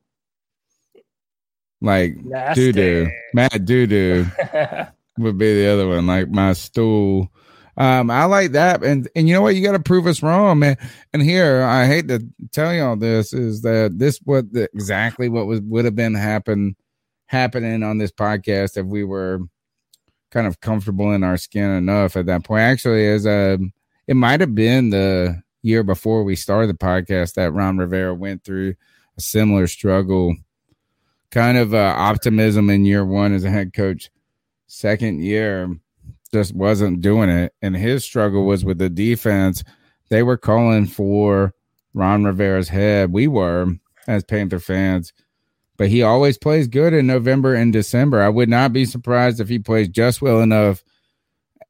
[1.81, 2.17] like
[2.55, 4.26] doo doo, Matt doo doo
[5.18, 7.31] would be the other one, like my stool.
[7.76, 9.55] Um, I like that, and and you know what?
[9.55, 10.76] You got to prove us wrong, man.
[11.12, 15.47] And here, I hate to tell y'all this is that this what the, exactly what
[15.47, 16.76] was would have been happen
[17.26, 19.39] happening on this podcast if we were
[20.31, 22.62] kind of comfortable in our skin enough at that point.
[22.62, 23.59] Actually, as a
[24.07, 28.44] it might have been the year before we started the podcast that Ron Rivera went
[28.44, 28.75] through
[29.17, 30.34] a similar struggle
[31.31, 34.10] kind of uh, optimism in year one as a head coach.
[34.67, 35.76] Second year,
[36.33, 37.52] just wasn't doing it.
[37.62, 39.65] And his struggle was with the defense.
[40.09, 41.55] They were calling for
[41.94, 43.12] Ron Rivera's head.
[43.12, 43.75] We were
[44.07, 45.12] as Panther fans,
[45.76, 48.23] but he always plays good in November and December.
[48.23, 50.84] I would not be surprised if he plays just well enough.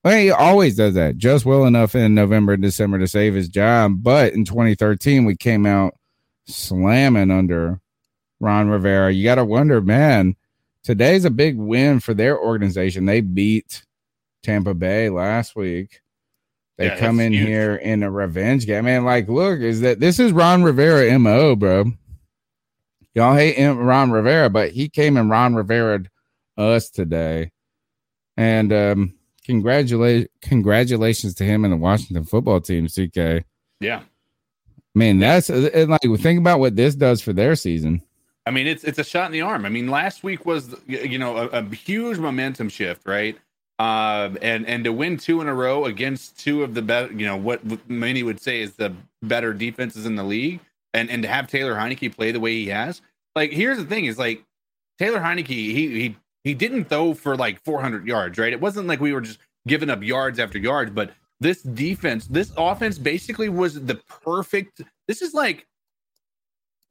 [0.03, 3.49] Well, he always does that, just well enough in November and December to save his
[3.51, 4.03] job.
[4.03, 5.95] But in 2013, we came out
[6.47, 7.81] slamming under
[8.41, 9.13] Ron Rivera.
[9.13, 10.37] You got to wonder, man,
[10.83, 13.07] today's a big win for their organization.
[13.07, 13.85] They beat
[14.43, 16.01] Tampa Bay last week.
[16.79, 17.47] They yeah, come in huge.
[17.47, 18.87] here in a revenge game.
[18.87, 21.93] Man, like, look, is that this is Ron Rivera MO, bro.
[23.15, 26.05] Y'all hate Ron Rivera, but he came and Ron Rivera
[26.57, 27.51] us today.
[28.37, 33.45] And um congratulate congratulations to him and the Washington football team, CK.
[33.81, 34.03] Yeah.
[34.95, 38.03] Man, that's like think about what this does for their season.
[38.51, 39.65] I mean, it's it's a shot in the arm.
[39.65, 43.39] I mean, last week was you know a, a huge momentum shift, right?
[43.79, 47.25] Uh, and and to win two in a row against two of the better, you
[47.25, 50.59] know, what many would say is the better defenses in the league,
[50.93, 53.03] and and to have Taylor Heinicke play the way he has,
[53.37, 54.43] like here's the thing: is like
[54.99, 58.53] Taylor Heinicke, he he he didn't throw for like 400 yards, right?
[58.53, 59.39] It wasn't like we were just
[59.69, 64.83] giving up yards after yards, but this defense, this offense basically was the perfect.
[65.07, 65.69] This is like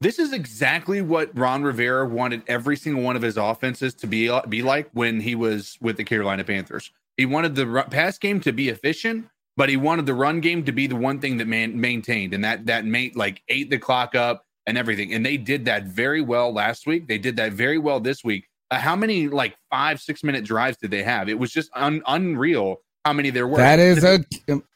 [0.00, 4.30] this is exactly what Ron Rivera wanted every single one of his offenses to be
[4.48, 6.90] be like when he was with the Carolina Panthers.
[7.16, 10.72] He wanted the pass game to be efficient, but he wanted the run game to
[10.72, 14.14] be the one thing that man maintained and that that made like ate the clock
[14.14, 15.12] up and everything.
[15.12, 17.06] And they did that very well last week.
[17.06, 18.48] They did that very well this week.
[18.70, 21.28] Uh, how many like five six minute drives did they have?
[21.28, 23.56] It was just un- unreal how many there were.
[23.56, 24.20] That is a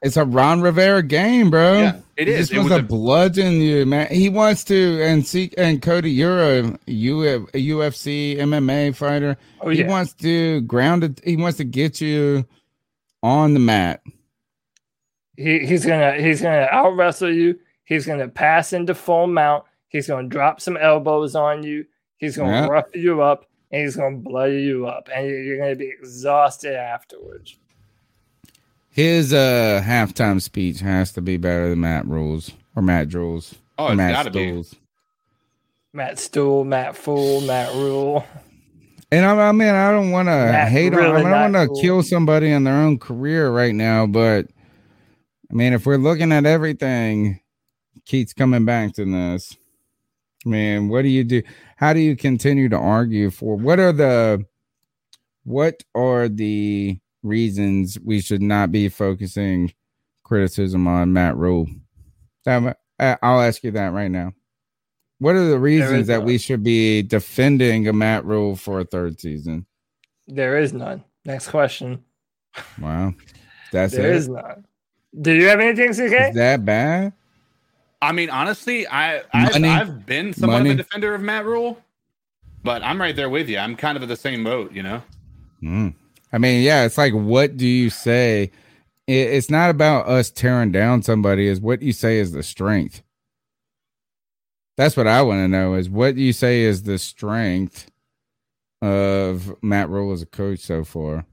[0.02, 1.80] it's a Ron Rivera game, bro.
[1.80, 2.48] Yeah, it is.
[2.48, 4.08] This was, was a, a bludgeon you, man.
[4.08, 9.36] He wants to and see and Cody, you're a, Uf, a UFC MMA fighter.
[9.60, 9.84] Oh, yeah.
[9.84, 11.20] He wants to ground it.
[11.24, 12.46] He wants to get you
[13.22, 14.02] on the mat.
[15.36, 17.58] He, he's gonna he's gonna out wrestle you.
[17.84, 19.64] He's gonna pass into full mount.
[19.88, 21.84] He's gonna drop some elbows on you.
[22.16, 22.66] He's gonna yeah.
[22.68, 27.58] rough you up and he's gonna bloody you up, and you're gonna be exhausted afterwards.
[28.94, 33.56] His uh halftime speech has to be better than Matt Rhule's or Matt Jules.
[33.76, 34.70] Oh, it's Matt gotta Stools.
[34.70, 34.78] be.
[35.94, 38.24] Matt Stool, Matt Fool, Matt Rhule.
[39.10, 41.16] And I, I mean, I don't want to hate really on.
[41.16, 41.80] I don't want to cool.
[41.80, 44.46] kill somebody in their own career right now, but
[45.50, 47.40] I mean, if we're looking at everything,
[48.06, 49.56] Keith's coming back to this.
[50.44, 51.42] Man, what do you do?
[51.78, 53.56] How do you continue to argue for?
[53.56, 54.46] What are the
[55.42, 59.72] what are the reasons we should not be focusing
[60.22, 61.66] criticism on Matt Rhule.
[62.46, 62.74] I'll
[63.40, 64.32] ask you that right now.
[65.18, 69.20] What are the reasons that we should be defending a Matt Rhule for a third
[69.20, 69.66] season?
[70.26, 71.02] There is none.
[71.24, 72.04] Next question.
[72.80, 73.14] Wow.
[73.72, 74.16] That's there it.
[74.16, 74.66] is none.
[75.20, 76.30] Do you have anything, CK?
[76.30, 77.12] Is that bad?
[78.02, 80.70] I mean, honestly, I I've, I've been somewhat Money.
[80.70, 81.78] of a defender of Matt Rhule,
[82.62, 83.58] but I'm right there with you.
[83.58, 85.02] I'm kind of in the same boat, you know.
[85.62, 85.94] Mm.
[86.34, 88.50] I mean, yeah, it's like, what do you say?
[89.06, 91.46] It's not about us tearing down somebody.
[91.46, 93.04] Is what you say is the strength.
[94.76, 95.74] That's what I want to know.
[95.74, 97.88] Is what you say is the strength
[98.82, 101.24] of Matt Rhule as a coach so far.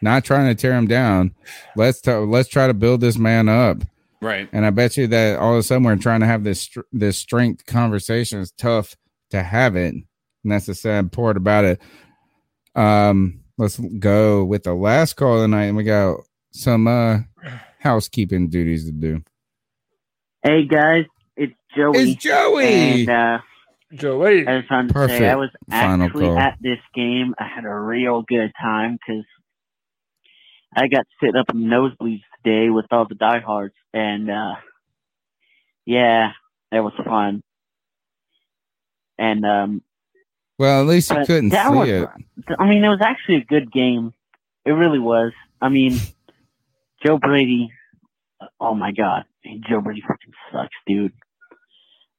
[0.00, 1.34] Not trying to tear him down.
[1.76, 3.82] Let's t- let's try to build this man up.
[4.22, 4.48] Right.
[4.54, 7.18] And I bet you that all of a sudden we're trying to have this this
[7.18, 8.96] strength conversation is tough
[9.32, 9.92] to have it.
[9.92, 10.06] And
[10.44, 11.82] that's the sad part about it.
[12.74, 16.20] Um, let's go with the last call tonight, and we got
[16.52, 17.18] some uh
[17.80, 19.22] housekeeping duties to do.
[20.42, 21.04] Hey guys,
[21.36, 21.98] it's Joey.
[21.98, 22.66] It's Joey.
[22.66, 23.38] And, uh,
[23.92, 24.46] Joey.
[24.46, 25.18] I was trying to Perfect.
[25.18, 27.34] say I was actually at this game.
[27.38, 29.24] I had a real good time because
[30.76, 34.54] I got to sit up in the nosebleeds today with all the diehards, and uh,
[35.86, 36.30] yeah,
[36.72, 37.42] it was fun.
[39.16, 39.82] And um,
[40.58, 42.08] well, at least you couldn't see was, it.
[42.58, 44.12] I mean, it was actually a good game.
[44.64, 45.32] It really was.
[45.60, 45.98] I mean,
[47.04, 47.70] Joe Brady.
[48.60, 49.24] Oh my God,
[49.68, 51.12] Joe Brady fucking sucks, dude.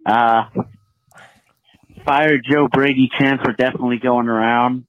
[0.06, 0.46] Uh,
[2.04, 4.86] fire Joe Brady chants were definitely going around.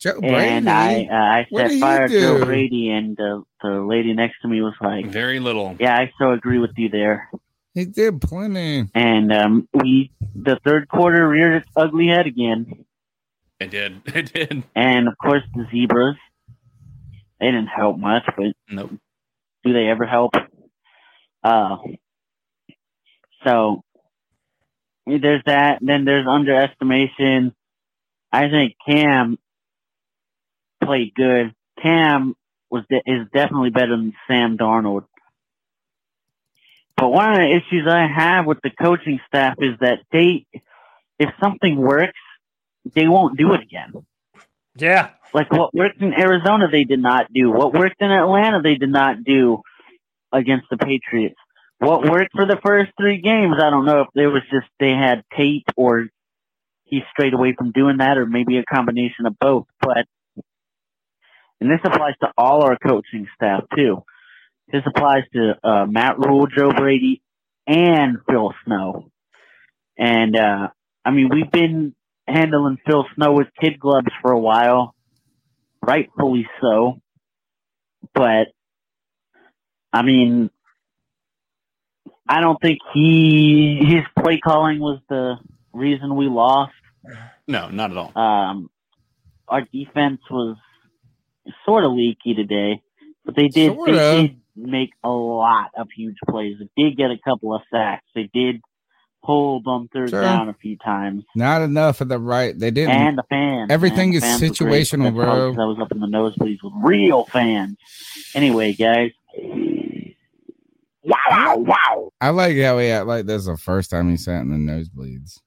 [0.00, 0.36] Joe Brady.
[0.36, 4.60] And I, uh, I said fire Joe Brady, and the the lady next to me
[4.60, 7.30] was like, "Very little." Yeah, I so agree with you there.
[7.74, 8.88] He did plenty.
[8.94, 12.84] And um, we the third quarter reared its ugly head again.
[13.60, 14.00] It did.
[14.14, 14.64] It did.
[14.74, 16.16] And of course the zebras.
[17.40, 18.92] They didn't help much, but nope.
[19.64, 20.34] Do they ever help?
[21.42, 21.76] Uh
[23.44, 23.82] so
[25.06, 25.78] there's that.
[25.82, 27.54] Then there's underestimation.
[28.32, 29.38] I think Cam
[30.82, 31.54] played good.
[31.82, 32.34] Cam
[32.70, 35.04] was de- is definitely better than Sam Darnold.
[36.96, 40.46] But one of the issues I have with the coaching staff is that they,
[41.18, 42.18] if something works,
[42.94, 43.92] they won't do it again.
[44.76, 45.10] Yeah.
[45.32, 47.50] Like what worked in Arizona, they did not do.
[47.50, 49.62] What worked in Atlanta, they did not do
[50.32, 51.36] against the Patriots.
[51.78, 54.92] What worked for the first three games, I don't know if it was just they
[54.92, 56.06] had tape or
[56.84, 59.66] he strayed away from doing that or maybe a combination of both.
[59.80, 60.06] But,
[61.60, 64.04] and this applies to all our coaching staff too.
[64.72, 67.22] This applies to uh, Matt Rhule, Joe Brady,
[67.66, 69.10] and Phil Snow.
[69.98, 70.68] And uh,
[71.04, 71.94] I mean, we've been
[72.26, 74.94] handling Phil Snow with kid gloves for a while,
[75.82, 77.00] rightfully so.
[78.14, 78.48] But
[79.92, 80.50] I mean,
[82.28, 85.36] I don't think he his play calling was the
[85.72, 86.72] reason we lost.
[87.46, 88.16] No, not at all.
[88.16, 88.70] Um,
[89.46, 90.56] our defense was
[91.66, 92.82] sort of leaky today,
[93.24, 96.56] but they did they did make a lot of huge plays.
[96.58, 98.04] They did get a couple of sacks.
[98.14, 98.60] They did
[99.24, 100.20] pull on third Sure.
[100.20, 101.24] down a few times.
[101.34, 102.56] Not enough of the right.
[102.58, 102.94] They didn't.
[102.94, 103.70] And the fans.
[103.70, 104.16] Everything man.
[104.18, 105.52] is fans situational, bro.
[105.52, 107.76] I was up in the nosebleeds with real fans.
[108.34, 109.10] Anyway, guys.
[111.06, 111.56] Wow!
[111.58, 112.12] Wow!
[112.20, 114.72] I like how he act like this is the first time he sat in the
[114.72, 115.40] nosebleeds.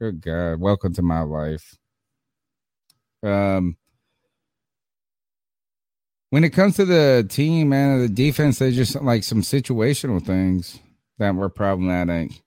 [0.00, 0.58] Good God.
[0.60, 1.76] Welcome to my life.
[3.22, 3.76] Um
[6.34, 10.80] when it comes to the team and the defense, they just like some situational things
[11.18, 12.42] that were problematic.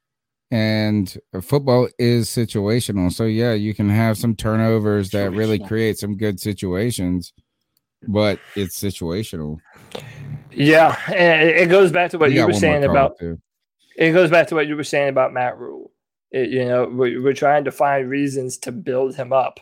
[0.51, 3.13] And football is situational.
[3.13, 7.31] So yeah, you can have some turnovers that really create some good situations,
[8.05, 9.59] but it's situational.
[10.51, 13.17] Yeah, and it goes back to what We you were saying about.
[13.17, 13.39] too.
[13.95, 15.91] It goes back to what you were saying about Matt Rhule.
[16.31, 19.61] It- you know, we're, we're trying to find reasons to build him up.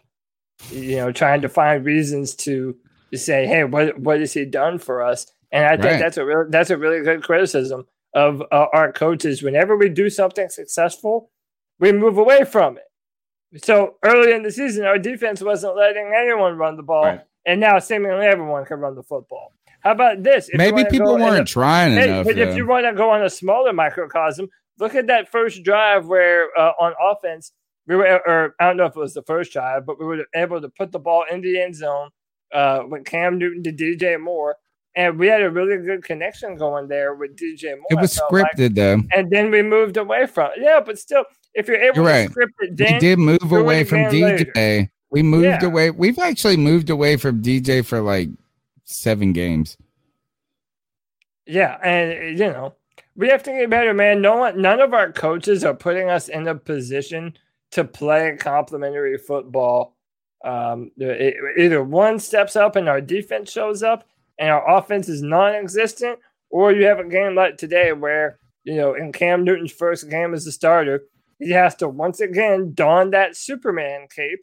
[0.71, 2.75] You know, trying to find reasons to,
[3.15, 5.99] to say, "Hey, what what has he done for us?" And I think Right.
[5.99, 9.41] that's a real that's a really good criticism of uh, our coaches.
[9.43, 11.31] Whenever we do something successful,
[11.79, 13.63] we move away from it.
[13.63, 17.05] So early in the season, our defense wasn't letting anyone run the ball,
[17.45, 19.53] and now seemingly everyone can run the football.
[19.81, 20.49] How about this?
[20.49, 22.25] If Maybe people weren't a- trying Hey, enough.
[22.25, 26.07] But if you want to go on a smaller microcosm, look at that first drive
[26.07, 27.51] where uh, on offense
[27.87, 30.25] we were, or I don't know if it was the first drive, but we were
[30.33, 32.09] able to put the ball in the end zone
[32.55, 34.55] uh, with Cam Newton to DJ Moore,
[34.95, 37.85] and we had a really good connection going there with DJ Moore.
[37.91, 38.45] it was felt like.
[38.55, 39.01] scripted though.
[39.13, 40.59] and then we moved away from it.
[40.61, 42.29] Yeah, but still, if you're able You're to right.
[42.31, 44.55] script it, we did move away from DJ.
[44.55, 44.89] later.
[45.11, 45.65] We moved Yeah.
[45.65, 45.91] away.
[45.91, 48.29] We've actually moved away from DJ for like
[48.85, 49.77] seven games.
[51.45, 52.73] Yeah, and you know,
[53.15, 54.21] we have to get better, man.
[54.21, 57.37] No one, none of our coaches are putting us in a position
[57.71, 59.94] to play complimentary football.
[60.45, 64.07] Um, it- either one steps up and our defense shows up,
[64.39, 68.95] and our offense is non-existent, or you have a game like today where you know,
[68.95, 71.03] in Cam Newton's first game as a starter,
[71.37, 74.39] he has to once again don that Superman cape,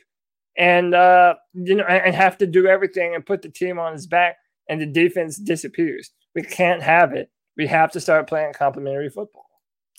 [0.56, 3.92] and uh, you know, and and have to do everything and put the team on
[3.92, 4.36] his back,
[4.68, 6.10] and the defense disappears.
[6.36, 7.30] We can't have it.
[7.56, 9.46] We have to start playing complementary football.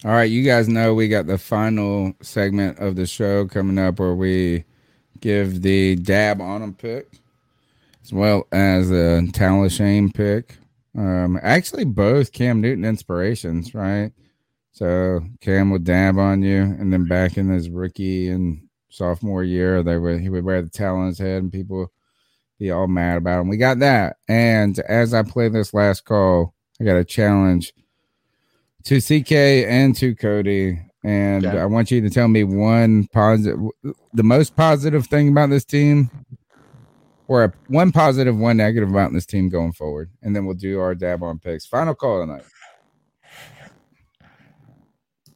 [0.06, 4.00] All right, you guys know we got the final segment of the show coming up
[4.00, 4.64] where we
[5.24, 7.08] give the dab on him pick
[8.04, 10.58] as well as the talent shame pick.
[10.98, 14.12] Um, actually, both Cam Newton inspirations, right?
[14.74, 19.82] So Cam would dab on you, and then back in his rookie and sophomore year,
[19.82, 21.92] they would he would wear the towel on his head, and people
[22.60, 23.48] be all mad about him.
[23.48, 27.74] We got that, and as I play this last call, I got a challenge
[28.84, 31.60] to CK and to Cody, and Okay.
[31.60, 33.60] I want you to tell me one positive,
[34.14, 36.10] the most positive thing about this team,
[37.28, 40.80] or a, one positive, one negative about this team going forward, and then we'll do
[40.80, 41.66] our dab on picks.
[41.66, 42.44] Final call tonight.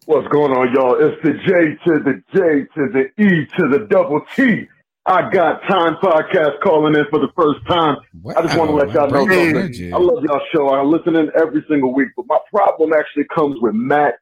[0.05, 0.95] What's going on, y'all?
[0.99, 4.65] It's the J to the J to the E to the double T.
[5.05, 7.97] I got time podcast calling in for the first time.
[8.35, 9.93] I just want to let y'all know Great something.
[9.93, 10.69] I love y'all show.
[10.69, 14.15] I listen in every single week, but my problem actually comes with Matt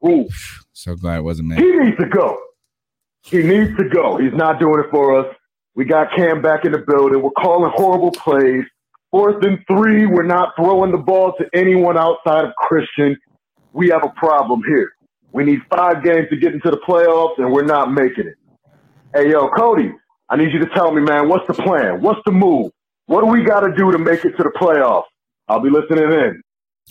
[0.00, 0.28] Rhule.
[0.74, 1.56] So glad it wasn't me.
[1.56, 2.38] He needs to go.
[3.22, 4.18] He needs to go.
[4.18, 5.34] He's not doing it for us.
[5.74, 7.22] We got Cam back in the building.
[7.22, 8.64] We're calling horrible plays.
[9.10, 13.16] Fourth and three, we're not throwing the ball to anyone outside of Christian.
[13.72, 14.90] We have a problem here.
[15.32, 18.34] We need five games to get into the playoffs, and we're not making it.
[19.14, 19.92] Hey, yo, Cody,
[20.28, 22.02] I need you to tell me, man, what's the plan?
[22.02, 22.72] What's the move?
[23.06, 25.04] What do we got to do to make it to the playoffs?
[25.48, 26.42] I'll be listening in.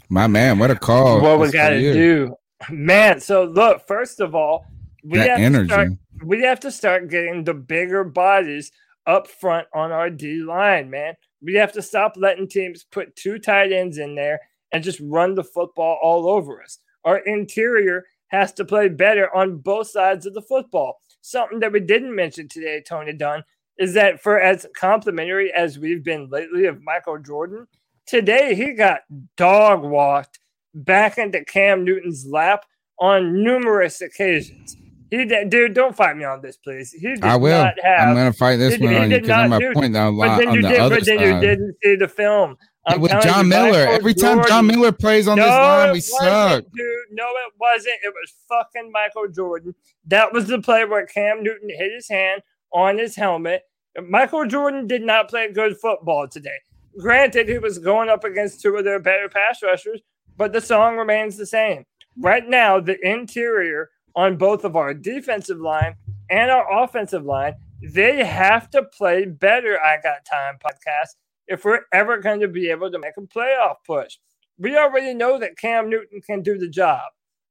[0.10, 1.22] My man, what a call!
[1.22, 2.36] what we got to do,
[2.70, 3.20] man.
[3.20, 4.66] So look, first of all,
[5.04, 5.68] we That have energy.
[5.68, 5.90] to start.
[6.24, 8.72] We have to start getting the bigger bodies
[9.06, 11.16] up front on our D line, man.
[11.42, 14.40] We have to stop letting teams put two tight ends in there
[14.72, 16.80] and just run the football all over us.
[17.04, 21.02] Our interior has to play better on both sides of the football.
[21.22, 23.44] Something that we didn't mention today, Tony Dunn,
[23.78, 27.68] is that for as complimentary as we've been lately of Michael Jordan,
[28.06, 29.02] today he got
[29.36, 30.40] dog walked
[30.74, 32.66] back into Cam Newton's lap
[33.00, 34.78] on numerous occasions.
[35.12, 36.92] He did, dude, don't fight me on this, please.
[36.92, 37.52] He did I will.
[37.54, 37.76] have.
[38.10, 40.48] I'm gonna fight this one on you because I'm gonna point down But lot then
[40.50, 40.80] on you the did.
[40.80, 41.42] other But then you side.
[41.42, 42.58] didn't see the film.
[42.86, 46.64] I'm with John Miller, every time John Miller plays on this line, we suck.
[46.74, 47.96] Dude, no, it wasn't.
[48.04, 49.74] It was fucking Michael Jordan.
[50.08, 52.42] That was the play where Cam Newton hit his hand
[52.74, 53.62] on his helmet.
[54.10, 56.58] Michael Jordan did not play good football today.
[57.00, 60.02] Granted, he was going up against two of their better pass rushers,
[60.38, 61.86] but the song remains the same.
[62.18, 65.96] Right now, the interior on both of our defensive line
[66.30, 69.80] and our offensive line, they have to play better.
[69.82, 71.16] I got time podcast.
[71.48, 74.18] if we're ever going to be able to make a playoff push.
[74.58, 77.02] We already know that Cam Newton can do the job.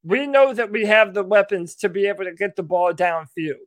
[0.04, 3.60] We know that we have the weapons to be able to get the ball downfield.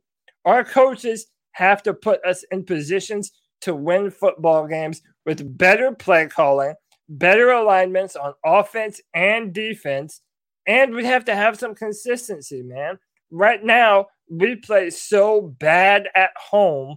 [0.44, 6.26] Our coaches have to put us in positions to win football games with better play
[6.26, 6.74] calling,
[7.08, 10.20] better alignments on offense and defense,
[10.66, 12.98] and we have to have some consistency, man.
[13.30, 16.96] Right now, we play so bad at home.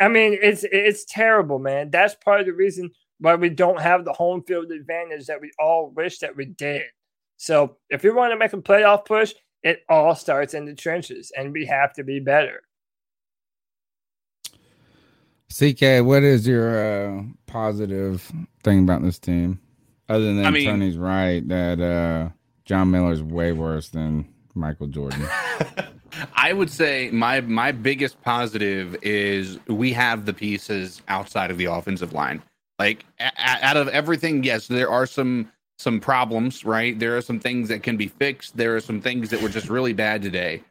[0.00, 1.90] I mean, it's it's terrible, man.
[1.90, 5.50] That's part of the reason why we don't have the home field advantage that we
[5.58, 6.82] all wish that we did.
[7.36, 11.32] So, if we want to make a playoff push, it all starts in the trenches,
[11.36, 12.62] and we have to be better.
[15.50, 18.30] CK, what is your uh, positive
[18.62, 19.60] thing about this team?
[20.08, 22.30] Other than I mean, Tony's right that uh,
[22.64, 25.26] John Miller's way worse than Michael Jordan.
[26.34, 31.66] I would say my my biggest positive is we have the pieces outside of the
[31.66, 32.42] offensive line.
[32.78, 36.98] Like a- out of everything, yes, there are some some problems, right?
[36.98, 38.56] There are some things that can be fixed.
[38.56, 40.62] There are some things that were just really bad today.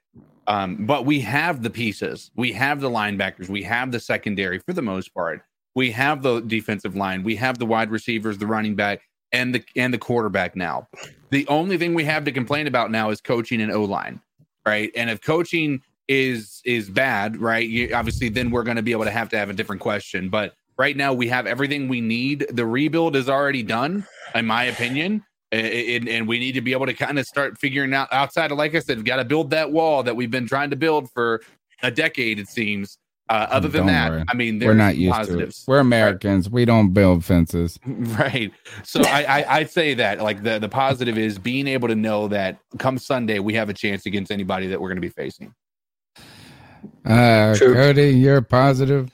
[0.48, 2.32] Um, but we have the pieces.
[2.36, 3.50] We have the linebackers.
[3.50, 5.42] We have the secondary for the most part.
[5.76, 7.24] We have the defensive line.
[7.24, 9.02] We have the wide receivers, the running back,
[9.34, 10.88] and the and the quarterback now.
[11.30, 14.22] The only thing we have to complain about now is coaching and O line,
[14.66, 14.90] right?
[14.96, 17.68] And if coaching is is bad, right?
[17.68, 20.30] You, obviously, then we're going to be able to have to have a different question.
[20.30, 22.48] But right now, we have everything we need.
[22.50, 26.86] The rebuild is already done, in my opinion and, and we need to be able
[26.86, 29.50] to kind of start figuring out outside of like I said, we've got to build
[29.52, 31.42] that wall that we've been trying to build for
[31.84, 32.98] a decade, it seems.
[33.30, 34.24] Uh, other than don't that, worry.
[34.30, 35.66] I mean, we're not used positives.
[35.66, 35.74] to it.
[35.74, 36.50] We're Americans.
[36.50, 38.54] We don't build fences, right?
[38.84, 42.30] So I, I I'd say that like the the positive is being able to know
[42.30, 45.54] that come Sunday we have a chance against anybody that we're going to be facing.
[47.04, 49.12] Uh, Cody, you're positive.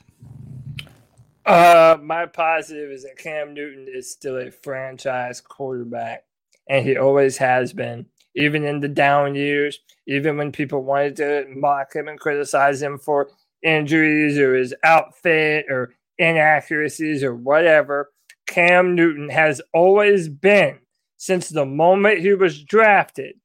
[1.45, 6.23] Uh, my positive is that Cam Newton is still a franchise quarterback,
[6.69, 8.05] and he always has been,
[8.35, 12.97] even in the down years, even when people wanted to mock him and criticize him
[12.97, 13.30] for
[13.61, 18.11] injuries or his outfit or inaccuracies or whatever.
[18.47, 20.80] Cam Newton has always been,
[21.17, 23.35] since the moment he was drafted,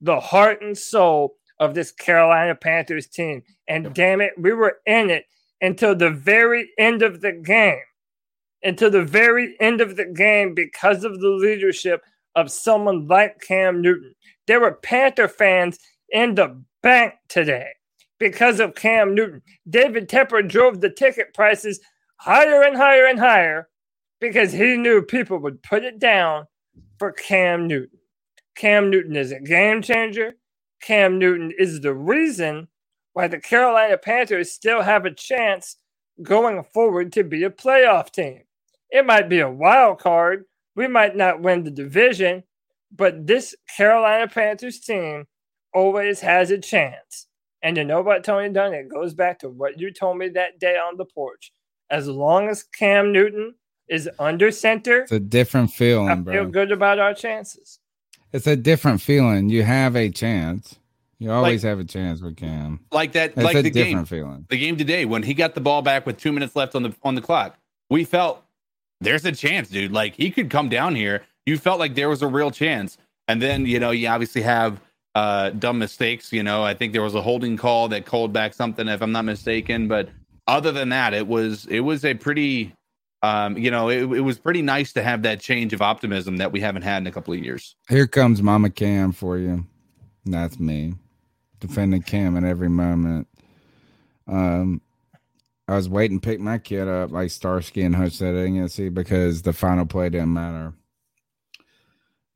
[0.00, 3.42] the heart and soul of this Carolina Panthers team.
[3.66, 5.24] And damn it, we were in it
[5.60, 7.80] until the very end of the game.
[8.62, 12.02] Until the very end of the game because of the leadership
[12.34, 14.14] of someone like Cam Newton.
[14.46, 15.78] There were Panther fans
[16.10, 17.68] in the bank today
[18.18, 19.42] because of Cam Newton.
[19.68, 21.80] David Tepper drove the ticket prices
[22.16, 23.68] higher and higher and higher
[24.20, 26.46] because he knew people would put it down
[26.98, 27.98] for Cam Newton.
[28.56, 30.34] Cam Newton is a game changer.
[30.80, 32.68] Cam Newton is the reason
[33.16, 35.76] why the Carolina Panthers still have a chance
[36.22, 38.42] going forward to be a playoff team.
[38.90, 40.44] It might be a wild card.
[40.74, 42.44] We might not win the division,
[42.94, 45.24] but this Carolina Panthers team
[45.72, 47.26] always has a chance.
[47.62, 48.74] And you know what, Tony Dunn?
[48.74, 51.52] It goes back to what you told me that day on the porch.
[51.88, 53.54] As long as Cam Newton
[53.88, 56.10] is under center, it's a different feeling.
[56.10, 56.50] I feel bro.
[56.50, 57.78] good about our chances.
[58.34, 59.48] It's a different feeling.
[59.48, 60.78] You have a chance.
[61.18, 62.80] You always like, have a chance with Cam.
[62.92, 64.46] Like that, That's like the game, feeling.
[64.50, 66.94] The game today when he got the ball back with two minutes left on the
[67.02, 67.56] on the clock,
[67.88, 68.42] we felt
[69.00, 69.92] there's a chance, dude.
[69.92, 71.22] Like he could come down here.
[71.46, 74.80] You felt like there was a real chance, and then you know you obviously have
[75.14, 76.32] uh dumb mistakes.
[76.34, 79.12] You know, I think there was a holding call that called back something, if I'm
[79.12, 79.88] not mistaken.
[79.88, 80.10] But
[80.46, 82.74] other than that, it was it was a pretty
[83.22, 86.52] um, you know, it, it was pretty nice to have that change of optimism that
[86.52, 87.74] we haven't had in a couple of years.
[87.88, 89.64] Here comes Mama Cam for you.
[90.26, 90.94] That's me
[91.60, 93.28] defending Cam at every moment.
[94.26, 94.80] Um,
[95.68, 98.88] I was waiting to pick my kid up like Starsky and Hutch said at see
[98.88, 100.74] because the final play didn't matter.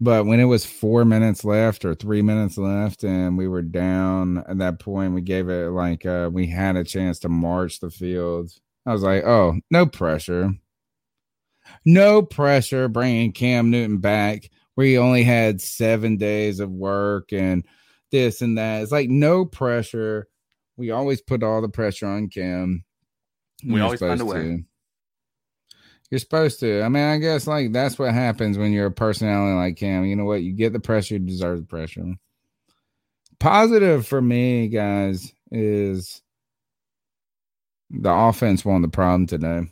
[0.01, 4.39] But when it was four minutes left or three minutes left, and we were down
[4.49, 7.91] at that point, we gave it like uh, we had a chance to march the
[7.91, 8.51] field.
[8.87, 10.55] I was like, oh, no pressure.
[11.85, 14.51] No pressure bringing Cam Newton back.
[14.75, 17.65] We only had seven days of work and–
[18.11, 18.83] this and that.
[18.83, 20.29] It's like no pressure.
[20.77, 22.85] We always put all the pressure on Cam.
[23.65, 24.43] We always find a way.
[24.43, 24.65] To.
[26.11, 26.83] You're supposed to.
[26.83, 30.05] I mean, I guess like that's what happens when you're a personality like Cam.
[30.05, 30.43] You know what?
[30.43, 32.05] You get the pressure, you deserve the pressure.
[33.39, 36.21] Positive for me, guys, is
[37.91, 39.63] the offense won the problem today.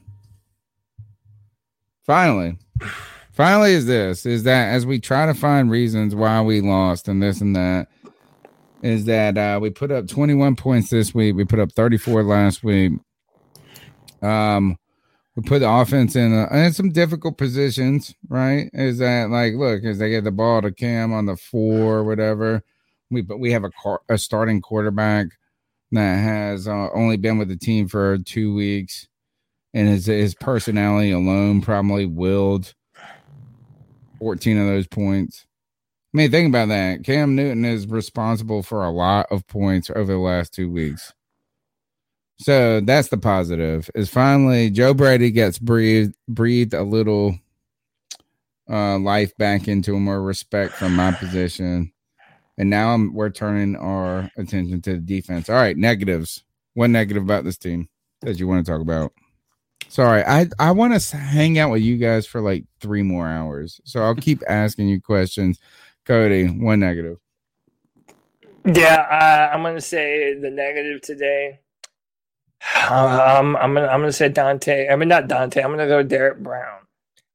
[2.05, 2.57] Finally.
[3.33, 7.23] Finally, is this is that as we try to find reasons why we lost and
[7.23, 7.87] this and that,
[8.83, 11.35] is that uh, we put up 21 points this week.
[11.35, 12.93] We put up 34 last week.
[14.23, 14.77] Um,
[15.37, 18.69] we put the offense in, uh, in some difficult positions, right?
[18.73, 22.05] Is that like, look, as they get the ball to Cam on the four, or
[22.05, 22.63] whatever.
[23.11, 25.29] We but we have a, car, a starting quarterback
[25.93, 29.09] that has uh, only been with the team for two weeks,
[29.73, 32.75] and his his personality alone probably willed
[34.19, 35.47] fourteen of those points.
[36.19, 37.05] I mean, think about that.
[37.05, 41.13] Cam Newton is responsible for a lot of points over the last two weeks.
[42.41, 43.89] So that's the positive.
[43.95, 47.39] Is finally Joe Brady gets breathed breathed a little
[48.69, 51.93] uh, life back into him, or respect from my position.
[52.59, 55.49] And now I'm, we're turning our attention to the defense.
[55.49, 56.43] All right, negatives.
[56.75, 57.89] One negative about this team
[58.23, 59.13] that you want to talk about?
[59.89, 63.81] Sorry, I I want to hang out with you guys for like three more hours,
[63.85, 65.61] so I'll keep asking you questions.
[66.09, 67.19] Cody, one negative.
[68.65, 71.61] Yeah, uh, I'm gonna say the negative today.
[72.89, 74.91] Um, I'm gonna I'm gonna say Donte.
[74.91, 75.63] I mean not Donte.
[75.63, 76.81] I'm gonna go Derrick Brown.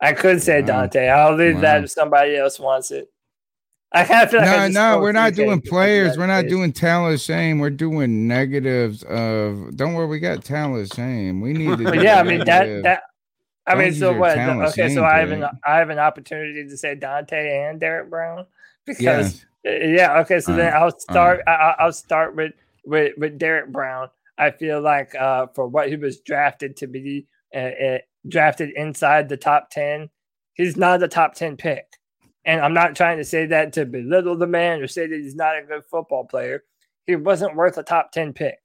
[0.01, 0.87] I could say wow.
[0.87, 1.07] Donte.
[1.07, 1.61] I'll leave wow.
[1.61, 3.09] that if somebody else wants it.
[3.91, 6.17] I kind of feel like no, no, we're not doing players.
[6.17, 7.59] We're not doing talent shame.
[7.59, 9.77] We're doing negatives of.
[9.77, 11.41] Don't worry, we got talent shame.
[11.41, 12.01] We need to.
[12.01, 13.03] yeah, I mean that that.
[13.67, 14.35] I mean, so what?
[14.35, 18.47] Okay, so I have an I have an opportunity to say Donte and Derrick Brown
[18.85, 19.81] because yes.
[19.81, 20.19] yeah.
[20.21, 21.41] Okay, so then I'll start.
[21.47, 22.53] I, I'll start with
[22.85, 24.09] with with Derrick Brown.
[24.37, 27.97] I feel like uh, for what he was drafted to be, uh, uh,
[28.27, 30.09] drafted inside the top ten,
[30.53, 31.85] he's not a top ten pick.
[32.45, 35.35] And I'm not trying to say that to belittle the man or say that he's
[35.35, 36.63] not a good football player.
[37.05, 38.59] He wasn't worth a top 10 pick.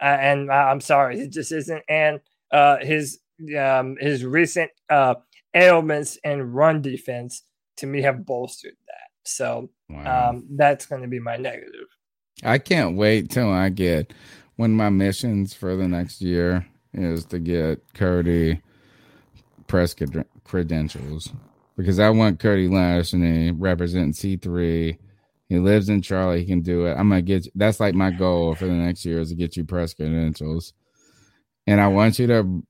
[0.00, 1.82] Uh, and uh, I'm sorry, he just isn't.
[1.88, 2.20] And
[2.52, 3.18] uh, his
[3.58, 5.14] um, his recent uh,
[5.54, 7.42] ailments and run defense
[7.78, 8.74] to me have bolstered.
[9.24, 10.30] So wow.
[10.30, 11.86] um, that's going to be my negative.
[12.44, 14.12] I can't wait till I get
[14.56, 18.60] one of my missions for the next year is to get Cody
[19.66, 19.94] press
[20.44, 21.32] credentials
[21.76, 24.98] because I want Cody Lashney representing C3.
[25.48, 26.40] He lives in Charlie.
[26.40, 26.92] He can do it.
[26.92, 29.56] I'm gonna get you, that's like my goal for the next year is to get
[29.56, 30.72] you press credentials.
[31.66, 32.62] And I want you to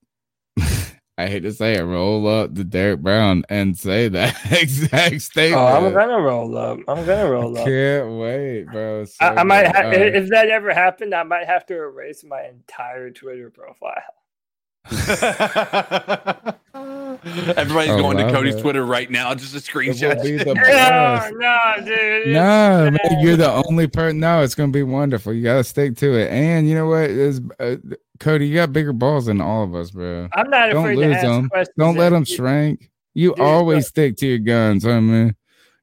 [1.19, 5.61] I hate to say it, roll up to Derrick Brown and say that exact statement.
[5.61, 6.79] Oh, I'm gonna roll up.
[6.87, 7.67] I'm gonna roll up.
[7.67, 9.05] Can't wait, bro.
[9.05, 12.45] So I, I, might ha- if that ever happened, I might have to erase my
[12.45, 13.95] entire Twitter profile.
[16.79, 18.63] Everybody's oh, going to Cody's it.
[18.63, 19.35] Twitter right now.
[19.35, 20.17] Just a screenshot.
[20.47, 22.29] no, no, dude.
[22.29, 24.21] No, man, you're the only person.
[24.21, 25.33] No, it's going to be wonderful.
[25.33, 26.31] You got to stick to it.
[26.31, 27.11] And you know what?
[27.11, 27.77] Is uh,
[28.19, 30.29] Cody, you got bigger balls than all of us, bro.
[30.33, 31.51] I'm not Don't lose them.
[31.77, 32.91] Don't let them shrink.
[33.15, 35.35] You dude, always but, stick to your guns, I mean.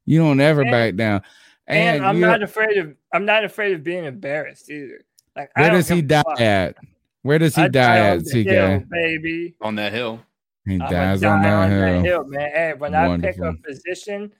[0.06, 1.22] You don't ever and, back down.
[1.68, 2.96] And, and I'm not afraid of.
[3.12, 5.04] I'm not afraid of being embarrassed either.
[5.36, 6.76] Like, where does he die at?
[7.24, 8.88] Where does he I die at, CK?
[8.90, 9.56] baby.
[9.62, 10.22] On that hill.
[10.66, 11.80] He dies on, that, on hill.
[11.80, 12.24] that hill.
[12.26, 12.52] man.
[12.52, 13.46] Hey, when Wonderful.
[13.46, 14.32] I pick a position,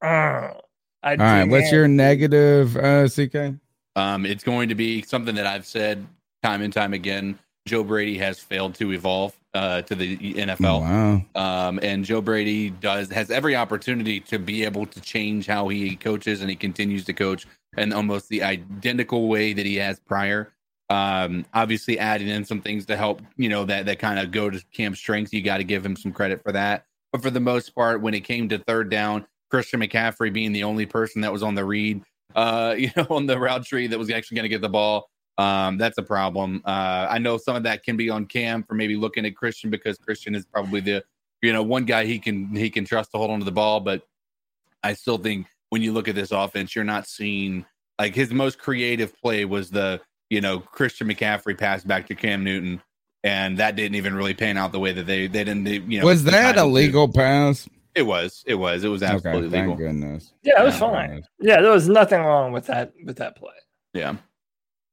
[0.00, 0.54] uh,
[1.02, 3.54] I All right, what's your negative, uh, CK?
[3.96, 6.06] Um, it's going to be something that I've said
[6.42, 7.38] time and time again.
[7.66, 10.64] Joe Brady has failed to evolve uh, to the NFL.
[10.64, 11.68] Oh, wow.
[11.68, 15.96] Um, and Joe Brady does has every opportunity to be able to change how he
[15.96, 20.52] coaches, and he continues to coach in almost the identical way that he has prior.
[20.90, 24.50] Um, obviously, adding in some things to help, you know, that that kind of go
[24.50, 25.32] to Cam's strengths.
[25.32, 26.84] You got to give him some credit for that.
[27.12, 30.64] But for the most part, when it came to third down, Christian McCaffrey being the
[30.64, 32.02] only person that was on the read,
[32.34, 35.08] uh, you know, on the route tree that was actually going to get the ball,
[35.38, 36.62] um, that's a problem.
[36.64, 39.70] Uh, I know some of that can be on Cam for maybe looking at Christian
[39.70, 41.04] because Christian is probably the,
[41.40, 43.80] you know, one guy he can he can trust to hold onto the ball.
[43.80, 44.02] But
[44.82, 47.64] I still think when you look at this offense, you're not seeing
[47.98, 50.00] like his most creative play was the
[50.32, 52.80] you know, Christian McCaffrey passed back to Cam Newton,
[53.22, 55.64] and that didn't even really pan out the way that they they didn't.
[55.64, 57.12] They, you know, was that a legal to.
[57.12, 57.68] pass?
[57.94, 58.42] It was.
[58.46, 58.82] It was.
[58.82, 59.92] It was absolutely okay, thank legal.
[59.92, 60.32] goodness.
[60.42, 61.22] Yeah, it was fine.
[61.38, 63.52] Yeah, there was nothing wrong with that with that play.
[63.92, 64.16] Yeah.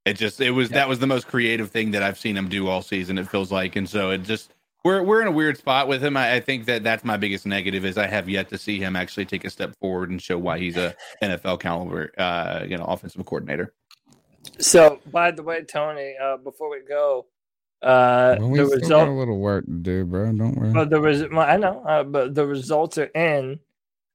[0.10, 0.78] It just it was yeah.
[0.78, 3.18] that was the most creative thing that I've seen him do all season.
[3.20, 4.52] It feels like, and so it just
[4.84, 6.18] we're we're in a weird spot with him.
[6.18, 8.96] I, I, think that that's my biggest negative is I have yet to see him
[8.96, 12.86] actually take a step forward and show why he's a NFL caliber, uh, you know,
[12.86, 13.74] offensive coordinator.
[14.58, 17.28] So, by the way, Tony, uh, before we go,
[17.84, 20.26] uh, well, we the result got a little work to do, bro.
[20.32, 20.74] Don't worry.
[20.74, 23.60] But the res- I know, uh, but the results are in.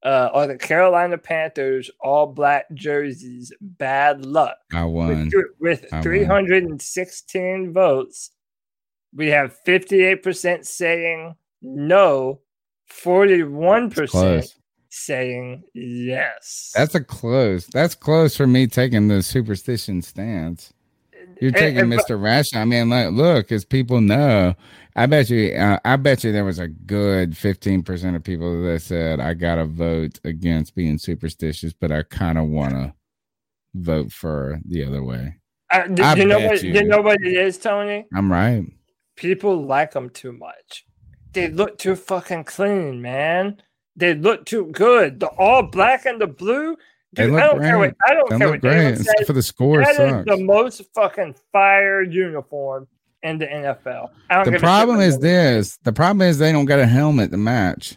[0.05, 3.52] Uh, are the Carolina Panthers all black jerseys?
[3.60, 4.58] Bad luck.
[4.73, 8.31] I won with, with 316 votes.
[9.15, 12.41] We have 58% saying no,
[12.92, 14.52] 41%
[14.91, 16.73] saying yes.
[16.74, 17.66] That's a close.
[17.66, 20.73] That's close for me taking the superstition stance.
[21.41, 22.20] You're taking and- Mr.
[22.20, 22.62] Rational.
[22.62, 24.55] I mean, like, look, as people know,
[24.97, 28.81] I bet you, uh, I bet you there was a good 15% of people that
[28.81, 32.94] said, I got to vote against being superstitious, but I kind of want to
[33.74, 35.36] vote for the other way.
[35.73, 36.62] Uh, do, I you know what?
[36.62, 36.73] you.
[36.73, 38.06] You know what it is, Tony?
[38.14, 38.62] I'm right.
[39.16, 40.86] People like them too much.
[41.32, 43.60] They look too fucking clean, man.
[43.97, 45.18] They look too good.
[45.18, 46.76] The all black and the blue.
[47.12, 47.94] They Dude, I don't care what.
[48.06, 49.26] I don't They care what great, says.
[49.26, 52.86] for the score That is the most fucking fire uniform
[53.25, 54.11] in the NFL.
[54.31, 57.36] I don't The problem is this the problem is they don't get a helmet to
[57.36, 57.97] match.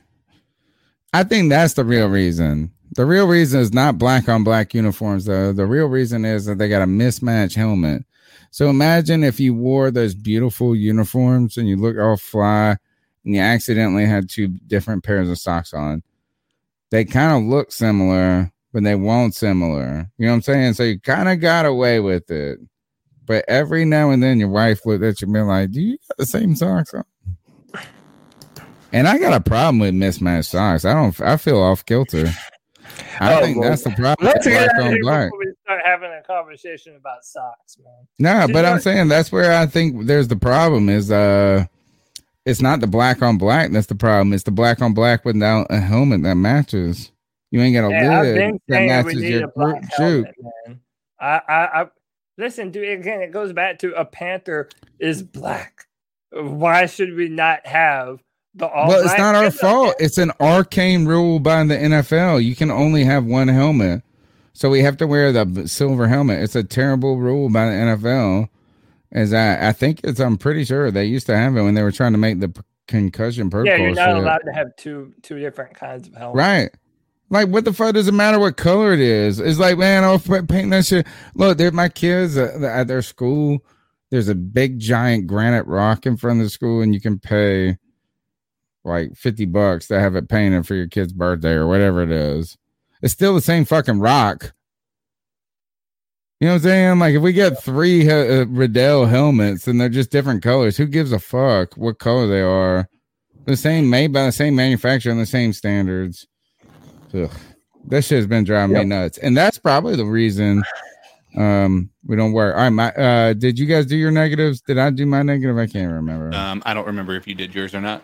[1.14, 2.72] I think that's the real reason.
[2.96, 5.54] The real reason is not black on black uniforms, though.
[5.54, 8.04] The real reason is that they got a mismatched helmet.
[8.50, 12.78] So imagine if you wore those beautiful uniforms and you look all fly
[13.24, 16.02] and you accidentally had two different pairs of socks on.
[16.90, 20.10] They kind of look similar, but they won't similar.
[20.18, 20.74] You know what I'm saying?
[20.74, 22.60] So you kind of got away with it.
[23.28, 25.98] But every now and then your wife looked at you and be like, Do you
[26.10, 27.06] got the same socks on?
[28.94, 30.86] And I got a problem with mismatched socks.
[30.86, 32.28] I don't I feel off kilter.
[33.20, 34.28] I Oh, think well, that's the problem.
[34.28, 35.32] Let's get black on black.
[35.40, 38.08] we start having a conversation about socks, man.
[38.48, 41.66] See, but I'm saying that's where I think there's the problem is uh
[42.46, 44.34] it's not the black on black that's the problem.
[44.34, 47.12] It's the black on black without a helmet that matches.
[47.52, 50.36] You ain't got a I've lid that matches your a black group helmet,
[50.68, 50.82] man.
[51.20, 51.88] I, I, I
[52.38, 52.99] listen, dude.
[52.99, 55.88] Again, it goes back to a panther is black.
[56.32, 58.22] Why should we not have
[58.53, 58.90] the all?
[58.90, 59.95] well, it's not our fault.
[59.99, 62.43] It's an arcane rule by the NFL.
[62.43, 64.03] You can only have one helmet.
[64.53, 66.41] So we have to wear the silver helmet.
[66.41, 68.49] It's a terrible rule by the NFL.
[69.11, 71.83] As I, I think it's, I'm pretty sure they used to have it when they
[71.83, 72.51] were trying to make the
[72.88, 73.77] concussion protocol.
[73.77, 76.38] Yeah, you're not allowed to have two two different kinds of helmets.
[76.38, 76.69] Right.
[77.30, 79.40] Like, what the fuck does it matter what color it is?
[79.40, 81.06] It's like, man, I'll paint that shit.
[81.36, 83.60] Look, they're my kids uh, at their school.
[84.10, 87.78] There's a big giant granite rock in front of the school, and you can pay
[88.86, 92.58] like 50 bucks to have it painted for your kid's birthday or whatever it is.
[93.02, 94.54] It's still the same fucking rock.
[96.40, 97.00] You know what I'm saying?
[97.00, 101.12] Like, if we get three uh, Riddell helmets and they're just different colors, who gives
[101.12, 102.88] a fuck what color they are?
[103.46, 106.28] The same, made by the same manufacturer and the same standards.
[107.14, 107.32] Ugh.
[107.88, 110.64] That shit's been driving me nuts, and that's probably the reason
[111.38, 112.56] um we don't work.
[112.56, 114.61] All right, my uh, did you guys do your negatives?
[114.61, 115.58] Did I do my negative?
[115.58, 116.34] I can't remember.
[116.34, 118.03] Um, I don't remember if you did yours or not.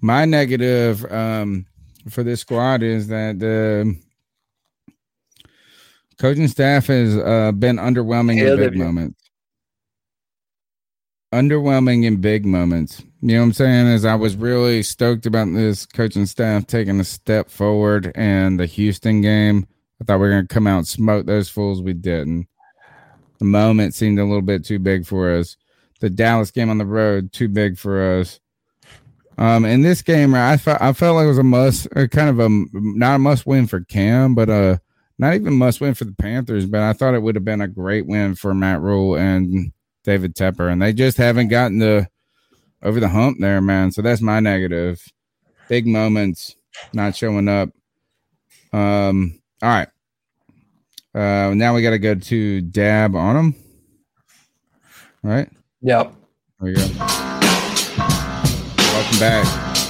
[0.00, 1.66] My negative um
[2.08, 3.96] for this squad is that the
[6.18, 8.84] coaching staff has uh, been underwhelming Hail in big Libya.
[8.84, 9.30] moments.
[11.32, 13.02] Underwhelming in big moments.
[13.20, 13.86] You know what I'm saying?
[13.88, 18.66] Is I was really stoked about this coaching staff taking a step forward and the
[18.66, 19.66] Houston game.
[20.00, 21.82] I thought we were gonna come out and smoke those fools.
[21.82, 22.46] We didn't.
[23.38, 25.56] The moment seemed a little bit too big for us.
[25.98, 28.38] The Dallas game on the road too big for us.
[29.36, 32.28] Um, in this game, I felt I felt like it was a must, uh, kind
[32.28, 34.78] of a not a must win for Cam, but uh,
[35.18, 36.66] not even must win for the Panthers.
[36.66, 39.72] But I thought it would have been a great win for Matt Rhule and
[40.04, 42.08] David Tepper, and they just haven't gotten the
[42.82, 43.90] over the hump there, man.
[43.92, 45.00] So that's my negative.
[45.68, 46.54] Big moments
[46.92, 47.70] not showing up.
[48.72, 49.88] Um, all right.
[51.14, 53.54] Uh, now we got to go to dab on them.
[55.24, 55.48] All right.
[55.82, 56.14] Yep.
[56.60, 56.82] There we go.
[58.92, 59.44] Welcome back,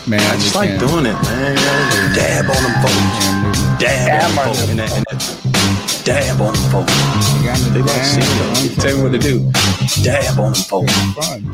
[0.08, 0.20] man.
[0.20, 1.56] I just like can't- doing it, man.
[2.14, 3.78] Dab on them folks.
[3.78, 5.47] Dab, on them
[6.08, 6.94] Dab on them folks.
[7.74, 8.76] They like seeing them.
[8.76, 9.52] Tell me what to do.
[10.02, 10.94] Dab on them folks.
[11.12, 11.44] fun.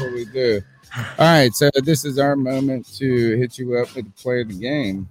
[0.00, 0.60] What we do.
[0.96, 4.48] All right, so this is our moment to hit you up with the player of
[4.48, 5.08] the game.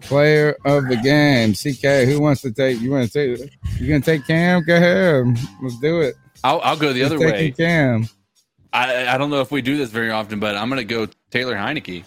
[0.00, 2.08] Player of the game, CK.
[2.08, 2.80] Who wants to take?
[2.80, 3.52] You want to take?
[3.78, 4.64] You gonna take Cam?
[4.64, 5.38] Go ahead.
[5.62, 6.16] Let's do it.
[6.42, 7.50] I'll, I'll go the Who's other taking way.
[7.52, 8.08] Cam.
[8.72, 11.06] I, I don't know if we do this very often, but I'm going to go
[11.30, 12.04] Taylor Heinicke.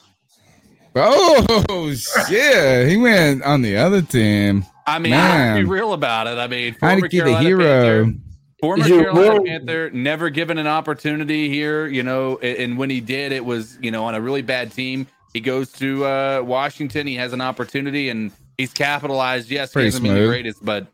[0.93, 2.89] Oh shit!
[2.89, 4.65] He went on the other team.
[4.87, 6.37] I mean, I have to be real about it.
[6.37, 8.03] I mean, former Heinicke, the Carolina hero.
[8.05, 8.19] Panther,
[8.61, 12.89] former You Carolina will- Panther, never given an opportunity here, you know, and, and when
[12.89, 15.07] he did, it was, you know, on a really bad team.
[15.33, 17.07] He goes to uh, Washington.
[17.07, 19.49] He has an opportunity, and he's capitalized.
[19.49, 20.87] Yes, Pretty he hasn't been the greatest, but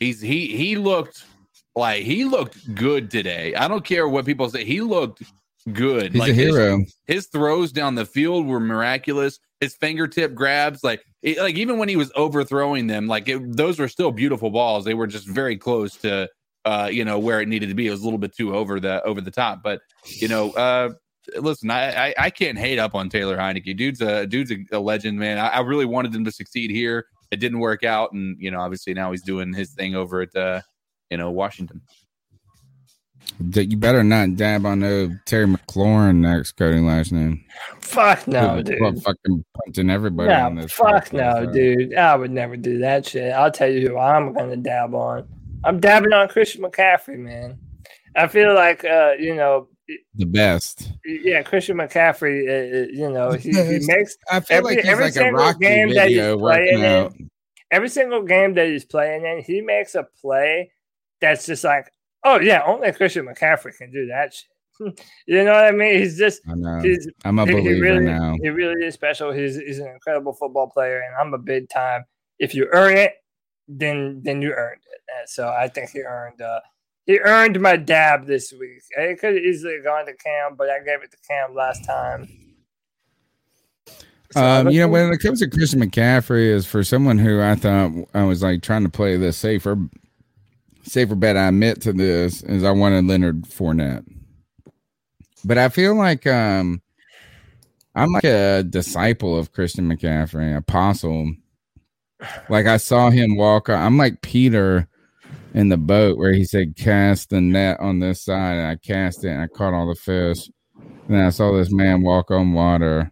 [0.00, 1.24] he's he he looked
[1.76, 3.54] like he looked good today.
[3.54, 4.64] I don't care what people say.
[4.64, 5.22] He looked
[5.72, 6.12] good.
[6.12, 6.84] He's like a his- hero.
[7.06, 9.38] his throws down the field were miraculous.
[9.60, 13.78] His fingertip grabs, like it, like even when he was overthrowing them, like it, those
[13.78, 14.84] were still beautiful balls.
[14.84, 16.28] They were just very close to
[16.66, 17.86] uh, you know where it needed to be.
[17.86, 20.90] It was a little bit too over the over the top, but you know, uh,
[21.38, 23.74] listen, I, I I can't hate up on Taylor Heinicke.
[23.74, 25.38] Dude's a dude's a, a legend, man.
[25.38, 27.06] I, I really wanted him to succeed here.
[27.30, 30.36] It didn't work out, and you know, obviously now he's doing his thing over at
[30.36, 30.60] uh,
[31.10, 31.80] you know Washington.
[33.40, 37.44] You better not dab on no Terry McLaurin next Cody last name.
[37.80, 39.02] Fuck no, dude.
[39.02, 40.72] Fucking punching everybody no, on this.
[40.72, 41.94] Fuck no, dude.
[41.94, 43.32] I would never do that shit.
[43.32, 45.26] I'll tell you who I'm gonna dab on.
[45.64, 47.58] I'm dabbing on Christian McCaffrey, man.
[48.16, 49.68] I feel like uh, you know
[50.14, 50.92] the best.
[51.04, 52.48] Yeah, Christian McCaffrey.
[52.48, 54.16] Uh, you know, he, he makes.
[54.30, 57.30] I feel every, like he's every like a single game that he's playing in.
[57.70, 60.70] Every single game that he's playing in, he makes a play
[61.20, 61.90] that's just like,
[62.24, 64.48] oh yeah, only Christian McCaffrey can do that shit.
[65.26, 66.00] you know what I mean?
[66.00, 66.42] He's just.
[66.48, 66.80] I know.
[66.80, 68.36] He's, I'm a he- he believer really, now.
[68.42, 69.30] He really is special.
[69.30, 72.04] He's he's an incredible football player, and I'm a big time.
[72.38, 73.12] If you earn it,
[73.68, 75.00] then then you earned it.
[75.18, 76.60] And so I think he earned uh
[77.06, 78.82] he earned my dab this week.
[78.96, 82.28] It could have easily gone to Cam, but I gave it to Cam last time.
[84.36, 87.92] Um, you know, when it comes to Christian McCaffrey, is for someone who I thought
[88.14, 89.78] I was like trying to play the safer,
[90.84, 91.36] safer bet.
[91.36, 94.04] I admit to this is I wanted Leonard Fournette,
[95.44, 96.82] but I feel like um,
[97.94, 101.32] I'm like a disciple of Christian McCaffrey, apostle.
[102.48, 103.68] Like I saw him walk.
[103.68, 104.88] I'm like Peter
[105.52, 109.24] in the boat where he said, "Cast the net on this side," and I cast
[109.24, 110.50] it and I caught all the fish.
[111.08, 113.10] And I saw this man walk on water.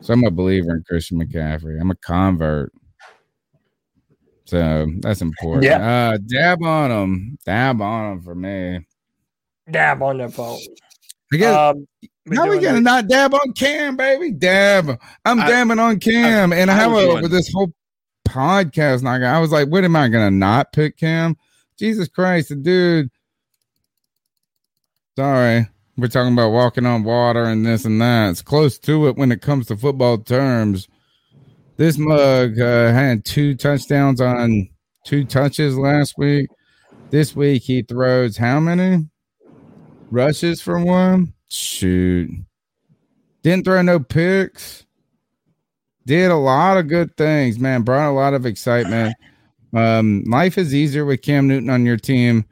[0.00, 1.80] So I'm a believer in Christian McCaffrey.
[1.80, 2.72] I'm a convert.
[4.44, 5.64] So that's important.
[5.64, 6.10] Yeah.
[6.14, 7.38] Uh, dab on them.
[7.44, 8.86] Dab on them for me.
[9.70, 10.58] Dab on the phone.
[11.32, 11.86] I guess, Um,
[12.34, 14.32] how we gonna not dab on Cam, baby?
[14.32, 15.00] Dab.
[15.24, 17.72] I'm I- dabbing on Cam, I- and I have was over this whole
[18.28, 19.02] podcast?
[19.02, 21.36] Not I was like, what am I gonna not pick Cam?
[21.78, 23.10] Jesus Christ, the dude.
[25.16, 28.30] Sorry, we're talking about walking on water and this and that.
[28.30, 30.88] It's close to it when it comes to football terms.
[31.76, 34.68] This mug uh, had two touchdowns on
[35.04, 36.48] two touches last week.
[37.10, 39.08] This week he throws how many
[40.10, 41.34] rushes for one?
[41.48, 42.30] Shoot.
[43.42, 44.86] Didn't throw no picks.
[46.06, 47.82] Did a lot of good things, man.
[47.82, 49.14] Brought a lot of excitement.
[49.74, 52.44] Um, life is easier with Cam Newton on your team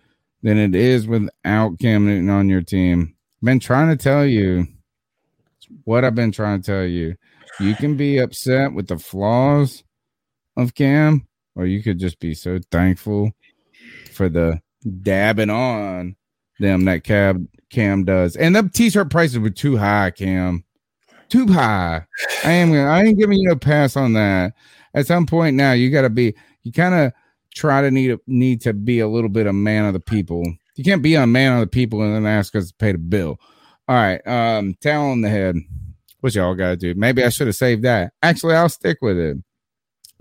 [0.42, 3.14] than it is without Cam Newton on your team.
[3.42, 4.66] Been trying to tell you
[5.84, 7.16] what I've been trying to tell you.
[7.60, 9.84] You can be upset with the flaws
[10.56, 13.32] of Cam, or you could just be so thankful
[14.12, 14.60] for the
[15.02, 16.16] dabbing on
[16.58, 18.34] them that Cam Cam does.
[18.36, 20.64] And the t-shirt prices were too high, Cam.
[21.28, 22.06] Too high.
[22.44, 24.54] I am I ain't giving you a pass on that.
[24.94, 27.12] At some point now, you gotta be you kind of
[27.54, 30.42] try to need need to be a little bit a man of the people.
[30.76, 32.98] You can't be a man of the people and then ask us to pay the
[32.98, 33.38] bill.
[33.86, 35.56] All right, um, towel on the head.
[36.20, 36.94] What y'all gotta do?
[36.94, 38.12] Maybe I should have saved that.
[38.22, 39.36] Actually, I'll stick with it.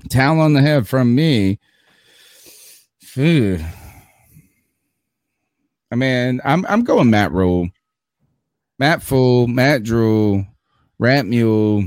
[0.09, 1.59] Towel on the head from me.
[3.01, 3.59] Phew.
[5.91, 7.69] I mean, I'm I'm going Matt Rhule,
[8.77, 10.45] Matt Fool, Matt Drew,
[10.99, 11.85] Rat Mule,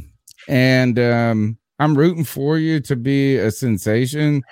[0.48, 4.42] and um, I'm rooting for you to be a sensation.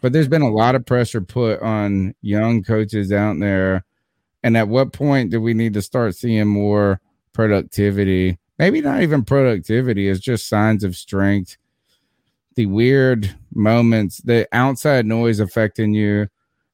[0.00, 3.84] But there's been a lot of pressure put on young coaches out there.
[4.42, 7.00] And at what point do we need to start seeing more
[7.34, 8.38] productivity?
[8.60, 11.56] Maybe not even productivity, it's just signs of strength.
[12.56, 16.28] The weird moments, the outside noise affecting you.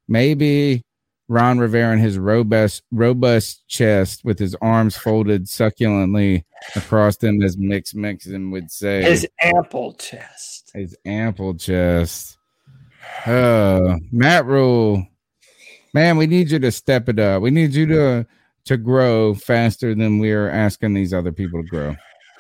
[0.09, 0.85] Maybe
[1.29, 7.57] Ron Rivera and his robust robust chest with his arms folded succulently across them, as
[7.57, 9.03] Mix Mixon would say.
[9.03, 10.73] His ample chest.
[10.75, 12.37] His ample chest.
[13.25, 15.07] Uh, Matt Rhule,
[15.95, 17.43] man, we need you to step it up.
[17.43, 18.27] We need you to
[18.67, 21.97] to grow faster than we're asking these other people to grow.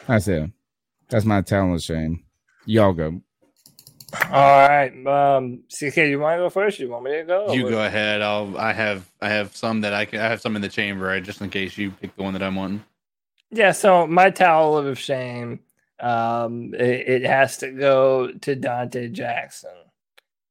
[0.06, 0.50] That's it.
[1.08, 2.24] That's my talent shame.
[2.66, 3.20] Y'all go.
[4.30, 6.78] All right, um, CK, you want to go first?
[6.78, 7.52] You want me to go?
[7.52, 8.22] You go ahead.
[8.22, 8.56] I'll.
[8.56, 9.08] I have.
[9.20, 10.20] I have some that I can.
[10.20, 12.42] I have some in the chamber, right, just in case you pick the one that
[12.42, 12.84] I'm wanting.
[13.50, 15.60] Yeah, so my towel of shame,
[16.00, 19.70] um, it, it has to go to Donte Jackson.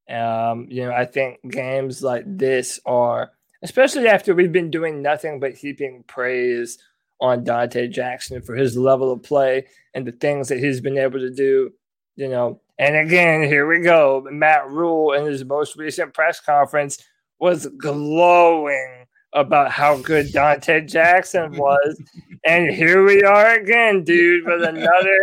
[0.08, 3.32] Um, you know, I think games like this are,
[3.66, 6.78] especially after we've been doing nothing but heaping praise
[7.20, 11.18] on Donte Jackson for his level of play and the things that he's been able
[11.18, 11.72] to do.
[12.14, 14.24] You know, and again, here we go.
[14.30, 17.02] Matt Rhule in his most recent press conference
[17.40, 18.95] was glowing
[19.36, 22.02] about how good Donte Jackson was,
[22.44, 25.18] and here we are again, dude, with another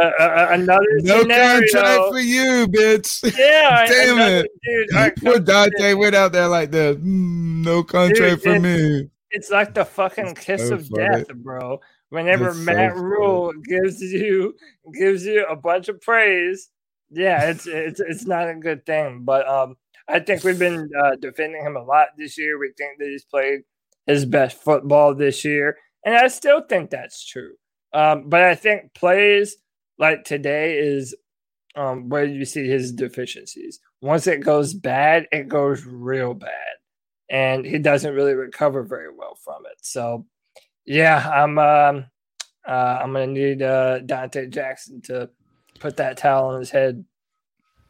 [0.00, 1.60] uh, uh, another No scenario.
[1.72, 3.36] contract for you, bitch.
[3.38, 5.16] Yeah, damn another- it.
[5.16, 5.24] dude.
[5.24, 6.96] Poor Donte went out there like this.
[6.98, 9.08] "Mm, no contract Dude, for me.
[9.30, 11.08] It's like the fucking kiss so of funny.
[11.24, 11.80] death, bro.
[12.10, 13.02] Whenever so Matt funny.
[13.04, 14.54] Rule gives you
[14.94, 16.70] gives you a bunch of praise,
[17.10, 19.24] yeah, it's it's it's not a good thing.
[19.24, 19.76] But um,
[20.08, 22.58] I think we've been uh, defending him a lot this year.
[22.58, 23.60] We think that he's played
[24.06, 25.76] his best football this year.
[26.04, 27.52] And I still think that's true.
[27.92, 29.56] Um, but I think plays
[29.98, 31.14] like today is
[31.76, 33.80] um, where you see his deficiencies.
[34.00, 36.52] Once it goes bad, it goes real bad.
[37.30, 39.78] And he doesn't really recover very well from it.
[39.82, 40.26] So,
[40.86, 42.06] yeah, I'm um,
[42.66, 45.28] uh, I'm gonna need uh, Donte Jackson to
[45.78, 47.04] put that towel on his head.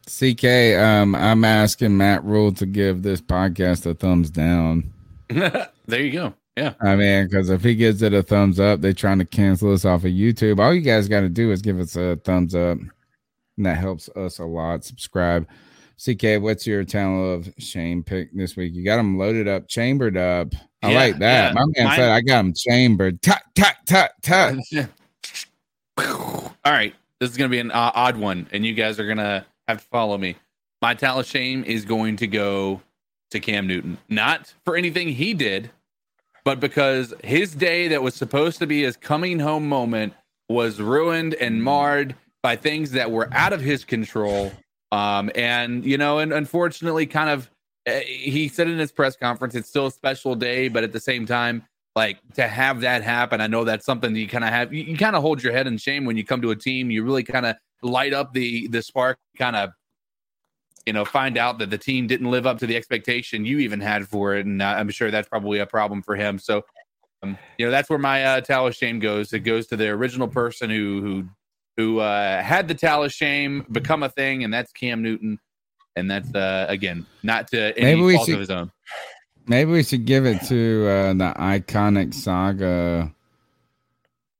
[0.09, 4.93] CK, um, I'm asking Matt Rhule to give this podcast a thumbs down.
[5.29, 5.69] there
[6.01, 6.35] you go.
[6.57, 6.75] Yeah.
[6.81, 9.85] I mean, because if he gives it a thumbs up, they're trying to cancel us
[9.85, 10.59] off of YouTube.
[10.59, 12.79] All you guys got to do is give us a thumbs up.
[12.79, 14.85] And that helps us a lot.
[14.85, 15.47] Subscribe.
[16.03, 18.73] CK, what's your talent of shame pick this week?
[18.75, 20.49] You got them loaded up, chambered up.
[20.83, 21.49] I Yeah, like that.
[21.49, 21.53] yeah.
[21.55, 23.21] My man Mine- said I got them chambered.
[23.21, 24.57] Tut, tut, tut, tut.
[25.99, 29.07] All right, this is going to be an uh, odd one, and you guys are
[29.07, 30.37] going to have to follow me.
[30.81, 32.83] My talent of shame is going to go
[33.31, 35.71] to Cam Newton, not for anything he did,
[36.45, 40.15] but because his day that was supposed to be his coming home moment
[40.49, 44.51] was ruined and marred by things that were out of his control.
[44.91, 47.51] Um, and you know, and unfortunately, kind of,
[47.87, 51.01] uh, he said in his press conference, it's still a special day, but at the
[51.01, 51.65] same time,
[51.99, 54.73] like to have that happen, I know that's something that you kind of have.
[54.73, 56.91] You, you kind of hold your head in shame when you come to a team.
[56.91, 59.71] You really kind of light up the the spark, kind of
[60.87, 63.81] you know, find out that the team didn't live up to the expectation you even
[63.81, 66.39] had for it, and uh, I'm sure that's probably a problem for him.
[66.39, 66.63] So,
[67.23, 69.33] um, you know, that's where my uh, towel of shame goes.
[69.35, 71.25] It goes to the original person who who
[71.77, 75.39] who uh, had the towel of shame become a thing, and that's Cam Newton.
[75.97, 78.71] And that's uh, again not to any Maybe we fault should- of his own.
[79.49, 83.11] Maybe we should give it to uh, the iconic saga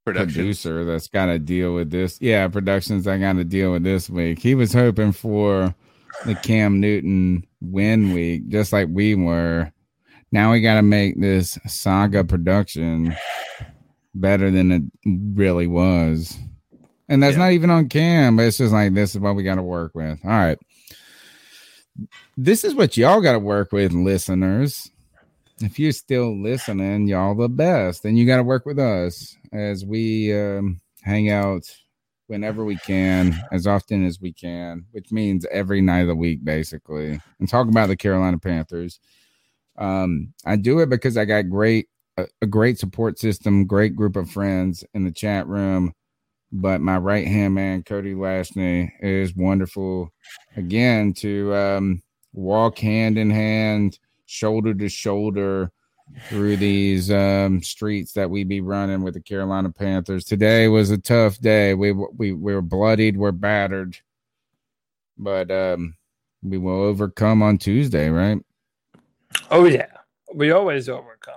[0.05, 2.19] producer that's got to deal with this.
[2.21, 4.37] Yeah, productions I got to deal with this week.
[4.37, 5.73] He was hoping for
[6.25, 9.71] the Cam Newton win week, just like we were.
[10.31, 13.15] Now we got to make this saga production
[14.13, 14.83] better than it
[15.35, 16.37] really was.
[17.07, 19.55] And that's not even on Cam, but it's just like this is what we got
[19.55, 20.19] to work with.
[20.23, 20.59] All right.
[22.37, 24.91] This is what y'all got to work with, listeners
[25.61, 28.05] if you're still listening, y'all the best.
[28.05, 31.63] And you got to work with us as we um, hang out
[32.27, 36.43] whenever we can, as often as we can, which means every night of the week,
[36.43, 38.99] basically, and talk about the Carolina Panthers.
[39.77, 44.15] Um, I do it because I got great a, a great support system, great group
[44.15, 45.93] of friends in the chat room.
[46.51, 50.09] But my right hand man, Cody Lashney, is wonderful
[50.55, 52.01] again to um,
[52.33, 53.99] walk hand in hand
[54.29, 55.71] shoulder to shoulder
[56.27, 60.23] through these um, streets that we be running with the Carolina Panthers.
[60.23, 61.73] Today was a tough day.
[61.73, 63.97] We we we were bloodied, we're battered,
[65.17, 65.95] but um,
[66.43, 68.39] we will overcome on Tuesday, right?
[69.51, 69.91] Oh yeah,
[70.33, 71.35] we always overcome.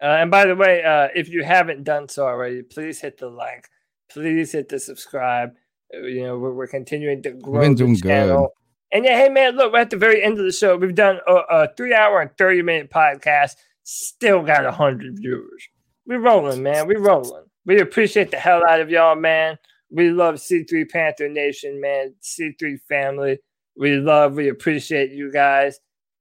[0.00, 3.28] Uh, and by the way, uh, if you haven't done so already, please hit the
[3.28, 3.68] like,
[4.10, 5.54] please hit the subscribe.
[5.94, 8.48] Uh, You know, we're, we're continuing to grow the channel.
[8.48, 8.61] good.
[8.92, 10.76] And yeah, hey man, look, we're at the very end of the show.
[10.76, 15.68] We've done a, a three hour and 30 minute podcast, still got 100 viewers.
[16.06, 16.86] We're rolling, man.
[16.86, 17.44] We're rolling.
[17.64, 19.58] We appreciate the hell out of y'all, man.
[19.90, 22.14] We love C3 Panther Nation, man.
[22.22, 23.38] C3 family.
[23.76, 25.78] We love, we appreciate you guys.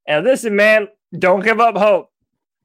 [0.08, 2.10] And listen, man, don't give up hope.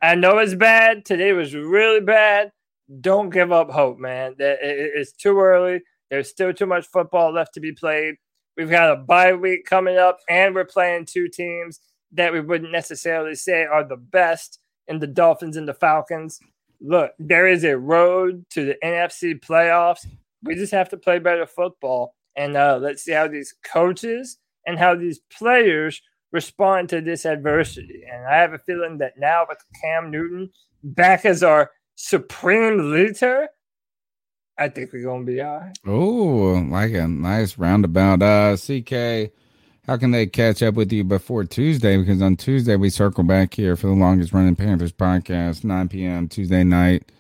[0.03, 1.05] I know it's bad.
[1.05, 2.53] Today was really bad.
[3.01, 4.37] Don't give up hope, man.
[4.39, 5.81] It's too early.
[6.11, 8.17] There's still too much football left to be played.
[8.57, 11.81] We've got a bye week coming up, and we're playing two teams
[12.13, 16.41] that we wouldn't necessarily say are the best in the Dolphins and the Falcons.
[16.81, 20.07] Look, there is a road to the NFC playoffs.
[20.43, 22.15] We just have to play better football.
[22.37, 26.01] And uh, let's see how these coaches and how these players
[26.33, 28.03] respond to this adversity.
[28.11, 30.51] And I have a feeling that now with Cam Newton
[30.83, 33.49] back as our supreme leader,
[34.59, 35.79] I think we're going to be all right.
[35.87, 38.23] Oh, like a nice roundabout.
[38.23, 39.33] Uh, CK,
[39.87, 41.97] how can they catch up with you before Tuesday?
[41.99, 46.29] Because on Tuesday we circle back here for the longest running Panthers podcast, 9 p.m.
[46.29, 47.11] Tuesday night.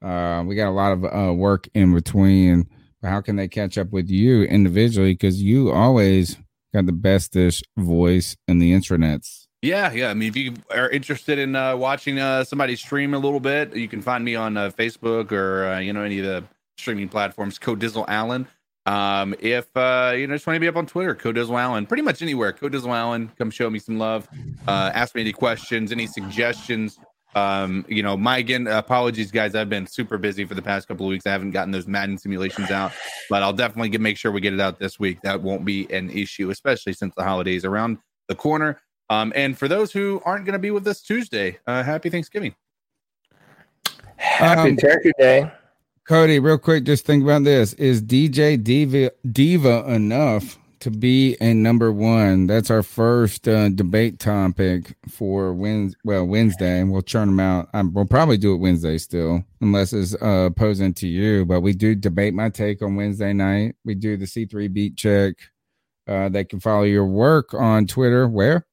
[0.00, 2.68] Uh, we got a lot of uh, work in between.
[3.02, 5.12] But how can they catch up with you individually?
[5.12, 6.36] Because you always
[6.72, 9.46] got the bestest voice in the intranets.
[9.62, 10.10] Yeah, yeah.
[10.10, 13.74] I mean, if you are interested in uh, watching uh, somebody stream a little bit,
[13.74, 16.44] you can find me on uh, Facebook or uh, you know any of the
[16.78, 17.58] streaming platforms.
[17.58, 18.46] Code Dizzle Allen.
[18.86, 21.86] Um, if uh, you know, just want to be up on Twitter, Code Dizzle Allen.
[21.86, 23.32] Pretty much anywhere, Code Dizzle Allen.
[23.36, 24.28] Come show me some love.
[24.68, 26.98] Uh, ask me any questions, any suggestions.
[27.34, 29.54] Um, you know, my again, apologies, guys.
[29.54, 31.26] I've been super busy for the past couple of weeks.
[31.26, 32.92] I haven't gotten those Madden simulations out,
[33.28, 35.20] but I'll definitely get, make sure we get it out this week.
[35.22, 37.98] That won't be an issue, especially since the holidays around
[38.28, 38.80] the corner.
[39.10, 42.54] Um, and for those who aren't going to be with us Tuesday, uh, happy Thanksgiving.
[44.16, 45.50] Happy um, Turkey Day.
[46.08, 47.72] Cody, real quick, just think about this.
[47.72, 52.46] Is DJ Diva, Diva enough to be a number one?
[52.46, 55.98] That's our first uh, debate topic for Wednesday.
[56.04, 57.70] Well, Wednesday, and we'll churn them out.
[57.92, 61.44] We'll probably do it Wednesday still, unless it's uh, opposing to you.
[61.44, 63.74] But we do debate my take on Wednesday night.
[63.84, 65.34] We do the C3 beat check.
[66.06, 68.28] Uh, they can follow your work on Twitter.
[68.28, 68.64] Where?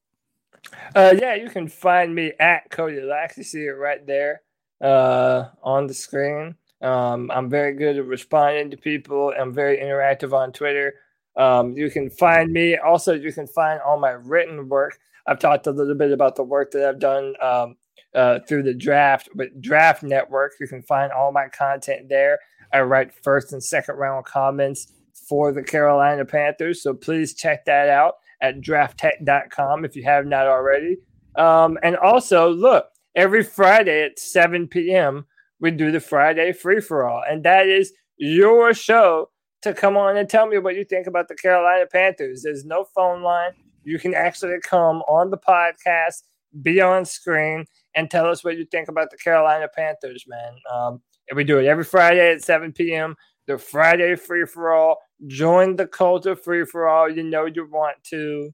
[0.94, 3.36] Uh, yeah, you can find me at Cody Lax.
[3.36, 4.42] You see it right there
[4.80, 6.54] uh, on the screen.
[6.84, 9.32] Um, I'm very good at responding to people.
[9.38, 10.94] I'm very interactive on Twitter.
[11.36, 12.76] Um, you can find me.
[12.76, 14.98] Also, you can find all my written work.
[15.26, 17.76] I've talked a little bit about the work that I've done um,
[18.14, 20.52] uh, through the draft, but Draft Network.
[20.60, 22.38] You can find all my content there.
[22.72, 24.92] I write first and second round comments
[25.28, 26.82] for the Carolina Panthers.
[26.82, 30.98] So please check that out at drafttech.com if you have not already.
[31.36, 35.24] Um, and also, look, every Friday at 7 p.m.,
[35.64, 37.22] we do the Friday free for all.
[37.26, 39.30] And that is your show
[39.62, 42.42] to come on and tell me what you think about the Carolina Panthers.
[42.42, 43.52] There's no phone line.
[43.82, 46.22] You can actually come on the podcast,
[46.60, 47.64] be on screen,
[47.96, 50.52] and tell us what you think about the Carolina Panthers, man.
[50.70, 53.16] Um, and we do it every Friday at 7 p.m.
[53.46, 54.98] The Friday free for all.
[55.28, 57.08] Join the cult of free for all.
[57.08, 58.50] You know you want to.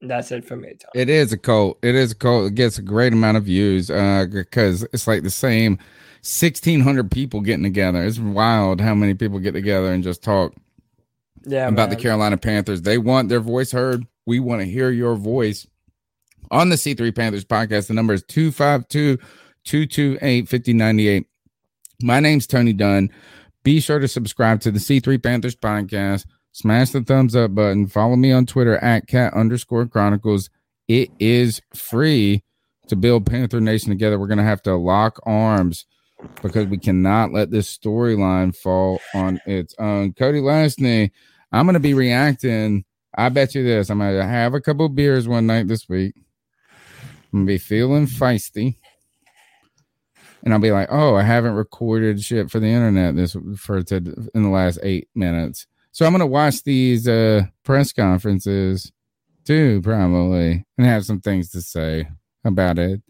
[0.00, 0.70] That's it for me.
[0.70, 0.90] Tom.
[0.96, 1.78] It is a cult.
[1.84, 2.48] It is a cult.
[2.48, 5.78] It gets a great amount of views uh, because it's like the same
[6.24, 8.04] 1,600 people getting together.
[8.04, 10.54] It's wild how many people get together and just talk
[11.44, 11.96] yeah, about man.
[11.98, 12.82] the Carolina Panthers.
[12.82, 14.06] They want their voice heard.
[14.24, 15.66] We want to hear your voice
[16.52, 17.88] on the C3 Panthers podcast.
[17.88, 19.16] The number is 252
[19.64, 21.26] 228 5098.
[22.02, 23.10] My name's Tony Dunn.
[23.64, 26.26] Be sure to subscribe to the C3 Panthers podcast.
[26.52, 27.88] Smash the thumbs up button.
[27.88, 30.50] Follow me on Twitter at cat underscore chronicles.
[30.86, 32.44] It is free
[32.86, 34.20] to build Panther Nation together.
[34.20, 35.86] We're going to have to lock arms
[36.42, 40.12] because we cannot let this storyline fall on its own.
[40.12, 41.10] Cody Lashney,
[41.52, 42.84] I'm going to be reacting.
[43.16, 43.90] I bet you this.
[43.90, 46.14] I'm going to have a couple beers one night this week.
[47.32, 48.76] I'm going to be feeling feisty.
[50.44, 53.96] And I'll be like, oh, I haven't recorded shit for the internet this for to,
[54.34, 55.66] in the last eight minutes.
[55.92, 58.90] So I'm going to watch these uh, press conferences
[59.44, 62.08] too, probably, and have some things to say
[62.44, 63.02] about it.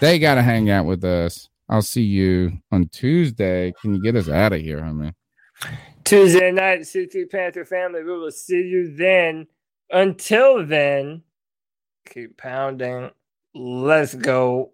[0.00, 1.48] They got to hang out with us.
[1.72, 3.72] I'll see you on Tuesday.
[3.80, 5.14] Can you get us out of here, homie?
[6.04, 8.04] Tuesday night, C3 Panther family.
[8.04, 9.46] We will see you then.
[9.90, 11.22] Until then,
[12.06, 13.10] keep pounding.
[13.54, 14.72] Let's go.